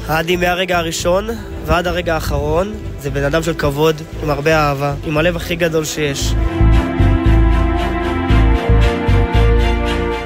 עדי 0.10 0.36
מהרגע 0.36 0.78
הראשון 0.78 1.28
ועד 1.70 1.88
הרגע 1.88 2.14
האחרון 2.14 2.74
זה 3.00 3.10
בן 3.10 3.24
אדם 3.24 3.44
של 3.44 3.54
כבוד, 3.54 3.96
עם 4.24 4.30
הרבה 4.30 4.58
אהבה, 4.58 4.94
עם 5.06 5.18
הלב 5.18 5.36
הכי 5.36 5.56
גדול 5.56 5.86
שיש. 5.86 6.34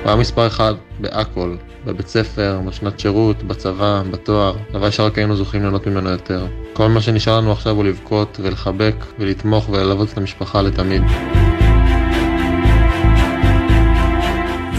הוא 0.02 0.06
היה 0.06 0.16
מספר 0.16 0.48
אחד 0.48 0.74
בהכל, 1.00 1.56
בבית 1.86 2.08
ספר, 2.08 2.60
בשנת 2.68 3.00
שירות, 3.00 3.44
בצבא, 3.44 4.02
בתואר, 4.12 4.56
דבר 4.72 4.90
שרק 4.90 5.18
היינו 5.18 5.36
זוכים 5.36 5.62
ליהנות 5.62 5.88
ממנו 5.88 6.10
יותר. 6.10 6.46
כל 6.74 6.88
מה 6.88 7.02
שנשאר 7.02 7.38
לנו 7.38 7.52
עכשיו 7.52 7.76
הוא 7.76 7.84
לבכות 7.84 8.40
ולחבק 8.44 8.96
ולתמוך 9.20 9.70
וללוות 9.70 10.14
את 10.14 10.18
המשפחה 10.18 10.62
לתמיד. 10.62 11.04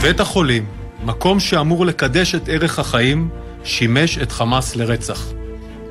בית 0.02 0.20
החולים, 0.20 0.66
מקום 1.04 1.40
שאמור 1.40 1.86
לקדש 1.86 2.34
את 2.34 2.48
ערך 2.48 2.78
החיים, 2.78 3.28
שימש 3.64 4.18
את 4.18 4.32
חמאס 4.32 4.76
לרצח. 4.76 5.43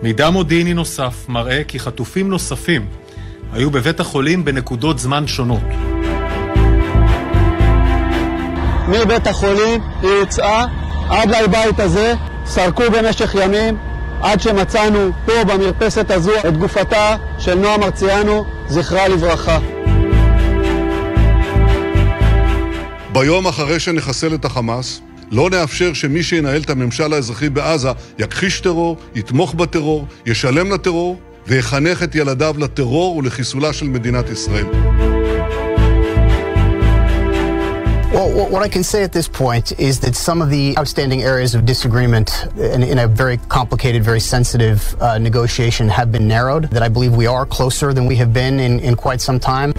מידע 0.03 0.29
מודיעיני 0.29 0.73
נוסף 0.73 1.25
מראה 1.29 1.61
כי 1.67 1.79
חטופים 1.79 2.29
נוספים 2.29 2.85
היו 3.53 3.71
בבית 3.71 3.99
החולים 3.99 4.45
בנקודות 4.45 4.99
זמן 4.99 5.27
שונות. 5.27 5.61
מבית 8.87 9.27
החולים 9.27 9.81
היא 10.01 10.09
הוצאה 10.19 10.65
עד 11.09 11.29
לבית 11.29 11.79
הזה, 11.79 12.13
סרקו 12.45 12.83
במשך 12.91 13.35
ימים, 13.43 13.77
עד 14.21 14.41
שמצאנו 14.41 15.11
פה 15.25 15.43
במרפסת 15.43 16.11
הזו 16.11 16.31
את 16.47 16.57
גופתה 16.57 17.15
של 17.39 17.55
נועה 17.55 17.77
מרציאנו, 17.77 18.45
זכרה 18.67 19.07
לברכה. 19.07 19.59
ביום 23.13 23.47
אחרי 23.47 23.79
שנחסל 23.79 24.35
את 24.35 24.45
החמאס, 24.45 25.01
לא 25.33 25.49
נאפשר 25.49 25.93
שמי 25.93 26.23
שינהל 26.23 26.61
את 26.61 26.69
הממשל 26.69 27.13
האזרחי 27.13 27.49
בעזה 27.49 27.89
יכחיש 28.19 28.59
טרור, 28.59 28.97
יתמוך 29.15 29.53
בטרור, 29.53 30.07
ישלם 30.25 30.71
לטרור 30.71 31.19
ויחנך 31.47 32.03
את 32.03 32.15
ילדיו 32.15 32.55
לטרור 32.57 33.17
ולחיסולה 33.17 33.73
של 33.73 33.85
מדינת 33.85 34.29
ישראל. 34.29 34.65
Well, 38.13 38.29
what 38.53 38.61
I 38.61 38.69
can 38.69 38.83
say 38.83 39.01
at 39.01 39.11
this 39.11 39.27
point 39.27 39.67
is 39.79 39.99
that 40.01 40.13
some 40.15 40.39
of 40.43 40.49
the 40.51 40.77
outstanding 40.77 41.23
areas 41.23 41.55
of 41.55 41.65
disagreement 41.65 42.29
in, 42.75 42.83
in 42.83 42.99
a 42.99 43.07
very 43.07 43.37
complicated, 43.57 44.03
very 44.03 44.19
sensitive 44.19 44.79
uh, 45.01 45.17
negotiation 45.17 45.89
have 45.89 46.11
been 46.11 46.27
narrowed, 46.27 46.65
that 46.75 46.83
I 46.83 46.89
believe 46.89 47.15
we 47.15 47.25
are 47.25 47.45
closer 47.57 47.91
than 47.91 48.05
we 48.05 48.15
have 48.17 48.31
been 48.31 48.59
in, 48.59 48.79
in 48.87 48.93
quite 48.95 49.19
some 49.19 49.39
time. 49.39 49.73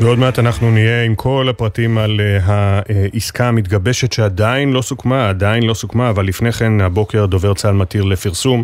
ועוד 0.00 0.18
מעט 0.18 0.38
אנחנו 0.38 0.70
נהיה 0.70 1.04
עם 1.04 1.14
כל 1.14 1.46
הפרטים 1.50 1.98
על 1.98 2.20
העסקה 2.44 3.48
המתגבשת 3.48 4.12
שעדיין 4.12 4.72
לא 4.72 4.82
סוכמה, 4.82 5.28
עדיין 5.28 5.62
לא 5.62 5.74
סוכמה, 5.74 6.10
אבל 6.10 6.26
לפני 6.26 6.52
כן 6.52 6.80
הבוקר 6.80 7.26
דובר 7.26 7.54
צה"ל 7.54 7.74
מתיר 7.74 8.04
לפרסום 8.04 8.62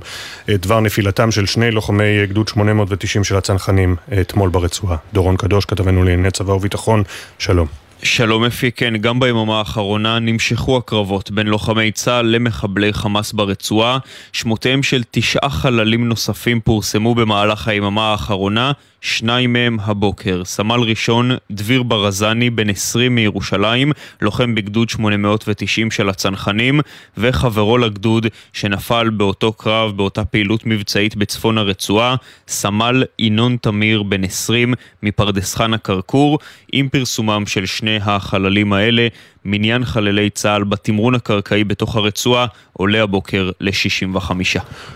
דבר 0.48 0.80
נפילתם 0.80 1.30
של 1.30 1.46
שני 1.46 1.70
לוחמי 1.70 2.26
גדוד 2.26 2.48
890 2.48 3.24
של 3.24 3.36
הצנחנים 3.36 3.96
אתמול 4.20 4.50
ברצועה. 4.50 4.96
דורון 5.12 5.36
קדוש, 5.36 5.64
כתבנו 5.64 6.04
לענייני 6.04 6.30
צבא 6.30 6.52
וביטחון, 6.52 7.02
שלום. 7.38 7.66
שלום 8.02 8.44
אפי, 8.44 8.72
כן, 8.72 8.96
גם 8.96 9.20
ביממה 9.20 9.58
האחרונה 9.58 10.18
נמשכו 10.18 10.76
הקרבות 10.76 11.30
בין 11.30 11.46
לוחמי 11.46 11.92
צה"ל 11.92 12.26
למחבלי 12.26 12.92
חמאס 12.92 13.32
ברצועה. 13.32 13.98
שמותיהם 14.32 14.82
של 14.82 15.02
תשעה 15.10 15.50
חללים 15.50 16.08
נוספים 16.08 16.60
פורסמו 16.60 17.14
במהלך 17.14 17.68
היממה 17.68 18.10
האחרונה, 18.10 18.72
שניים 19.04 19.52
מהם 19.52 19.76
הבוקר. 19.80 20.42
סמל 20.44 20.80
ראשון 20.80 21.30
דביר 21.50 21.82
ברזני, 21.82 22.50
בן 22.50 22.70
20 22.70 23.14
מירושלים, 23.14 23.92
לוחם 24.22 24.54
בגדוד 24.54 24.88
890 24.88 25.90
של 25.90 26.08
הצנחנים, 26.08 26.80
וחברו 27.16 27.78
לגדוד 27.78 28.26
שנפל 28.52 29.10
באותו 29.10 29.52
קרב, 29.52 29.96
באותה 29.96 30.24
פעילות 30.24 30.66
מבצעית 30.66 31.16
בצפון 31.16 31.58
הרצועה, 31.58 32.16
סמל 32.48 33.04
ינון 33.18 33.56
תמיר, 33.56 34.02
בן 34.02 34.24
20 34.24 34.74
מפרדס 35.02 35.54
חנה 35.54 35.78
כרכור, 35.78 36.38
עם 36.72 36.88
פרסומם 36.88 37.46
של 37.46 37.66
שני 37.66 37.96
החללים 38.02 38.72
האלה. 38.72 39.08
מניין 39.44 39.84
חללי 39.84 40.30
צה"ל 40.30 40.64
בתמרון 40.64 41.14
הקרקעי 41.14 41.64
בתוך 41.64 41.96
הרצועה 41.96 42.46
עולה 42.72 43.02
הבוקר 43.02 43.50
ל-65. 43.60 44.30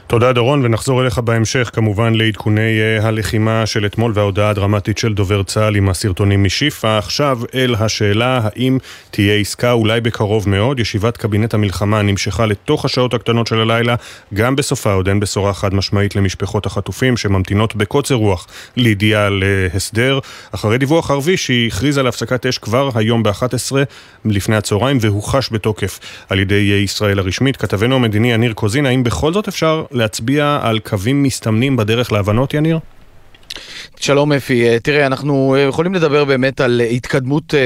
תודה 0.07 0.33
דורון, 0.33 0.65
ונחזור 0.65 1.03
אליך 1.03 1.19
בהמשך 1.19 1.70
כמובן 1.73 2.15
לעדכוני 2.15 2.79
uh, 3.01 3.05
הלחימה 3.05 3.66
של 3.66 3.87
אתמול 3.87 4.12
וההודעה 4.15 4.51
הדרמטית 4.51 4.99
של 4.99 5.15
דובר 5.15 5.43
צה"ל 5.43 5.77
עם 5.77 5.89
הסרטונים 5.89 6.45
משיפא. 6.45 6.99
עכשיו 6.99 7.39
אל 7.55 7.75
השאלה 7.75 8.41
האם 8.43 8.79
תהיה 9.11 9.35
עסקה 9.35 9.73
אולי 9.73 10.01
בקרוב 10.01 10.49
מאוד. 10.49 10.81
ישיבת 10.81 11.16
קבינט 11.16 11.55
המלחמה 11.55 12.03
נמשכה 12.03 12.47
לתוך 12.47 12.85
השעות 12.85 13.15
הקטנות 13.15 13.47
של 13.47 13.61
הלילה, 13.61 13.95
גם 14.35 14.57
בסופה 14.57 14.93
עוד 14.93 15.09
אין 15.09 15.20
בשורה 15.20 15.55
חד 15.55 15.75
משמעית 15.75 16.16
למשפחות 16.16 16.66
החטופים 16.66 17.16
שממתינות 17.16 17.77
בקוצר 17.77 18.15
רוח 18.15 18.47
לידיעה 18.77 19.29
להסדר. 19.31 20.19
אחרי 20.53 20.79
דיווח 20.79 21.11
ערבי 21.11 21.37
שהיא 21.37 21.66
הכריזה 21.66 22.01
על 22.01 22.07
הפסקת 22.07 22.47
אש 22.47 22.59
כבר 22.59 22.91
היום 22.95 23.23
ב-11 23.23 23.73
לפני 24.39 24.56
הצהריים 24.56 24.98
והוחש 25.01 25.48
בתוקף 25.52 26.01
על 26.28 26.39
ידי 26.39 26.81
ישראל 26.85 27.19
הרשמית. 27.19 27.56
כתבנו 27.56 27.94
המדיני 27.94 28.32
יניר 28.32 28.52
קוזין, 28.52 28.86
האם 28.86 29.05
בכל 29.05 29.32
זאת 29.32 29.48
אפשר 29.48 29.85
להצביע 29.90 30.59
על 30.62 30.78
קווים 30.78 31.23
מסתמנים 31.23 31.77
בדרך 31.77 32.12
להבנות, 32.12 32.55
יניר? 32.55 32.78
שלום 34.01 34.33
אפי, 34.33 34.69
אה, 34.69 34.79
תראה, 34.79 35.07
אנחנו 35.07 35.55
אה, 35.55 35.61
יכולים 35.61 35.95
לדבר 35.95 36.25
באמת 36.25 36.61
על 36.61 36.81
התקדמות, 36.81 37.55
אה, 37.55 37.61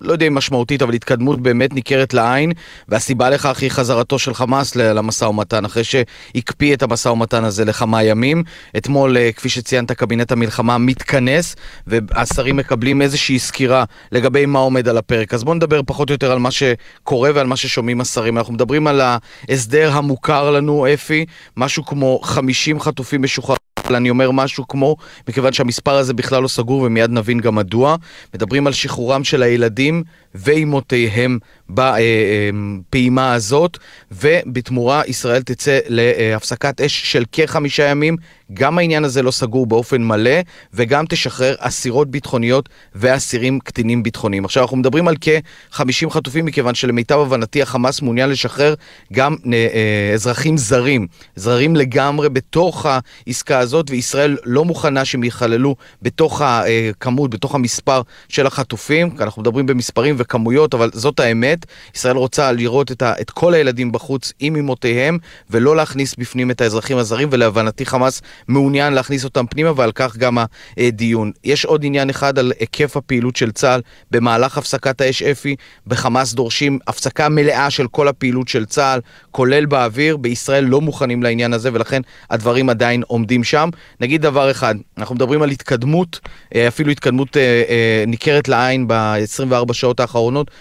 לא 0.00 0.12
יודע 0.12 0.26
אם 0.26 0.34
משמעותית, 0.34 0.82
אבל 0.82 0.94
התקדמות 0.94 1.40
באמת 1.40 1.74
ניכרת 1.74 2.14
לעין, 2.14 2.52
והסיבה 2.88 3.30
לכך 3.30 3.62
היא 3.62 3.70
חזרתו 3.70 4.18
של 4.18 4.34
חמאס 4.34 4.76
למשא 4.76 5.24
ומתן, 5.24 5.64
אחרי 5.64 5.84
שהקפיא 5.84 6.74
את 6.74 6.82
המשא 6.82 7.08
ומתן 7.08 7.44
הזה 7.44 7.64
לכמה 7.64 8.02
ימים. 8.02 8.42
אתמול, 8.76 9.16
כפי 9.36 9.48
שציינת, 9.48 9.92
קבינט 9.92 10.32
המלחמה 10.32 10.78
מתכנס, 10.78 11.56
והשרים 11.86 12.56
מקבלים 12.56 13.02
איזושהי 13.02 13.38
סקירה 13.38 13.84
לגבי 14.12 14.46
מה 14.46 14.58
עומד 14.58 14.88
על 14.88 14.98
הפרק. 14.98 15.34
אז 15.34 15.44
בואו 15.44 15.54
נדבר 15.54 15.80
פחות 15.86 16.10
או 16.10 16.14
יותר 16.14 16.32
על 16.32 16.38
מה 16.38 16.50
שקורה 16.50 17.30
ועל 17.34 17.46
מה 17.46 17.56
ששומעים 17.56 18.00
השרים. 18.00 18.38
אנחנו 18.38 18.52
מדברים 18.54 18.86
על 18.86 19.00
ההסדר 19.48 19.92
המוכר 19.92 20.50
לנו, 20.50 20.86
אפי, 20.94 21.24
משהו 21.56 21.84
כמו 21.84 22.20
50 22.22 22.80
חטופים 22.80 23.22
משוחררים. 23.22 23.63
אבל 23.84 23.96
אני 23.96 24.10
אומר 24.10 24.30
משהו 24.30 24.68
כמו, 24.68 24.96
מכיוון 25.28 25.52
שהמספר 25.52 25.94
הזה 25.94 26.14
בכלל 26.14 26.42
לא 26.42 26.48
סגור 26.48 26.82
ומיד 26.82 27.10
נבין 27.10 27.40
גם 27.40 27.54
מדוע, 27.54 27.96
מדברים 28.34 28.66
על 28.66 28.72
שחרורם 28.72 29.24
של 29.24 29.42
הילדים 29.42 30.04
ואימותיהם 30.34 31.38
בפעימה 31.70 33.34
הזאת, 33.34 33.78
ובתמורה 34.12 35.02
ישראל 35.06 35.42
תצא 35.42 35.78
להפסקת 35.88 36.80
אש 36.80 37.12
של 37.12 37.24
כחמישה 37.32 37.84
ימים. 37.84 38.16
גם 38.52 38.78
העניין 38.78 39.04
הזה 39.04 39.22
לא 39.22 39.30
סגור 39.30 39.66
באופן 39.66 40.02
מלא, 40.02 40.40
וגם 40.74 41.04
תשחרר 41.08 41.54
אסירות 41.58 42.10
ביטחוניות 42.10 42.68
ואסירים 42.94 43.60
קטינים 43.60 44.02
ביטחוניים. 44.02 44.44
עכשיו, 44.44 44.62
אנחנו 44.62 44.76
מדברים 44.76 45.08
על 45.08 45.14
כ-50 45.20 46.10
חטופים, 46.10 46.44
מכיוון 46.44 46.74
שלמיטב 46.74 47.18
הבנתי 47.18 47.62
החמאס 47.62 48.02
מעוניין 48.02 48.30
לשחרר 48.30 48.74
גם 49.12 49.36
אה, 49.46 49.52
אה, 49.52 50.14
אזרחים 50.14 50.56
זרים, 50.56 51.06
זרים 51.36 51.76
לגמרי 51.76 52.28
בתוך 52.28 52.86
העסקה 53.26 53.58
הזאת, 53.58 53.90
וישראל 53.90 54.36
לא 54.44 54.64
מוכנה 54.64 55.04
שהם 55.04 55.24
ייכללו 55.24 55.76
בתוך 56.02 56.42
הכמות, 56.44 57.30
בתוך 57.30 57.54
המספר 57.54 58.02
של 58.28 58.46
החטופים. 58.46 59.10
אנחנו 59.20 59.42
מדברים 59.42 59.66
במספרים 59.66 60.14
וכמויות, 60.24 60.74
אבל 60.74 60.90
זאת 60.92 61.20
האמת. 61.20 61.66
ישראל 61.94 62.16
רוצה 62.16 62.52
לראות 62.52 62.92
את, 62.92 63.02
ה, 63.02 63.12
את 63.20 63.30
כל 63.30 63.54
הילדים 63.54 63.92
בחוץ 63.92 64.32
עם 64.40 64.56
אמותיהם, 64.56 65.18
ולא 65.50 65.76
להכניס 65.76 66.14
בפנים 66.14 66.50
את 66.50 66.60
האזרחים 66.60 66.96
הזרים, 66.96 67.28
ולהבנתי 67.32 67.86
חמאס 67.86 68.22
מעוניין 68.48 68.92
להכניס 68.92 69.24
אותם 69.24 69.46
פנימה, 69.46 69.72
ועל 69.76 69.92
כך 69.92 70.16
גם 70.16 70.38
הדיון. 70.76 71.32
יש 71.44 71.64
עוד 71.64 71.84
עניין 71.84 72.10
אחד 72.10 72.38
על 72.38 72.52
היקף 72.60 72.96
הפעילות 72.96 73.36
של 73.36 73.52
צה"ל 73.52 73.80
במהלך 74.10 74.58
הפסקת 74.58 75.00
האש 75.00 75.22
אפי. 75.22 75.56
בחמאס 75.86 76.34
דורשים 76.34 76.78
הפסקה 76.86 77.28
מלאה 77.28 77.70
של 77.70 77.86
כל 77.86 78.08
הפעילות 78.08 78.48
של 78.48 78.64
צה"ל, 78.64 79.00
כולל 79.30 79.66
באוויר. 79.66 80.16
בישראל 80.16 80.64
לא 80.64 80.80
מוכנים 80.80 81.22
לעניין 81.22 81.52
הזה, 81.52 81.70
ולכן 81.72 82.02
הדברים 82.30 82.70
עדיין 82.70 83.02
עומדים 83.06 83.44
שם. 83.44 83.68
נגיד 84.00 84.22
דבר 84.22 84.50
אחד, 84.50 84.74
אנחנו 84.98 85.14
מדברים 85.14 85.42
על 85.42 85.50
התקדמות, 85.50 86.20
אפילו 86.68 86.90
התקדמות 86.90 87.36
אה, 87.36 87.62
אה, 87.68 88.04
ניכרת 88.06 88.48
לעין 88.48 88.88
ב-24 88.88 89.72
שעות 89.72 90.00
האחרונות. 90.00 90.13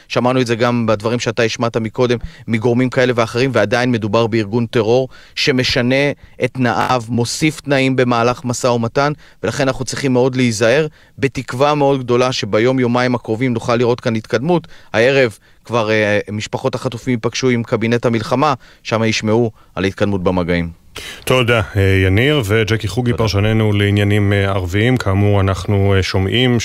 שמענו 0.07 0.41
את 0.41 0.47
זה 0.47 0.55
גם 0.55 0.85
בדברים 0.85 1.19
שאתה 1.19 1.43
השמעת 1.43 1.77
מקודם 1.77 2.17
מגורמים 2.47 2.89
כאלה 2.89 3.13
ואחרים, 3.15 3.49
ועדיין 3.53 3.91
מדובר 3.91 4.27
בארגון 4.27 4.65
טרור 4.65 5.09
שמשנה 5.35 6.11
את 6.43 6.51
תנאיו, 6.53 7.03
מוסיף 7.09 7.61
תנאים 7.61 7.95
במהלך 7.95 8.45
משא 8.45 8.67
ומתן, 8.67 9.13
ולכן 9.43 9.67
אנחנו 9.67 9.85
צריכים 9.85 10.13
מאוד 10.13 10.35
להיזהר, 10.35 10.87
בתקווה 11.19 11.75
מאוד 11.75 11.99
גדולה 11.99 12.31
שביום 12.31 12.79
יומיים 12.79 13.15
הקרובים 13.15 13.53
נוכל 13.53 13.75
לראות 13.75 13.99
כאן 13.99 14.15
התקדמות. 14.15 14.67
הערב 14.93 15.37
כבר 15.65 15.91
אה, 15.91 16.19
משפחות 16.31 16.75
החטופים 16.75 17.11
ייפגשו 17.11 17.49
עם 17.49 17.63
קבינט 17.63 18.05
המלחמה, 18.05 18.53
שם 18.83 19.03
ישמעו 19.03 19.51
על 19.75 19.83
התקדמות 19.83 20.23
במגעים. 20.23 20.82
תודה, 21.25 21.61
אה, 21.75 22.03
יניר, 22.07 22.41
וג'קי 22.45 22.87
חוגי, 22.87 23.13
פרשננו 23.13 23.73
לעניינים 23.73 24.33
אה, 24.33 24.49
ערביים. 24.49 24.97
כאמור, 24.97 25.41
אנחנו 25.41 25.93
אה, 25.97 26.03
שומעים 26.03 26.57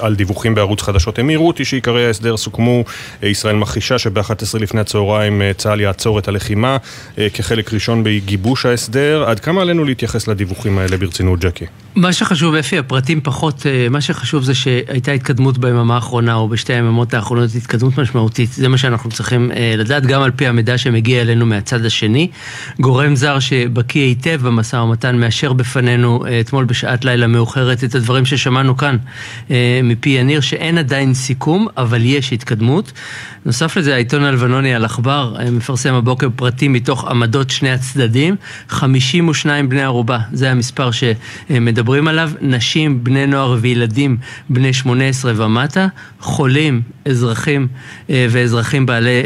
על 0.00 0.14
דיווחים 0.14 0.54
בערוץ 0.54 0.82
חדשות 0.82 1.18
אמירותי 1.18 1.64
שעיקרי 1.64 2.06
ההסדר 2.06 2.36
סוכמו. 2.36 2.84
ישראל 3.22 3.56
מכחישה 3.56 3.98
שב-11 3.98 4.58
לפני 4.60 4.80
הצהריים 4.80 5.42
צה"ל 5.56 5.80
יעצור 5.80 6.18
את 6.18 6.28
הלחימה 6.28 6.76
כחלק 7.34 7.72
ראשון 7.72 8.04
בגיבוש 8.04 8.66
ההסדר. 8.66 9.24
עד 9.26 9.40
כמה 9.40 9.62
עלינו 9.62 9.84
להתייחס 9.84 10.28
לדיווחים 10.28 10.78
האלה 10.78 10.96
ברצינות, 10.96 11.40
ג'קי? 11.40 11.64
מה 11.94 12.12
שחשוב, 12.12 12.54
אפי, 12.54 12.78
הפרטים 12.78 13.20
פחות, 13.20 13.66
מה 13.90 14.00
שחשוב 14.00 14.42
זה 14.42 14.54
שהייתה 14.54 15.12
התקדמות 15.12 15.58
ביממה 15.58 15.94
האחרונה, 15.94 16.34
או 16.34 16.48
בשתי 16.48 16.72
היממות 16.72 17.14
האחרונות, 17.14 17.50
התקדמות 17.56 17.98
משמעותית. 17.98 18.52
זה 18.52 18.68
מה 18.68 18.78
שאנחנו 18.78 19.10
צריכים 19.10 19.50
לדעת, 19.76 20.06
גם 20.06 20.22
על 20.22 20.30
פי 20.30 20.46
המידע 20.46 20.78
שמגיע 20.78 21.20
אלינו 21.20 21.46
מהצד 21.46 21.84
השני. 21.84 22.28
גורם 22.80 23.16
זר 23.16 23.38
שבקיא 23.50 24.02
היטב 24.02 24.40
במשא 24.42 24.76
ומתן, 24.76 25.16
מאשר 25.20 25.52
בפנינו 25.52 26.26
אה, 26.26 26.40
אתמול 26.40 26.64
בשעת 26.64 27.04
לילה 27.04 27.26
מאוחרת 27.26 27.84
את 27.84 27.94
הדברים 27.94 28.26
ששמענו 28.26 28.76
כאן 28.76 28.96
אה, 29.50 29.80
מפי 29.84 30.10
יניר, 30.10 30.40
שאין 30.40 30.78
עדיין 30.78 31.14
סיכום, 31.14 31.66
אבל 31.76 32.00
יש 32.04 32.32
התקדמות. 32.32 32.92
נוסף 33.46 33.76
לזה, 33.76 33.94
העיתון 33.94 34.24
הלבנוני 34.24 34.74
על-עכבר 34.74 35.36
אה, 35.38 35.50
מפרסם 35.50 35.94
הבוקר 35.94 36.28
פרטים 36.36 36.72
מתוך 36.72 37.04
עמדות 37.04 37.50
שני 37.50 37.70
הצדדים, 37.70 38.36
52 38.68 39.68
בני 39.68 39.82
ערובה, 39.82 40.18
זה 40.32 40.50
המספר 40.50 40.90
שמדברים 40.90 42.08
עליו, 42.08 42.30
נשים, 42.40 43.04
בני 43.04 43.26
נוער 43.26 43.56
וילדים 43.60 44.16
בני 44.50 44.72
18 44.72 45.32
ומטה, 45.36 45.86
חולים, 46.20 46.82
אזרחים 47.04 47.68
ואזרחים 48.08 48.86
בעלי 48.86 49.22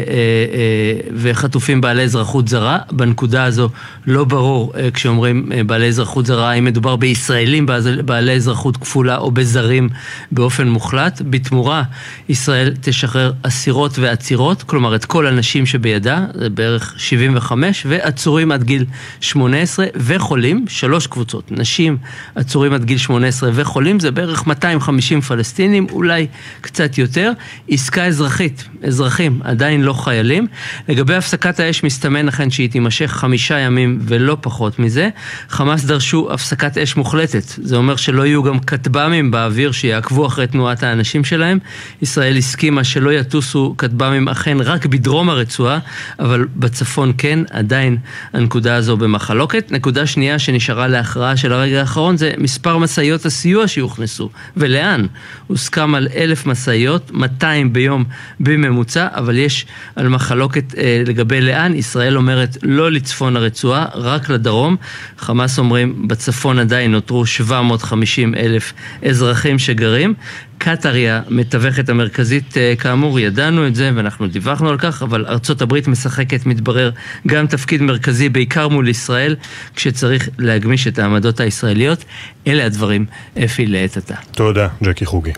וחטופים 1.15 1.81
בעלי 1.81 2.03
אזרחות 2.03 2.47
זרה. 2.47 2.79
בנקודה 2.91 3.43
הזו 3.43 3.69
לא 4.07 4.23
ברור 4.23 4.73
אה, 4.77 4.91
כשאומרים 4.91 5.51
אה, 5.51 5.63
בעלי 5.63 5.87
אזרחות 5.87 6.25
זרה, 6.25 6.53
אם 6.53 6.65
מדובר 6.65 6.95
בישראלים 6.95 7.65
בעלי 8.05 8.31
אזרחות 8.31 8.77
כפולה 8.77 9.17
או 9.17 9.31
בזרים 9.31 9.89
באופן 10.31 10.67
מוחלט. 10.67 11.21
בתמורה, 11.29 11.83
ישראל 12.29 12.73
תשחרר 12.81 13.31
אסירות 13.43 13.99
ועצירות, 13.99 14.63
כלומר 14.63 14.95
את 14.95 15.05
כל 15.05 15.27
הנשים 15.27 15.65
שבידה, 15.65 16.25
זה 16.33 16.49
בערך 16.49 16.93
75, 16.97 17.85
ועצורים 17.89 18.51
עד 18.51 18.63
גיל 18.63 18.85
18 19.21 19.85
וחולים, 19.95 20.65
שלוש 20.67 21.07
קבוצות, 21.07 21.51
נשים, 21.51 21.97
עצורים 22.35 22.73
עד 22.73 22.83
גיל 22.85 22.97
18 22.97 23.49
וחולים, 23.53 23.99
זה 23.99 24.11
בערך 24.11 24.47
250 24.47 25.21
פלסטינים, 25.21 25.87
אולי 25.91 26.27
קצת 26.61 26.84
יותר. 26.97 27.31
עסקה 27.69 28.05
אזרחית, 28.05 28.63
אזרחים, 28.83 29.39
עדיין 29.43 29.81
לא 29.81 29.93
חיילים. 29.93 30.47
לגבי 30.89 31.15
הפסקת 31.15 31.59
האש, 31.59 31.83
מסתמן 31.83 32.27
אכן 32.27 32.49
שהיא 32.49 32.69
תימשך 32.69 33.11
חמישה 33.11 33.59
ימים 33.59 33.99
ולא 34.01 34.37
פחות 34.41 34.79
מזה. 34.79 35.09
חמאס 35.49 35.83
דרשו 35.85 36.27
הפסקת 36.31 36.77
אש 36.77 36.95
מוחלטת. 36.95 37.43
זה 37.47 37.75
אומר 37.75 37.95
שלא 37.95 38.25
יהיו 38.25 38.43
גם 38.43 38.59
כטב"מים 38.59 39.31
באוויר 39.31 39.71
שיעקבו 39.71 40.27
אחרי 40.27 40.47
תנועת 40.47 40.83
האנשים 40.83 41.23
שלהם. 41.23 41.59
ישראל 42.01 42.37
הסכימה 42.37 42.83
שלא 42.83 43.13
יטוסו 43.13 43.75
כטב"מים 43.77 44.27
אכן 44.27 44.57
רק 44.61 44.85
בדרום 44.85 45.29
הרצועה, 45.29 45.79
אבל 46.19 46.47
בצפון 46.55 47.13
כן, 47.17 47.39
עדיין 47.51 47.97
הנקודה 48.33 48.75
הזו 48.75 48.97
במחלוקת. 48.97 49.71
נקודה 49.71 50.05
שנייה 50.07 50.39
שנשארה 50.39 50.87
להכרעה 50.87 51.37
של 51.37 51.53
הרגע 51.53 51.79
האחרון 51.79 52.17
זה 52.17 52.31
מספר 52.37 52.77
משאיות 52.77 53.25
הסיוע 53.25 53.67
שיוכנסו, 53.67 54.29
ולאן. 54.57 55.05
הוסכם 55.47 55.95
על 55.95 56.07
אלף 56.15 56.45
משאיות, 56.45 56.74
200 57.11 57.73
ביום 57.73 58.03
בממוצע, 58.39 59.07
אבל 59.11 59.37
יש 59.37 59.65
על 59.95 60.07
מחלוקת 60.07 60.75
אה, 60.77 61.03
לגבי 61.05 61.41
לאן. 61.41 61.75
ישראל 61.75 62.17
אומרת 62.17 62.57
לא 62.63 62.91
לצפון 62.91 63.35
הרצועה, 63.35 63.85
רק 63.93 64.29
לדרום. 64.29 64.75
חמאס 65.17 65.59
אומרים 65.59 66.07
בצפון 66.07 66.59
עדיין 66.59 66.91
נותרו 66.91 67.25
750 67.25 68.35
אלף 68.35 68.73
אזרחים 69.05 69.59
שגרים. 69.59 70.13
קטאר 70.57 70.93
היא 70.93 71.09
המתווכת 71.09 71.89
המרכזית 71.89 72.57
אה, 72.57 72.73
כאמור, 72.79 73.19
ידענו 73.19 73.67
את 73.67 73.75
זה 73.75 73.91
ואנחנו 73.95 74.27
דיווחנו 74.27 74.69
על 74.69 74.77
כך, 74.77 75.03
אבל 75.03 75.25
ארצות 75.25 75.61
הברית 75.61 75.87
משחקת, 75.87 76.45
מתברר, 76.45 76.91
גם 77.27 77.47
תפקיד 77.47 77.81
מרכזי 77.81 78.29
בעיקר 78.29 78.67
מול 78.67 78.87
ישראל, 78.87 79.35
כשצריך 79.75 80.29
להגמיש 80.37 80.87
את 80.87 80.99
העמדות 80.99 81.39
הישראליות. 81.39 82.05
אלה 82.47 82.65
הדברים, 82.65 83.05
אפי, 83.45 83.65
לעת 83.65 83.97
עתה. 83.97 84.15
תודה, 84.31 84.67
ג'קי 84.83 85.05
חוגי. 85.05 85.31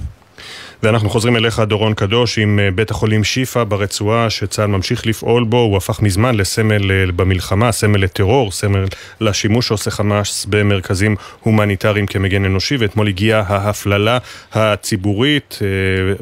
ואנחנו 0.83 1.09
חוזרים 1.09 1.35
אליך, 1.35 1.59
דורון 1.59 1.93
קדוש, 1.93 2.39
עם 2.39 2.59
אה, 2.59 2.71
בית 2.71 2.91
החולים 2.91 3.23
שיפא 3.23 3.63
ברצועה, 3.63 4.29
שצה"ל 4.29 4.67
ממשיך 4.67 5.07
לפעול 5.07 5.43
בו, 5.43 5.57
הוא 5.57 5.77
הפך 5.77 6.01
מזמן 6.01 6.35
לסמל 6.35 6.91
אה, 6.91 7.11
במלחמה, 7.15 7.71
סמל 7.71 8.03
לטרור, 8.03 8.51
סמל 8.51 8.85
לשימוש 9.21 9.67
שעושה 9.67 9.91
חמאס 9.91 10.45
במרכזים 10.49 11.15
הומניטריים 11.39 12.07
כמגן 12.07 12.45
אנושי, 12.45 12.77
ואתמול 12.77 13.07
הגיעה 13.07 13.43
ההפללה 13.47 14.17
הציבורית 14.53 15.59
אה, 15.61 15.67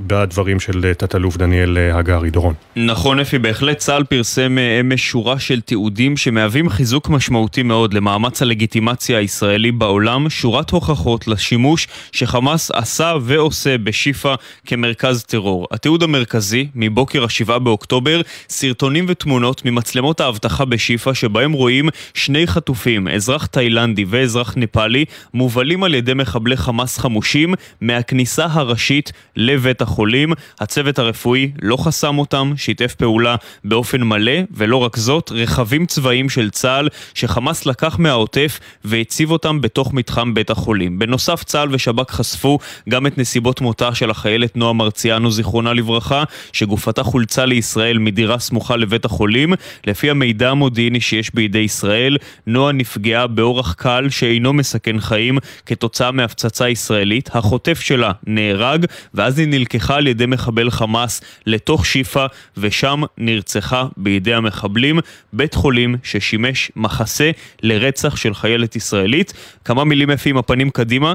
בדברים 0.08 0.60
של 0.60 0.94
תת-אלוף 0.98 1.38
דניאל 1.38 1.78
הגרי. 1.94 2.30
דורון. 2.30 2.54
נכון, 2.76 3.20
אפי, 3.20 3.40
בהחלט 3.40 3.78
צה"ל 3.78 4.04
פרסם 4.04 4.58
אמש 4.58 5.10
שורה 5.10 5.40
של 5.40 5.62
תיעודים 5.62 6.18
שמהווים 6.18 6.70
חיזוק 6.70 7.10
משמעותי 7.10 7.64
מאוד 7.64 7.94
למאמץ 7.94 8.42
הלגיטימציה 8.42 9.18
הישראלי 9.18 9.72
בעולם, 9.72 10.30
שורת 10.30 10.70
הוכחות 10.70 11.28
לשימוש 11.28 11.88
שחמאס 12.12 12.72
עשה 12.72 13.14
ועושה 13.22 13.78
בשיפא 13.78 14.36
כמרכז 14.66 15.24
טרור. 15.24 15.68
התיעוד 15.72 16.04
המרכזי, 16.04 16.68
מבוקר 16.76 17.24
השבעה 17.24 17.60
באוקטובר, 17.60 18.22
סרטונים 18.50 19.06
ותמונות 19.08 19.66
ממצלמות 19.66 20.22
האבטחה 20.22 20.66
בשיפא 20.66 21.14
שבהם 21.14 21.52
רואים 21.52 21.90
שני 22.14 22.48
חטופים, 22.48 23.08
אזרח 23.08 23.46
תאילנדי 23.46 24.06
ואזרח 24.08 24.54
נפאלי, 24.58 25.06
מובלים 25.34 25.84
על 25.84 25.94
ידי 25.94 26.14
מחבלי 26.14 26.58
חמאס 26.58 26.98
חמושים 26.98 27.54
מהכניסה 27.82 28.46
הראשית 28.50 29.12
לבית 29.36 29.82
החולים. 29.82 30.34
הצוות 30.60 31.00
הרפואי 31.00 31.52
לא 31.62 31.78
חסם 31.78 32.18
אותם, 32.18 32.54
שיתף 32.58 32.96
פעולה 32.96 33.36
באופן 33.64 34.04
מלא, 34.04 34.42
ולא 34.52 34.78
רק 34.78 34.98
זאת, 34.98 35.32
רכבים 35.32 35.86
צבאיים 35.86 36.30
של 36.30 36.50
צה"ל 36.50 36.90
שחמאס 37.14 37.66
לקח 37.66 38.00
מהעוטף 38.00 38.60
והציב 38.84 39.32
אותם 39.32 39.62
בתוך 39.62 39.94
מתחם 39.94 40.34
בית 40.34 40.50
החולים. 40.50 41.00
בנוסף, 41.00 41.44
צה"ל 41.44 41.70
ושב"כ 41.72 42.12
חשפו 42.12 42.60
גם 42.90 43.08
את 43.08 43.18
נסיבות 43.18 43.62
מותה 43.62 43.96
של 43.96 44.10
החייל 44.10 44.35
החיילת 44.36 44.58
נועה 44.58 44.74
מרציאנו 44.74 45.32
זיכרונה 45.32 45.74
לברכה, 45.74 46.24
שגופתה 46.54 47.04
חולצה 47.04 47.46
לישראל 47.46 47.98
מדירה 47.98 48.40
סמוכה 48.40 48.76
לבית 48.76 49.06
החולים. 49.06 49.54
לפי 49.88 50.10
המידע 50.10 50.50
המודיעיני 50.50 51.02
שיש 51.02 51.36
בידי 51.36 51.60
ישראל, 51.60 52.18
נועה 52.48 52.72
נפגעה 52.72 53.28
באורח 53.28 53.74
קל 53.74 54.08
שאינו 54.10 54.54
מסכן 54.54 55.00
חיים 55.00 55.38
כתוצאה 55.66 56.12
מהפצצה 56.12 56.70
ישראלית. 56.70 57.30
החוטף 57.34 57.80
שלה 57.80 58.12
נהרג, 58.28 58.86
ואז 59.14 59.40
היא 59.40 59.48
נלקחה 59.48 59.96
על 59.96 60.08
ידי 60.08 60.26
מחבל 60.26 60.70
חמאס 60.70 61.22
לתוך 61.46 61.86
שיפא, 61.86 62.26
ושם 62.58 63.02
נרצחה 63.18 63.86
בידי 63.98 64.34
המחבלים. 64.34 65.00
בית 65.34 65.54
חולים 65.54 65.96
ששימש 66.04 66.72
מחסה 66.76 67.32
לרצח 67.64 68.16
של 68.16 68.34
חיילת 68.34 68.76
ישראלית. 68.76 69.34
כמה 69.66 69.84
מילים 69.84 70.10
יפים 70.10 70.38
הפנים 70.38 70.70
קדימה. 70.70 71.14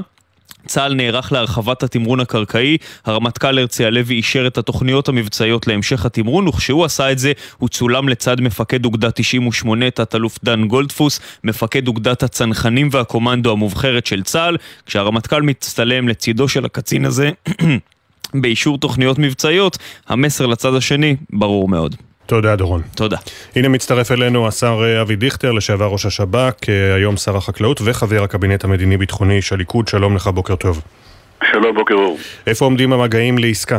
צה"ל 0.67 0.93
נערך 0.93 1.31
להרחבת 1.31 1.83
התמרון 1.83 2.19
הקרקעי, 2.19 2.77
הרמטכ"ל 3.05 3.59
הרצי 3.59 3.85
הלוי 3.85 4.15
אישר 4.15 4.47
את 4.47 4.57
התוכניות 4.57 5.09
המבצעיות 5.09 5.67
להמשך 5.67 6.05
התמרון, 6.05 6.47
וכשהוא 6.47 6.85
עשה 6.85 7.11
את 7.11 7.19
זה 7.19 7.31
הוא 7.57 7.69
צולם 7.69 8.09
לצד 8.09 8.41
מפקד 8.41 8.85
אוגדה 8.85 9.11
98, 9.11 9.91
תת-אלוף 9.91 10.39
דן 10.43 10.67
גולדפוס, 10.67 11.19
מפקד 11.43 11.87
אוגדת 11.87 12.23
הצנחנים 12.23 12.89
והקומנדו 12.91 13.51
המובחרת 13.51 14.05
של 14.05 14.23
צה"ל, 14.23 14.57
כשהרמטכ"ל 14.85 15.41
מצטלם 15.41 16.07
לצידו 16.07 16.47
של 16.47 16.65
הקצין 16.65 17.05
הזה 17.05 17.31
באישור 18.41 18.77
תוכניות 18.77 19.19
מבצעיות, 19.19 19.77
המסר 20.07 20.45
לצד 20.45 20.73
השני 20.73 21.15
ברור 21.29 21.67
מאוד. 21.67 22.10
תודה, 22.31 22.55
דורון. 22.55 22.81
תודה. 22.97 23.17
הנה 23.55 23.69
מצטרף 23.69 24.11
אלינו 24.11 24.47
השר 24.47 24.77
אה, 24.83 25.01
אבי 25.01 25.15
דיכטר, 25.15 25.51
לשעבר 25.51 25.85
ראש 25.85 26.05
השב"כ, 26.05 26.69
אה, 26.69 26.95
היום 26.95 27.17
שר 27.17 27.37
החקלאות 27.37 27.79
וחבר 27.85 28.23
הקבינט 28.23 28.63
המדיני-ביטחוני 28.63 29.35
איש 29.35 29.53
הליכוד. 29.53 29.87
שלום 29.87 30.15
לך, 30.15 30.27
בוקר 30.27 30.55
טוב. 30.55 30.81
שלום, 31.51 31.75
בוקר 31.75 31.93
אור. 31.93 32.17
איפה 32.47 32.65
עומדים 32.65 32.93
המגעים 32.93 33.37
לעסקה? 33.37 33.77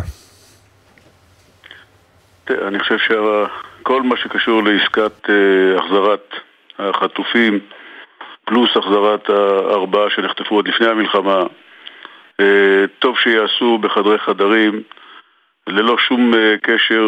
אני 2.51 2.79
חושב 2.79 2.97
שכל 2.99 4.03
מה 4.03 4.17
שקשור 4.17 4.63
לעסקת 4.63 5.31
אה, 5.31 5.79
החזרת 5.79 6.35
החטופים, 6.79 7.59
פלוס 8.45 8.71
החזרת 8.77 9.29
הארבעה 9.29 10.11
שנחטפו 10.11 10.55
עוד 10.55 10.69
לפני 10.69 10.87
המלחמה, 10.87 11.43
טוב 12.99 13.19
שיעשו 13.19 13.79
בחדרי 13.79 14.19
חדרים, 14.19 14.83
ללא 15.67 15.99
שום 15.99 16.33
קשר 16.63 17.05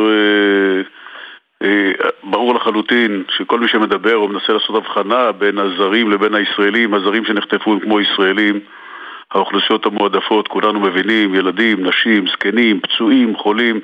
ברור 2.22 2.54
לחלוטין 2.54 3.24
שכל 3.28 3.60
מי 3.60 3.68
שמדבר 3.68 4.16
או 4.16 4.28
מנסה 4.28 4.52
לעשות 4.52 4.76
הבחנה 4.76 5.32
בין 5.32 5.58
הזרים 5.58 6.10
לבין 6.10 6.34
הישראלים, 6.34 6.94
הזרים 6.94 7.24
שנחטפו 7.24 7.72
הם 7.72 7.80
כמו 7.80 8.00
ישראלים, 8.00 8.60
האוכלוסיות 9.30 9.86
המועדפות, 9.86 10.48
כולנו 10.48 10.80
מבינים, 10.80 11.34
ילדים, 11.34 11.86
נשים, 11.86 12.26
זקנים, 12.26 12.80
פצועים, 12.80 13.36
חולים, 13.36 13.80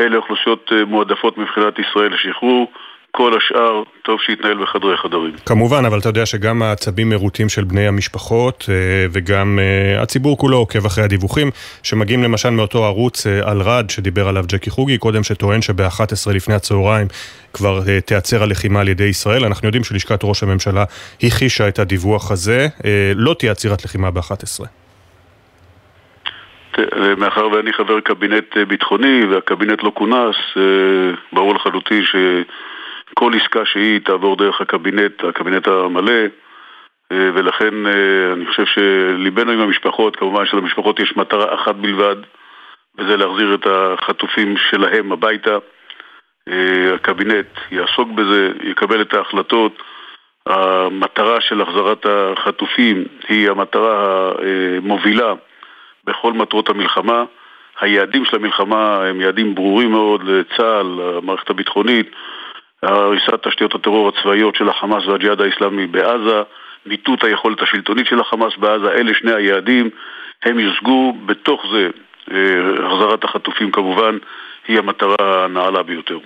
אלה 0.00 0.16
אוכלוסיות 0.16 0.72
אה, 0.72 0.84
מועדפות 0.84 1.38
מבחינת 1.38 1.78
ישראל 1.78 2.14
לשחרור. 2.14 2.72
כל 3.10 3.32
השאר, 3.36 3.82
טוב 4.02 4.20
שיתנהל 4.20 4.62
בחדרי 4.62 4.96
חדרים. 4.96 5.32
כמובן, 5.46 5.84
אבל 5.84 5.98
אתה 5.98 6.08
יודע 6.08 6.26
שגם 6.26 6.62
העצבים 6.62 7.08
מרוטים 7.08 7.48
של 7.48 7.64
בני 7.64 7.86
המשפחות 7.86 8.64
אה, 8.68 9.06
וגם 9.12 9.58
אה, 9.58 10.02
הציבור 10.02 10.38
כולו 10.38 10.56
עוקב 10.56 10.86
אחרי 10.86 11.04
הדיווחים 11.04 11.50
שמגיעים 11.82 12.22
למשל 12.22 12.50
מאותו 12.50 12.84
ערוץ 12.84 13.26
אה, 13.26 13.50
על-רד 13.50 13.90
שדיבר 13.90 14.28
עליו 14.28 14.44
ג'קי 14.48 14.70
חוגי 14.70 14.98
קודם, 14.98 15.22
שטוען 15.22 15.62
שב-11 15.62 16.32
לפני 16.34 16.54
הצהריים 16.54 17.06
כבר 17.52 17.80
תיעצר 18.06 18.42
הלחימה 18.42 18.80
על 18.80 18.88
ידי 18.88 19.04
ישראל. 19.04 19.44
אנחנו 19.44 19.68
יודעים 19.68 19.84
שלשכת 19.84 20.20
ראש 20.22 20.42
הממשלה 20.42 20.84
הכחישה 21.22 21.68
את 21.68 21.78
הדיווח 21.78 22.30
הזה. 22.30 22.66
לא 23.16 23.34
תהיה 23.38 23.52
עצירת 23.52 23.84
לחימה 23.84 24.10
ב-11. 24.10 24.64
מאחר 27.18 27.48
ואני 27.48 27.72
חבר 27.72 28.00
קבינט 28.00 28.56
ביטחוני 28.68 29.24
והקבינט 29.24 29.82
לא 29.82 29.92
כונס, 29.94 30.36
ברור 31.32 31.54
לחלוטין 31.54 32.02
ש... 32.04 32.16
כל 33.20 33.32
עסקה 33.34 33.64
שהיא 33.64 34.00
תעבור 34.00 34.36
דרך 34.36 34.60
הקבינט, 34.60 35.24
הקבינט 35.24 35.68
המלא, 35.68 36.22
אה, 37.12 37.30
ולכן 37.34 37.86
אה, 37.86 38.32
אני 38.32 38.46
חושב 38.46 38.64
שליבנו 38.64 39.52
עם 39.52 39.60
המשפחות, 39.60 40.16
כמובן 40.16 40.46
שלמשפחות 40.46 41.00
יש 41.00 41.16
מטרה 41.16 41.54
אחת 41.54 41.74
בלבד, 41.74 42.16
וזה 42.98 43.16
להחזיר 43.16 43.54
את 43.54 43.66
החטופים 43.66 44.56
שלהם 44.56 45.12
הביתה. 45.12 45.58
אה, 46.48 46.94
הקבינט 46.94 47.46
יעסוק 47.70 48.08
בזה, 48.08 48.52
יקבל 48.62 49.02
את 49.02 49.14
ההחלטות. 49.14 49.82
המטרה 50.46 51.40
של 51.40 51.60
החזרת 51.60 52.06
החטופים 52.06 53.04
היא 53.28 53.50
המטרה 53.50 54.30
המובילה 54.82 55.32
בכל 56.04 56.32
מטרות 56.32 56.68
המלחמה. 56.68 57.24
היעדים 57.80 58.24
של 58.24 58.36
המלחמה 58.36 59.04
הם 59.04 59.20
יעדים 59.20 59.54
ברורים 59.54 59.90
מאוד 59.90 60.22
לצה"ל, 60.24 60.86
למערכת 60.86 61.50
הביטחונית, 61.50 62.10
הריסת 62.82 63.46
תשתיות 63.46 63.74
הטרור 63.74 64.08
הצבאיות 64.08 64.56
של 64.56 64.68
החמאס 64.68 65.06
והג'יהאד 65.06 65.40
האיסלאמי 65.40 65.86
בעזה, 65.86 66.42
מיטוט 66.86 67.24
היכולת 67.24 67.62
השלטונית 67.62 68.06
של 68.06 68.20
החמאס 68.20 68.52
בעזה, 68.58 68.92
אלה 68.92 69.14
שני 69.14 69.32
היעדים, 69.32 69.90
הם 70.42 70.58
יושגו 70.58 71.16
בתוך 71.26 71.62
זה, 71.72 71.88
אה, 72.30 72.86
החזרת 72.86 73.24
החטופים 73.24 73.70
כמובן, 73.70 74.18
היא 74.68 74.78
המטרה 74.78 75.44
הנעלה 75.44 75.82
ביותר. 75.82 76.18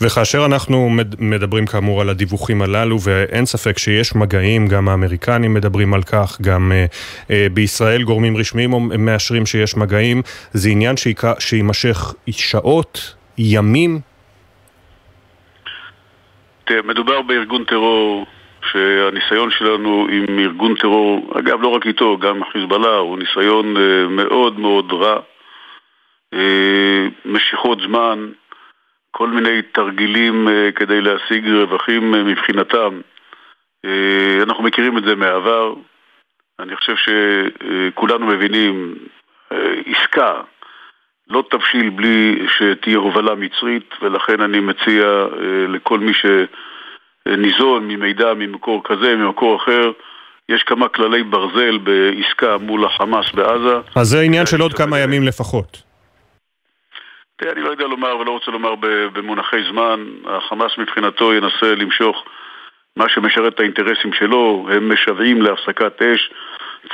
וכאשר 0.00 0.44
אנחנו 0.46 0.90
מדברים 1.18 1.66
כאמור 1.66 2.00
על 2.00 2.08
הדיווחים 2.08 2.62
הללו, 2.62 2.96
ואין 3.00 3.46
ספק 3.46 3.78
שיש 3.78 4.14
מגעים, 4.14 4.66
גם 4.66 4.88
האמריקנים 4.88 5.54
מדברים 5.54 5.94
על 5.94 6.02
כך, 6.02 6.40
גם 6.40 6.72
uh, 6.72 7.28
uh, 7.28 7.30
בישראל 7.52 8.02
גורמים 8.02 8.36
רשמיים 8.36 8.70
מאשרים 8.98 9.46
שיש 9.46 9.76
מגעים, 9.76 10.22
זה 10.52 10.68
עניין 10.68 10.94
שיימשך 11.38 12.14
שעות, 12.30 13.14
ימים, 13.38 14.00
מדובר 16.70 17.22
בארגון 17.22 17.64
טרור 17.64 18.26
שהניסיון 18.70 19.50
שלנו 19.50 20.06
עם 20.10 20.38
ארגון 20.38 20.74
טרור, 20.74 21.32
אגב 21.38 21.62
לא 21.62 21.68
רק 21.68 21.86
איתו, 21.86 22.18
גם 22.18 22.44
חיזבאללה, 22.52 22.96
הוא 22.96 23.18
ניסיון 23.18 23.76
אה, 23.76 24.08
מאוד 24.08 24.58
מאוד 24.58 24.92
רע. 24.92 25.20
אה, 26.34 27.06
משיכות 27.24 27.78
זמן, 27.80 28.28
כל 29.10 29.28
מיני 29.28 29.62
תרגילים 29.62 30.48
כדי 30.74 31.00
להשיג 31.00 31.48
רווחים 31.48 32.10
מבחינתם. 32.12 33.00
אנחנו 34.42 34.64
מכירים 34.64 34.98
את 34.98 35.04
זה 35.04 35.14
מהעבר. 35.16 35.74
אני 36.58 36.76
חושב 36.76 36.94
שכולנו 36.96 38.26
מבינים, 38.26 38.94
עסקה 39.86 40.40
לא 41.32 41.44
תבשיל 41.50 41.90
בלי 41.90 42.46
שתהיה 42.48 42.96
הובלה 42.96 43.34
מצרית, 43.34 43.94
ולכן 44.02 44.40
אני 44.40 44.60
מציע 44.60 45.26
לכל 45.68 45.98
מי 45.98 46.14
ש... 46.14 46.26
ניזון 47.26 47.88
ממידע 47.88 48.34
ממקור 48.34 48.82
כזה, 48.84 49.16
ממקור 49.16 49.56
אחר. 49.56 49.90
יש 50.48 50.62
כמה 50.62 50.88
כללי 50.88 51.22
ברזל 51.22 51.78
בעסקה 51.78 52.58
מול 52.58 52.84
החמאס 52.84 53.32
בעזה. 53.34 53.76
אז 53.94 54.06
זה 54.06 54.20
עניין 54.20 54.46
של 54.46 54.60
עוד 54.60 54.72
כמה 54.72 54.98
ימים 54.98 55.22
לפחות. 55.22 55.82
תראה, 57.36 57.52
אני 57.52 57.60
לא 57.60 57.70
יודע 57.70 57.86
לומר 57.86 58.16
ולא 58.16 58.30
רוצה 58.30 58.50
לומר 58.50 58.74
במונחי 59.12 59.62
זמן. 59.70 60.04
החמאס 60.26 60.72
מבחינתו 60.78 61.34
ינסה 61.34 61.74
למשוך 61.74 62.24
מה 62.96 63.08
שמשרת 63.08 63.54
את 63.54 63.60
האינטרסים 63.60 64.12
שלו. 64.12 64.68
הם 64.70 64.92
משוועים 64.92 65.42
להפסקת 65.42 66.02
אש. 66.02 66.30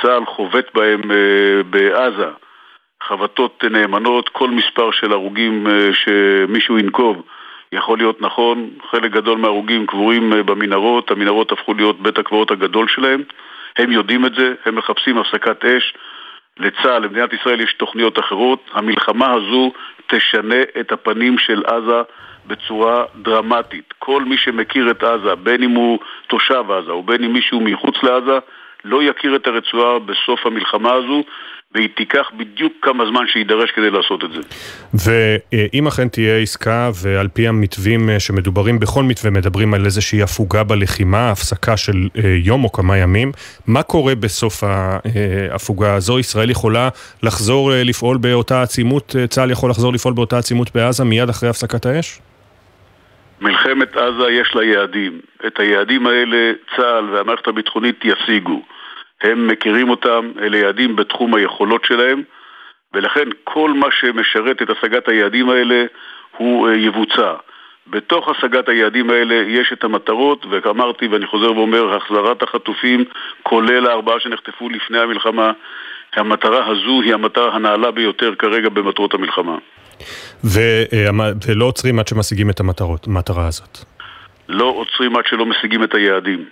צה"ל 0.01 0.25
חובט 0.25 0.65
בהם 0.73 1.11
אה, 1.11 1.63
בעזה. 1.69 2.29
חבטות 3.03 3.63
נאמנות, 3.63 4.29
כל 4.29 4.49
מספר 4.49 4.91
של 4.91 5.11
הרוגים 5.11 5.67
אה, 5.67 5.89
שמישהו 5.93 6.77
ינקוב 6.77 7.23
יכול 7.71 7.97
להיות 7.97 8.21
נכון, 8.21 8.69
חלק 8.91 9.11
גדול 9.11 9.37
מההרוגים 9.37 9.85
קבורים 9.85 10.33
אה, 10.33 10.43
במנהרות, 10.43 11.11
המנהרות 11.11 11.51
הפכו 11.51 11.73
להיות 11.73 12.01
בית 12.01 12.17
הקברות 12.17 12.51
הגדול 12.51 12.87
שלהם, 12.87 13.23
הם 13.77 13.91
יודעים 13.91 14.25
את 14.25 14.35
זה, 14.35 14.53
הם 14.65 14.75
מחפשים 14.75 15.17
הפסקת 15.17 15.65
אש. 15.65 15.93
לצה"ל, 16.59 17.03
למדינת 17.03 17.33
ישראל 17.33 17.61
יש 17.61 17.73
תוכניות 17.73 18.19
אחרות. 18.19 18.69
המלחמה 18.73 19.31
הזו 19.31 19.71
תשנה 20.07 20.61
את 20.79 20.91
הפנים 20.91 21.37
של 21.37 21.63
עזה 21.65 22.01
בצורה 22.47 23.05
דרמטית. 23.15 23.93
כל 23.99 24.23
מי 24.23 24.37
שמכיר 24.37 24.91
את 24.91 25.03
עזה, 25.03 25.35
בין 25.35 25.63
אם 25.63 25.71
הוא 25.71 25.99
תושב 26.27 26.71
עזה 26.71 26.93
ובין 26.93 27.23
אם 27.23 27.33
מישהו 27.33 27.61
מחוץ 27.61 28.03
לעזה, 28.03 28.39
לא 28.85 29.03
יכיר 29.03 29.35
את 29.35 29.47
הרצועה 29.47 29.99
בסוף 29.99 30.45
המלחמה 30.45 30.93
הזו, 30.93 31.23
והיא 31.73 31.89
תיקח 31.95 32.27
בדיוק 32.37 32.73
כמה 32.81 33.05
זמן 33.05 33.27
שיידרש 33.27 33.71
כדי 33.71 33.89
לעשות 33.89 34.23
את 34.23 34.29
זה. 34.31 34.41
ואם 34.93 35.87
אכן 35.87 36.07
תהיה 36.07 36.37
עסקה, 36.37 36.89
ועל 37.03 37.27
פי 37.27 37.47
המתווים 37.47 38.09
אה, 38.09 38.19
שמדוברים, 38.19 38.79
בכל 38.79 39.03
מתווה 39.03 39.31
מדברים 39.31 39.73
על 39.73 39.85
איזושהי 39.85 40.23
הפוגה 40.23 40.63
בלחימה, 40.63 41.31
הפסקה 41.31 41.77
של 41.77 42.07
אה, 42.17 42.35
יום 42.43 42.63
או 42.63 42.71
כמה 42.71 42.97
ימים, 42.97 43.31
מה 43.67 43.83
קורה 43.83 44.15
בסוף 44.15 44.63
ההפוגה 44.63 45.89
אה, 45.89 45.95
הזו? 45.95 46.19
ישראל 46.19 46.49
יכולה 46.49 46.89
לחזור 47.23 47.71
לפעול 47.73 48.17
באותה 48.17 48.61
עצימות, 48.61 49.15
צה"ל 49.29 49.51
יכול 49.51 49.69
לחזור 49.69 49.93
לפעול 49.93 50.13
באותה 50.13 50.37
עצימות 50.37 50.75
בעזה 50.75 51.03
מיד 51.03 51.29
אחרי 51.29 51.49
הפסקת 51.49 51.85
האש? 51.85 52.19
מלחמת 53.41 53.97
עזה 53.97 54.31
יש 54.31 54.55
לה 54.55 54.63
יעדים. 54.65 55.19
את 55.47 55.59
היעדים 55.59 56.07
האלה 56.07 56.51
צה"ל 56.75 57.09
והמערכת 57.13 57.47
הביטחונית 57.47 57.99
ישיגו. 58.03 58.61
הם 59.23 59.47
מכירים 59.47 59.89
אותם, 59.89 60.31
אלה 60.41 60.57
יעדים 60.57 60.95
בתחום 60.95 61.35
היכולות 61.35 61.85
שלהם, 61.85 62.23
ולכן 62.93 63.29
כל 63.43 63.73
מה 63.73 63.87
שמשרת 63.91 64.61
את 64.61 64.69
השגת 64.69 65.07
היעדים 65.07 65.49
האלה 65.49 65.85
הוא 66.37 66.69
אה, 66.69 66.75
יבוצע. 66.75 67.33
בתוך 67.87 68.29
השגת 68.29 68.69
היעדים 68.69 69.09
האלה 69.09 69.35
יש 69.35 69.73
את 69.73 69.83
המטרות, 69.83 70.45
ואמרתי 70.49 71.07
ואני 71.07 71.27
חוזר 71.27 71.51
ואומר, 71.51 71.95
החזרת 71.95 72.43
החטופים, 72.43 73.05
כולל 73.43 73.87
הארבעה 73.87 74.19
שנחטפו 74.19 74.69
לפני 74.69 74.99
המלחמה, 74.99 75.51
המטרה 76.15 76.67
הזו 76.67 77.01
היא 77.01 77.13
המטרה 77.13 77.55
הנעלה 77.55 77.91
ביותר 77.91 78.35
כרגע 78.35 78.69
במטרות 78.69 79.13
המלחמה. 79.13 79.57
ו- 80.43 80.83
אה, 80.93 81.09
ולא 81.47 81.65
עוצרים 81.65 81.99
עד 81.99 82.07
שמשיגים 82.07 82.49
את 82.49 82.59
המטרות, 82.59 83.07
המטרה 83.07 83.47
הזאת. 83.47 83.77
לא 84.49 84.65
עוצרים 84.65 85.15
עד 85.15 85.23
שלא 85.29 85.45
משיגים 85.45 85.83
את 85.83 85.95
היעדים. 85.95 86.45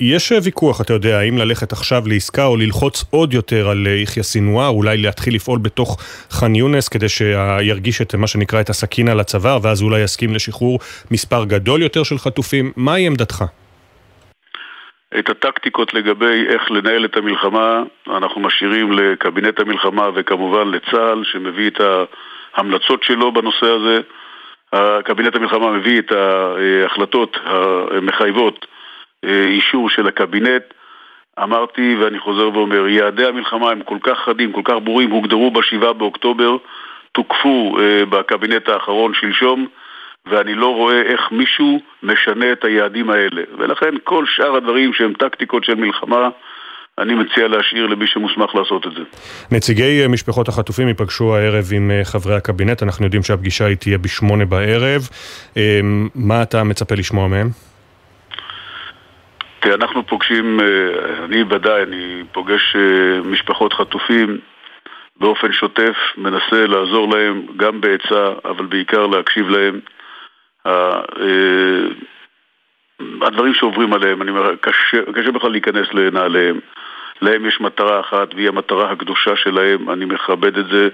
יש 0.00 0.32
ויכוח, 0.44 0.80
אתה 0.80 0.92
יודע, 0.92 1.18
האם 1.18 1.38
ללכת 1.38 1.72
עכשיו 1.72 2.02
לעסקה 2.06 2.44
או 2.44 2.56
ללחוץ 2.56 3.04
עוד 3.10 3.34
יותר 3.34 3.68
על 3.68 3.86
יחיא 3.86 4.22
סינואר, 4.22 4.68
אולי 4.68 4.96
להתחיל 4.96 5.34
לפעול 5.34 5.58
בתוך 5.58 5.96
ח'אן 6.30 6.54
יונס 6.54 6.88
כדי 6.88 7.08
שירגיש 7.08 8.02
את 8.02 8.14
מה 8.14 8.26
שנקרא 8.26 8.60
את 8.60 8.68
הסכין 8.70 9.08
על 9.08 9.20
הצוואר, 9.20 9.58
ואז 9.62 9.82
אולי 9.82 10.00
יסכים 10.00 10.34
לשחרור 10.34 10.78
מספר 11.10 11.44
גדול 11.44 11.82
יותר 11.82 12.02
של 12.02 12.18
חטופים. 12.18 12.72
מהי 12.76 13.06
עמדתך? 13.06 13.44
את 15.18 15.30
הטקטיקות 15.30 15.94
לגבי 15.94 16.46
איך 16.48 16.70
לנהל 16.70 17.04
את 17.04 17.16
המלחמה 17.16 17.82
אנחנו 18.06 18.40
משאירים 18.40 18.92
לקבינט 18.92 19.60
המלחמה 19.60 20.08
וכמובן 20.14 20.68
לצה"ל 20.68 21.24
שמביא 21.24 21.70
את 21.70 21.80
ההמלצות 22.54 23.02
שלו 23.02 23.32
בנושא 23.32 23.66
הזה. 23.66 24.00
קבינט 25.04 25.36
המלחמה 25.36 25.70
מביא 25.70 25.98
את 25.98 26.12
ההחלטות 26.12 27.36
המחייבות 27.90 28.64
אה, 28.64 28.77
אישור 29.24 29.90
של 29.90 30.06
הקבינט. 30.06 30.62
אמרתי 31.42 31.96
ואני 32.00 32.18
חוזר 32.18 32.50
ואומר, 32.54 32.88
יעדי 32.88 33.26
המלחמה 33.26 33.70
הם 33.70 33.82
כל 33.82 33.98
כך 34.02 34.18
חדים, 34.18 34.52
כל 34.52 34.62
כך 34.64 34.74
ברורים, 34.84 35.10
הוגדרו 35.10 35.50
ב-7 35.50 35.92
באוקטובר, 35.92 36.56
תוקפו 37.12 37.78
אה, 37.80 38.04
בקבינט 38.06 38.68
האחרון 38.68 39.14
שלשום, 39.14 39.66
ואני 40.26 40.54
לא 40.54 40.74
רואה 40.74 41.02
איך 41.02 41.32
מישהו 41.32 41.80
משנה 42.02 42.52
את 42.52 42.64
היעדים 42.64 43.10
האלה. 43.10 43.42
ולכן 43.58 43.94
כל 44.04 44.24
שאר 44.26 44.56
הדברים 44.56 44.92
שהם 44.92 45.12
טקטיקות 45.12 45.64
של 45.64 45.74
מלחמה, 45.74 46.28
אני 46.98 47.14
מציע 47.14 47.48
להשאיר 47.48 47.86
למי 47.86 48.06
שמוסמך 48.06 48.54
לעשות 48.54 48.86
את 48.86 48.92
זה. 48.92 49.02
נציגי 49.50 50.02
אה, 50.02 50.08
משפחות 50.08 50.48
החטופים 50.48 50.88
ייפגשו 50.88 51.36
הערב 51.36 51.64
עם 51.72 51.90
אה, 51.90 52.04
חברי 52.04 52.34
הקבינט, 52.34 52.82
אנחנו 52.82 53.04
יודעים 53.04 53.22
שהפגישה 53.22 53.66
היא 53.66 53.76
תהיה 53.76 53.98
בשמונה 53.98 54.44
בערב. 54.44 55.08
אה, 55.56 55.80
מה 56.14 56.42
אתה 56.42 56.64
מצפה 56.64 56.94
לשמוע 56.94 57.28
מהם? 57.28 57.67
תראה, 59.60 59.74
אנחנו 59.74 60.06
פוגשים, 60.06 60.60
אני 61.24 61.42
ודאי, 61.42 61.82
אני 61.82 62.22
פוגש 62.32 62.76
משפחות 63.24 63.72
חטופים 63.72 64.38
באופן 65.16 65.52
שוטף, 65.52 65.96
מנסה 66.16 66.66
לעזור 66.66 67.14
להם 67.14 67.46
גם 67.56 67.80
בעצה, 67.80 68.32
אבל 68.44 68.66
בעיקר 68.66 69.06
להקשיב 69.06 69.48
להם. 69.48 69.80
הדברים 73.22 73.54
שעוברים 73.54 73.92
עליהם, 73.92 74.22
אני 74.22 74.30
אומר, 74.30 74.56
קשה, 74.56 75.12
קשה 75.14 75.30
בכלל 75.30 75.50
להיכנס 75.50 75.86
לנעליהם. 75.94 76.60
להם 77.22 77.46
יש 77.46 77.60
מטרה 77.60 78.00
אחת, 78.00 78.34
והיא 78.34 78.48
המטרה 78.48 78.92
הקדושה 78.92 79.36
שלהם, 79.36 79.90
אני 79.90 80.04
מכבד 80.04 80.58
את 80.58 80.66
זה 80.66 80.88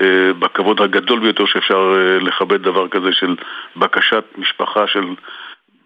אה, 0.00 0.32
בכבוד 0.38 0.80
הגדול 0.80 1.20
ביותר 1.20 1.46
שאפשר 1.46 1.94
אה, 1.96 2.18
לכבד 2.18 2.62
דבר 2.62 2.88
כזה 2.88 3.12
של 3.12 3.36
בקשת 3.76 4.24
משפחה 4.38 4.86
של 4.86 5.04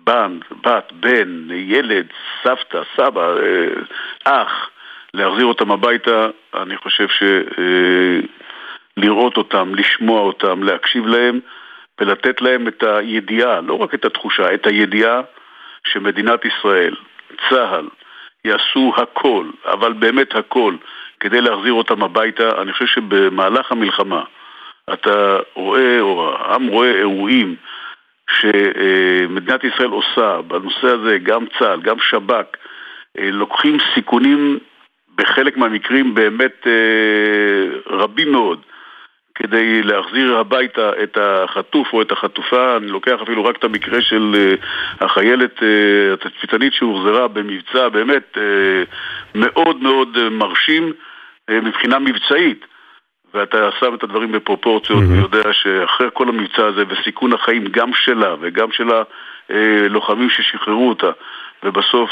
בן, 0.07 0.39
בת, 0.65 0.93
בן, 0.93 1.47
ילד, 1.51 2.07
סבתא, 2.43 2.83
סבא, 2.97 3.37
אה, 3.37 3.69
אח, 4.25 4.71
להחזיר 5.15 5.47
אותם 5.47 5.71
הביתה, 5.71 6.29
אני 6.55 6.77
חושב 6.77 7.07
שלראות 8.99 9.37
אותם, 9.37 9.75
לשמוע 9.75 10.21
אותם, 10.21 10.63
להקשיב 10.63 11.07
להם 11.07 11.41
ולתת 12.01 12.41
להם 12.41 12.69
את 12.69 12.83
הידיעה, 12.83 13.61
לא 13.61 13.75
רק 13.75 13.95
את 13.95 14.05
התחושה, 14.05 14.55
את 14.55 14.67
הידיעה 14.67 15.21
שמדינת 15.85 16.45
ישראל, 16.45 16.95
צה"ל, 17.49 17.89
יעשו 18.45 18.93
הכל, 18.97 19.47
אבל 19.65 19.93
באמת 19.93 20.35
הכל, 20.35 20.75
כדי 21.21 21.41
להחזיר 21.41 21.73
אותם 21.73 22.03
הביתה. 22.03 22.63
אני 22.63 22.73
חושב 22.73 22.87
שבמהלך 22.87 23.73
המלחמה 23.73 24.23
אתה 24.93 25.39
רואה, 25.55 26.01
או 26.01 26.35
העם 26.37 26.67
רואה 26.67 26.91
אירועים 26.91 27.57
שמדינת 28.31 29.65
ישראל 29.65 29.91
עושה 29.91 30.41
בנושא 30.43 30.87
הזה, 30.87 31.19
גם 31.19 31.45
צה"ל, 31.59 31.81
גם 31.81 31.97
שב"כ, 31.99 32.57
אה, 33.19 33.31
לוקחים 33.31 33.79
סיכונים 33.95 34.59
בחלק 35.17 35.57
מהמקרים 35.57 36.15
באמת 36.15 36.67
אה, 36.67 37.79
רבים 37.87 38.33
מאוד. 38.33 38.61
כדי 39.39 39.83
להחזיר 39.83 40.39
הביתה 40.39 40.91
את 41.03 41.19
החטוף 41.21 41.93
או 41.93 42.03
את 42.03 42.13
החטופה. 42.13 42.77
אני 42.77 42.87
לוקח 42.87 43.19
אפילו 43.23 43.45
רק 43.45 43.57
את 43.57 43.65
המקרה 43.65 44.03
של 44.03 44.35
uh, 44.35 45.05
החיילת 45.05 45.63
התצפיתנית 46.13 46.73
שהוחזרה 46.73 47.29
במבצע 47.29 47.89
באמת 47.89 48.39
מאוד 49.35 49.83
מאוד 49.83 50.29
מרשים 50.31 50.93
מבחינה 51.51 51.99
מבצעית. 51.99 52.65
ואתה 53.37 53.69
שם 53.81 53.95
את 53.95 54.03
הדברים 54.03 54.33
בפרופורציות 54.33 55.03
mm-hmm. 55.03 55.13
ויודע 55.13 55.53
שאחרי 55.53 56.07
כל 56.13 56.29
המבצע 56.29 56.65
הזה 56.67 56.83
וסיכון 56.89 57.33
החיים 57.33 57.65
גם 57.71 57.91
שלה 57.95 58.35
וגם 58.41 58.69
של 58.73 58.89
הלוחמים 59.51 60.31
ששחררו 60.31 60.89
אותה 60.89 61.11
ובסוף 61.65 62.11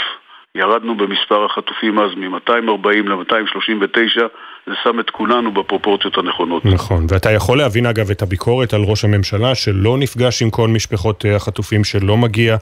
ירדנו 0.55 0.97
במספר 0.97 1.45
החטופים 1.45 1.99
אז 1.99 2.11
מ-240 2.17 3.09
ל-239, 3.09 4.21
זה 4.67 4.73
שם 4.83 5.01
את 5.01 5.11
כולנו 5.11 5.53
בפרופורציות 5.53 6.19
הנכונות. 6.19 6.65
נכון, 6.65 7.07
ואתה 7.09 7.31
יכול 7.31 7.59
להבין 7.59 7.87
אגב 7.87 8.11
את 8.11 8.23
הביקורת 8.23 8.75
על 8.75 8.81
ראש 8.83 9.05
הממשלה 9.05 9.55
שלא 9.55 9.97
נפגש 9.99 10.43
עם 10.43 10.51
כל 10.51 10.69
משפחות 10.69 11.27
אה, 11.27 11.37
החטופים, 11.37 11.85
שלא 11.85 12.17
מגיע 12.17 12.57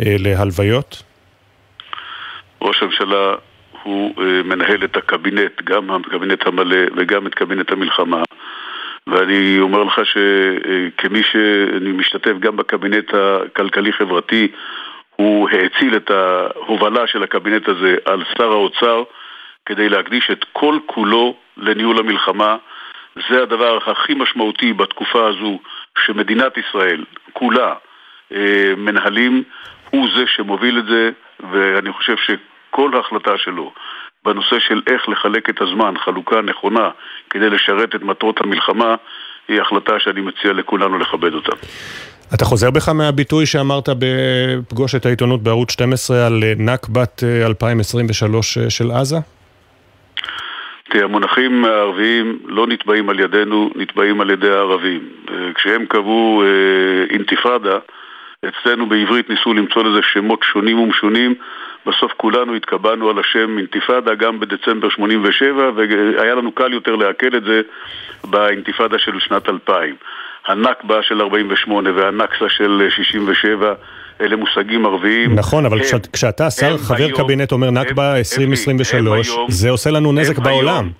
אה, 0.00 0.16
להלוויות? 0.18 1.02
ראש 2.62 2.82
הממשלה 2.82 3.34
הוא 3.88 4.14
אה, 4.22 4.42
מנהל 4.42 4.84
את 4.84 4.96
הקבינט, 4.96 5.62
גם 5.64 5.90
הקבינט 5.90 6.46
המלא 6.46 6.76
וגם 6.96 7.26
את 7.26 7.34
קבינט 7.34 7.72
המלחמה. 7.72 8.22
ואני 9.06 9.58
אומר 9.60 9.82
לך 9.82 10.00
שכמי 10.04 11.22
שאני 11.22 11.92
משתתף 11.92 12.32
גם 12.40 12.56
בקבינט 12.56 13.14
הכלכלי-חברתי, 13.14 14.48
הוא 15.16 15.48
האציל 15.50 15.96
את 15.96 16.10
ההובלה 16.10 17.06
של 17.06 17.22
הקבינט 17.22 17.68
הזה 17.68 17.96
על 18.04 18.24
שר 18.38 18.50
האוצר 18.50 19.02
כדי 19.66 19.88
להקדיש 19.88 20.30
את 20.30 20.44
כל 20.52 20.78
כולו 20.86 21.36
לניהול 21.56 21.98
המלחמה. 21.98 22.56
זה 23.30 23.42
הדבר 23.42 23.78
הכי 23.90 24.14
משמעותי 24.14 24.72
בתקופה 24.72 25.28
הזו 25.28 25.58
שמדינת 26.06 26.56
ישראל 26.56 27.04
כולה 27.32 27.74
אה, 28.32 28.72
מנהלים, 28.76 29.42
הוא 29.90 30.08
זה 30.16 30.24
שמוביל 30.26 30.78
את 30.78 30.86
זה, 30.86 31.10
ואני 31.52 31.92
חושב 31.92 32.16
שכל 32.78 32.98
החלטה 32.98 33.38
שלו 33.38 33.72
בנושא 34.24 34.58
של 34.58 34.80
איך 34.86 35.08
לחלק 35.08 35.50
את 35.50 35.60
הזמן, 35.60 35.94
חלוקה 36.04 36.40
נכונה, 36.40 36.90
כדי 37.30 37.50
לשרת 37.50 37.94
את 37.94 38.02
מטרות 38.02 38.40
המלחמה, 38.40 38.94
היא 39.48 39.60
החלטה 39.60 39.92
שאני 39.98 40.20
מציע 40.20 40.52
לכולנו 40.52 40.98
לכבד 40.98 41.34
אותה. 41.34 41.52
אתה 42.34 42.44
חוזר 42.44 42.70
בך 42.70 42.88
מהביטוי 42.88 43.46
שאמרת 43.46 43.88
בפגושת 43.98 45.06
העיתונות 45.06 45.42
בערוץ 45.42 45.72
12 45.72 46.26
על 46.26 46.42
נכבת 46.58 47.22
2023 47.46 48.58
של 48.68 48.90
עזה? 48.90 49.16
תראה, 50.90 51.04
המונחים 51.04 51.64
הערביים 51.64 52.38
לא 52.44 52.66
נתבעים 52.66 53.08
על 53.10 53.20
ידינו, 53.20 53.70
נתבעים 53.76 54.20
על 54.20 54.30
ידי 54.30 54.50
הערבים. 54.50 55.08
כשהם 55.54 55.86
קבעו 55.86 56.42
אה, 56.42 57.14
אינתיפאדה, 57.14 57.78
אצלנו 58.48 58.88
בעברית 58.88 59.30
ניסו 59.30 59.54
למצוא 59.54 59.84
לזה 59.84 60.00
שמות 60.12 60.40
שונים 60.52 60.78
ומשונים, 60.78 61.34
בסוף 61.86 62.12
כולנו 62.16 62.54
התקבענו 62.54 63.10
על 63.10 63.18
השם 63.18 63.58
אינתיפאדה 63.58 64.14
גם 64.14 64.40
בדצמבר 64.40 64.88
87 64.88 65.70
והיה 65.76 66.34
לנו 66.34 66.52
קל 66.52 66.72
יותר 66.72 66.96
לעכל 66.96 67.36
את 67.36 67.44
זה 67.44 67.60
באינתיפאדה 68.24 68.98
של 68.98 69.20
שנת 69.20 69.48
2000. 69.48 69.96
הנכבה 70.46 71.02
של 71.02 71.20
48 71.20 71.90
והנכסה 71.94 72.48
של 72.48 72.88
67 72.96 73.74
אלה 74.20 74.36
מושגים 74.36 74.86
ערביים. 74.86 75.34
נכון, 75.34 75.66
אבל 75.66 75.78
הם, 75.78 75.98
כשאתה 76.12 76.50
שר 76.50 76.78
חבר 76.78 76.96
היום, 76.96 77.12
קבינט 77.12 77.52
אומר 77.52 77.70
נכבה 77.70 78.16
2023, 78.16 79.36
זה 79.48 79.70
עושה 79.70 79.90
לנו 79.90 80.12
נזק 80.12 80.38
בעולם. 80.38 80.90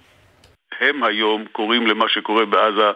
היום, 0.81 0.95
הם 0.97 1.05
היום 1.05 1.45
קוראים 1.53 1.87
למה 1.87 2.05
שקורה 2.09 2.45
בעזה 2.45 2.91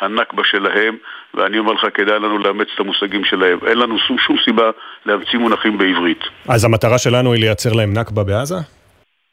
הנכבה 0.00 0.42
שלהם, 0.44 0.96
ואני 1.36 1.58
אומר 1.58 1.72
לך, 1.72 1.86
כדאי 1.94 2.18
לנו 2.18 2.38
לאמץ 2.38 2.68
את 2.74 2.80
המושגים 2.80 3.24
שלהם. 3.24 3.58
אין 3.66 3.78
לנו 3.78 3.98
שום, 3.98 4.18
שום 4.18 4.36
סיבה 4.44 4.70
להמציא 5.06 5.38
מונחים 5.38 5.78
בעברית. 5.78 6.20
אז 6.48 6.64
המטרה 6.64 6.98
שלנו 6.98 7.32
היא 7.32 7.40
לייצר 7.40 7.72
להם 7.72 7.92
נכבה 7.92 8.24
בעזה? 8.24 8.56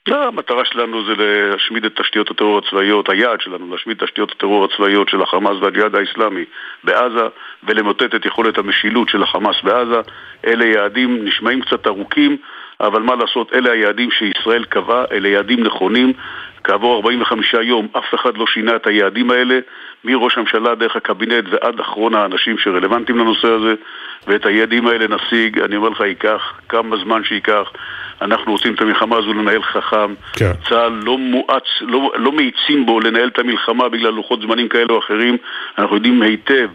לא, 0.08 0.28
המטרה 0.28 0.66
שלנו 0.66 1.06
זה 1.06 1.14
להשמיד 1.18 1.86
את 1.86 2.00
תשתיות 2.02 2.32
הטרור 2.32 2.58
הצבאיות, 2.58 3.10
היעד 3.10 3.42
שלנו 3.42 3.72
להשמיד 3.72 3.98
את 3.98 4.04
תשתיות 4.04 4.32
הטרור 4.32 4.66
הצבאיות 4.66 5.10
של 5.10 5.22
החמאס 5.22 5.58
והג'יהאד 5.62 5.96
האיסלאמי 5.96 6.46
בעזה 6.84 7.28
ולמוטט 7.64 8.16
את 8.16 8.26
יכולת 8.26 8.58
המשילות 8.58 9.10
של 9.10 9.24
החמאס 9.24 9.56
בעזה. 9.64 10.02
אלה 10.48 10.66
יעדים 10.66 11.26
נשמעים 11.26 11.62
קצת 11.62 11.88
ארוכים, 11.88 12.38
אבל 12.80 13.02
מה 13.02 13.16
לעשות, 13.16 13.54
אלה 13.54 13.72
היעדים 13.72 14.10
שישראל 14.12 14.64
קבעה, 14.64 15.04
אלה 15.12 15.28
יעדים 15.30 15.64
נכונים. 15.64 16.14
כעבור 16.64 16.96
45 16.96 17.54
יום 17.54 17.88
אף 17.98 18.14
אחד 18.16 18.38
לא 18.38 18.46
שינה 18.48 18.76
את 18.76 18.88
היעדים 18.88 19.32
האלה, 19.32 19.60
מראש 20.04 20.38
הממשלה 20.38 20.76
דרך 20.76 20.96
הקבינט 20.96 21.46
ועד 21.52 21.80
אחרון 21.80 22.16
האנשים 22.16 22.58
שרלוונטיים 22.58 23.18
לנושא 23.18 23.48
הזה, 23.48 23.74
ואת 24.28 24.46
היעדים 24.46 24.88
האלה 24.88 25.06
נשיג, 25.08 25.60
אני 25.60 25.76
אומר 25.76 25.90
לך, 25.90 26.00
ייקח 26.00 26.60
כמה 26.70 26.98
זמן 26.98 27.24
שייקח. 27.24 27.72
אנחנו 28.22 28.52
רוצים 28.52 28.74
את 28.74 28.82
המלחמה 28.82 29.18
הזו 29.18 29.34
לנהל 29.34 29.64
חכם. 29.64 30.14
כן. 30.34 30.52
צה"ל 30.70 30.94
לא 31.04 31.18
מואץ, 31.18 31.64
לא, 31.82 32.12
לא 32.16 32.32
מאיצים 32.32 32.86
בו 32.86 33.00
לנהל 33.00 33.28
את 33.28 33.40
המלחמה 33.40 33.90
בגלל 33.90 34.10
לוחות 34.10 34.42
זמנים 34.42 34.68
כאלה 34.68 34.88
או 34.90 35.00
אחרים. 35.00 35.38
אנחנו 35.78 35.96
יודעים 35.96 36.22
היטב 36.22 36.70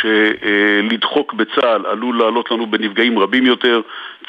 שלדחוק 0.00 1.32
בצה"ל 1.32 1.86
עלול 1.86 2.18
לעלות 2.18 2.50
לנו 2.50 2.66
בנפגעים 2.66 3.18
רבים 3.18 3.46
יותר. 3.46 3.80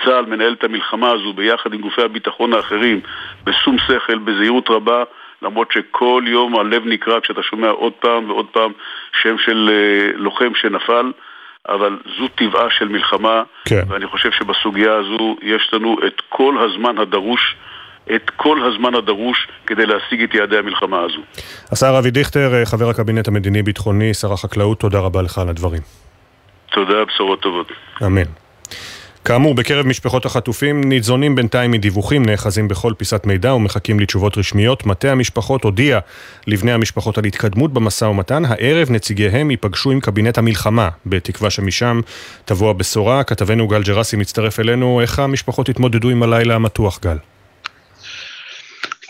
צה"ל 0.06 0.26
מנהל 0.26 0.54
את 0.54 0.64
המלחמה 0.64 1.12
הזו 1.12 1.34
ביחד 1.34 1.74
עם 1.74 1.82
גופי 1.82 2.02
הביטחון 2.02 2.54
האחרים 2.54 3.00
בשום 3.44 3.78
שכל, 3.78 4.18
בזהירות 4.18 4.70
רבה. 4.70 5.04
למרות 5.46 5.72
שכל 5.72 6.24
יום 6.28 6.60
הלב 6.60 6.86
נקרע 6.86 7.22
כשאתה 7.22 7.44
שומע 7.44 7.70
עוד 7.70 7.94
פעם 7.94 8.30
ועוד 8.30 8.46
פעם 8.52 8.72
שם 9.22 9.36
של 9.46 9.70
uh, 9.70 10.18
לוחם 10.18 10.52
שנפל. 10.56 11.12
אבל 11.70 11.98
זו 12.18 12.28
טבעה 12.28 12.70
של 12.70 12.88
מלחמה, 12.88 13.44
כן. 13.66 13.82
ואני 13.90 14.08
חושב 14.08 14.32
שבסוגיה 14.32 14.94
הזו 14.94 15.36
יש 15.42 15.70
לנו 15.74 15.98
את 16.08 16.22
כל 16.30 16.56
הזמן 16.58 16.98
הדרוש 16.98 17.56
את 18.16 18.30
כל 18.30 18.58
הזמן 18.66 18.96
הדרוש 18.96 19.48
כדי 19.68 19.86
להשיג 19.86 20.22
את 20.24 20.34
יעדי 20.34 20.58
המלחמה 20.58 21.00
הזו. 21.02 21.22
השר 21.72 22.00
אבי 22.00 22.12
דיכטר, 22.12 22.66
חבר 22.66 22.90
הקבינט 22.90 23.28
המדיני-ביטחוני, 23.28 24.14
שר 24.14 24.34
החקלאות, 24.34 24.80
תודה 24.80 25.00
רבה 25.00 25.22
לך 25.22 25.38
על 25.38 25.50
הדברים. 25.50 25.82
תודה, 26.72 27.06
בשורות 27.06 27.42
טובות. 27.42 27.72
אמן. 28.06 28.45
כאמור, 29.26 29.56
בקרב 29.56 29.88
משפחות 29.88 30.26
החטופים 30.26 30.84
ניזונים 30.84 31.36
בינתיים 31.36 31.72
מדיווחים, 31.72 32.26
נאחזים 32.26 32.68
בכל 32.68 32.94
פיסת 32.98 33.26
מידע 33.26 33.54
ומחכים 33.54 34.00
לתשובות 34.00 34.38
רשמיות. 34.38 34.86
מטה 34.86 35.12
המשפחות 35.12 35.64
הודיע 35.64 36.00
לבני 36.48 36.72
המשפחות 36.72 37.18
על 37.18 37.26
התקדמות 37.26 37.74
במשא 37.74 38.06
ומתן. 38.06 38.46
הערב 38.46 38.92
נציגיהם 38.92 39.52
ייפגשו 39.52 39.92
עם 39.92 40.00
קבינט 40.00 40.38
המלחמה, 40.38 40.90
בתקווה 41.06 41.50
שמשם 41.50 42.02
תבוא 42.46 42.70
הבשורה. 42.70 43.24
כתבנו 43.24 43.68
גל 43.68 43.84
ג'רסי 43.84 44.16
מצטרף 44.18 44.60
אלינו. 44.60 45.02
איך 45.02 45.20
המשפחות 45.20 45.70
התמודדו 45.70 46.10
עם 46.10 46.24
הלילה 46.24 46.56
המתוח, 46.56 47.00
גל? 47.02 47.18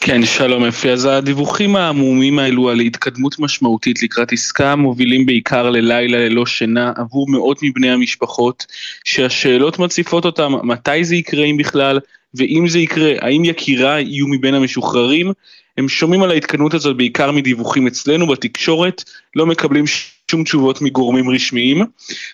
כן, 0.01 0.25
שלום 0.25 0.63
אפי. 0.63 0.91
אז 0.91 1.05
הדיווחים 1.05 1.75
העמומים 1.75 2.39
האלו 2.39 2.69
על 2.69 2.79
התקדמות 2.79 3.39
משמעותית 3.39 4.03
לקראת 4.03 4.31
עסקה 4.31 4.75
מובילים 4.75 5.25
בעיקר 5.25 5.69
ללילה 5.69 6.17
ללא 6.17 6.45
שינה 6.45 6.93
עבור 6.95 7.29
מאות 7.29 7.59
מבני 7.63 7.91
המשפחות, 7.91 8.65
שהשאלות 9.03 9.79
מציפות 9.79 10.25
אותם 10.25 10.53
מתי 10.63 11.03
זה 11.03 11.15
יקרה 11.15 11.45
אם 11.45 11.57
בכלל, 11.57 11.99
ואם 12.35 12.67
זה 12.67 12.79
יקרה, 12.79 13.13
האם 13.21 13.45
יקירה 13.45 13.99
יהיו 13.99 14.27
מבין 14.27 14.53
המשוחררים? 14.53 15.31
הם 15.77 15.89
שומעים 15.89 16.23
על 16.23 16.31
ההתקדמות 16.31 16.73
הזאת 16.73 16.97
בעיקר 16.97 17.31
מדיווחים 17.31 17.87
אצלנו 17.87 18.27
בתקשורת, 18.27 19.03
לא 19.35 19.45
מקבלים 19.45 19.85
שום 20.31 20.43
תשובות 20.43 20.81
מגורמים 20.81 21.29
רשמיים. 21.29 21.81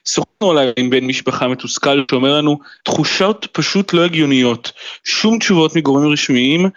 שוחחנו 0.06 0.52
עליי 0.52 0.72
עם 0.78 0.90
בן 0.90 1.06
משפחה 1.06 1.48
מתוסכל 1.48 2.04
שאומר 2.12 2.38
לנו, 2.38 2.60
תחושות 2.84 3.48
פשוט 3.52 3.94
לא 3.94 4.06
הגיוניות, 4.06 4.72
שום 5.04 5.40
תשובות 5.40 5.76
מגורמים 5.76 6.12
רשמיים. 6.12 6.70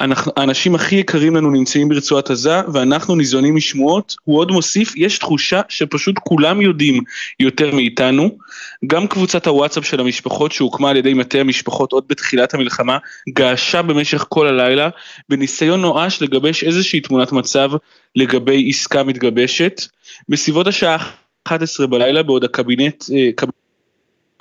אנחנו, 0.00 0.32
האנשים 0.36 0.74
הכי 0.74 0.96
יקרים 0.96 1.36
לנו 1.36 1.50
נמצאים 1.50 1.88
ברצועת 1.88 2.30
עזה 2.30 2.60
ואנחנו 2.72 3.16
ניזונים 3.16 3.56
משמועות, 3.56 4.16
הוא 4.24 4.38
עוד 4.38 4.50
מוסיף, 4.50 4.96
יש 4.96 5.18
תחושה 5.18 5.60
שפשוט 5.68 6.18
כולם 6.18 6.60
יודעים 6.60 7.02
יותר 7.40 7.74
מאיתנו. 7.74 8.38
גם 8.86 9.06
קבוצת 9.06 9.46
הוואטסאפ 9.46 9.84
של 9.86 10.00
המשפחות 10.00 10.52
שהוקמה 10.52 10.90
על 10.90 10.96
ידי 10.96 11.14
מטה 11.14 11.38
המשפחות 11.38 11.92
עוד 11.92 12.04
בתחילת 12.08 12.54
המלחמה, 12.54 12.98
געשה 13.28 13.82
במשך 13.82 14.26
כל 14.28 14.46
הלילה 14.46 14.88
בניסיון 15.28 15.80
נואש 15.80 16.22
לגבש 16.22 16.64
איזושהי 16.64 17.00
תמונת 17.00 17.32
מצב 17.32 17.70
לגבי 18.16 18.68
עסקה 18.68 19.02
מתגבשת. 19.02 19.80
בסביבות 20.28 20.66
השעה 20.66 21.10
11 21.44 21.86
בלילה 21.86 22.22
בעוד 22.22 22.44
הקבינט 22.44 23.04
אה, 23.12 23.30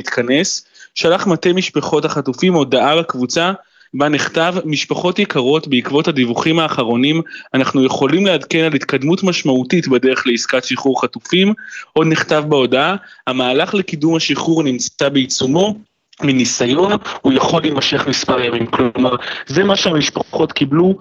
מתכנס, 0.01 0.65
שלח 0.95 1.27
מטה 1.27 1.53
משפחות 1.53 2.05
החטופים 2.05 2.53
הודעה 2.53 2.95
לקבוצה 2.95 3.51
בה 3.93 4.09
נכתב 4.09 4.55
משפחות 4.65 5.19
יקרות 5.19 5.67
בעקבות 5.67 6.07
הדיווחים 6.07 6.59
האחרונים 6.59 7.21
אנחנו 7.53 7.85
יכולים 7.85 8.25
לעדכן 8.25 8.63
על 8.63 8.73
התקדמות 8.73 9.23
משמעותית 9.23 9.87
בדרך 9.87 10.27
לעסקת 10.27 10.63
שחרור 10.63 11.01
חטופים. 11.01 11.53
עוד 11.93 12.07
נכתב 12.07 12.43
בהודעה 12.47 12.95
המהלך 13.27 13.73
לקידום 13.73 14.15
השחרור 14.15 14.63
נמצא 14.63 15.09
בעיצומו 15.09 15.75
מניסיון 16.21 16.91
הוא 17.21 17.33
יכול 17.33 17.61
להימשך 17.61 18.07
מספר 18.07 18.41
ימים. 18.41 18.67
כלומר 18.67 19.15
זה 19.47 19.63
מה 19.63 19.75
שהמשפחות 19.75 20.51
קיבלו 20.51 20.99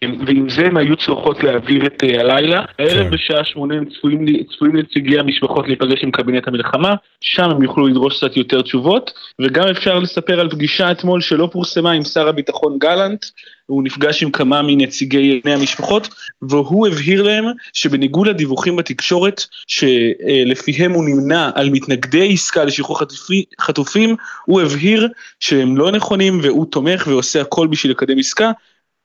ועם 0.00 0.48
זה 0.48 0.66
הם 0.66 0.76
היו 0.76 0.96
צריכות 0.96 1.42
להעביר 1.42 1.86
את 1.86 2.02
הלילה. 2.02 2.64
הערב 2.78 3.12
בשעה 3.12 3.44
שמונה 3.44 3.74
צפויים, 3.98 4.26
צפויים 4.54 4.76
נציגי 4.76 5.18
המשפחות 5.18 5.66
להיפגש 5.68 6.02
עם 6.02 6.10
קבינט 6.10 6.48
המלחמה, 6.48 6.94
שם 7.20 7.50
הם 7.50 7.62
יוכלו 7.62 7.86
לדרוש 7.86 8.16
קצת 8.16 8.36
יותר 8.36 8.62
תשובות, 8.62 9.12
וגם 9.40 9.68
אפשר 9.68 9.98
לספר 9.98 10.40
על 10.40 10.50
פגישה 10.50 10.90
אתמול 10.90 11.20
שלא 11.20 11.48
פורסמה 11.52 11.92
עם 11.92 12.04
שר 12.04 12.28
הביטחון 12.28 12.78
גלנט, 12.78 13.24
הוא 13.66 13.84
נפגש 13.84 14.22
עם 14.22 14.30
כמה 14.30 14.62
מנציגי 14.62 15.40
בני 15.44 15.54
המשפחות, 15.54 16.08
והוא 16.42 16.86
הבהיר 16.86 17.22
להם 17.22 17.44
שבניגוד 17.72 18.26
לדיווחים 18.26 18.76
בתקשורת, 18.76 19.44
שלפיהם 19.66 20.92
הוא 20.92 21.04
נמנע 21.04 21.50
על 21.54 21.70
מתנגדי 21.70 22.32
עסקה 22.32 22.64
לשחרור 22.64 23.00
חטופי, 23.00 23.44
חטופים, 23.60 24.16
הוא 24.46 24.62
הבהיר 24.62 25.08
שהם 25.40 25.76
לא 25.76 25.92
נכונים 25.92 26.40
והוא 26.42 26.66
תומך 26.66 27.06
ועושה 27.06 27.40
הכל 27.40 27.66
בשביל 27.66 27.92
לקדם 27.92 28.18
עסקה, 28.18 28.50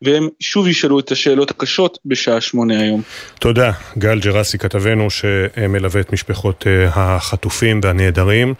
והם 0.01 0.27
שוב 0.39 0.67
ישאלו 0.67 0.99
את 0.99 1.11
השאלות 1.11 1.51
הקשות 1.51 1.97
בשעה 2.05 2.41
שמונה 2.41 2.79
היום. 2.79 3.01
תודה, 3.39 3.71
גל 3.97 4.19
ג'רסי 4.19 4.57
כתבנו 4.57 5.09
שמלווה 5.09 6.01
את 6.01 6.13
משפחות 6.13 6.67
החטופים 6.89 7.79
והנעדרים. 7.83 8.53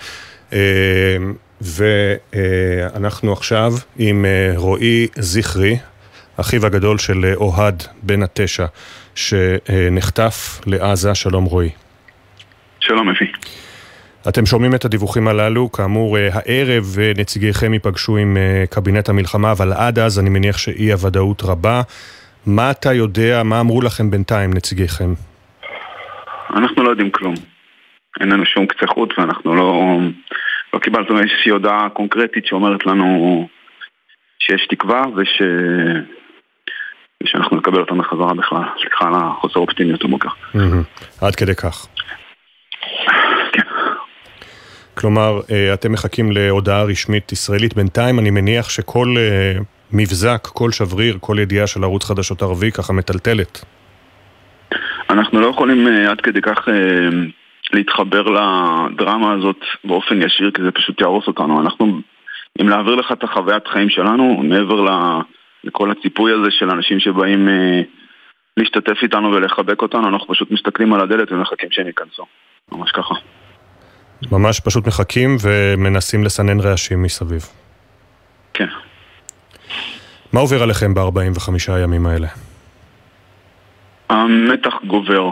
ואנחנו 1.61 3.33
עכשיו 3.33 3.73
עם 3.97 4.25
רועי 4.55 5.07
זכרי, 5.15 5.77
אחיו 6.37 6.65
הגדול 6.65 6.97
של 6.97 7.33
אוהד 7.35 7.83
בן 8.03 8.23
התשע, 8.23 8.65
שנחטף 9.15 10.59
לעזה. 10.65 11.15
שלום 11.15 11.45
רועי. 11.45 11.69
שלום 12.79 13.09
אפי. 13.09 13.25
אתם 14.29 14.45
שומעים 14.45 14.75
את 14.75 14.85
הדיווחים 14.85 15.27
הללו, 15.27 15.71
כאמור 15.71 16.17
הערב 16.17 16.85
נציגיכם 17.17 17.73
ייפגשו 17.73 18.17
עם 18.17 18.37
קבינט 18.69 19.09
המלחמה, 19.09 19.51
אבל 19.51 19.73
עד 19.73 19.99
אז 19.99 20.19
אני 20.19 20.29
מניח 20.29 20.57
שאי 20.57 20.91
הוודאות 20.91 21.43
רבה. 21.43 21.81
מה 22.45 22.71
אתה 22.71 22.93
יודע, 22.93 23.43
מה 23.43 23.59
אמרו 23.59 23.81
לכם 23.81 24.11
בינתיים 24.11 24.53
נציגיכם? 24.53 25.13
אנחנו 26.55 26.83
לא 26.83 26.89
יודעים 26.89 27.11
כלום. 27.11 27.35
אין 28.19 28.29
לנו 28.29 28.45
שום 28.45 28.65
קצה 28.65 28.87
חוט 28.87 29.13
ואנחנו 29.17 29.55
לא, 29.55 29.97
לא 30.73 30.79
קיבלנו 30.79 31.19
איזושהי 31.19 31.51
הודעה 31.51 31.89
קונקרטית 31.93 32.45
שאומרת 32.45 32.85
לנו 32.85 33.47
שיש 34.39 34.67
תקווה 34.69 35.03
וש... 35.17 35.41
ושאנחנו 37.23 37.57
נקבל 37.57 37.79
אותם 37.79 37.97
בחזרה 37.97 38.33
בכלל. 38.33 38.63
סליחה 38.81 39.07
על 39.07 39.13
החוסר 39.15 39.59
אופטימיות 39.59 40.03
הבוקר. 40.03 40.29
עד 41.21 41.35
כדי 41.35 41.55
כך. 41.55 41.87
כלומר, 44.99 45.39
אתם 45.73 45.91
מחכים 45.91 46.31
להודעה 46.31 46.83
רשמית 46.83 47.31
ישראלית. 47.31 47.73
בינתיים 47.73 48.19
אני 48.19 48.29
מניח 48.31 48.69
שכל 48.69 49.15
מבזק, 49.93 50.47
כל 50.53 50.71
שבריר, 50.71 51.17
כל 51.21 51.37
ידיעה 51.39 51.67
של 51.67 51.83
ערוץ 51.83 52.05
חדשות 52.05 52.41
ערבי 52.41 52.71
ככה 52.71 52.93
מטלטלת. 52.93 53.65
אנחנו 55.09 55.41
לא 55.41 55.47
יכולים 55.47 55.87
עד 55.87 56.21
כדי 56.21 56.41
כך 56.41 56.67
להתחבר 57.73 58.21
לדרמה 58.21 59.33
הזאת 59.33 59.59
באופן 59.83 60.21
ישיר, 60.21 60.51
כי 60.51 60.61
זה 60.61 60.71
פשוט 60.71 61.01
יהרוס 61.01 61.27
אותנו. 61.27 61.61
אנחנו, 61.61 61.99
אם 62.61 62.69
להעביר 62.69 62.95
לך 62.95 63.11
את 63.11 63.23
החוויית 63.23 63.67
חיים 63.67 63.89
שלנו, 63.89 64.41
מעבר 64.43 64.85
לכל 65.63 65.91
הציפוי 65.91 66.31
הזה 66.33 66.51
של 66.51 66.69
אנשים 66.69 66.99
שבאים 66.99 67.47
להשתתף 68.57 69.03
איתנו 69.03 69.31
ולחבק 69.31 69.81
אותנו, 69.81 70.07
אנחנו 70.07 70.33
פשוט 70.33 70.51
מסתכלים 70.51 70.93
על 70.93 71.01
הדלת 71.01 71.31
ומחכים 71.31 71.69
שהם 71.71 71.87
ייכנסו. 71.87 72.25
ממש 72.71 72.91
ככה. 72.91 73.15
ממש 74.31 74.59
פשוט 74.59 74.87
מחכים 74.87 75.35
ומנסים 75.41 76.23
לסנן 76.23 76.59
רעשים 76.59 77.03
מסביב. 77.03 77.41
כן. 78.53 78.67
מה 80.33 80.39
עובר 80.39 80.63
עליכם 80.63 80.93
ב-45 80.93 81.51
הימים 81.67 82.05
האלה? 82.05 82.27
המתח 84.09 84.73
גובר, 84.87 85.29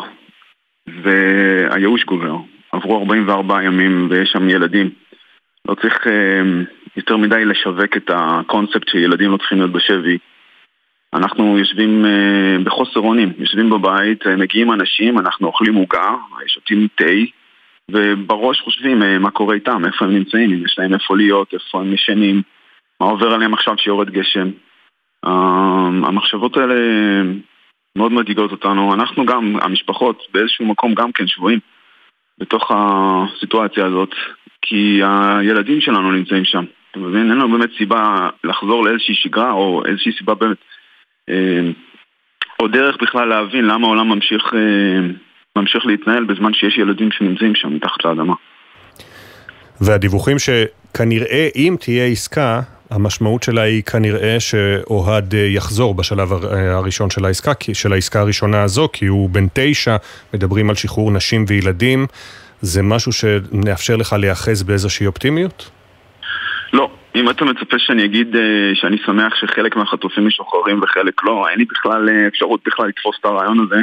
והייאוש 1.04 2.04
גובר. 2.04 2.36
עברו 2.72 3.00
44 3.00 3.64
ימים 3.64 4.08
ויש 4.10 4.30
שם 4.30 4.50
ילדים. 4.50 4.90
לא 5.66 5.76
צריך 5.76 6.08
אה, 6.08 6.42
יותר 6.96 7.18
מדי 7.18 7.46
לשווק 7.46 7.98
את 7.98 8.12
הקונספט 8.14 8.88
שילדים 8.90 9.32
לא 9.32 9.38
צריכים 9.38 9.58
להיות 9.58 9.72
בשבי. 9.72 10.18
אנחנו 11.14 11.58
יושבים 11.60 12.06
אה, 12.06 12.64
בחוסר 12.64 13.00
אונים, 13.00 13.34
יושבים 13.38 13.70
בבית, 13.70 14.28
מגיעים 14.38 14.72
אנשים, 14.72 15.20
אנחנו 15.20 15.48
אוכלים 15.48 15.76
עוגה, 15.76 16.10
שותים 16.48 16.88
תה. 16.96 17.06
ובראש 17.92 18.62
חושבים 18.62 19.00
מה 19.20 19.32
קורה 19.32 19.56
איתם, 19.56 19.86
איפה 19.86 20.06
הם 20.06 20.12
נמצאים, 20.12 20.52
אם 20.52 20.66
יש 20.66 20.80
להם 20.80 20.94
איפה 20.94 21.18
להיות, 21.18 21.54
איפה 21.54 21.82
הם 21.82 21.94
ישנים, 21.94 22.42
מה 23.02 23.08
עובר 23.08 23.34
עליהם 23.34 23.54
עכשיו 23.54 23.78
שיורד 23.78 24.10
גשם. 24.10 24.50
המחשבות 26.04 26.58
האלה 26.58 26.76
מאוד 27.98 28.12
מדאיגות 28.12 28.52
אותנו. 28.52 28.94
אנחנו 28.94 29.26
גם, 29.26 29.56
המשפחות, 29.62 30.24
באיזשהו 30.34 30.66
מקום 30.66 30.94
גם 30.94 31.12
כן 31.12 31.28
שבויים 31.28 31.60
בתוך 32.40 32.72
הסיטואציה 32.76 33.86
הזאת, 33.86 34.16
כי 34.62 35.02
הילדים 35.04 35.82
שלנו 35.82 36.12
נמצאים 36.12 36.46
שם. 36.46 36.64
אתה 36.92 37.00
מבין? 37.00 37.32
אין 37.32 37.38
לנו 37.38 37.52
באמת 37.52 37.70
סיבה 37.78 38.30
לחזור 38.44 38.86
לאיזושהי 38.86 39.16
שגרה 39.16 39.52
או 39.52 39.84
איזושהי 39.86 40.12
סיבה 40.12 40.34
באמת, 40.34 40.58
או 42.62 42.68
דרך 42.68 42.98
בכלל 43.02 43.28
להבין 43.28 43.66
למה 43.66 43.88
העולם 43.88 44.10
ממשיך... 44.10 44.54
ממשיך 45.58 45.86
להתנהל 45.86 46.24
בזמן 46.24 46.54
שיש 46.54 46.78
ילדים 46.78 47.12
שנמצאים 47.12 47.56
שם 47.56 47.74
מתחת 47.76 48.06
לאדמה. 48.06 48.34
והדיווחים 49.82 50.38
שכנראה 50.40 51.48
אם 51.56 51.76
תהיה 51.80 52.06
עסקה, 52.06 52.62
המשמעות 52.92 53.44
שלה 53.44 53.62
היא 53.62 53.84
כנראה 53.84 54.40
שאוהד 54.40 55.34
יחזור 55.34 55.96
בשלב 55.96 56.34
הראשון 56.52 57.10
של 57.10 57.26
העסקה, 57.26 57.52
של 57.74 57.94
העסקה 57.94 58.20
הראשונה 58.20 58.64
הזו, 58.64 58.90
כי 58.94 59.06
הוא 59.06 59.30
בן 59.30 59.46
תשע, 59.54 59.96
מדברים 60.34 60.70
על 60.70 60.76
שחרור 60.76 61.12
נשים 61.12 61.46
וילדים, 61.48 62.06
זה 62.62 62.82
משהו 62.84 63.12
שנאפשר 63.12 63.96
לך 63.96 64.14
להיאחז 64.20 64.64
באיזושהי 64.64 65.08
אופטימיות? 65.08 65.70
לא. 66.74 66.90
אם 67.16 67.30
אתה 67.30 67.46
מצפה 67.46 67.80
שאני 67.80 68.06
אגיד 68.06 68.36
שאני 68.74 68.98
שמח 69.06 69.36
שחלק 69.36 69.76
מהחטופים 69.76 70.28
משוחררים 70.28 70.82
וחלק 70.84 71.24
לא, 71.24 71.46
אין 71.50 71.60
לי 71.60 71.66
בכלל 71.66 72.10
אפשרות 72.28 72.60
בכלל 72.66 72.88
לתפוס 72.88 73.16
את 73.20 73.26
הרעיון 73.26 73.60
הזה. 73.60 73.82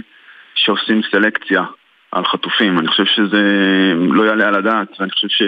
שעושים 0.54 1.00
סלקציה 1.10 1.62
על 2.12 2.24
חטופים. 2.24 2.78
אני 2.78 2.88
חושב 2.88 3.04
שזה 3.04 3.42
לא 3.96 4.22
יעלה 4.22 4.48
על 4.48 4.54
הדעת, 4.54 4.88
ואני 5.00 5.10
חושב 5.10 5.28
ש... 5.28 5.42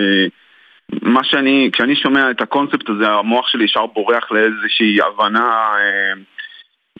מה 1.02 1.24
שאני, 1.24 1.70
כשאני 1.72 1.96
שומע 1.96 2.30
את 2.30 2.40
הקונספט 2.40 2.88
הזה, 2.88 3.08
המוח 3.08 3.48
שלי 3.48 3.64
ישר 3.64 3.86
בורח 3.86 4.32
לאיזושהי 4.32 4.98
הבנה 5.02 5.50
אה, 5.50 6.12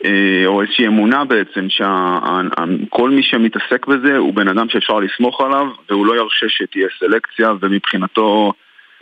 אה, 0.05 0.47
או 0.47 0.63
איזושהי 0.63 0.87
אמונה 0.87 1.25
בעצם 1.25 1.67
שכל 1.69 3.11
מי 3.11 3.23
שמתעסק 3.23 3.87
בזה 3.87 4.17
הוא 4.17 4.35
בן 4.35 4.49
אדם 4.49 4.69
שאפשר 4.69 4.99
לסמוך 4.99 5.41
עליו 5.41 5.67
והוא 5.89 6.07
לא 6.07 6.17
ירשה 6.17 6.47
שתהיה 6.49 6.89
סלקציה 6.99 7.53
ומבחינתו 7.61 8.53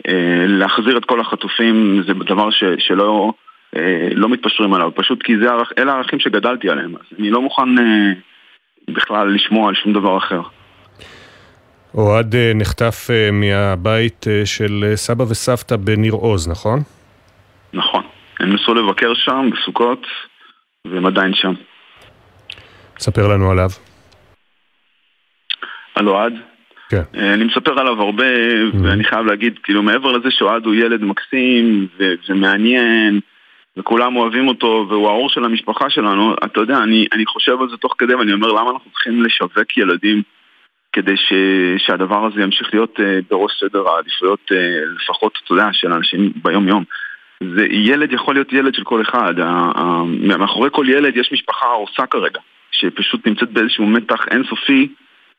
אה, 0.07 0.45
להחזיר 0.47 0.97
את 0.97 1.05
כל 1.05 1.19
החטופים 1.19 2.03
זה 2.07 2.13
דבר 2.13 2.51
ש, 2.51 2.63
שלא 2.77 3.33
לא 4.15 4.29
מתפשרים 4.29 4.73
עליו, 4.73 4.91
פשוט 4.95 5.23
כי 5.23 5.37
זה, 5.37 5.47
אלה 5.77 5.93
הערכים 5.93 6.19
שגדלתי 6.19 6.69
עליהם, 6.69 6.95
אז 6.95 7.19
אני 7.19 7.31
לא 7.31 7.41
מוכן... 7.41 7.69
בכלל 8.89 9.35
לשמוע 9.35 9.69
על 9.69 9.75
שום 9.75 9.93
דבר 9.93 10.17
אחר. 10.17 10.41
אוהד 11.93 12.35
נחטף 12.55 13.07
מהבית 13.31 14.25
של 14.45 14.91
סבא 14.95 15.23
וסבתא 15.23 15.75
בניר 15.75 16.13
עוז, 16.13 16.47
נכון? 16.47 16.79
נכון. 17.73 18.03
הם 18.39 18.53
נסו 18.53 18.73
לבקר 18.73 19.13
שם 19.13 19.49
בסוכות, 19.53 20.07
והם 20.85 21.05
עדיין 21.05 21.33
שם. 21.33 21.53
ספר 22.99 23.27
לנו 23.27 23.51
עליו. 23.51 23.69
על 25.95 26.07
אוהד? 26.07 26.33
כן. 26.89 27.01
אני 27.13 27.43
מספר 27.43 27.79
עליו 27.79 28.01
הרבה, 28.01 28.23
mm-hmm. 28.23 28.77
ואני 28.83 29.03
חייב 29.03 29.25
להגיד, 29.25 29.59
כאילו 29.63 29.83
מעבר 29.83 30.11
לזה 30.11 30.31
שאוהד 30.31 30.65
הוא 30.65 30.75
ילד 30.75 31.01
מקסים, 31.01 31.87
וזה 31.95 32.33
מעניין, 32.33 33.19
וכולם 33.77 34.15
אוהבים 34.15 34.47
אותו, 34.47 34.85
והוא 34.89 35.07
האור 35.07 35.29
של 35.29 35.45
המשפחה 35.45 35.89
שלנו, 35.89 36.35
אתה 36.45 36.59
יודע, 36.61 36.77
אני, 36.77 37.07
אני 37.13 37.25
חושב 37.25 37.61
על 37.61 37.69
זה 37.69 37.77
תוך 37.77 37.95
כדי, 37.97 38.15
ואני 38.15 38.33
אומר, 38.33 38.47
למה 38.47 38.71
אנחנו 38.71 38.91
צריכים 38.91 39.23
לשווק 39.23 39.77
ילדים 39.77 40.21
כדי 40.93 41.17
ש, 41.17 41.33
שהדבר 41.77 42.25
הזה 42.25 42.41
ימשיך 42.41 42.73
להיות 42.73 42.99
uh, 42.99 43.01
בראש 43.29 43.51
סדר 43.59 43.89
העדיפויות, 43.89 44.39
uh, 44.51 44.55
לפחות, 45.01 45.39
אתה 45.43 45.53
יודע, 45.53 45.67
של 45.71 45.93
אנשים 45.93 46.31
ביום-יום. 46.43 46.83
זה, 47.55 47.65
ילד 47.69 48.13
יכול 48.13 48.35
להיות 48.35 48.53
ילד 48.53 48.75
של 48.75 48.83
כל 48.83 49.01
אחד, 49.01 49.33
מאחורי 50.27 50.69
כל 50.71 50.85
ילד 50.89 51.17
יש 51.17 51.29
משפחה 51.31 51.65
הרוסה 51.65 52.05
כרגע, 52.05 52.39
שפשוט 52.71 53.27
נמצאת 53.27 53.51
באיזשהו 53.51 53.87
מתח 53.87 54.25
אינסופי, 54.31 54.87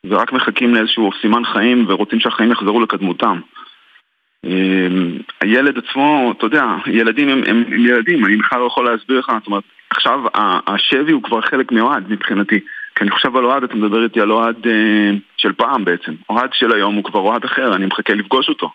ורק 0.05 0.33
מחכים 0.33 0.75
לאיזשהו 0.75 1.09
סימן 1.21 1.45
חיים, 1.45 1.85
ורוצים 1.87 2.19
שהחיים 2.19 2.51
יחזרו 2.51 2.81
לקדמותם. 2.81 3.39
הילד 5.41 5.77
עצמו, 5.77 6.33
אתה 6.37 6.45
יודע, 6.45 6.65
ילדים 6.87 7.29
הם, 7.29 7.41
הם, 7.47 7.63
הם 7.67 7.85
ילדים, 7.85 8.25
אני 8.25 8.37
בכלל 8.37 8.59
לא 8.59 8.65
יכול 8.65 8.85
להסביר 8.85 9.19
לך, 9.19 9.31
זאת 9.37 9.47
אומרת, 9.47 9.63
עכשיו 9.89 10.19
השבי 10.67 11.11
הוא 11.11 11.23
כבר 11.23 11.41
חלק 11.41 11.71
מאוהד 11.71 12.11
מבחינתי. 12.11 12.59
כי 12.95 13.03
אני 13.03 13.11
חושב 13.11 13.35
על 13.35 13.45
אוהד, 13.45 13.63
אתה 13.63 13.75
מדבר 13.75 14.03
איתי 14.03 14.21
על 14.21 14.31
אוהד 14.31 14.67
אה, 14.67 15.11
של 15.37 15.53
פעם 15.53 15.85
בעצם. 15.85 16.13
אוהד 16.29 16.49
של 16.53 16.73
היום 16.73 16.95
הוא 16.95 17.03
כבר 17.03 17.19
אוהד 17.19 17.43
אחר, 17.43 17.75
אני 17.75 17.85
מחכה 17.85 18.13
לפגוש 18.13 18.49
אותו. 18.49 18.71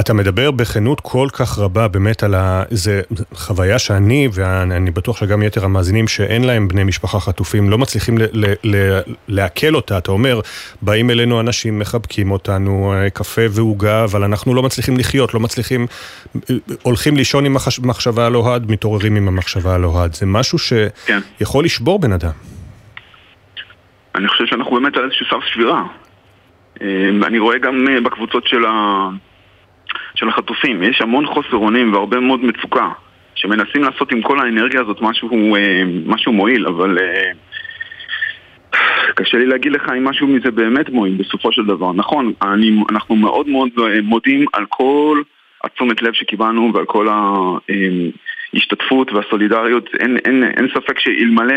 אתה 0.00 0.14
מדבר 0.14 0.50
בכנות 0.50 1.00
כל 1.00 1.28
כך 1.32 1.58
רבה 1.58 1.88
באמת 1.88 2.22
על 2.22 2.34
ה... 2.34 2.62
זה 2.70 3.02
חוויה 3.32 3.78
שאני, 3.78 4.28
ואני 4.32 4.90
בטוח 4.90 5.16
שגם 5.16 5.42
יתר 5.42 5.64
המאזינים 5.64 6.08
שאין 6.08 6.44
להם 6.44 6.68
בני 6.68 6.84
משפחה 6.84 7.20
חטופים, 7.20 7.70
לא 7.70 7.78
מצליחים 7.78 8.18
ל- 8.18 8.22
ל- 8.32 8.54
ל- 8.64 9.00
לעכל 9.28 9.74
אותה. 9.74 9.98
אתה 9.98 10.10
אומר, 10.10 10.40
באים 10.82 11.10
אלינו 11.10 11.40
אנשים, 11.40 11.78
מחבקים 11.78 12.30
אותנו, 12.30 12.94
אה, 12.94 13.10
קפה 13.10 13.42
ועוגה, 13.50 14.04
אבל 14.04 14.24
אנחנו 14.24 14.54
לא 14.54 14.62
מצליחים 14.62 14.96
לחיות, 14.96 15.34
לא 15.34 15.40
מצליחים... 15.40 15.86
אה, 16.36 16.56
הולכים 16.82 17.16
לישון 17.16 17.46
עם 17.46 17.56
המחשבה 17.84 18.26
על 18.26 18.36
אוהד, 18.36 18.70
מתעוררים 18.70 19.16
עם 19.16 19.28
המחשבה 19.28 19.74
על 19.74 19.84
אוהד. 19.84 20.14
זה 20.14 20.26
משהו 20.26 20.58
שיכול 20.58 21.62
כן. 21.62 21.64
לשבור 21.64 21.98
בן 21.98 22.12
אדם. 22.12 22.32
אני 24.14 24.28
חושב 24.28 24.44
שאנחנו 24.46 24.80
באמת 24.80 24.96
על 24.96 25.04
איזשהו 25.04 25.26
סף 25.26 25.44
שבירה. 25.54 25.82
אה, 26.82 26.86
אני 27.26 27.38
רואה 27.38 27.58
גם 27.58 27.86
בקבוצות 28.04 28.46
של 28.46 28.64
ה... 28.64 29.08
של 30.18 30.28
החטופים. 30.28 30.82
יש 30.82 31.00
המון 31.00 31.26
חוסר 31.26 31.56
אונים 31.56 31.92
והרבה 31.92 32.20
מאוד 32.20 32.44
מצוקה, 32.44 32.88
שמנסים 33.34 33.82
לעשות 33.82 34.12
עם 34.12 34.22
כל 34.22 34.38
האנרגיה 34.40 34.80
הזאת 34.80 35.00
משהו, 35.00 35.56
אה, 35.56 35.82
משהו 36.06 36.32
מועיל, 36.32 36.66
אבל 36.66 36.98
אה, 36.98 37.30
קשה 39.14 39.38
לי 39.38 39.46
להגיד 39.46 39.72
לך 39.72 39.82
אם 39.98 40.04
משהו 40.04 40.26
מזה 40.26 40.50
באמת 40.50 40.90
מועיל 40.90 41.14
בסופו 41.14 41.52
של 41.52 41.64
דבר. 41.64 41.92
נכון, 41.92 42.32
אני, 42.42 42.82
אנחנו 42.90 43.16
מאוד 43.16 43.48
מאוד 43.48 43.68
אה, 43.78 44.02
מודים 44.02 44.44
על 44.52 44.64
כל 44.68 45.22
התשומת 45.64 46.02
לב 46.02 46.12
שקיבלנו 46.12 46.70
ועל 46.74 46.84
כל 46.84 47.08
ההשתתפות 48.54 49.12
והסולידריות. 49.12 49.88
אין, 50.00 50.16
אין, 50.24 50.44
אין 50.44 50.68
ספק 50.74 50.98
שאלמלא 50.98 51.54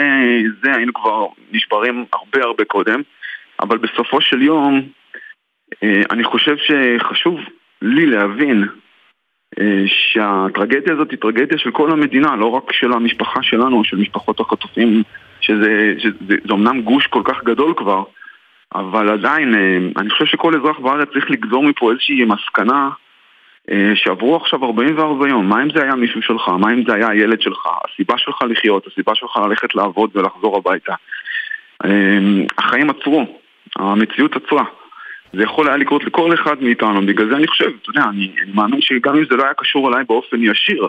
זה 0.63 0.75
היינו 0.75 0.93
כבר 0.93 1.25
נשברים 1.51 2.05
הרבה 2.13 2.45
הרבה 2.45 2.65
קודם, 2.65 3.01
אבל 3.59 3.77
בסופו 3.77 4.21
של 4.21 4.41
יום 4.41 4.81
אני 6.11 6.23
חושב 6.23 6.55
שחשוב 6.57 7.39
לי 7.81 8.05
להבין 8.05 8.67
אה, 9.59 9.83
שהטרגדיה 9.87 10.93
הזאת 10.93 11.11
היא 11.11 11.19
טרגדיה 11.19 11.57
של 11.57 11.71
כל 11.71 11.91
המדינה, 11.91 12.35
לא 12.35 12.45
רק 12.45 12.71
של 12.71 12.93
המשפחה 12.93 13.43
שלנו 13.43 13.83
של 13.83 13.97
משפחות 13.97 14.39
החטופים, 14.39 15.03
שזה, 15.41 15.93
שזה 15.97 16.35
זה 16.47 16.53
אומנם 16.53 16.81
גוש 16.81 17.07
כל 17.07 17.21
כך 17.25 17.43
גדול 17.43 17.73
כבר, 17.77 18.03
אבל 18.75 19.09
עדיין, 19.09 19.55
אה, 19.55 19.77
אני 19.97 20.09
חושב 20.09 20.25
שכל 20.25 20.55
אזרח 20.55 20.79
בארץ 20.79 21.09
צריך 21.13 21.31
לגזור 21.31 21.63
מפה 21.63 21.91
איזושהי 21.91 22.25
מסקנה 22.25 22.89
אה, 23.71 23.91
שעברו 23.95 24.35
עכשיו 24.35 24.65
44 24.65 25.27
יום, 25.27 25.49
מה 25.49 25.63
אם 25.63 25.69
זה 25.75 25.83
היה 25.83 25.95
מישהו 25.95 26.21
שלך, 26.21 26.49
מה 26.49 26.73
אם 26.73 26.83
זה 26.87 26.93
היה 26.95 27.09
הילד 27.09 27.41
שלך, 27.41 27.67
הסיבה 27.93 28.17
שלך 28.17 28.41
לחיות, 28.49 28.87
הסיבה 28.87 29.15
שלך 29.15 29.37
ללכת 29.37 29.75
לעבוד 29.75 30.09
ולחזור 30.15 30.57
הביתה. 30.57 30.93
החיים 32.57 32.89
עצרו, 32.89 33.39
המציאות 33.75 34.35
עצרה. 34.35 34.63
זה 35.33 35.43
יכול 35.43 35.67
היה 35.67 35.77
לקרות 35.77 36.03
לכל 36.03 36.33
אחד 36.33 36.63
מאיתנו, 36.63 37.05
בגלל 37.05 37.29
זה 37.29 37.35
אני 37.35 37.47
חושב, 37.47 37.71
אתה 37.81 37.89
יודע, 37.89 38.03
אני, 38.09 38.31
אני 38.43 38.51
מאמין 38.53 38.81
שגם 38.81 39.15
אם 39.15 39.23
זה 39.29 39.35
לא 39.35 39.43
היה 39.43 39.53
קשור 39.53 39.89
אליי 39.89 40.03
באופן 40.07 40.37
ישיר, 40.43 40.87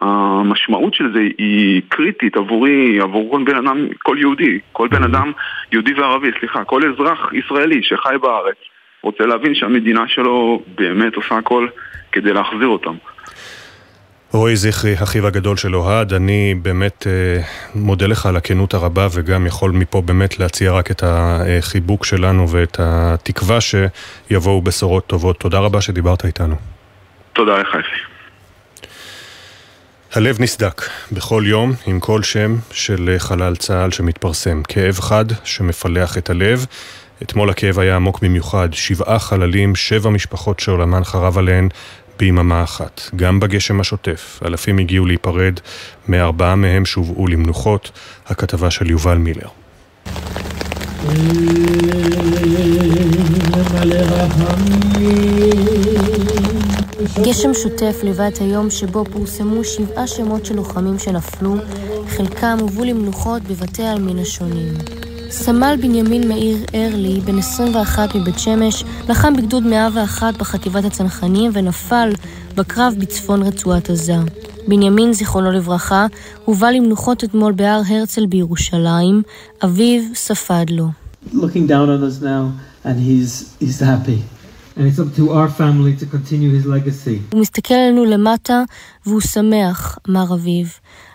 המשמעות 0.00 0.94
של 0.94 1.12
זה 1.12 1.20
היא 1.38 1.82
קריטית 1.88 2.36
עבורי, 2.36 3.00
עבור 3.00 3.30
כל 3.30 3.42
בן 3.44 3.56
אדם, 3.56 3.88
כל 3.98 4.16
יהודי, 4.18 4.58
כל 4.72 4.88
בן 4.88 5.02
אדם, 5.02 5.32
יהודי 5.72 5.92
וערבי, 5.94 6.30
סליחה, 6.38 6.64
כל 6.64 6.80
אזרח 6.88 7.32
ישראלי 7.32 7.82
שחי 7.82 8.14
בארץ, 8.22 8.56
רוצה 9.02 9.26
להבין 9.26 9.54
שהמדינה 9.54 10.08
שלו 10.08 10.62
באמת 10.74 11.16
עושה 11.16 11.34
הכל 11.38 11.68
כדי 12.12 12.32
להחזיר 12.32 12.68
אותם. 12.68 12.94
רועי 14.32 14.56
זכרי, 14.56 14.94
אחיו 15.02 15.26
הגדול 15.26 15.56
של 15.56 15.76
אוהד, 15.76 16.12
אני 16.12 16.54
באמת 16.62 17.06
אה, 17.06 17.42
מודה 17.74 18.06
לך 18.06 18.26
על 18.26 18.36
הכנות 18.36 18.74
הרבה 18.74 19.06
וגם 19.12 19.46
יכול 19.46 19.70
מפה 19.70 20.00
באמת 20.00 20.38
להציע 20.38 20.72
רק 20.72 20.90
את 20.90 21.02
החיבוק 21.06 22.04
שלנו 22.04 22.48
ואת 22.48 22.76
התקווה 22.82 23.58
שיבואו 23.60 24.62
בשורות 24.62 25.06
טובות. 25.06 25.40
תודה 25.40 25.58
רבה 25.58 25.80
שדיברת 25.80 26.24
איתנו. 26.24 26.56
תודה 27.32 27.58
לך, 27.58 27.68
אפי. 27.68 28.00
הלב 30.12 30.36
נסדק 30.40 30.82
בכל 31.12 31.42
יום 31.46 31.72
עם 31.86 32.00
כל 32.00 32.22
שם 32.22 32.56
של 32.70 33.14
חלל 33.18 33.56
צה"ל 33.56 33.90
שמתפרסם. 33.90 34.62
כאב 34.62 35.00
חד 35.00 35.24
שמפלח 35.44 36.18
את 36.18 36.30
הלב. 36.30 36.66
אתמול 37.22 37.50
הכאב 37.50 37.78
היה 37.78 37.96
עמוק 37.96 38.20
במיוחד. 38.22 38.68
שבעה 38.72 39.18
חללים, 39.18 39.74
שבע 39.74 40.10
משפחות 40.10 40.60
שעולמן 40.60 41.04
חרב 41.04 41.38
עליהן 41.38 41.68
ביממה 42.18 42.62
אחת. 42.62 43.00
גם 43.16 43.40
בגשם 43.40 43.80
השוטף, 43.80 44.40
אלפים 44.44 44.78
הגיעו 44.78 45.06
להיפרד, 45.06 45.54
מארבעה 46.08 46.56
מהם 46.56 46.84
שהובאו 46.84 47.26
למנוחות. 47.26 47.90
הכתבה 48.26 48.70
של 48.70 48.90
יובל 48.90 49.18
מילר. 49.18 49.48
גשם 57.22 57.54
שוטף 57.54 57.96
את 58.28 58.38
היום 58.40 58.70
שבו 58.70 59.04
פורסמו 59.12 59.64
שבעה 59.64 60.06
שמות 60.06 60.46
של 60.46 60.56
לוחמים 60.56 60.98
שנפלו, 60.98 61.54
חלקם 62.08 62.56
הובאו 62.60 62.84
למנוחות 62.84 63.42
בבתי 63.42 63.82
העלמין 63.82 64.18
השונים. 64.18 64.74
סמל 65.32 65.76
בנימין 65.82 66.28
מאיר 66.28 66.56
ארלי, 66.74 67.20
בן 67.20 67.38
21 67.38 68.14
מבית 68.14 68.38
שמש, 68.38 68.84
לחם 69.08 69.36
בגדוד 69.36 69.66
101 69.66 70.36
בחטיבת 70.36 70.84
הצנחנים 70.84 71.50
ונפל 71.54 72.10
בקרב 72.54 72.94
בצפון 72.98 73.42
רצועת 73.42 73.90
עזה. 73.90 74.16
בנימין, 74.68 75.12
זיכרונו 75.12 75.52
לברכה, 75.52 76.06
הובא 76.44 76.70
למנוחות 76.70 77.24
אתמול 77.24 77.52
בהר 77.52 77.82
הרצל 77.88 78.26
בירושלים, 78.26 79.22
אביו 79.64 80.02
ספד 80.14 80.64
לו. 80.70 80.88
Looking 81.32 81.66
down 81.68 81.88
on 81.88 82.02
us 82.02 82.22
now, 82.22 82.52
and 82.84 82.96
he's, 82.98 83.56
he's 83.60 83.80
happy. 83.80 84.20
And 84.76 84.86
it's 84.86 84.98
up 84.98 85.16
to 85.16 85.32
our 85.32 85.48
family 85.48 85.94
to 86.00 86.06
continue 86.06 86.50
his 86.60 86.66
legacy. 86.66 87.18
הוא 87.32 87.40
מסתכל 87.40 87.74
עלינו 87.74 88.04
למטה, 88.04 88.62
והוא 89.06 89.20
שמח, 89.20 89.98
אמר 90.08 90.34
אביו. 90.34 90.66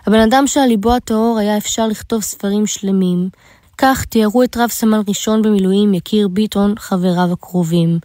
הבן 0.06 0.20
אדם 0.20 0.46
שעל 0.46 0.68
ליבו 0.68 0.94
הטהור 0.94 1.38
היה 1.38 1.56
אפשר 1.56 1.86
לכתוב 1.86 2.22
ספרים 2.22 2.66
שלמים. 2.66 3.28
כך 3.78 4.04
תיארו 4.04 4.42
את 4.42 4.56
רב 4.56 4.68
סמל 4.68 5.02
ראשון 5.08 5.42
במילואים 5.42 5.94
יקיר 5.94 6.28
ביטון, 6.28 6.74
חבריו 6.78 7.32
הקרובים. 7.32 7.98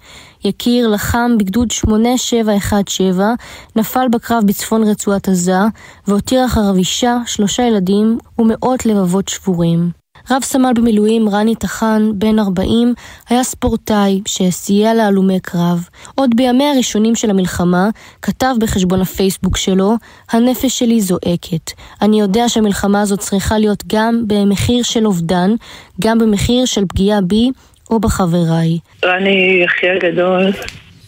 יקיר 0.43 0.87
לחם 0.87 1.31
בגדוד 1.39 1.71
8717, 1.71 3.33
נפל 3.75 4.07
בקרב 4.11 4.43
בצפון 4.45 4.83
רצועת 4.83 5.27
עזה, 5.27 5.59
והותיר 6.07 6.45
אחריו 6.45 6.75
אישה, 6.75 7.17
שלושה 7.25 7.63
ילדים 7.63 8.17
ומאות 8.39 8.85
לבבות 8.85 9.27
שבורים. 9.27 10.02
רב 10.31 10.41
סמל 10.41 10.71
במילואים 10.75 11.29
רני 11.29 11.55
טחן, 11.55 12.01
בן 12.15 12.39
40, 12.39 12.93
היה 13.29 13.43
ספורטאי 13.43 14.21
שסייע 14.27 14.93
להלומי 14.93 15.39
קרב. 15.39 15.87
עוד 16.15 16.29
בימי 16.35 16.63
הראשונים 16.63 17.15
של 17.15 17.29
המלחמה, 17.29 17.89
כתב 18.21 18.53
בחשבון 18.59 19.01
הפייסבוק 19.01 19.57
שלו, 19.57 19.93
הנפש 20.31 20.79
שלי 20.79 21.01
זועקת. 21.01 21.71
אני 22.01 22.19
יודע 22.19 22.49
שהמלחמה 22.49 23.01
הזאת 23.01 23.19
צריכה 23.19 23.57
להיות 23.57 23.83
גם 23.87 24.23
במחיר 24.27 24.83
של 24.83 25.05
אובדן, 25.05 25.49
גם 26.01 26.19
במחיר 26.19 26.65
של 26.65 26.85
פגיעה 26.89 27.21
בי 27.21 27.49
או 27.89 27.99
בחבריי. 27.99 28.79
רני 29.05 29.65
אחי 29.65 29.89
הגדול, 29.89 30.51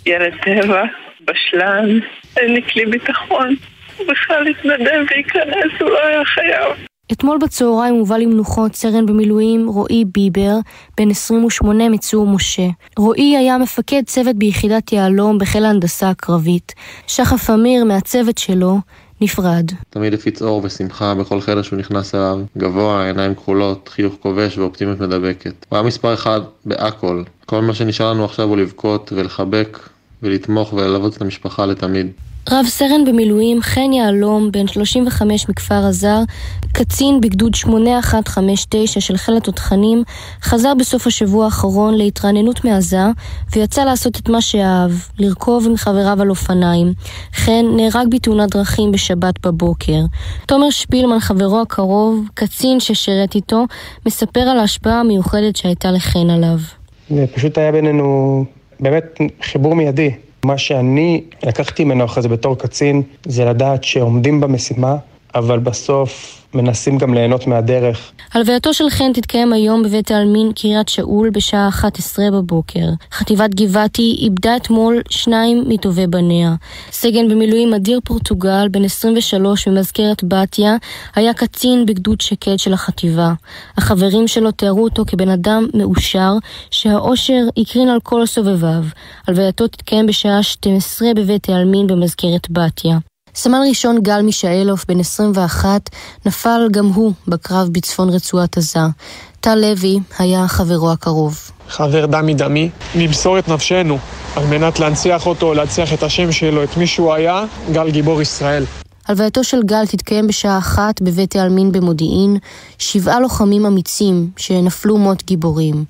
ילד 0.05 0.33
טבע, 0.43 0.83
בשלן, 1.27 1.99
אין 2.37 2.53
לי 2.53 2.61
כלי 2.61 2.85
ביטחון. 2.85 3.55
הוא 3.97 4.07
בכלל 4.07 4.47
התנדב 4.47 5.03
להיכנס, 5.11 5.81
הוא 5.81 5.89
לא 5.89 6.07
היה 6.07 6.25
חייב. 6.25 6.94
אתמול 7.11 7.37
בצהריים 7.37 7.95
הובא 7.95 8.17
למנוחות 8.17 8.75
סרן 8.75 9.05
במילואים 9.05 9.67
רועי 9.67 10.05
ביבר, 10.05 10.57
בן 10.97 11.09
28 11.09 11.89
מצור 11.89 12.27
משה. 12.27 12.67
רועי 12.97 13.37
היה 13.37 13.57
מפקד 13.57 14.03
צוות 14.05 14.35
ביחידת 14.35 14.91
יהלום 14.91 15.37
בחיל 15.37 15.65
ההנדסה 15.65 16.09
הקרבית. 16.09 16.73
שחף 17.07 17.49
אמיר 17.49 17.85
מהצוות 17.85 18.37
שלו 18.37 18.77
נפרד. 19.21 19.71
תמיד 19.89 20.13
הפיץ 20.13 20.41
אור 20.41 20.61
ושמחה 20.63 21.15
בכל 21.15 21.41
חדר 21.41 21.61
שהוא 21.61 21.79
נכנס 21.79 22.15
אליו, 22.15 22.39
גבוה, 22.57 23.05
עיניים 23.05 23.35
כחולות, 23.35 23.89
חיוך 23.93 24.13
כובש 24.19 24.57
ואופטימיות 24.57 24.99
מדבקת. 24.99 25.65
הוא 25.69 25.77
היה 25.77 25.87
מספר 25.87 26.13
אחד 26.13 26.41
בהכל. 26.65 27.23
כל 27.45 27.61
מה 27.61 27.73
שנשאר 27.73 28.13
לנו 28.13 28.25
עכשיו 28.25 28.47
הוא 28.47 28.57
לבכות 28.57 29.13
ולחבק 29.15 29.79
ולתמוך 30.23 30.73
וללוות 30.73 31.17
את 31.17 31.21
המשפחה 31.21 31.65
לתמיד. 31.65 32.07
רב 32.49 32.65
סרן 32.65 33.05
במילואים 33.05 33.61
חן 33.61 33.93
יהלום, 33.93 34.51
בן 34.51 34.67
35 34.67 35.49
מכפר 35.49 35.85
עזר, 35.87 36.19
קצין 36.73 37.21
בגדוד 37.21 37.55
8159 37.55 38.99
של 38.99 39.17
חיל 39.17 39.37
התותחנים, 39.37 40.03
חזר 40.41 40.73
בסוף 40.79 41.07
השבוע 41.07 41.45
האחרון 41.45 41.93
להתרעננות 41.93 42.65
מעזה, 42.65 43.05
ויצא 43.55 43.83
לעשות 43.83 44.19
את 44.19 44.29
מה 44.29 44.41
שאהב, 44.41 44.91
לרכוב 45.19 45.67
עם 45.67 45.77
חבריו 45.77 46.21
על 46.21 46.29
אופניים. 46.29 46.93
חן 47.33 47.65
נהרג 47.75 48.07
בתאונת 48.09 48.55
דרכים 48.55 48.91
בשבת 48.91 49.47
בבוקר. 49.47 49.99
תומר 50.45 50.69
שפילמן, 50.69 51.19
חברו 51.19 51.61
הקרוב, 51.61 52.27
קצין 52.33 52.79
ששירת 52.79 53.35
איתו, 53.35 53.65
מספר 54.05 54.39
על 54.39 54.59
ההשפעה 54.59 54.99
המיוחדת 54.99 55.55
שהייתה 55.55 55.91
לחן 55.91 56.29
עליו. 56.29 56.57
פשוט 57.35 57.57
היה 57.57 57.71
בינינו 57.71 58.45
באמת 58.79 59.19
חיבור 59.41 59.75
מיידי. 59.75 60.11
מה 60.45 60.57
שאני 60.57 61.21
לקחתי 61.43 61.83
ממנו 61.83 62.05
אחרי 62.05 62.23
זה 62.23 62.29
בתור 62.29 62.57
קצין, 62.57 63.01
זה 63.25 63.45
לדעת 63.45 63.83
שעומדים 63.83 64.41
במשימה, 64.41 64.95
אבל 65.35 65.59
בסוף 65.59 66.41
מנסים 66.55 66.97
גם 66.97 67.13
ליהנות 67.13 67.47
מהדרך. 67.47 68.11
הלווייתו 68.33 68.73
של 68.73 68.89
חן 68.89 69.13
תתקיים 69.13 69.53
היום 69.53 69.83
בבית 69.83 70.11
העלמין 70.11 70.51
קריית 70.55 70.89
שאול 70.89 71.29
בשעה 71.29 71.67
11 71.67 72.31
בבוקר. 72.31 72.87
חטיבת 73.11 73.55
גבעתי 73.55 74.15
איבדה 74.21 74.55
אתמול 74.55 75.01
שניים 75.09 75.63
מטובי 75.67 76.07
בניה. 76.07 76.55
סגן 76.91 77.27
במילואים 77.27 77.73
אדיר 77.73 77.99
פורטוגל, 78.03 78.67
בן 78.71 78.83
23 78.83 79.67
ממזכרת 79.67 80.23
בתיה, 80.23 80.75
היה 81.15 81.33
קצין 81.33 81.85
בגדוד 81.85 82.21
שקד 82.21 82.57
של 82.57 82.73
החטיבה. 82.73 83.33
החברים 83.77 84.27
שלו 84.27 84.51
תיארו 84.51 84.83
אותו 84.83 85.05
כבן 85.07 85.29
אדם 85.29 85.67
מאושר, 85.73 86.33
שהאושר 86.71 87.41
הקרין 87.57 87.89
על 87.89 87.99
כל 88.03 88.25
סובביו. 88.25 88.83
הלווייתו 89.27 89.67
תתקיים 89.67 90.05
בשעה 90.05 90.43
12 90.43 91.07
בבית 91.15 91.49
העלמין 91.49 91.87
במזכרת 91.87 92.47
בתיה. 92.49 92.97
סמל 93.35 93.57
ראשון 93.69 94.01
גל 94.01 94.21
מישאלוף, 94.21 94.85
בן 94.87 94.99
21, 94.99 95.89
נפל 96.25 96.67
גם 96.71 96.85
הוא 96.85 97.13
בקרב 97.27 97.67
בצפון 97.71 98.09
רצועת 98.09 98.57
עזה. 98.57 98.79
טל 99.39 99.55
לוי 99.55 99.99
היה 100.19 100.47
חברו 100.47 100.91
הקרוב. 100.91 101.51
חבר 101.69 102.05
דמי 102.05 102.33
דמי, 102.33 102.69
נמסור 102.95 103.39
את 103.39 103.47
נפשנו 103.47 103.97
על 104.35 104.45
מנת 104.45 104.79
להנציח 104.79 105.27
אותו, 105.27 105.53
להנציח 105.53 105.93
את 105.93 106.03
השם 106.03 106.31
שלו, 106.31 106.63
את 106.63 106.77
מי 106.77 106.87
שהוא 106.87 107.13
היה, 107.13 107.45
גל 107.71 107.91
גיבור 107.91 108.21
ישראל. 108.21 108.65
הלווייתו 109.07 109.43
של 109.43 109.63
גל 109.63 109.85
תתקיים 109.85 110.27
בשעה 110.27 110.57
אחת 110.57 111.01
בבית 111.01 111.35
העלמין 111.35 111.71
במודיעין, 111.71 112.37
שבעה 112.77 113.19
לוחמים 113.19 113.65
אמיצים 113.65 114.29
שנפלו 114.37 114.97
מות 114.97 115.23
גיבורים. 115.23 115.85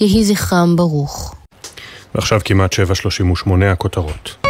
יהי 0.00 0.24
זכרם 0.24 0.76
ברוך. 0.76 1.34
ועכשיו 2.14 2.40
כמעט 2.44 2.74
7.38 2.74 3.50
הכותרות. 3.72 4.47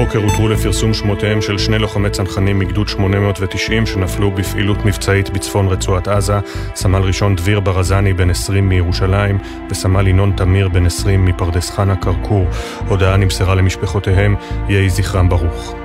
הבוקר 0.00 0.18
הותרו 0.18 0.48
לפרסום 0.48 0.94
שמותיהם 0.94 1.42
של 1.42 1.58
שני 1.58 1.78
לוחמי 1.78 2.10
צנחנים 2.10 2.58
מגדוד 2.58 2.88
890 2.88 3.86
שנפלו 3.86 4.30
בפעילות 4.30 4.84
מבצעית 4.84 5.30
בצפון 5.30 5.68
רצועת 5.68 6.08
עזה, 6.08 6.38
סמל 6.74 7.02
ראשון 7.02 7.36
דביר 7.36 7.60
ברזני 7.60 8.12
בן 8.12 8.30
20 8.30 8.68
מירושלים 8.68 9.38
וסמל 9.70 10.08
ינון 10.08 10.32
תמיר 10.36 10.68
בן 10.68 10.86
20 10.86 11.24
מפרדס 11.24 11.70
חנה 11.70 11.96
כרכור. 11.96 12.46
הודעה 12.88 13.16
נמסרה 13.16 13.54
למשפחותיהם, 13.54 14.36
יהי 14.68 14.90
זכרם 14.90 15.28
ברוך. 15.28 15.79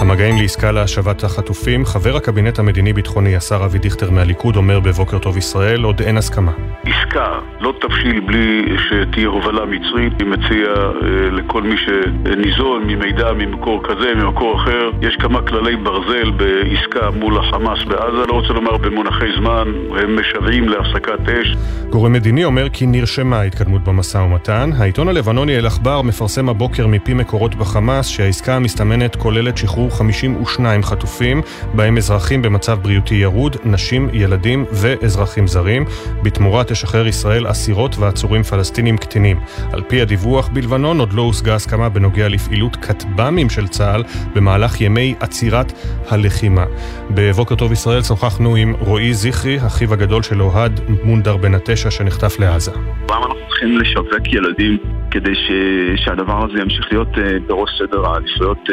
המגעים 0.00 0.36
לעסקה 0.36 0.72
להשבת 0.72 1.24
החטופים, 1.24 1.84
חבר 1.84 2.16
הקבינט 2.16 2.58
המדיני-ביטחוני, 2.58 3.36
השר 3.36 3.64
אבי 3.64 3.78
דיכטר 3.78 4.10
מהליכוד, 4.10 4.56
אומר 4.56 4.80
בבוקר 4.80 5.18
טוב 5.18 5.36
ישראל, 5.36 5.82
עוד 5.82 6.00
אין 6.00 6.16
הסכמה. 6.16 6.52
עסקה 6.84 7.38
לא 7.60 7.72
תבשיל 7.80 8.20
בלי 8.20 8.76
שתהיה 8.88 9.28
הובלה 9.28 9.64
מצרית. 9.66 10.12
אני 10.20 10.30
מציע 10.30 10.68
אה, 10.68 11.30
לכל 11.30 11.62
מי 11.62 11.76
שניזון 11.76 12.82
ממידע 12.86 13.32
ממקור 13.32 13.82
כזה, 13.88 14.14
ממקור 14.14 14.56
אחר, 14.56 14.90
יש 15.02 15.16
כמה 15.16 15.42
כללי 15.42 15.76
ברזל 15.76 16.30
בעסקה 16.30 17.10
מול 17.10 17.38
החמאס 17.38 17.78
בעזה, 17.84 18.26
לא 18.28 18.32
רוצה 18.32 18.52
לומר 18.52 18.76
במונחי 18.76 19.28
זמן, 19.38 19.68
הם 20.02 20.20
משוועים 20.20 20.68
להפסקת 20.68 21.28
אש. 21.28 21.56
גורם 21.90 22.12
מדיני 22.12 22.44
אומר 22.44 22.68
כי 22.68 22.86
נרשמה 22.86 23.42
התקדמות 23.42 23.84
במשא 23.84 24.18
ומתן. 24.18 24.70
העיתון 24.78 25.08
הלבנוני 25.08 25.58
אל-עכבר 25.58 26.02
מפרסם 26.02 26.48
הבוקר 26.48 26.86
מפי 26.86 27.14
מקורות 27.14 27.54
בחמאס 27.54 28.06
שהעסקה 28.06 28.56
המסתמנת 28.56 29.16
כוללת 29.16 29.56
שחרור 29.56 29.87
52 29.90 30.82
חטופים, 30.82 31.42
בהם 31.74 31.96
אזרחים 31.96 32.42
במצב 32.42 32.78
בריאותי 32.82 33.14
ירוד, 33.14 33.56
נשים, 33.64 34.08
ילדים 34.12 34.64
ואזרחים 34.72 35.46
זרים. 35.46 35.84
בתמורה 36.22 36.64
תשחרר 36.64 37.06
ישראל 37.06 37.50
אסירות 37.50 37.98
ועצורים 37.98 38.42
פלסטינים 38.42 38.98
קטינים. 38.98 39.40
על 39.72 39.82
פי 39.88 40.00
הדיווח, 40.00 40.48
בלבנון 40.48 41.00
עוד 41.00 41.12
לא 41.12 41.22
הושגה 41.22 41.54
הסכמה 41.54 41.88
בנוגע 41.88 42.28
לפעילות 42.28 42.76
כטב"מים 42.76 43.50
של 43.50 43.68
צה"ל 43.68 44.04
במהלך 44.34 44.80
ימי 44.80 45.14
עצירת 45.20 45.72
הלחימה. 46.08 46.64
בבוקר 47.10 47.54
טוב 47.54 47.72
ישראל 47.72 48.02
שוחחנו 48.02 48.56
עם 48.56 48.74
רועי 48.78 49.14
זכרי, 49.14 49.58
אחיו 49.66 49.92
הגדול 49.92 50.22
של 50.22 50.42
אוהד 50.42 50.80
מונדר 51.04 51.36
בן 51.36 51.54
התשע 51.54 51.90
שנחטף 51.90 52.38
לעזה. 52.38 52.72
למה 53.10 53.26
אנחנו 53.26 53.48
צריכים 53.48 53.78
לשווק 53.78 54.32
ילדים 54.32 54.97
כדי 55.10 55.34
ש... 55.34 55.50
שהדבר 55.96 56.44
הזה 56.44 56.60
ימשיך 56.60 56.86
להיות 56.90 57.14
uh, 57.14 57.18
בראש 57.46 57.70
סדר 57.78 58.06
העדיפויות 58.06 58.68
uh, 58.68 58.72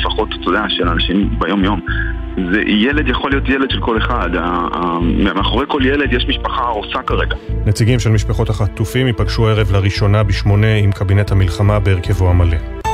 לפחות, 0.00 0.28
אתה 0.40 0.50
יודע, 0.50 0.64
של 0.68 0.88
אנשים 0.88 1.38
ביום-יום. 1.38 1.80
זה, 2.52 2.60
ילד 2.66 3.08
יכול 3.08 3.30
להיות 3.30 3.48
ילד 3.48 3.70
של 3.70 3.80
כל 3.80 3.98
אחד, 3.98 4.30
מאחורי 5.34 5.66
כל 5.68 5.86
ילד 5.86 6.12
יש 6.12 6.26
משפחה 6.28 6.62
הרוסה 6.62 7.02
כרגע. 7.02 7.36
נציגים 7.66 7.98
של 7.98 8.10
משפחות 8.10 8.50
החטופים 8.50 9.06
ייפגשו 9.06 9.48
הערב 9.48 9.72
לראשונה 9.72 10.22
בשמונה 10.22 10.74
עם 10.74 10.92
קבינט 10.92 11.32
המלחמה 11.32 11.78
בהרכבו 11.78 12.30
המלא. 12.30 12.85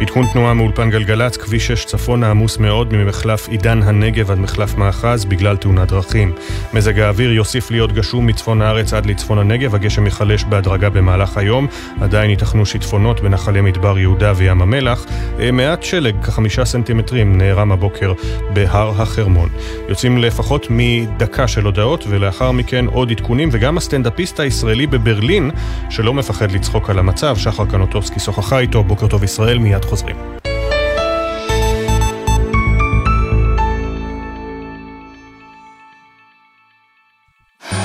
עדכון 0.00 0.26
תנועה 0.32 0.54
מאולפן 0.54 0.90
גלגלצ, 0.90 1.36
כביש 1.36 1.66
6 1.66 1.84
צפונה 1.84 2.30
עמוס 2.30 2.58
מאוד 2.58 2.94
ממחלף 2.94 3.48
עידן 3.48 3.82
הנגב 3.82 4.30
עד 4.30 4.38
מחלף 4.38 4.76
מאחז 4.76 5.24
בגלל 5.24 5.56
תאונת 5.56 5.88
דרכים. 5.88 6.32
מזג 6.72 6.98
האוויר 7.00 7.32
יוסיף 7.32 7.70
להיות 7.70 7.92
גשום 7.92 8.26
מצפון 8.26 8.62
הארץ 8.62 8.92
עד 8.92 9.06
לצפון 9.06 9.38
הנגב, 9.38 9.74
הגשם 9.74 10.04
ייחלש 10.04 10.44
בהדרגה 10.44 10.90
במהלך 10.90 11.36
היום, 11.36 11.66
עדיין 12.00 12.30
ייתכנו 12.30 12.66
שיטפונות 12.66 13.20
בנחלי 13.20 13.60
מדבר 13.60 13.98
יהודה 13.98 14.32
וים 14.36 14.62
המלח. 14.62 15.06
אה, 15.40 15.50
מעט 15.50 15.82
שלג, 15.82 16.24
כחמישה 16.24 16.64
סנטימטרים, 16.64 17.38
נערם 17.38 17.72
הבוקר 17.72 18.12
בהר 18.52 19.02
החרמון. 19.02 19.48
יוצאים 19.88 20.18
לפחות 20.18 20.66
מדקה 20.70 21.48
של 21.48 21.64
הודעות, 21.64 22.04
ולאחר 22.08 22.52
מכן 22.52 22.86
עוד 22.86 23.10
עדכונים, 23.10 23.48
וגם 23.52 23.76
הסטנדאפיסט 23.76 24.40
הישראלי 24.40 24.86
בברלין, 24.86 25.50
שלא 25.90 26.14
מפחד 26.14 26.52
לצחוק 26.52 26.90
על 26.90 26.98
המצב, 26.98 27.36
שחר 27.36 27.66
קנוטובסקי 27.66 28.20
שוחחה 28.20 28.58
איתו, 28.58 28.84
בוקר 28.84 29.06
טוב 29.06 29.24
ישראל, 29.24 29.58
מיד 29.58 29.85
חוזרים. 29.86 30.16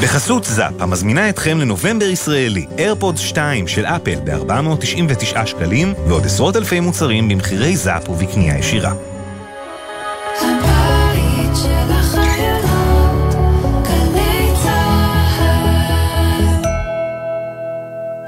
בחסות 0.04 0.44
זאפ, 0.44 0.74
המזמינה 0.80 1.30
אתכם 1.30 1.58
לנובמבר 1.60 2.06
ישראלי, 2.06 2.66
איירפודס 2.78 3.20
2 3.20 3.68
של 3.68 3.86
אפל 3.86 4.16
ב-499 4.24 5.46
שקלים, 5.46 5.94
ועוד 6.08 6.26
עשרות 6.26 6.56
אלפי 6.56 6.80
מוצרים 6.80 7.30
במחירי 7.30 7.76
זאפ 7.76 8.10
ובקנייה 8.10 8.58
ישירה. 8.58 9.11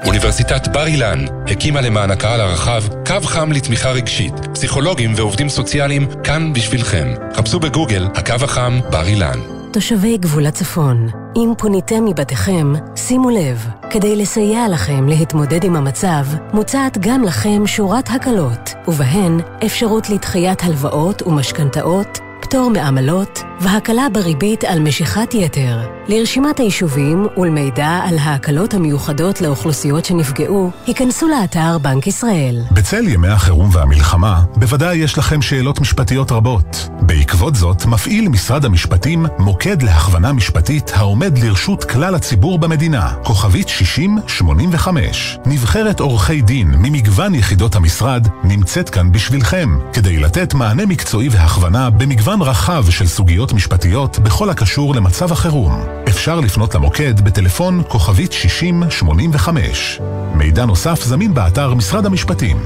אוניברסיטת 0.06 0.68
בר 0.68 0.86
אילן 0.86 1.24
הקימה 1.46 1.80
למען 1.80 2.10
הקהל 2.10 2.40
הרחב 2.40 2.82
קו 3.06 3.20
חם 3.22 3.52
לתמיכה 3.52 3.90
רגשית. 3.90 4.34
פסיכולוגים 4.54 5.12
ועובדים 5.16 5.48
סוציאליים 5.48 6.06
כאן 6.24 6.52
בשבילכם. 6.52 7.14
חפשו 7.34 7.60
בגוגל 7.60 8.06
הקו 8.14 8.34
החם 8.44 8.80
בר 8.90 9.06
אילן. 9.06 9.38
תושבי 9.72 10.16
גבול 10.16 10.46
הצפון, 10.46 11.08
אם 11.36 11.52
פוניתם 11.58 12.04
מבתיכם, 12.04 12.72
שימו 12.96 13.30
לב, 13.30 13.66
כדי 13.90 14.16
לסייע 14.16 14.68
לכם 14.68 15.08
להתמודד 15.08 15.64
עם 15.64 15.76
המצב, 15.76 16.24
מוצעת 16.52 16.98
גם 16.98 17.22
לכם 17.22 17.66
שורת 17.66 18.10
הקלות, 18.10 18.74
ובהן 18.88 19.40
אפשרות 19.66 20.10
לדחיית 20.10 20.62
הלוואות 20.62 21.22
ומשכנתאות, 21.22 22.18
פטור 22.42 22.70
מעמלות 22.70 23.42
והקלה 23.60 24.06
בריבית 24.12 24.64
על 24.64 24.80
משיכת 24.80 25.34
יתר. 25.34 25.78
לרשימת 26.08 26.58
היישובים 26.58 27.26
ולמידע 27.36 28.00
על 28.08 28.18
ההקלות 28.18 28.74
המיוחדות 28.74 29.40
לאוכלוסיות 29.40 30.04
שנפגעו, 30.04 30.70
היכנסו 30.86 31.28
לאתר 31.28 31.78
בנק 31.78 32.06
ישראל. 32.06 32.62
בצל 32.72 33.08
ימי 33.08 33.28
החירום 33.28 33.70
והמלחמה, 33.72 34.42
בוודאי 34.56 34.96
יש 34.96 35.18
לכם 35.18 35.42
שאלות 35.42 35.80
משפטיות 35.80 36.32
רבות. 36.32 36.88
בעקבות 37.00 37.54
זאת, 37.54 37.86
מפעיל 37.86 38.28
משרד 38.28 38.64
המשפטים 38.64 39.26
מוקד 39.38 39.82
להכוונה 39.82 40.32
משפטית 40.32 40.92
העומד 40.94 41.38
לרשות 41.38 41.84
כלל 41.84 42.14
הציבור 42.14 42.58
במדינה, 42.58 43.12
כוכבית 43.24 43.68
6085. 43.68 45.38
נבחרת 45.46 46.00
עורכי 46.00 46.40
דין 46.40 46.70
ממגוון 46.70 47.34
יחידות 47.34 47.76
המשרד 47.76 48.28
נמצאת 48.44 48.90
כאן 48.90 49.12
בשבילכם, 49.12 49.78
כדי 49.92 50.18
לתת 50.18 50.54
מענה 50.54 50.86
מקצועי 50.86 51.28
והכוונה 51.28 51.90
במגוון 51.90 52.42
רחב 52.42 52.90
של 52.90 53.06
סוגיות 53.06 53.43
משפטיות 53.52 54.18
בכל 54.18 54.50
הקשור 54.50 54.94
למצב 54.94 55.32
החירום. 55.32 55.84
אפשר 56.08 56.40
לפנות 56.40 56.74
למוקד 56.74 57.20
בטלפון 57.20 57.82
כוכבית 57.88 58.32
6085. 58.32 60.00
מידע 60.34 60.64
נוסף 60.64 61.02
זמין 61.04 61.34
באתר 61.34 61.74
משרד 61.74 62.06
המשפטים. 62.06 62.56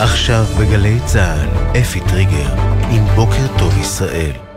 עכשיו 0.00 0.44
בגלי 0.60 0.98
צה"ל, 1.04 1.78
אפי 1.80 2.00
טריגר, 2.00 2.54
עם 2.90 3.04
בוקר 3.14 3.58
טוב 3.58 3.78
ישראל. 3.78 4.47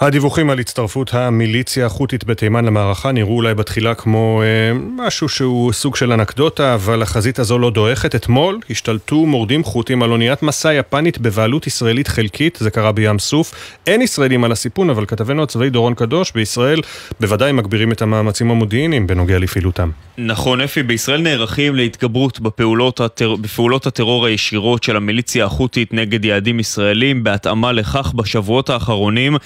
הדיווחים 0.00 0.50
על 0.50 0.58
הצטרפות 0.58 1.14
המיליציה 1.14 1.86
החות'ית 1.86 2.24
בתימן 2.24 2.64
למערכה 2.64 3.12
נראו 3.12 3.36
אולי 3.36 3.54
בתחילה 3.54 3.94
כמו 3.94 4.42
אה, 4.42 4.78
משהו 4.96 5.28
שהוא 5.28 5.72
סוג 5.72 5.96
של 5.96 6.12
אנקדוטה, 6.12 6.74
אבל 6.74 7.02
החזית 7.02 7.38
הזו 7.38 7.58
לא 7.58 7.70
דועכת. 7.70 8.14
אתמול 8.14 8.58
השתלטו 8.70 9.26
מורדים 9.26 9.64
חות'ים 9.64 10.02
על 10.02 10.10
אוניית 10.10 10.42
מסע 10.42 10.74
יפנית 10.74 11.18
בבעלות 11.18 11.66
ישראלית 11.66 12.08
חלקית, 12.08 12.58
זה 12.60 12.70
קרה 12.70 12.92
בים 12.92 13.18
סוף. 13.18 13.54
אין 13.86 14.02
ישראלים 14.02 14.44
על 14.44 14.52
הסיפון, 14.52 14.90
אבל 14.90 15.06
כתבנו 15.06 15.42
הצבאי 15.42 15.70
דורון 15.70 15.94
קדוש 15.94 16.32
בישראל 16.32 16.80
בוודאי 17.20 17.52
מגבירים 17.52 17.92
את 17.92 18.02
המאמצים 18.02 18.50
המודיעיניים 18.50 19.06
בנוגע 19.06 19.38
לפעילותם. 19.38 19.90
נכון, 20.18 20.60
אפי, 20.60 20.82
בישראל 20.82 21.20
נערכים 21.20 21.74
להתגברות 21.74 22.40
בפעולות, 22.40 23.00
הטר... 23.00 23.36
בפעולות 23.36 23.86
הטרור 23.86 24.26
הישירות 24.26 24.82
של 24.82 24.96
המיליציה 24.96 25.44
החות'ית 25.44 25.94
נגד 25.94 26.24
יעדים 26.24 26.60
ישראלים. 26.60 27.24
בהתאמה 27.24 27.72
לכך, 27.72 28.12
בשבועות 28.16 28.70
האחרונים 28.70 29.36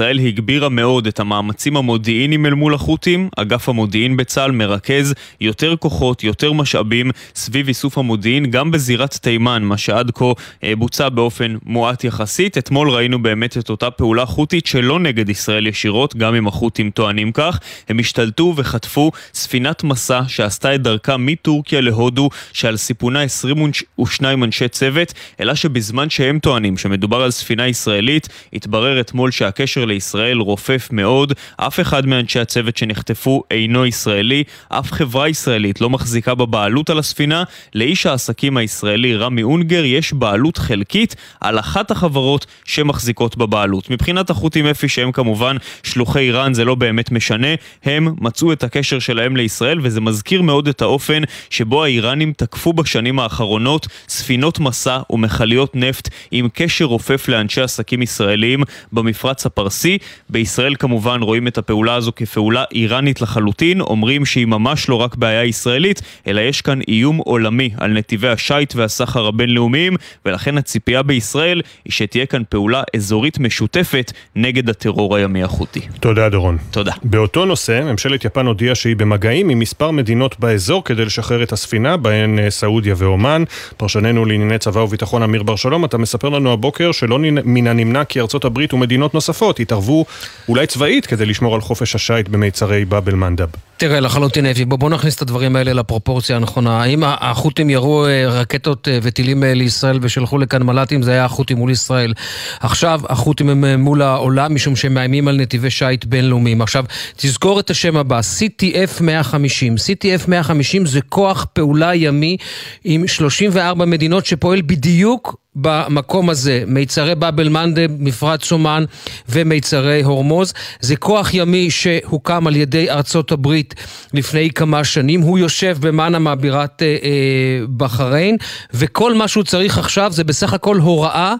הגבירה 0.00 0.68
מאוד 0.68 1.06
את 1.06 1.20
המאמצים 1.20 1.76
המודיעיניים 1.76 2.46
אל 2.46 2.54
מול 2.54 2.74
החות'ים. 2.74 3.28
אגף 3.36 3.68
המודיעין 3.68 4.16
בצה"ל 4.16 4.50
מרכז 4.50 5.14
יותר 5.40 5.76
כוחות, 5.76 6.24
יותר 6.24 6.52
משאבים 6.52 7.10
סביב 7.34 7.68
איסוף 7.68 7.98
המודיעין, 7.98 8.50
גם 8.50 8.70
בזירת 8.70 9.12
תימן, 9.14 9.62
מה 9.62 9.78
שעד 9.78 10.10
כה 10.10 10.24
אה, 10.64 10.76
בוצע 10.76 11.08
באופן 11.08 11.56
מועט 11.64 12.04
יחסית. 12.04 12.58
אתמול 12.58 12.90
ראינו 12.90 13.22
באמת 13.22 13.58
את 13.58 13.70
אותה 13.70 13.90
פעולה 13.90 14.26
חות'ית 14.26 14.66
שלא 14.66 14.98
נגד 14.98 15.28
ישראל 15.28 15.66
ישירות, 15.66 16.16
גם 16.16 16.34
אם 16.34 16.46
החות'ים 16.46 16.90
טוענים 16.90 17.32
כך. 17.32 17.58
הם 17.88 17.98
השתלטו 17.98 18.54
וחטפו 18.56 19.10
ספינת 19.34 19.84
מסע 19.84 20.20
שעשתה 20.28 20.74
את 20.74 20.82
דרכה 20.82 21.16
מטורקיה 21.16 21.80
להודו, 21.80 22.30
שעל 22.52 22.76
סיפונה 22.76 23.22
22 23.22 24.44
אנשי 24.44 24.68
צוות, 24.68 25.14
אלא 25.40 25.54
שבזמן 25.54 26.10
שהם 26.10 26.38
טוענים 26.38 26.76
שמדובר 26.76 27.22
על 27.22 27.30
ספינה 27.30 27.68
ישראלית, 27.68 28.28
התברר 28.52 29.00
אתמול 29.00 29.30
שהקשר 29.30 29.84
לישראל 29.90 30.38
רופף 30.38 30.88
מאוד. 30.92 31.32
אף 31.56 31.80
אחד 31.80 32.06
מאנשי 32.06 32.40
הצוות 32.40 32.76
שנחטפו 32.76 33.42
אינו 33.50 33.86
ישראלי, 33.86 34.44
אף 34.68 34.92
חברה 34.92 35.28
ישראלית 35.28 35.80
לא 35.80 35.90
מחזיקה 35.90 36.34
בבעלות 36.34 36.90
על 36.90 36.98
הספינה. 36.98 37.44
לאיש 37.74 38.06
העסקים 38.06 38.56
הישראלי 38.56 39.16
רמי 39.16 39.42
אונגר 39.42 39.84
יש 39.84 40.12
בעלות 40.12 40.58
חלקית 40.58 41.16
על 41.40 41.58
אחת 41.58 41.90
החברות 41.90 42.46
שמחזיקות 42.64 43.36
בבעלות. 43.36 43.90
מבחינת 43.90 44.30
החות'ים 44.30 44.66
אפי 44.66 44.88
שהם 44.88 45.12
כמובן 45.12 45.56
שלוחי 45.82 46.18
איראן 46.18 46.54
זה 46.54 46.64
לא 46.64 46.74
באמת 46.74 47.10
משנה, 47.10 47.48
הם 47.84 48.14
מצאו 48.20 48.52
את 48.52 48.64
הקשר 48.64 48.98
שלהם 48.98 49.36
לישראל 49.36 49.80
וזה 49.82 50.00
מזכיר 50.00 50.42
מאוד 50.42 50.68
את 50.68 50.82
האופן 50.82 51.22
שבו 51.50 51.84
האיראנים 51.84 52.32
תקפו 52.36 52.72
בשנים 52.72 53.18
האחרונות 53.18 53.86
ספינות 54.08 54.58
מסע 54.58 54.98
ומכליות 55.10 55.76
נפט 55.76 56.08
עם 56.30 56.48
קשר 56.54 56.84
רופף 56.84 57.28
לאנשי 57.28 57.60
עסקים 57.60 58.02
ישראלים 58.02 58.62
במפרץ 58.92 59.46
הפרסי. 59.46 59.79
בישראל 60.28 60.74
כמובן 60.78 61.22
רואים 61.22 61.46
את 61.48 61.58
הפעולה 61.58 61.94
הזו 61.94 62.12
כפעולה 62.16 62.64
איראנית 62.72 63.20
לחלוטין, 63.20 63.80
אומרים 63.80 64.26
שהיא 64.26 64.46
ממש 64.46 64.88
לא 64.88 64.94
רק 64.94 65.16
בעיה 65.16 65.44
ישראלית, 65.44 66.02
אלא 66.26 66.40
יש 66.40 66.60
כאן 66.60 66.78
איום 66.88 67.16
עולמי 67.16 67.70
על 67.76 67.92
נתיבי 67.92 68.28
השיט 68.28 68.74
והסחר 68.76 69.26
הבינלאומיים, 69.26 69.96
ולכן 70.24 70.58
הציפייה 70.58 71.02
בישראל 71.02 71.60
היא 71.84 71.92
שתהיה 71.92 72.26
כאן 72.26 72.42
פעולה 72.48 72.82
אזורית 72.96 73.38
משותפת 73.38 74.12
נגד 74.36 74.70
הטרור 74.70 75.16
הימי 75.16 75.42
החותי. 75.42 75.80
תודה 76.00 76.28
דורון. 76.28 76.58
תודה. 76.70 76.92
באותו 77.04 77.44
נושא, 77.44 77.82
ממשלת 77.84 78.24
יפן 78.24 78.46
הודיעה 78.46 78.74
שהיא 78.74 78.96
במגעים 78.96 79.48
עם 79.48 79.58
מספר 79.58 79.90
מדינות 79.90 80.40
באזור 80.40 80.84
כדי 80.84 81.04
לשחרר 81.04 81.42
את 81.42 81.52
הספינה, 81.52 81.96
בהן 81.96 82.38
אה, 82.38 82.50
סעודיה 82.50 82.94
ועומאן. 82.96 83.44
פרשננו 83.76 84.24
לענייני 84.24 84.58
צבא 84.58 84.80
וביטחון 84.80 85.22
אמיר 85.22 85.42
בר 85.42 85.56
שלום, 85.56 85.84
אתה 85.84 85.98
מספר 85.98 86.28
לנו 86.28 86.52
הבוקר 86.52 86.92
שלא 86.92 87.18
מן 87.44 87.66
הנמנע 87.66 88.04
כי 88.04 88.20
ארצות 88.20 88.44
הברית 88.44 88.74
ומדינות 88.74 89.14
נוספות 89.14 89.60
יתערבו 89.70 90.04
אולי 90.48 90.66
צבאית 90.66 91.06
כדי 91.06 91.26
לשמור 91.26 91.54
על 91.54 91.60
חופש 91.60 91.94
השיט 91.94 92.28
במיצרי 92.28 92.84
באב 92.84 93.08
אל-מנדב. 93.08 93.48
תראה, 93.76 94.00
לחלוטין 94.00 94.46
אפי, 94.46 94.64
בוא, 94.64 94.78
בוא 94.78 94.90
נכניס 94.90 95.16
את 95.16 95.22
הדברים 95.22 95.56
האלה 95.56 95.72
לפרופורציה 95.72 96.36
הנכונה. 96.36 96.82
האם 96.82 97.02
החות'ים 97.04 97.70
ירו 97.70 98.06
אה, 98.06 98.28
רקטות 98.28 98.88
אה, 98.88 98.98
וטילים 99.02 99.42
לישראל 99.46 99.98
ושלחו 100.02 100.38
לכאן 100.38 100.62
מל"טים, 100.62 101.02
זה 101.02 101.10
היה 101.10 101.24
החות'ים 101.24 101.56
מול 101.56 101.70
ישראל. 101.70 102.12
עכשיו 102.60 103.00
החות'ים 103.08 103.48
הם 103.48 103.80
מול 103.80 104.02
העולם 104.02 104.54
משום 104.54 104.76
שהם 104.76 104.94
מאיימים 104.94 105.28
על 105.28 105.36
נתיבי 105.36 105.70
שיט 105.70 106.04
בינלאומיים. 106.04 106.62
עכשיו, 106.62 106.84
תזכור 107.16 107.60
את 107.60 107.70
השם 107.70 107.96
הבא, 107.96 108.20
CTF 108.20 109.02
150. 109.02 109.74
CTF 109.74 110.24
150 110.28 110.86
זה 110.86 111.00
כוח 111.00 111.46
פעולה 111.52 111.94
ימי 111.94 112.36
עם 112.84 113.06
34 113.06 113.84
מדינות 113.84 114.26
שפועל 114.26 114.62
בדיוק 114.62 115.36
במקום 115.56 116.30
הזה, 116.30 116.64
מיצרי 116.66 117.14
באב 117.14 117.40
אל-מנדב, 117.40 117.90
מפרץ 117.98 118.52
אומן 118.52 118.84
ומיצרי 119.28 120.02
הורמוז. 120.02 120.54
זה 120.80 120.96
כוח 120.96 121.34
ימי 121.34 121.70
שהוקם 121.70 122.46
על 122.46 122.56
ידי 122.56 122.90
ארצות 122.90 123.32
הברית 123.32 123.74
לפני 124.14 124.50
כמה 124.50 124.84
שנים. 124.84 125.20
הוא 125.20 125.38
יושב 125.38 125.76
במאנמה 125.80 126.34
בירת 126.34 126.82
אה, 126.82 126.86
אה, 126.86 127.66
בחריין, 127.76 128.36
וכל 128.74 129.14
מה 129.14 129.28
שהוא 129.28 129.44
צריך 129.44 129.78
עכשיו 129.78 130.12
זה 130.12 130.24
בסך 130.24 130.52
הכל 130.52 130.76
הוראה. 130.76 131.34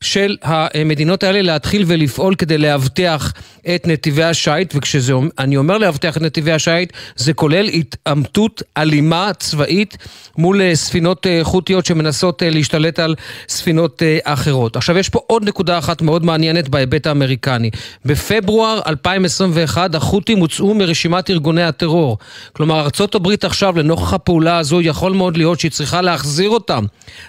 של 0.00 0.36
המדינות 0.42 1.22
האלה 1.22 1.42
להתחיל 1.42 1.84
ולפעול 1.86 2.34
כדי 2.34 2.58
לאבטח 2.58 3.32
את 3.74 3.86
נתיבי 3.86 4.24
השיט, 4.24 4.74
וכשאני 4.74 5.56
אומר 5.56 5.78
לאבטח 5.78 6.16
את 6.16 6.22
נתיבי 6.22 6.52
השיט, 6.52 6.92
זה 7.16 7.32
כולל 7.32 7.68
התעמתות 7.68 8.62
אלימה 8.76 9.30
צבאית 9.38 9.96
מול 10.38 10.62
אה, 10.62 10.76
ספינות 10.76 11.26
אה, 11.26 11.40
חותיות 11.42 11.86
שמנסות 11.86 12.42
אה, 12.42 12.50
להשתלט 12.50 12.98
על 12.98 13.14
ספינות 13.48 14.02
אחרות. 14.24 14.76
עכשיו, 14.76 14.98
יש 14.98 15.08
פה 15.08 15.20
עוד 15.26 15.48
נקודה 15.48 15.78
אחת 15.78 16.02
מאוד 16.02 16.24
מעניינת 16.24 16.68
בהיבט 16.68 17.06
האמריקני. 17.06 17.70
בפברואר 18.04 18.80
2021 18.86 19.94
החות'ים 19.94 20.38
הוצאו 20.38 20.74
מרשימת 20.74 21.30
ארגוני 21.30 21.62
הטרור. 21.62 22.18
כלומר, 22.52 22.80
ארה"ב 22.80 23.28
עכשיו, 23.42 23.78
לנוכח 23.78 24.14
הפעולה 24.14 24.58
הזו, 24.58 24.80
יכול 24.80 25.12
מאוד 25.12 25.36
להיות 25.36 25.60
שהיא 25.60 25.70
צריכה 25.70 26.00
להחזיר 26.00 26.50
אותם 26.50 26.84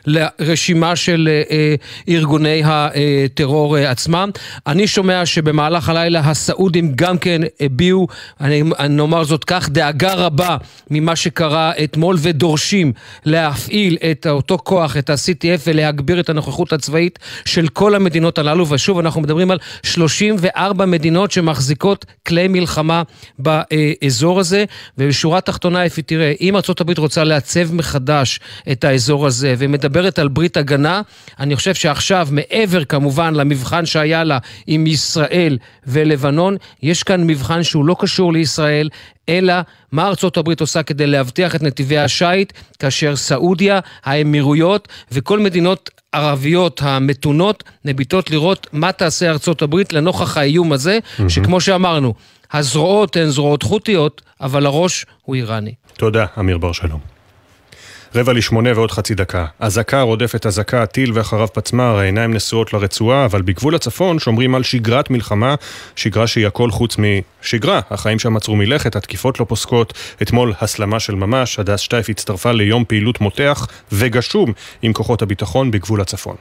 לרשימה 0.05 0.95
של 0.95 1.29
ארגוני 2.09 2.58
הטרור 2.65 3.77
עצמם. 3.77 4.29
אני 4.67 4.87
שומע 4.87 5.25
שבמהלך 5.25 5.89
הלילה 5.89 6.19
הסעודים 6.19 6.91
גם 6.95 7.17
כן 7.17 7.41
הביעו, 7.59 8.07
אני 8.41 8.63
נאמר 8.89 9.23
זאת 9.23 9.43
כך, 9.43 9.69
דאגה 9.69 10.13
רבה 10.13 10.57
ממה 10.89 11.15
שקרה 11.15 11.71
אתמול 11.83 12.17
ודורשים 12.19 12.93
להפעיל 13.25 13.97
את 14.11 14.27
אותו 14.29 14.57
כוח, 14.63 14.97
את 14.97 15.09
ה-CTF 15.09 15.61
ולהגביר 15.67 16.19
את 16.19 16.29
הנוכחות 16.29 16.73
הצבאית 16.73 17.19
של 17.45 17.67
כל 17.67 17.95
המדינות 17.95 18.37
הללו, 18.37 18.69
ושוב 18.69 18.99
אנחנו 18.99 19.21
מדברים 19.21 19.51
על 19.51 19.57
34 19.83 20.85
מדינות 20.85 21.31
שמחזיקות 21.31 22.05
כלי 22.27 22.47
מלחמה 22.47 23.03
באזור 23.39 24.39
הזה, 24.39 24.65
ובשורה 24.97 25.37
התחתונה, 25.37 25.85
אפי, 25.85 26.01
תראה, 26.01 26.33
אם 26.41 26.55
ארה"ב 26.55 26.99
רוצה 26.99 27.23
לעצב 27.23 27.73
מחדש 27.73 28.39
את 28.71 28.83
האזור 28.83 29.27
הזה 29.27 29.55
ומדברת 29.57 30.19
על 30.19 30.27
ברית 30.27 30.57
הגנה, 30.57 31.01
אני 31.39 31.55
חושב 31.55 31.73
שעכשיו, 31.73 32.27
מעבר 32.51 32.85
כמובן 32.85 33.33
למבחן 33.33 33.85
שהיה 33.85 34.23
לה 34.23 34.37
עם 34.67 34.87
ישראל 34.87 35.57
ולבנון, 35.87 36.57
יש 36.83 37.03
כאן 37.03 37.27
מבחן 37.27 37.63
שהוא 37.63 37.85
לא 37.85 37.95
קשור 37.99 38.33
לישראל, 38.33 38.89
אלא 39.29 39.53
מה 39.91 40.07
ארצות 40.07 40.37
הברית 40.37 40.61
עושה 40.61 40.83
כדי 40.83 41.07
להבטיח 41.07 41.55
את 41.55 41.63
נתיבי 41.63 41.97
השיט, 41.97 42.53
כאשר 42.79 43.15
סעודיה, 43.15 43.79
האמירויות 44.03 44.87
וכל 45.11 45.39
מדינות 45.39 45.89
ערביות 46.11 46.81
המתונות 46.83 47.63
מביטות 47.85 48.31
לראות 48.31 48.67
מה 48.73 48.91
תעשה 48.91 49.29
ארצות 49.29 49.61
הברית 49.61 49.93
לנוכח 49.93 50.37
האיום 50.37 50.71
הזה, 50.71 50.99
mm-hmm. 50.99 51.29
שכמו 51.29 51.61
שאמרנו, 51.61 52.13
הזרועות 52.53 53.15
הן 53.15 53.29
זרועות 53.29 53.63
חותיות, 53.63 54.21
אבל 54.41 54.65
הראש 54.65 55.05
הוא 55.21 55.35
איראני. 55.35 55.73
תודה, 55.97 56.25
אמיר 56.39 56.57
בר 56.57 56.71
שלום. 56.71 57.18
רבע 58.15 58.33
לשמונה 58.33 58.69
ועוד 58.75 58.91
חצי 58.91 59.15
דקה. 59.15 59.45
אזעקה 59.59 60.01
רודפת 60.01 60.45
אזעקה, 60.45 60.85
טיל 60.85 61.11
ואחריו 61.13 61.47
פצמ"ר, 61.53 61.97
העיניים 61.99 62.33
נשואות 62.33 62.73
לרצועה, 62.73 63.25
אבל 63.25 63.41
בגבול 63.41 63.75
הצפון 63.75 64.19
שומרים 64.19 64.55
על 64.55 64.63
שגרת 64.63 65.09
מלחמה, 65.09 65.55
שגרה 65.95 66.27
שהיא 66.27 66.47
הכל 66.47 66.71
חוץ 66.71 66.95
משגרה. 66.97 67.79
החיים 67.89 68.19
שם 68.19 68.37
עצרו 68.37 68.55
מלכת, 68.55 68.95
התקיפות 68.95 69.39
לא 69.39 69.45
פוסקות. 69.45 69.93
אתמול 70.21 70.53
הסלמה 70.61 70.99
של 70.99 71.15
ממש, 71.15 71.59
הדס 71.59 71.79
שטייף 71.79 72.09
הצטרפה 72.09 72.51
ליום 72.51 72.83
פעילות 72.87 73.21
מותח 73.21 73.67
וגשום 73.91 74.53
עם 74.81 74.93
כוחות 74.93 75.21
הביטחון 75.21 75.71
בגבול 75.71 76.01
הצפון. 76.01 76.35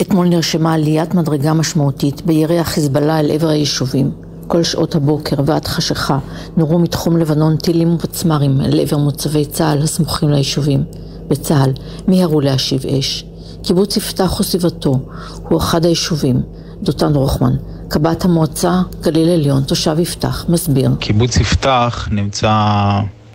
אתמול 0.00 0.26
נרשמה 0.28 0.74
עליית 0.74 1.14
מדרגה 1.14 1.52
משמעותית 1.52 2.22
בירי 2.22 2.58
החיזבאללה 2.58 3.20
אל 3.20 3.30
עבר 3.30 3.48
היישובים. 3.48 4.10
כל 4.46 4.62
שעות 4.62 4.94
הבוקר 4.94 5.36
ועד 5.46 5.66
חשיכה 5.66 6.18
נורו 6.56 6.78
מתחום 6.78 7.16
לבנון 7.16 7.56
טילים 7.56 7.94
ופצמ"רים 7.94 8.60
אל 8.60 8.80
עבר 8.80 8.96
מוצבי 8.96 9.44
צה"ל 9.44 9.82
הסמוכים 9.82 10.30
ליישובים. 10.30 10.84
בצה"ל 11.28 11.72
מיהרו 12.08 12.40
להשיב 12.40 12.86
אש. 12.86 13.24
קיבוץ 13.62 13.96
יפתח 13.96 14.40
וסביבתו 14.40 15.00
הוא 15.48 15.58
אחד 15.58 15.84
היישובים. 15.84 16.42
דותן 16.82 17.14
רוחמן, 17.14 17.56
קב"ט 17.88 18.24
המועצה 18.24 18.82
גליל 19.00 19.28
עליון, 19.28 19.62
תושב 19.62 19.98
יפתח, 19.98 20.44
מסביר. 20.48 20.90
קיבוץ 21.00 21.36
יפתח 21.36 22.08
נמצא 22.10 22.50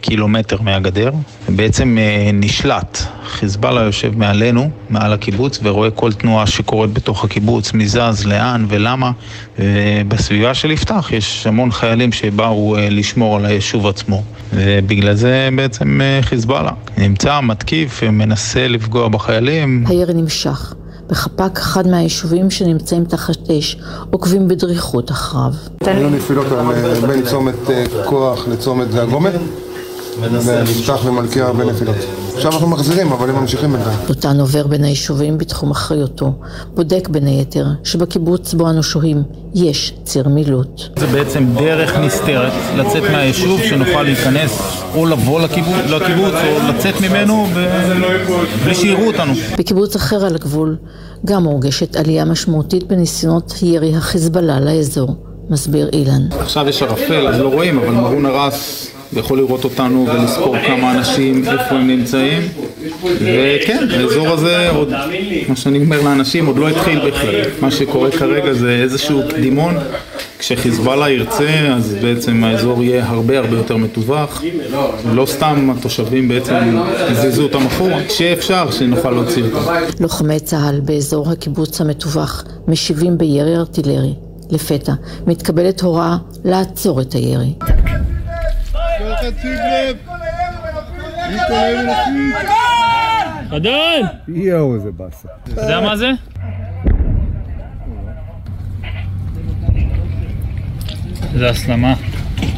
קילומטר 0.01 0.61
מהגדר, 0.61 1.11
ובעצם 1.49 1.97
אה, 1.97 2.29
נשלט. 2.33 2.97
חיזבאללה 3.25 3.81
יושב 3.81 4.17
מעלינו, 4.17 4.69
מעל 4.89 5.13
הקיבוץ, 5.13 5.59
ורואה 5.63 5.91
כל 5.91 6.13
תנועה 6.13 6.47
שקורית 6.47 6.93
בתוך 6.93 7.23
הקיבוץ, 7.23 7.73
מי 7.73 7.87
זז, 7.87 8.25
לאן 8.25 8.65
ולמה. 8.69 9.11
ובסביבה 9.59 10.53
של 10.53 10.71
יפתח 10.71 11.09
יש 11.11 11.47
המון 11.47 11.71
חיילים 11.71 12.11
שבאו 12.11 12.77
אה, 12.77 12.89
לשמור 12.89 13.35
על 13.35 13.45
היישוב 13.45 13.87
עצמו. 13.87 14.23
ובגלל 14.53 15.15
זה 15.15 15.49
בעצם 15.55 16.01
אה, 16.01 16.19
חיזבאללה 16.21 16.71
נמצא, 16.97 17.39
מתקיף, 17.41 18.03
מנסה 18.03 18.67
לפגוע 18.67 19.07
בחיילים. 19.07 19.83
הירי 19.87 20.13
נמשך. 20.13 20.73
בחפ"ק 21.07 21.57
אחד 21.57 21.87
מהיישובים 21.87 22.51
שנמצאים 22.51 23.05
תחת 23.05 23.49
אש, 23.49 23.77
עוקבים 24.09 24.47
בדריכות 24.47 25.11
אחריו. 25.11 25.51
היו 25.81 26.09
נפילות 26.09 26.45
בין 27.07 27.25
צומת 27.25 27.55
כוח 28.05 28.47
לצומת 28.47 28.87
והגומל. 28.91 29.31
ונפתח 30.21 31.05
ומלכי 31.05 31.41
הרבה 31.41 31.65
נפילות. 31.65 31.95
עכשיו 32.35 32.51
אנחנו 32.51 32.67
מחזירים, 32.67 33.11
אבל 33.11 33.29
הם 33.29 33.35
ממשיכים 33.35 33.71
בינתיים. 33.71 33.97
דותן 34.07 34.39
עובר 34.39 34.67
בין 34.67 34.83
היישובים 34.83 35.37
בתחום 35.37 35.71
אחריותו. 35.71 36.33
בודק 36.73 37.07
בין 37.07 37.27
היתר 37.27 37.65
שבקיבוץ 37.83 38.53
בו 38.53 38.69
אנו 38.69 38.83
שוהים 38.83 39.23
יש 39.53 39.93
ציר 40.03 40.27
מילוט. 40.27 40.81
זה 40.99 41.07
בעצם 41.07 41.45
דרך 41.57 41.97
נסתרת 41.97 42.53
לצאת 42.77 43.03
מהיישוב 43.11 43.61
שנוכל 43.61 44.03
להיכנס 44.03 44.83
או 44.95 45.05
לבוא 45.05 45.41
לקיבוץ, 45.41 45.75
לקיבוץ 45.89 46.33
או 46.33 46.67
לצאת 46.69 47.01
ממנו 47.01 47.47
בלי 48.63 48.75
שיראו 48.75 49.07
אותנו. 49.07 49.33
בקיבוץ 49.57 49.95
אחר 49.95 50.25
על 50.25 50.35
הגבול 50.35 50.77
גם 51.25 51.43
מורגשת 51.43 51.95
עלייה 51.95 52.25
משמעותית 52.25 52.83
בניסיונות 52.83 53.53
ירי 53.61 53.95
החיזבאללה 53.95 54.59
לאזור. 54.59 55.15
מסביר 55.49 55.89
אילן. 55.93 56.27
עכשיו 56.39 56.69
יש 56.69 56.83
ערפל, 56.83 57.27
אז 57.27 57.39
לא 57.39 57.47
רואים, 57.47 57.79
אבל 57.79 57.89
מרון 57.89 58.25
הרס 58.25 58.87
יכול 59.13 59.37
לראות 59.37 59.63
אותנו 59.63 60.07
ולספור 60.07 60.55
כמה 60.67 60.91
אנשים, 60.91 61.43
איפה 61.47 61.75
הם 61.75 61.87
נמצאים. 61.87 62.41
וכן, 63.21 63.87
האזור 63.91 64.27
הזה 64.27 64.69
עוד, 64.69 64.93
כמו 65.45 65.55
שאני 65.55 65.79
אומר 65.79 66.01
לאנשים, 66.01 66.45
עוד 66.45 66.57
לא 66.57 66.69
התחיל 66.69 67.09
בכלל. 67.09 67.41
מה 67.61 67.71
שקורה 67.71 68.11
כרגע 68.11 68.53
זה 68.53 68.79
איזשהו 68.83 69.21
קדימון 69.29 69.75
כשחיזבאללה 70.39 71.09
ירצה, 71.09 71.49
אז 71.75 71.95
בעצם 72.01 72.43
האזור 72.43 72.83
יהיה 72.83 73.05
הרבה 73.09 73.39
הרבה 73.39 73.57
יותר 73.57 73.77
מטווח 73.77 74.43
לא 75.13 75.25
סתם 75.25 75.69
התושבים 75.77 76.27
בעצם 76.27 76.77
יזיזו 77.11 77.43
אותם 77.43 77.65
אחורה, 77.65 77.99
שאפשר 78.09 78.71
שנוכל 78.71 79.11
להוציא 79.11 79.43
אותם. 79.43 79.73
לוחמי 79.99 80.39
צה"ל 80.39 80.79
באזור 80.79 81.29
הקיבוץ 81.29 81.81
המטווח 81.81 82.43
משיבים 82.67 83.17
בירי 83.17 83.55
ארטילרי 83.55 84.13
לפתע. 84.49 84.93
מתקבלת 85.27 85.81
הוראה 85.81 86.17
לעצור 86.45 87.01
את 87.01 87.13
הירי 87.13 87.53
חדן! 93.49 94.01
יואו, 94.27 94.75
איזה 94.75 94.91
באסה. 94.91 95.27
אתה 95.43 95.61
יודע 95.61 95.81
מה 95.81 95.97
זה? 95.97 96.11
זה 101.35 101.49
הסלמה. 101.49 101.93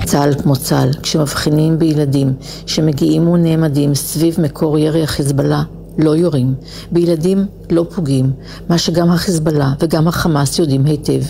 צה"ל 0.06 0.34
כמו 0.44 0.56
צה"ל, 0.56 0.90
כשמבחינים 1.04 1.80
בילדים 1.80 2.34
שמגיעים 2.66 3.28
ונעמדים 3.28 3.96
סביב 3.96 4.42
מקור 4.42 4.80
ירי 4.80 5.04
החיזבאללה, 5.04 5.64
לא 5.98 6.16
יורים. 6.16 6.56
בילדים 6.92 7.46
לא 7.70 7.86
פוגעים, 7.96 8.32
מה 8.70 8.78
שגם 8.78 9.12
החיזבאללה 9.12 9.74
וגם 9.80 10.08
החמאס 10.08 10.60
יודעים 10.60 10.86
היטב. 10.86 11.22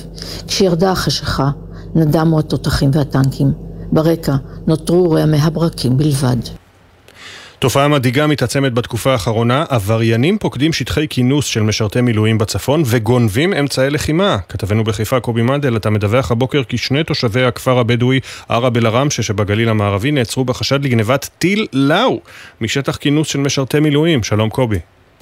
כשירדה 0.48 0.92
החשיכה, 0.92 1.50
נדמו 1.96 2.40
התותחים 2.40 2.90
והטנקים. 2.94 3.73
ברקע 3.94 4.36
נותרו 4.68 5.11
רעמי 5.11 5.38
הברקים 5.38 5.98
בלבד. 5.98 6.38
תופעה 7.60 7.88
מדאיגה 7.88 8.28
מתעצמת 8.28 8.74
בתקופה 8.74 9.11
האחרונה, 9.11 9.65
עבריינים 9.70 10.38
פוקדים 10.38 10.74
שטחי 10.74 11.07
כינוס 11.10 11.45
של 11.45 11.61
משרתי 11.61 12.02
מילואים 12.02 12.38
בצפון 12.38 12.84
וגונבים 12.86 13.53
אמצעי 13.53 13.90
לחימה. 13.90 14.38
כתבנו 14.49 14.84
בחיפה 14.84 15.20
קובי 15.20 15.41
מנדל, 15.41 15.78
אתה 15.78 15.90
מדווח 15.90 16.32
הבוקר 16.32 16.64
כי 16.64 16.78
שני 16.78 17.03
תושבי 17.03 17.44
הכפר 17.44 17.80
הבדואי 17.80 18.20
ערב 18.49 18.78
אל-עראמשה 18.78 19.24
שבגליל 19.24 19.70
המערבי 19.70 20.11
נעצרו 20.11 20.45
בחשד 20.45 20.86
לגנבת 20.86 21.30
טיל 21.38 21.68
לאו 21.74 22.20
משטח 22.61 22.95
כינוס 22.95 23.28
של 23.28 23.40
משרתי 23.40 23.80
מילואים. 23.80 24.24
שלום 24.24 24.49
קובי. 24.49 24.80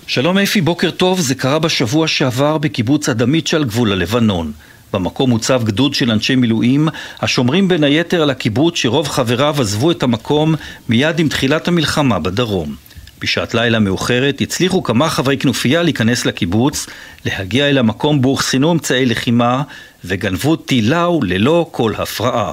שלום 0.07 0.37
אפי, 0.37 0.61
בוקר 0.61 0.91
טוב. 0.91 1.19
זה 1.19 1.35
קרה 1.35 1.59
בשבוע 1.59 2.07
שעבר 2.07 2.57
בקיבוץ 2.57 3.09
אדמית 3.09 3.47
שעל 3.47 3.63
גבול 3.63 3.91
הלבנון. 3.91 4.51
במקום 4.93 5.29
מוצב 5.29 5.63
גדוד 5.63 5.93
של 5.93 6.11
אנשי 6.11 6.35
מילואים, 6.35 6.87
השומרים 7.19 7.67
בין 7.67 7.83
היתר 7.83 8.21
על 8.21 8.29
הקיבוץ 8.29 8.75
שרוב 8.75 9.07
חבריו 9.07 9.55
עזבו 9.59 9.91
את 9.91 10.03
המקום 10.03 10.55
מיד 10.89 11.19
עם 11.19 11.29
תחילת 11.29 11.67
המלחמה 11.67 12.19
בדרום. 12.19 12.75
בשעת 13.21 13.53
לילה 13.53 13.79
מאוחרת 13.79 14.41
הצליחו 14.41 14.83
כמה 14.83 15.09
חברי 15.09 15.37
כנופיה 15.37 15.83
להיכנס 15.83 16.25
לקיבוץ, 16.25 16.87
להגיע 17.25 17.69
אל 17.69 17.77
המקום 17.77 18.21
בו 18.21 18.29
אוחסנו 18.29 18.71
אמצעי 18.71 19.05
לחימה 19.05 19.63
וגנבו 20.05 20.55
טילאו 20.55 21.23
ללא 21.23 21.67
כל 21.71 21.93
הפרעה. 21.97 22.51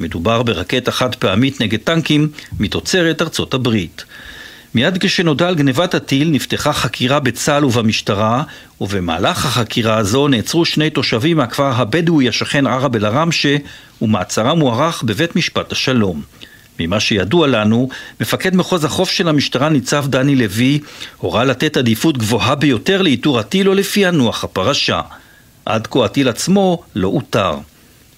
מדובר 0.00 0.42
ברקטה 0.42 0.92
חד 0.92 1.14
פעמית 1.14 1.60
נגד 1.60 1.78
טנקים 1.78 2.28
מתוצרת 2.60 3.22
ארצות 3.22 3.54
הברית. 3.54 4.04
מיד 4.74 4.98
כשנודע 4.98 5.48
על 5.48 5.54
גנבת 5.54 5.94
הטיל 5.94 6.30
נפתחה 6.30 6.72
חקירה 6.72 7.20
בצה"ל 7.20 7.64
ובמשטרה 7.64 8.42
ובמהלך 8.80 9.46
החקירה 9.46 9.96
הזו 9.96 10.28
נעצרו 10.28 10.64
שני 10.64 10.90
תושבים 10.90 11.36
מהכפר 11.36 11.72
הבדואי 11.72 12.28
השכן 12.28 12.66
ערב 12.66 12.96
אל-עראמשה 12.96 13.56
ומעצרם 14.02 14.58
מוארך 14.58 15.02
בבית 15.02 15.36
משפט 15.36 15.72
השלום. 15.72 16.22
ממה 16.80 17.00
שידוע 17.00 17.46
לנו, 17.46 17.88
מפקד 18.20 18.56
מחוז 18.56 18.84
החוף 18.84 19.10
של 19.10 19.28
המשטרה 19.28 19.68
ניצב 19.68 20.06
דני 20.06 20.36
לוי 20.36 20.80
הורה 21.16 21.44
לתת 21.44 21.76
עדיפות 21.76 22.18
גבוהה 22.18 22.54
ביותר 22.54 23.02
לאיתור 23.02 23.38
הטיל 23.38 23.68
או 23.68 23.74
לפענוח 23.74 24.44
הפרשה. 24.44 25.00
עד 25.66 25.86
כה 25.86 26.04
הטיל 26.04 26.28
עצמו 26.28 26.82
לא 26.94 27.08
אותר. 27.08 27.54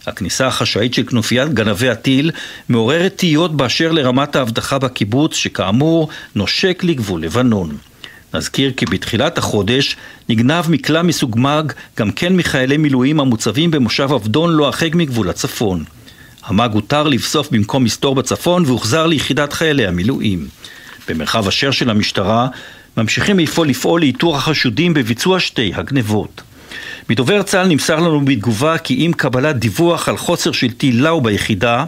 הכניסה 0.06 0.46
החשאית 0.46 0.94
של 0.94 1.02
כנופיית 1.06 1.54
גנבי 1.54 1.88
הטיל 1.88 2.30
מעוררת 2.68 3.12
תהיות 3.16 3.56
באשר 3.56 3.92
לרמת 3.92 4.36
האבטחה 4.36 4.78
בקיבוץ, 4.78 5.34
שכאמור 5.34 6.08
נושק 6.34 6.80
לגבול 6.84 7.22
לבנון. 7.22 7.76
נזכיר 8.34 8.72
כי 8.76 8.86
בתחילת 8.86 9.38
החודש 9.38 9.96
נגנב 10.28 10.70
מקלע 10.70 11.02
מסוג 11.02 11.38
מאג 11.38 11.72
גם 11.98 12.10
כן 12.10 12.36
מחיילי 12.36 12.76
מילואים 12.76 13.20
המוצבים 13.20 13.70
במושב 13.70 14.12
עבדון 14.12 14.50
לא 14.50 14.64
הרחק 14.64 14.94
מגבול 14.94 15.30
הצפון. 15.30 15.84
המאג 16.44 16.72
הותר 16.72 17.02
לבסוף 17.02 17.50
במקום 17.50 17.84
מסתור 17.84 18.14
בצפון 18.14 18.64
והוחזר 18.66 19.06
ליחידת 19.06 19.52
חיילי 19.52 19.86
המילואים. 19.86 20.48
במרחב 21.08 21.48
אשר 21.48 21.70
של 21.70 21.90
המשטרה 21.90 22.48
ממשיכים 22.96 23.38
לפעול 23.38 23.68
לפעול 23.68 24.00
לאיתור 24.00 24.36
החשודים 24.36 24.94
בביצוע 24.94 25.40
שתי 25.40 25.72
הגנבות. 25.74 26.42
מדובר 27.10 27.42
צה"ל 27.42 27.66
נמסר 27.66 27.96
לנו 27.96 28.24
בתגובה 28.24 28.78
כי 28.78 28.96
עם 28.98 29.12
קבלת 29.12 29.56
דיווח 29.56 30.08
על 30.08 30.16
חוסר 30.16 30.52
של 30.52 30.70
טיל 30.70 31.02
לאו 31.02 31.20
ביחידה, 31.20 31.84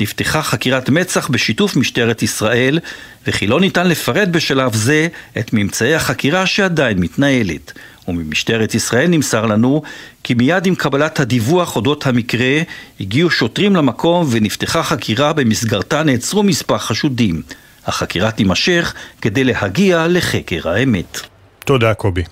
נפתחה 0.00 0.42
חקירת 0.42 0.88
מצ"ח 0.88 1.28
בשיתוף 1.28 1.76
משטרת 1.76 2.22
ישראל, 2.22 2.78
וכי 3.26 3.46
לא 3.46 3.60
ניתן 3.60 3.88
לפרט 3.88 4.28
בשלב 4.28 4.74
זה 4.74 5.08
את 5.38 5.52
ממצאי 5.52 5.94
החקירה 5.94 6.46
שעדיין 6.46 6.98
מתנהלת. 6.98 7.72
וממשטרת 8.08 8.74
ישראל 8.74 9.06
נמסר 9.06 9.46
לנו 9.46 9.82
כי 10.22 10.34
מיד 10.34 10.66
עם 10.66 10.74
קבלת 10.74 11.20
הדיווח 11.20 11.76
אודות 11.76 12.06
המקרה 12.06 12.62
הגיעו 13.00 13.30
שוטרים 13.30 13.76
למקום 13.76 14.26
ונפתחה 14.30 14.82
חקירה 14.82 15.32
במסגרתה 15.32 16.02
נעצרו 16.02 16.42
מספר 16.42 16.78
חשודים. 16.78 17.42
החקירה 17.86 18.30
תימשך 18.30 18.94
כדי 19.20 19.44
להגיע 19.44 20.06
לחקר 20.08 20.68
האמת. 20.68 21.31
תודה 21.64 21.94
קובי. 21.94 22.22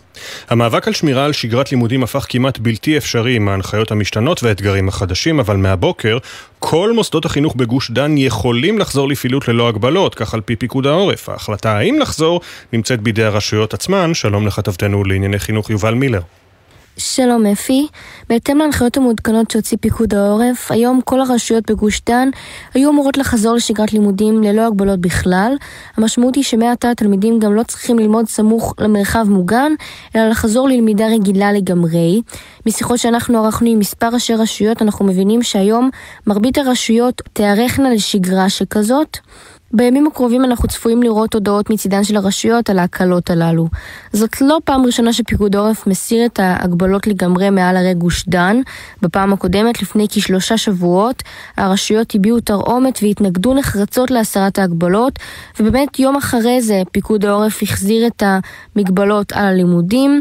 המאבק 0.49 0.89
על 0.89 0.95
שמירה 0.95 1.25
על 1.25 1.33
שגרת 1.33 1.73
לימודים 1.73 2.03
הפך 2.03 2.27
כמעט 2.29 2.59
בלתי 2.59 2.97
אפשרי 2.97 3.37
עם 3.37 3.49
ההנחיות 3.49 3.91
המשתנות 3.91 4.43
והאתגרים 4.43 4.89
החדשים, 4.89 5.41
אבל 5.41 5.57
מהבוקר 5.57 6.19
כל 6.59 6.93
מוסדות 6.93 7.25
החינוך 7.25 7.55
בגוש 7.55 7.91
דן 7.91 8.19
יכולים 8.19 8.79
לחזור 8.79 9.09
לפעילות 9.09 9.49
ללא 9.49 9.69
הגבלות, 9.69 10.15
כך 10.15 10.35
על 10.35 10.41
פי 10.41 10.57
פיקוד 10.57 10.87
העורף. 10.87 11.29
ההחלטה 11.29 11.77
האם 11.77 11.99
לחזור 11.99 12.41
נמצאת 12.73 13.01
בידי 13.01 13.25
הרשויות 13.25 13.75
עצמן. 13.75 14.15
שלום 14.15 14.47
לכתבתנו 14.47 15.05
לענייני 15.05 15.39
חינוך 15.39 15.71
יובל 15.71 15.95
מילר. 15.95 16.21
שלום 16.97 17.47
אפי, 17.47 17.87
בהתאם 18.29 18.59
להנחיות 18.59 18.97
המעודכנות 18.97 19.51
שהוציא 19.51 19.79
פיקוד 19.81 20.15
העורף, 20.15 20.73
היום 20.73 21.01
כל 21.05 21.21
הרשויות 21.21 21.71
בגוש 21.71 22.01
דן 22.07 22.29
היו 22.75 22.91
אמורות 22.91 23.17
לחזור 23.17 23.55
לשגרת 23.55 23.93
לימודים 23.93 24.43
ללא 24.43 24.67
הגבלות 24.67 25.01
בכלל. 25.01 25.57
המשמעות 25.97 26.35
היא 26.35 26.45
שמעתה 26.45 26.91
התלמידים 26.91 27.39
גם 27.39 27.55
לא 27.55 27.63
צריכים 27.63 27.99
ללמוד 27.99 28.29
סמוך 28.29 28.75
למרחב 28.79 29.27
מוגן, 29.29 29.73
אלא 30.17 30.29
לחזור 30.29 30.69
ללמידה 30.69 31.07
רגילה 31.07 31.53
לגמרי. 31.53 32.23
משיחות 32.67 32.99
שאנחנו 32.99 33.45
ערכנו 33.45 33.71
עם 33.71 33.79
מספר 33.79 34.09
ראשי 34.13 34.35
רשויות, 34.35 34.83
אנחנו 34.83 35.05
מבינים 35.05 35.43
שהיום 35.43 35.91
מרבית 36.27 36.59
הרשויות 36.59 37.23
תיערכנה 37.33 37.95
לשגרה 37.95 38.49
שכזאת. 38.49 39.19
בימים 39.73 40.07
הקרובים 40.07 40.45
אנחנו 40.45 40.69
צפויים 40.69 41.03
לראות 41.03 41.35
הודעות 41.35 41.71
מצידן 41.71 42.05
של 42.05 42.17
הרשויות 42.17 42.71
על 42.71 42.79
ההקלות 42.79 43.31
הללו. 43.31 43.69
זאת 44.13 44.41
לא 44.41 44.59
פעם 44.65 44.87
ראשונה 44.87 45.13
שפיקוד 45.13 45.57
העורף 45.57 45.87
מסיר 45.87 46.27
את 46.27 46.41
ההגבלות 46.41 47.07
לגמרי 47.07 47.51
מעל 47.51 47.77
הרי 47.77 47.95
גוש 47.95 48.25
דן. 48.29 48.61
בפעם 49.03 49.33
הקודמת, 49.33 49.83
לפני 49.83 50.07
כשלושה 50.09 50.59
שבועות, 50.59 51.23
הרשויות 51.57 52.15
הביעו 52.15 52.41
תרעומת 52.41 52.99
והתנגדו 53.03 53.55
נחרצות 53.55 54.11
להסרת 54.11 54.59
ההגבלות, 54.59 55.19
ובאמת 55.61 55.99
יום 55.99 56.17
אחרי 56.17 56.63
זה 56.63 56.83
פיקוד 56.93 57.25
העורף 57.25 57.63
החזיר 57.63 58.07
את 58.07 58.23
המגבלות 58.77 59.33
על 59.33 59.45
הלימודים. 59.45 60.21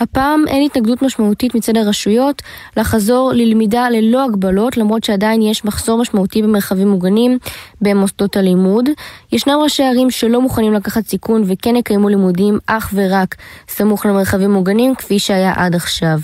הפעם 0.00 0.44
אין 0.48 0.62
התנגדות 0.62 1.02
משמעותית 1.02 1.54
מצד 1.54 1.76
הרשויות 1.76 2.42
לחזור 2.76 3.32
ללמידה 3.32 3.90
ללא 3.90 4.24
הגבלות, 4.24 4.76
למרות 4.76 5.04
שעדיין 5.04 5.42
יש 5.42 5.64
מחסור 5.64 5.98
משמעותי 5.98 6.42
במרחבים 6.42 6.88
מוגנים 6.88 7.38
במוסדות 7.80 8.36
הלימוד. 8.36 8.88
ישנם 9.32 9.58
ראשי 9.62 9.82
ערים 9.82 10.10
שלא 10.10 10.40
מוכנים 10.40 10.72
לקחת 10.72 11.06
סיכון 11.06 11.42
וכן 11.46 11.76
יקיימו 11.76 12.08
לימודים 12.08 12.58
אך 12.66 12.90
ורק 12.94 13.34
סמוך 13.68 14.06
למרחבים 14.06 14.52
מוגנים, 14.52 14.94
כפי 14.94 15.18
שהיה 15.18 15.52
עד 15.56 15.74
עכשיו. 15.74 16.18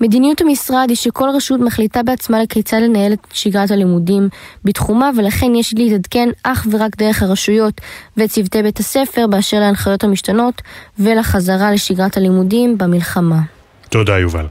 מדיניות 0.00 0.40
המשרד 0.40 0.86
היא 0.88 0.96
שכל 0.96 1.28
רשות 1.34 1.60
מחליטה 1.60 2.02
בעצמה 2.02 2.42
לכיצד 2.42 2.78
לנהל 2.82 3.12
את 3.12 3.18
שגרת 3.32 3.70
הלימודים 3.70 4.28
בתחומה 4.64 5.10
ולכן 5.16 5.54
יש 5.54 5.74
להתעדכן 5.74 6.28
אך 6.42 6.66
ורק 6.70 6.96
דרך 6.96 7.22
הרשויות 7.22 7.80
וצוותי 8.16 8.62
בית 8.62 8.78
הספר 8.78 9.26
באשר 9.26 9.60
להנחיות 9.60 10.04
המשתנות 10.04 10.62
ולחזרה 10.98 11.72
לשגרת 11.72 12.16
הלימודים 12.16 12.78
במלחמה. 12.78 13.55
תודה 13.88 14.18
יובל. 14.18 14.46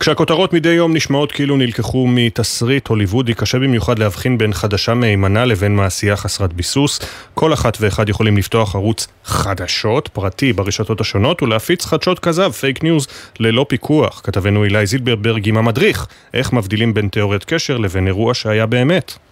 כשהכותרות 0.00 0.52
מדי 0.52 0.68
יום 0.68 0.96
נשמעות 0.96 1.32
כאילו 1.32 1.56
נלקחו 1.56 2.06
מתסריט 2.06 2.88
הוליוודי, 2.88 3.34
קשה 3.34 3.58
במיוחד 3.58 3.98
להבחין 3.98 4.38
בין 4.38 4.52
חדשה 4.52 4.94
מהימנה 4.94 5.44
לבין 5.44 5.76
מעשייה 5.76 6.16
חסרת 6.16 6.52
ביסוס. 6.52 7.00
כל 7.34 7.52
אחת 7.52 7.76
ואחד 7.80 8.08
יכולים 8.08 8.36
לפתוח 8.36 8.74
ערוץ 8.74 9.06
חדשות, 9.24 10.08
פרטי, 10.08 10.52
ברשתות 10.52 11.00
השונות, 11.00 11.42
ולהפיץ 11.42 11.84
חדשות 11.84 12.18
כזב, 12.18 12.50
פייק 12.50 12.82
ניוז, 12.82 13.06
ללא 13.40 13.66
פיקוח. 13.68 14.20
כתבנו 14.24 14.64
אילי 14.64 14.86
זילברברג 14.86 15.48
עם 15.48 15.56
המדריך, 15.56 16.06
איך 16.34 16.52
מבדילים 16.52 16.94
בין 16.94 17.08
תיאוריית 17.08 17.44
קשר 17.44 17.76
לבין 17.78 18.06
אירוע 18.06 18.34
שהיה 18.34 18.66
באמת. 18.66 19.25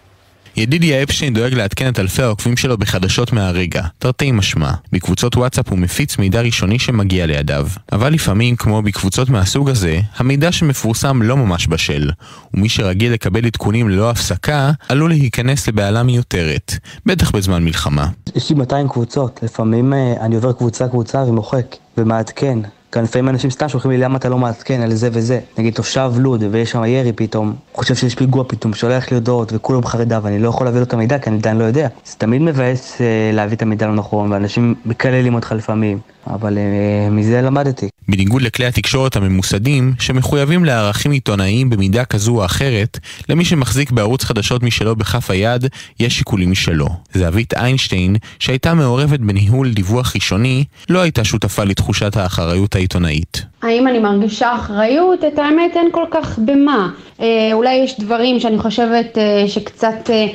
ידידיה 0.57 1.03
אפשטיין 1.03 1.33
דואג 1.33 1.53
לעדכן 1.53 1.89
את 1.89 1.99
אלפי 1.99 2.21
העוקבים 2.21 2.57
שלו 2.57 2.77
בחדשות 2.77 3.33
מהרגע, 3.33 3.83
תרתי 3.99 4.31
משמע. 4.31 4.71
בקבוצות 4.91 5.35
וואטסאפ 5.35 5.69
הוא 5.69 5.79
מפיץ 5.79 6.17
מידע 6.17 6.41
ראשוני 6.41 6.79
שמגיע 6.79 7.25
לידיו. 7.25 7.67
אבל 7.91 8.13
לפעמים, 8.13 8.55
כמו 8.55 8.81
בקבוצות 8.81 9.29
מהסוג 9.29 9.69
הזה, 9.69 9.99
המידע 10.17 10.51
שמפורסם 10.51 11.21
לא 11.21 11.37
ממש 11.37 11.67
בשל. 11.67 12.09
ומי 12.53 12.69
שרגיל 12.69 13.13
לקבל 13.13 13.45
עדכונים 13.45 13.89
ללא 13.89 14.09
הפסקה, 14.09 14.71
עלול 14.89 15.09
להיכנס 15.09 15.67
לבהלה 15.67 16.03
מיותרת. 16.03 16.73
בטח 17.05 17.31
בזמן 17.31 17.63
מלחמה. 17.63 18.07
יש 18.35 18.49
לי 18.49 18.55
200 18.55 18.89
קבוצות, 18.89 19.39
לפעמים 19.43 19.93
אה, 19.93 20.13
אני 20.21 20.35
עובר 20.35 20.51
קבוצה 20.51 20.87
קבוצה 20.87 21.19
ומוחק, 21.19 21.75
ומעדכן. 21.97 22.59
כאן 22.95 23.03
לפעמים 23.03 23.29
אנשים 23.29 23.49
סתם 23.49 23.69
שולחים 23.69 23.91
לי 23.91 23.97
למה 23.97 24.17
אתה 24.17 24.29
לא 24.29 24.37
מעדכן 24.37 24.81
על 24.81 24.93
זה 24.93 25.09
וזה. 25.11 25.39
נגיד 25.57 25.73
תושב 25.73 26.11
לוד 26.17 26.43
ויש 26.51 26.71
שם 26.71 26.83
ירי 26.83 27.13
פתאום, 27.13 27.53
חושב 27.73 27.95
שיש 27.95 28.15
פיגוע 28.15 28.43
פתאום, 28.47 28.73
שולח 28.73 29.11
לי 29.11 29.15
הודעות 29.15 29.53
וכולם 29.53 29.81
בחרדה 29.81 30.19
ואני 30.23 30.39
לא 30.39 30.49
יכול 30.49 30.67
להביא 30.67 30.79
לו 30.79 30.85
את 30.85 30.93
המידע 30.93 31.19
כי 31.19 31.29
אני 31.29 31.37
עדיין 31.37 31.57
לא 31.57 31.63
יודע. 31.63 31.87
זה 32.05 32.15
תמיד 32.17 32.41
מבאס 32.41 33.01
אה, 33.01 33.31
להביא 33.33 33.55
את 33.55 33.61
המידע 33.61 33.87
לא 33.87 33.93
נכון 33.93 34.31
ואנשים 34.31 34.75
מקללים 34.85 35.35
אותך 35.35 35.51
לפעמים. 35.57 35.99
אבל 36.27 36.57
uh, 36.57 37.11
מזה 37.11 37.41
למדתי. 37.41 37.89
בניגוד 38.07 38.41
לכלי 38.41 38.65
התקשורת 38.65 39.15
הממוסדים, 39.15 39.93
שמחויבים 39.99 40.65
לערכים 40.65 41.11
עיתונאיים 41.11 41.69
במידה 41.69 42.05
כזו 42.05 42.35
או 42.37 42.45
אחרת, 42.45 42.99
למי 43.29 43.45
שמחזיק 43.45 43.91
בערוץ 43.91 44.23
חדשות 44.23 44.63
משלו 44.63 44.95
בכף 44.95 45.31
היד, 45.31 45.67
יש 45.99 46.17
שיקולים 46.17 46.51
משלו. 46.51 46.87
זהבית 47.13 47.53
איינשטיין, 47.53 48.15
שהייתה 48.39 48.73
מעורבת 48.73 49.19
בניהול 49.19 49.73
דיווח 49.73 50.15
ראשוני, 50.15 50.63
לא 50.89 51.01
הייתה 51.01 51.23
שותפה 51.23 51.63
לתחושת 51.63 52.17
האחריות 52.17 52.75
העיתונאית. 52.75 53.45
האם 53.61 53.87
אני 53.87 53.99
מרגישה 53.99 54.55
אחריות? 54.55 55.23
את 55.23 55.39
האמת 55.39 55.71
אין 55.75 55.87
כל 55.91 56.05
כך 56.11 56.39
במה. 56.39 56.89
אה, 57.21 57.49
אולי 57.53 57.75
יש 57.75 57.99
דברים 57.99 58.39
שאני 58.39 58.59
חושבת 58.59 59.17
אה, 59.17 59.47
שקצת... 59.47 60.09
אה, 60.09 60.15
אה, 60.15 60.27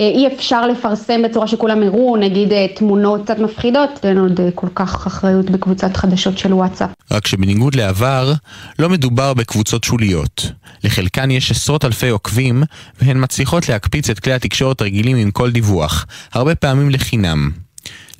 אי 0.00 0.26
אפשר 0.34 0.66
לפרסם 0.66 1.22
בצורה 1.22 1.46
שכולם 1.46 1.82
יראו, 1.82 2.16
נגיד 2.16 2.52
אה, 2.52 2.66
תמונות 2.76 3.24
קצת 3.24 3.38
מפחידות, 3.38 3.90
אין 4.04 4.18
עוד 4.18 4.40
אה, 4.40 4.48
כל 4.54 4.66
כך 4.74 5.06
אחריות 5.06 5.50
בקבוצת 5.50 5.96
חדשות 5.96 6.38
של 6.38 6.54
וואטסאפ. 6.54 6.90
רק 7.10 7.26
שבניגוד 7.26 7.74
לעבר, 7.74 8.32
לא 8.78 8.88
מדובר 8.88 9.34
בקבוצות 9.34 9.84
שוליות. 9.84 10.52
לחלקן 10.84 11.30
יש 11.30 11.50
עשרות 11.50 11.84
אלפי 11.84 12.08
עוקבים, 12.08 12.62
והן 13.02 13.22
מצליחות 13.22 13.68
להקפיץ 13.68 14.10
את 14.10 14.20
כלי 14.20 14.32
התקשורת 14.32 14.80
הרגילים 14.80 15.16
עם 15.16 15.30
כל 15.30 15.50
דיווח, 15.50 16.06
הרבה 16.32 16.54
פעמים 16.54 16.90
לחינם. 16.90 17.50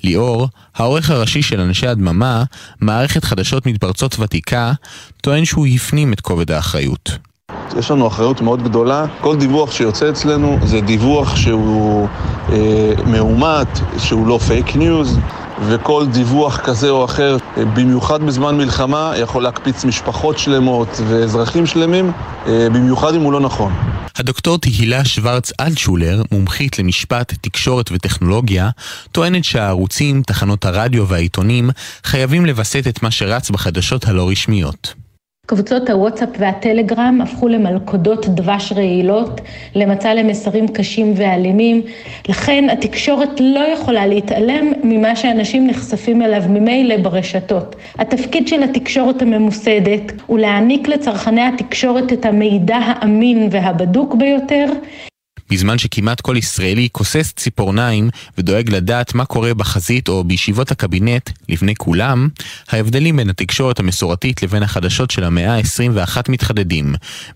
ליאור, 0.03 0.47
העורך 0.75 1.09
הראשי 1.09 1.41
של 1.41 1.59
אנשי 1.59 1.87
הדממה, 1.87 2.43
מערכת 2.81 3.23
חדשות 3.23 3.65
מתפרצות 3.65 4.19
ותיקה, 4.19 4.73
טוען 5.21 5.45
שהוא 5.45 5.67
הפנים 5.67 6.13
את 6.13 6.21
כובד 6.21 6.51
האחריות. 6.51 7.30
יש 7.77 7.91
לנו 7.91 8.07
אחריות 8.07 8.41
מאוד 8.41 8.63
גדולה. 8.63 9.05
כל 9.21 9.37
דיווח 9.37 9.71
שיוצא 9.71 10.09
אצלנו 10.09 10.57
זה 10.63 10.81
דיווח 10.81 11.35
שהוא 11.35 12.07
אה, 12.51 12.91
מאומת, 13.05 13.79
שהוא 13.97 14.27
לא 14.27 14.39
פייק 14.47 14.75
ניוז, 14.75 15.19
וכל 15.67 16.05
דיווח 16.07 16.57
כזה 16.57 16.89
או 16.89 17.05
אחר, 17.05 17.37
אה, 17.57 17.65
במיוחד 17.65 18.23
בזמן 18.23 18.57
מלחמה, 18.57 19.13
יכול 19.17 19.43
להקפיץ 19.43 19.85
משפחות 19.85 20.39
שלמות 20.39 21.01
ואזרחים 21.07 21.65
שלמים, 21.65 22.11
אה, 22.47 22.67
במיוחד 22.73 23.15
אם 23.15 23.21
הוא 23.21 23.33
לא 23.33 23.39
נכון. 23.39 23.73
הדוקטור 24.17 24.57
תהילה 24.57 25.05
שוורץ 25.05 25.51
אלטשולר, 25.59 26.23
מומחית 26.31 26.79
למשפט, 26.79 27.33
תקשורת 27.41 27.89
וטכנולוגיה, 27.91 28.69
טוענת 29.11 29.43
שהערוצים, 29.43 30.21
תחנות 30.21 30.65
הרדיו 30.65 31.07
והעיתונים 31.07 31.69
חייבים 32.03 32.45
לווסת 32.45 32.83
את 32.87 33.03
מה 33.03 33.11
שרץ 33.11 33.49
בחדשות 33.49 34.07
הלא 34.07 34.29
רשמיות. 34.29 34.93
קבוצות 35.47 35.89
הוואטסאפ 35.89 36.29
והטלגרם 36.37 37.19
הפכו 37.23 37.47
למלכודות 37.47 38.25
דבש 38.27 38.71
רעילות, 38.75 39.41
למצע 39.75 40.13
למסרים 40.13 40.67
קשים 40.67 41.13
ואלימים, 41.15 41.81
לכן 42.29 42.69
התקשורת 42.71 43.29
לא 43.39 43.59
יכולה 43.59 44.07
להתעלם 44.07 44.71
ממה 44.83 45.15
שאנשים 45.15 45.67
נחשפים 45.67 46.21
אליו 46.21 46.43
ממילא 46.49 46.97
ברשתות. 46.97 47.75
התפקיד 47.97 48.47
של 48.47 48.63
התקשורת 48.63 49.21
הממוסדת 49.21 50.11
הוא 50.27 50.39
להעניק 50.39 50.87
לצרכני 50.87 51.41
התקשורת 51.41 52.13
את 52.13 52.25
המידע 52.25 52.77
האמין 52.77 53.47
והבדוק 53.51 54.15
ביותר, 54.15 54.65
בזמן 55.51 55.77
שכמעט 55.77 56.21
כל 56.21 56.37
ישראלי 56.37 56.89
כוסס 56.91 57.33
ציפורניים 57.35 58.09
ודואג 58.37 58.69
לדעת 58.69 59.15
מה 59.15 59.25
קורה 59.25 59.53
בחזית 59.53 60.09
או 60.09 60.23
בישיבות 60.23 60.71
הקבינט 60.71 61.29
לפני 61.49 61.75
כולם, 61.75 62.29
ההבדלים 62.69 63.17
בין 63.17 63.29
התקשורת 63.29 63.79
המסורתית 63.79 64.43
לבין 64.43 64.63
החדשות 64.63 65.11
של 65.11 65.23
המאה 65.23 65.55
ה-21 65.55 66.17
מתחדדים, 66.29 66.95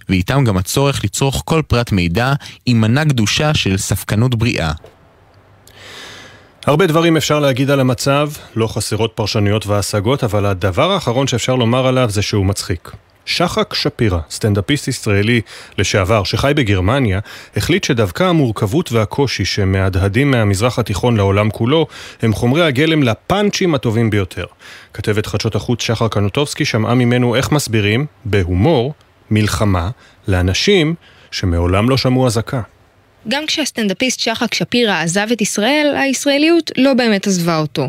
ואיתם 0.10 0.44
גם 0.44 0.58
הצורך 0.58 1.04
לצרוך 1.04 1.44
כל 1.46 1.62
פרט 1.68 1.92
מידע 1.92 2.34
עם 2.66 2.82
מנה 2.82 3.04
גדושה 3.04 3.54
של 3.54 3.78
ספקנות 3.78 4.36
בריאה. 4.36 4.72
הרבה 6.66 6.88
דברים 6.88 7.18
אפשר 7.18 7.40
להגיד 7.40 7.70
על 7.70 7.80
המצב, 7.80 8.30
לא 8.56 8.68
חסרות 8.68 9.12
פרשנויות 9.16 9.68
והשגות, 9.68 10.24
אבל 10.24 10.46
הדבר 10.46 10.92
האחרון 10.92 11.28
שאפשר 11.28 11.56
לומר 11.56 11.88
עליו 11.88 12.10
זה 12.10 12.22
שהוא 12.22 12.46
מצחיק. 12.46 12.92
שחק 13.26 13.74
שפירא, 13.74 14.20
סטנדאפיסט 14.30 14.88
ישראלי 14.88 15.42
לשעבר 15.78 16.24
שחי 16.24 16.52
בגרמניה, 16.56 17.20
החליט 17.56 17.84
שדווקא 17.84 18.24
המורכבות 18.24 18.92
והקושי 18.92 19.46
שמהדהדים 19.46 20.32
מהמזרח 20.32 20.80
התיכון 20.80 21.18
לעולם 21.18 21.50
כולו, 21.50 21.88
הם 22.22 22.34
חומרי 22.34 22.66
הגלם 22.66 23.04
לפאנצ'ים 23.04 23.76
הטובים 23.76 24.10
ביותר. 24.10 24.46
כתבת 24.94 25.26
חדשות 25.26 25.56
החוץ 25.56 25.82
שחר 25.82 26.08
קנוטובסקי 26.08 26.66
שמעה 26.66 26.96
ממנו 26.96 27.36
איך 27.36 27.52
מסבירים, 27.52 28.06
בהומור, 28.26 28.94
מלחמה, 29.32 29.90
לאנשים 30.28 30.96
שמעולם 31.32 31.90
לא 31.90 31.98
שמעו 31.98 32.28
אזעקה. 32.28 32.62
גם 33.28 33.46
כשהסטנדאפיסט 33.46 34.20
שחק 34.20 34.54
שפירא 34.54 35.02
עזב 35.02 35.28
את 35.32 35.42
ישראל, 35.42 35.96
הישראליות 35.98 36.72
לא 36.78 36.94
באמת 36.94 37.28
עזבה 37.28 37.58
אותו. 37.58 37.88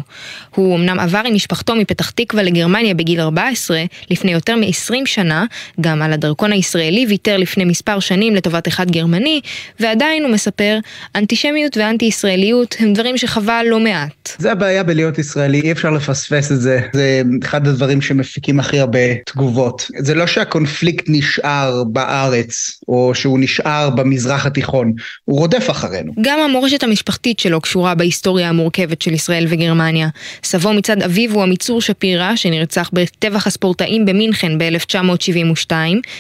הוא 0.55 0.77
אמנם 0.77 1.01
עבר 1.01 1.23
עם 1.25 1.35
משפחתו 1.35 1.77
מפתח 1.77 2.11
תקווה 2.11 2.43
לגרמניה 2.43 2.95
בגיל 2.95 3.21
14, 3.21 3.85
לפני 4.11 4.33
יותר 4.33 4.57
מ-20 4.57 4.95
שנה, 5.05 5.45
גם 5.81 6.03
על 6.03 6.13
הדרכון 6.13 6.53
הישראלי 6.53 7.07
ויתר 7.09 7.37
לפני 7.37 7.65
מספר 7.65 8.01
שנים 8.01 8.35
לטובת 8.35 8.69
אחד 8.69 8.91
גרמני, 8.91 9.41
ועדיין 9.81 10.23
הוא 10.23 10.33
מספר, 10.33 10.79
אנטישמיות 11.15 11.77
ואנטי-ישראליות 11.77 12.77
הם 12.79 12.93
דברים 12.93 13.19
שחבל 13.19 13.67
לא 13.69 13.81
מעט. 13.81 14.33
זה 14.39 14.53
הבעיה 14.53 14.83
בלהיות 14.83 15.19
ישראלי, 15.19 15.61
אי 15.61 15.73
אפשר 15.73 15.91
לפספס 15.91 16.53
את 16.53 16.61
זה. 16.61 16.81
זה 16.93 17.23
אחד 17.45 17.69
הדברים 17.69 18.03
שמפיקים 18.03 18.61
הכי 18.61 18.81
הרבה 18.81 19.15
תגובות. 19.27 19.91
זה 19.99 20.15
לא 20.15 20.27
שהקונפליקט 20.27 21.05
נשאר 21.09 21.85
בארץ, 21.85 22.81
או 22.89 23.15
שהוא 23.15 23.39
נשאר 23.39 23.91
במזרח 23.91 24.47
התיכון. 24.47 24.93
הוא 25.27 25.39
רודף 25.39 25.71
אחרינו. 25.71 26.13
גם 26.21 26.39
המורשת 26.39 26.83
המשפחתית 26.83 27.39
שלו 27.39 27.61
קשורה 27.61 27.95
בהיסטוריה 27.95 28.49
המורכבת 28.49 29.03
של 29.03 29.13
ישראל 29.13 29.47
וגרמניה. 29.49 30.09
סבו 30.45 30.73
מצד 30.73 31.03
אביו 31.03 31.33
הוא 31.33 31.43
עמיצור 31.43 31.81
שפירא, 31.81 32.37
שנרצח 32.37 32.91
בטבח 32.93 33.47
הספורטאים 33.47 34.05
במינכן 34.05 34.59
ב-1972. 34.59 35.73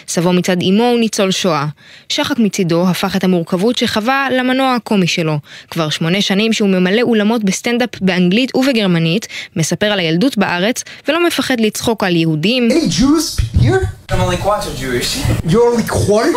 סבו 0.09 0.33
מצד 0.33 0.57
אמו 0.63 0.83
הוא 0.83 0.99
ניצול 0.99 1.31
שואה. 1.31 1.67
שחק 2.09 2.39
מצידו 2.39 2.89
הפך 2.89 3.17
את 3.17 3.25
המורכבות 3.25 3.79
שחווה 3.79 4.29
למנוע 4.33 4.75
הקומי 4.75 5.07
שלו. 5.07 5.39
כבר 5.71 5.89
שמונה 5.91 6.21
שנים 6.21 6.53
שהוא 6.53 6.69
ממלא 6.69 7.03
אולמות 7.03 7.45
בסטנדאפ 7.45 7.91
באנגלית 8.01 8.57
ובגרמנית, 8.57 9.27
מספר 9.57 9.87
על 9.87 9.99
הילדות 9.99 10.39
בארץ, 10.39 10.83
ולא 11.09 11.27
מפחד 11.27 11.61
לצחוק 11.61 12.05
על 12.05 12.17
יהודים. 12.17 12.69
Any 12.71 13.01
Jews 13.01 13.41
here? 13.63 13.89
I'm 14.13 14.21
only 14.21 14.37
quarter 14.37 14.71
Jewish. 14.83 15.19
You're 15.45 15.67
only 15.73 15.83
quarter? 15.83 16.33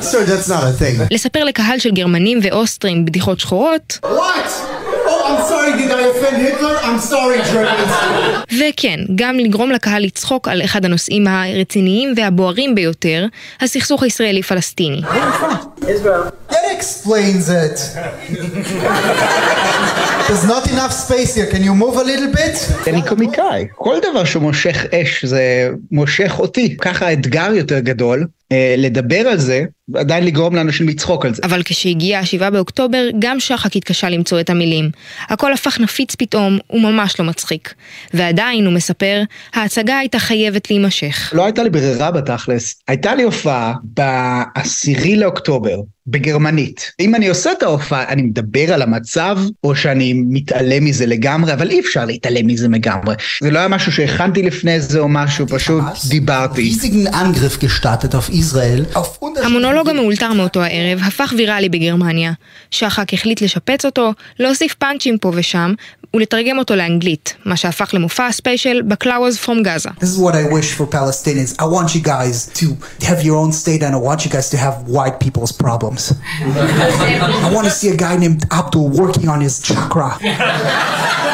Sir, 0.10 0.24
that's 0.24 0.48
not 0.48 0.64
a 0.64 0.72
thing. 0.72 0.96
לספר 1.24 1.44
לקהל 1.44 1.78
של 1.78 1.90
גרמנים 1.90 2.38
ואוסטרים 2.42 3.04
בדיחות 3.04 3.40
שחורות. 3.40 3.98
What? 4.04 4.08
Oh, 4.08 5.28
I'm 5.28 5.40
sorry, 5.50 5.72
did 5.80 5.90
I 5.90 6.02
offend 6.12 6.36
Hitler? 6.36 6.76
I'm 6.82 6.98
sorry, 7.10 7.38
Germans. 7.52 7.90
וכן, 8.60 9.00
גם 9.14 9.38
לגרום 9.38 9.70
לקהל 9.70 10.02
לצחוק 10.02 10.48
על 10.48 10.62
אחד 10.64 10.84
הנושאים 10.84 11.26
הרציניים 11.26 12.14
והבוערים 12.16 12.74
ביותר, 12.74 13.26
הסכסוך 13.60 14.02
הישראלי-פלסטיני. 14.02 15.00
Israel. 15.80 16.30
That 16.50 16.66
explains 16.78 17.48
it. 17.48 17.78
There's 20.28 20.46
not 20.54 20.64
enough 20.74 20.92
space 20.92 21.34
here. 21.36 21.46
Can 21.54 21.62
you 21.68 21.74
move 21.74 21.96
a 21.96 22.04
little 22.04 22.36
bit? 22.36 22.88
אני 22.88 23.02
קומיקאי, 23.08 23.66
כל 23.74 23.96
דבר 24.10 24.24
שמושך 24.24 24.84
אש 24.92 25.24
זה 25.24 25.68
מושך 25.90 26.34
אותי. 26.38 26.76
ככה 26.76 27.06
האתגר 27.06 27.52
יותר 27.52 27.78
גדול, 27.78 28.26
לדבר 28.78 29.18
על 29.18 29.38
זה, 29.38 29.64
ועדיין 29.88 30.24
לגרום 30.24 30.54
לאנשים 30.54 30.88
לצחוק 30.88 31.26
על 31.26 31.34
זה. 31.34 31.42
אבל 31.44 31.62
כשהגיע 31.64 32.18
השבעה 32.18 32.50
באוקטובר, 32.50 33.08
גם 33.18 33.40
שחק 33.40 33.76
התקשה 33.76 34.08
למצוא 34.08 34.40
את 34.40 34.50
המילים. 34.50 34.90
הכל 35.28 35.52
הפך 35.52 35.80
נפיץ 35.80 36.14
פתאום, 36.14 36.58
וממש 36.70 37.20
לא 37.20 37.26
מצחיק. 37.26 37.74
ועדיין, 38.14 38.66
הוא 38.66 38.74
מספר, 38.74 39.22
ההצגה 39.54 39.98
הייתה 39.98 40.18
חייבת 40.18 40.70
להימשך. 40.70 41.32
לא 41.36 41.44
הייתה 41.44 41.62
לי 41.62 41.70
ברירה 41.70 42.10
בתכלס. 42.10 42.82
הייתה 42.88 43.14
לי 43.14 43.22
הופעה 43.22 43.74
בעשירי 43.82 45.16
לאוקטובר. 45.16 45.76
בגרמנית. 46.06 46.92
אם 47.00 47.14
אני 47.14 47.28
עושה 47.28 47.52
את 47.52 47.62
ההופעה, 47.62 48.08
אני 48.08 48.22
מדבר 48.22 48.72
על 48.74 48.82
המצב, 48.82 49.38
או 49.64 49.76
שאני 49.76 50.12
מתעלם 50.12 50.84
מזה 50.84 51.06
לגמרי, 51.06 51.52
אבל 51.52 51.70
אי 51.70 51.80
אפשר 51.80 52.04
להתעלם 52.04 52.46
מזה 52.46 52.68
לגמרי. 52.68 53.14
זה 53.42 53.50
לא 53.50 53.58
היה 53.58 53.68
משהו 53.68 53.92
שהכנתי 53.92 54.42
לפני 54.42 54.80
זה 54.80 54.98
או 54.98 55.08
משהו, 55.08 55.46
פשוט 55.48 55.84
דיברתי. 56.08 56.74
המונולוג 59.44 59.88
המאולתר 59.88 60.32
מאותו 60.32 60.62
הערב 60.62 61.00
הפך 61.06 61.34
ויראלי 61.36 61.68
בגרמניה. 61.68 62.32
שחק 62.70 63.14
החליט 63.14 63.40
לשפץ 63.40 63.84
אותו, 63.84 64.12
להוסיף 64.38 64.74
פאנצ'ים 64.74 65.18
פה 65.18 65.32
ושם, 65.34 65.72
ולתרגם 66.14 66.58
אותו 66.58 66.76
לאנגלית, 66.76 67.34
מה 67.44 67.56
שהפך 67.56 67.94
למופע 67.94 68.26
הספיישל 68.26 68.82
בקלאוז 68.82 69.36
from 69.36 69.62
Gaza. 69.62 69.88
This 69.88 70.18
problems. 75.94 76.12
I 77.46 77.50
want 77.54 77.66
to 77.66 77.70
see 77.70 77.88
a 77.88 77.96
guy 77.96 78.16
named 78.16 78.42
Abdul 78.50 78.88
working 79.00 79.28
on 79.28 79.40
his 79.40 79.60
chakra. 79.62 80.18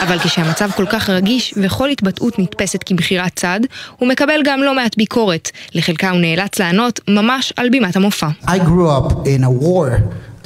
אבל 0.02 0.18
כשהמצב 0.18 0.70
כל 0.76 0.86
כך 0.86 1.10
רגיש 1.10 1.54
וכל 1.56 1.88
התבטאות 1.88 2.38
נתפסת 2.38 2.82
כבחירת 2.82 3.32
צד, 3.36 3.60
הוא 3.98 4.08
מקבל 4.08 4.40
גם 4.44 4.62
לא 4.62 4.74
מעט 4.74 4.96
ביקורת. 4.96 5.50
לחלקה 5.74 6.10
הוא 6.10 6.20
נאלץ 6.20 6.58
לענות 6.58 7.00
ממש 7.08 7.52
על 7.56 7.68
בימת 7.68 7.96
המופע. 7.96 8.28
I 8.46 8.48
grew 8.48 8.88
up 8.88 9.12
in 9.12 9.44
a 9.44 9.62
war. 9.64 9.88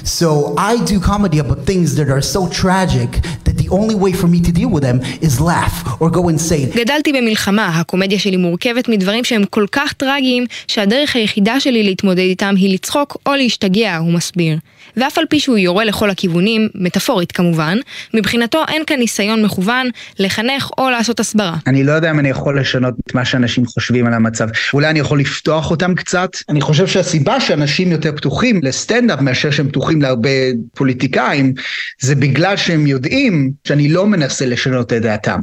So 0.04 0.54
I 0.58 0.76
do 0.84 1.00
comedy 1.00 1.38
about 1.38 1.64
things 1.64 1.94
that 1.96 2.08
are 2.10 2.20
so 2.20 2.46
tragic 2.62 3.10
that 3.44 3.56
the 3.56 3.68
only 3.70 3.94
way 3.94 4.12
for 4.12 4.28
me 4.28 4.38
to 4.40 4.52
deal 4.52 4.68
with 4.68 4.82
them 4.82 5.00
is 5.22 5.40
laugh 5.40 6.00
or 6.00 6.10
go 6.10 6.28
insane. 6.28 6.70
גדלתי 6.76 7.12
במלחמה, 7.12 7.68
הקומדיה 7.68 8.18
שלי 8.18 8.36
מורכבת 8.36 8.88
מדברים 8.88 9.24
שהם 9.24 9.44
כל 9.44 9.66
כך 9.72 9.92
טרגיים, 9.92 10.46
שהדרך 10.68 11.16
היחידה 11.16 11.60
שלי 11.60 11.82
להתמודד 11.82 12.18
איתם 12.18 12.54
היא 12.56 12.74
לצחוק 12.74 13.16
או 13.26 13.34
להשתגע, 13.34 13.96
הוא 13.96 14.12
מסביר. 14.12 14.58
ואף 14.96 15.18
על 15.18 15.24
פי 15.30 15.40
שהוא 15.40 15.58
יורה 15.58 15.84
לכל 15.84 16.10
הכיוונים, 16.10 16.68
מטאפורית 16.74 17.32
כמובן, 17.32 17.78
מבחינתו 18.14 18.62
אין 18.68 18.82
כאן 18.86 18.98
ניסיון 18.98 19.44
מכוון 19.44 19.88
לחנך 20.18 20.70
או 20.78 20.90
לעשות 20.90 21.20
הסברה. 21.20 21.56
אני 21.66 21.84
לא 21.84 21.92
יודע 21.92 22.10
אם 22.10 22.18
אני 22.18 22.28
יכול 22.28 22.60
לשנות 22.60 22.94
את 23.06 23.14
מה 23.14 23.24
שאנשים 23.24 23.66
חושבים 23.66 24.06
על 24.06 24.12
המצב. 24.12 24.48
אולי 24.74 24.90
אני 24.90 24.98
יכול 24.98 25.20
לפתוח 25.20 25.70
אותם 25.70 25.94
קצת. 25.94 26.30
אני 26.48 26.60
חושב 26.60 26.86
שהסיבה 26.86 27.40
שאנשים 27.40 27.92
יותר 27.92 28.12
פתוחים 28.16 28.60
לסטנדאפ 28.62 29.20
מאשר 29.20 29.50
שהם 29.50 29.68
פתוחים 29.68 30.02
להרבה 30.02 30.30
פוליטיקאים, 30.74 31.54
זה 32.00 32.14
בגלל 32.14 32.56
שהם 32.56 32.86
יודעים 32.86 33.50
שאני 33.68 33.88
לא 33.88 34.06
מנסה 34.06 34.46
לשנות 34.46 34.92
את 34.92 35.02
דעתם. 35.02 35.40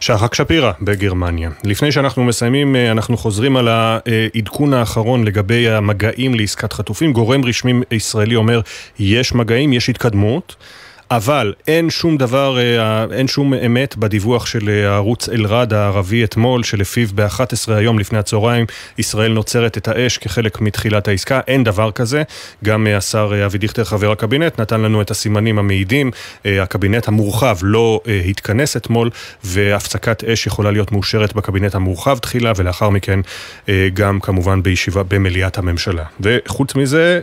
שחק 0.00 0.34
שפירא 0.34 0.72
בגרמניה. 0.82 1.50
לפני 1.64 1.92
שאנחנו 1.92 2.24
מסיימים, 2.24 2.76
אה, 2.76 2.90
אנחנו 2.90 3.16
חוזרים 3.16 3.56
על 3.56 3.68
העדכון 3.68 4.74
האחרון 4.74 5.24
לגבי 5.24 5.68
המגעים 5.68 6.34
לעסקת 6.34 6.72
חטופים. 6.72 7.12
גורם 7.12 7.44
רשמי 7.44 7.72
ישראלי 7.90 8.36
אומר, 8.36 8.60
יש 8.98 9.34
מגעים, 9.34 9.72
יש 9.72 9.88
התקדמות. 9.88 10.56
אבל 11.10 11.54
אין 11.68 11.90
שום 11.90 12.16
דבר, 12.16 12.58
אה, 12.58 13.04
אין 13.12 13.28
שום 13.28 13.54
אמת 13.54 13.96
בדיווח 13.96 14.46
של 14.46 14.68
אה, 14.68 14.90
הערוץ 14.90 15.28
אלרד 15.28 15.72
הערבי 15.72 16.24
אתמול, 16.24 16.62
שלפיו 16.62 17.08
ב-11 17.14 17.72
היום 17.72 17.98
לפני 17.98 18.18
הצהריים 18.18 18.66
ישראל 18.98 19.32
נוצרת 19.32 19.76
את 19.76 19.88
האש 19.88 20.18
כחלק 20.18 20.60
מתחילת 20.60 21.08
העסקה. 21.08 21.40
אין 21.46 21.64
דבר 21.64 21.90
כזה. 21.90 22.22
גם 22.64 22.86
אה, 22.86 22.96
השר 22.96 23.46
אבי 23.46 23.58
דיכטר, 23.58 23.84
חבר 23.84 24.12
הקבינט, 24.12 24.60
נתן 24.60 24.80
לנו 24.80 25.02
את 25.02 25.10
הסימנים 25.10 25.58
המעידים. 25.58 26.10
הקבינט 26.44 27.08
המורחב 27.08 27.56
לא 27.62 28.00
התכנס 28.30 28.76
אתמול, 28.76 29.10
והפסקת 29.44 30.24
אש 30.24 30.46
יכולה 30.46 30.70
להיות 30.70 30.92
מאושרת 30.92 31.34
בקבינט 31.34 31.74
המורחב 31.74 32.18
תחילה, 32.18 32.52
ולאחר 32.56 32.90
מכן 32.90 33.20
גם 33.94 34.20
כמובן 34.20 34.62
בישיבה 34.62 35.02
במליאת 35.02 35.58
הממשלה. 35.58 36.04
וחוץ 36.20 36.74
מזה, 36.74 37.20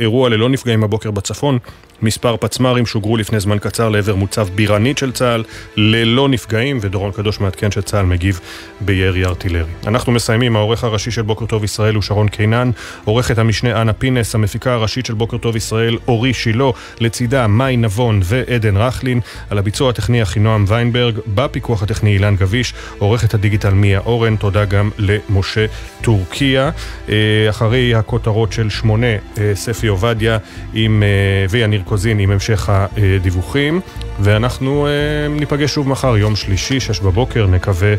אירוע 0.00 0.28
ללא 0.28 0.48
נפגעים 0.48 0.84
הבוקר 0.84 1.10
בצפון. 1.10 1.58
מספר 2.02 2.36
פצמ"רים 2.36 2.86
שוגרו 2.86 3.16
לפני 3.16 3.40
זמן 3.40 3.58
קצר 3.58 3.88
לעבר 3.88 4.14
מוצב 4.14 4.48
בירנית 4.54 4.98
של 4.98 5.12
צה"ל, 5.12 5.44
ללא 5.76 6.28
נפגעים, 6.28 6.78
ודורון 6.80 7.12
קדוש 7.12 7.40
מעדכן 7.40 7.70
שצה"ל 7.70 8.06
מגיב 8.06 8.40
בירי 8.80 9.24
ארטילרי. 9.24 9.70
אנחנו 9.86 10.12
מסיימים, 10.12 10.56
העורך 10.56 10.84
הראשי 10.84 11.10
של 11.10 11.22
בוקר 11.22 11.46
טוב 11.46 11.64
ישראל 11.64 11.94
הוא 11.94 12.02
שרון 12.02 12.28
קינן, 12.28 12.70
עורכת 13.04 13.38
המשנה 13.38 13.80
אנה 13.82 13.92
פינס, 13.92 14.34
המפיקה 14.34 14.72
הראשית 14.72 15.06
של 15.06 15.14
בוקר 15.14 15.36
טוב 15.36 15.56
ישראל 15.56 15.96
אורי 16.08 16.34
שילה, 16.34 16.70
לצידה 17.00 17.46
מאי 17.46 17.76
נבון 17.76 18.20
ועדן 18.24 18.76
רכלין, 18.76 19.20
על 19.50 19.58
הביצוע 19.58 19.90
הטכני 19.90 20.22
אחינועם 20.22 20.64
ויינברג, 20.68 21.18
בפיקוח 21.34 21.82
הטכני 21.82 22.12
אילן 22.12 22.36
גביש, 22.36 22.74
עורכת 22.98 23.34
הדיגיטל 23.34 23.74
מיה 23.74 23.98
אורן, 23.98 24.36
תודה 24.36 24.64
גם 24.64 24.90
למשה 24.98 25.66
טורקיה. 26.02 26.70
אה, 27.08 27.50
אחרי 27.50 27.94
הכותרות 27.94 28.52
של 28.52 28.70
שמונה, 28.70 29.06
אה, 29.38 29.52
ספי 29.54 29.86
עובדיה 29.86 30.38
עם, 30.74 31.02
אה, 31.02 31.46
ויניר 31.50 31.82
קוזין 31.92 32.18
עם 32.18 32.30
המשך 32.30 32.68
הדיווחים, 32.68 33.80
ואנחנו 34.20 34.86
ניפגש 35.30 35.74
שוב 35.74 35.88
מחר, 35.88 36.16
יום 36.16 36.36
שלישי, 36.36 36.80
שש 36.80 37.00
בבוקר, 37.00 37.46
נקווה 37.46 37.94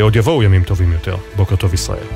עוד 0.00 0.16
יבואו 0.16 0.42
ימים 0.42 0.62
טובים 0.62 0.92
יותר. 0.92 1.16
בוקר 1.36 1.56
טוב 1.56 1.74
ישראל. 1.74 2.06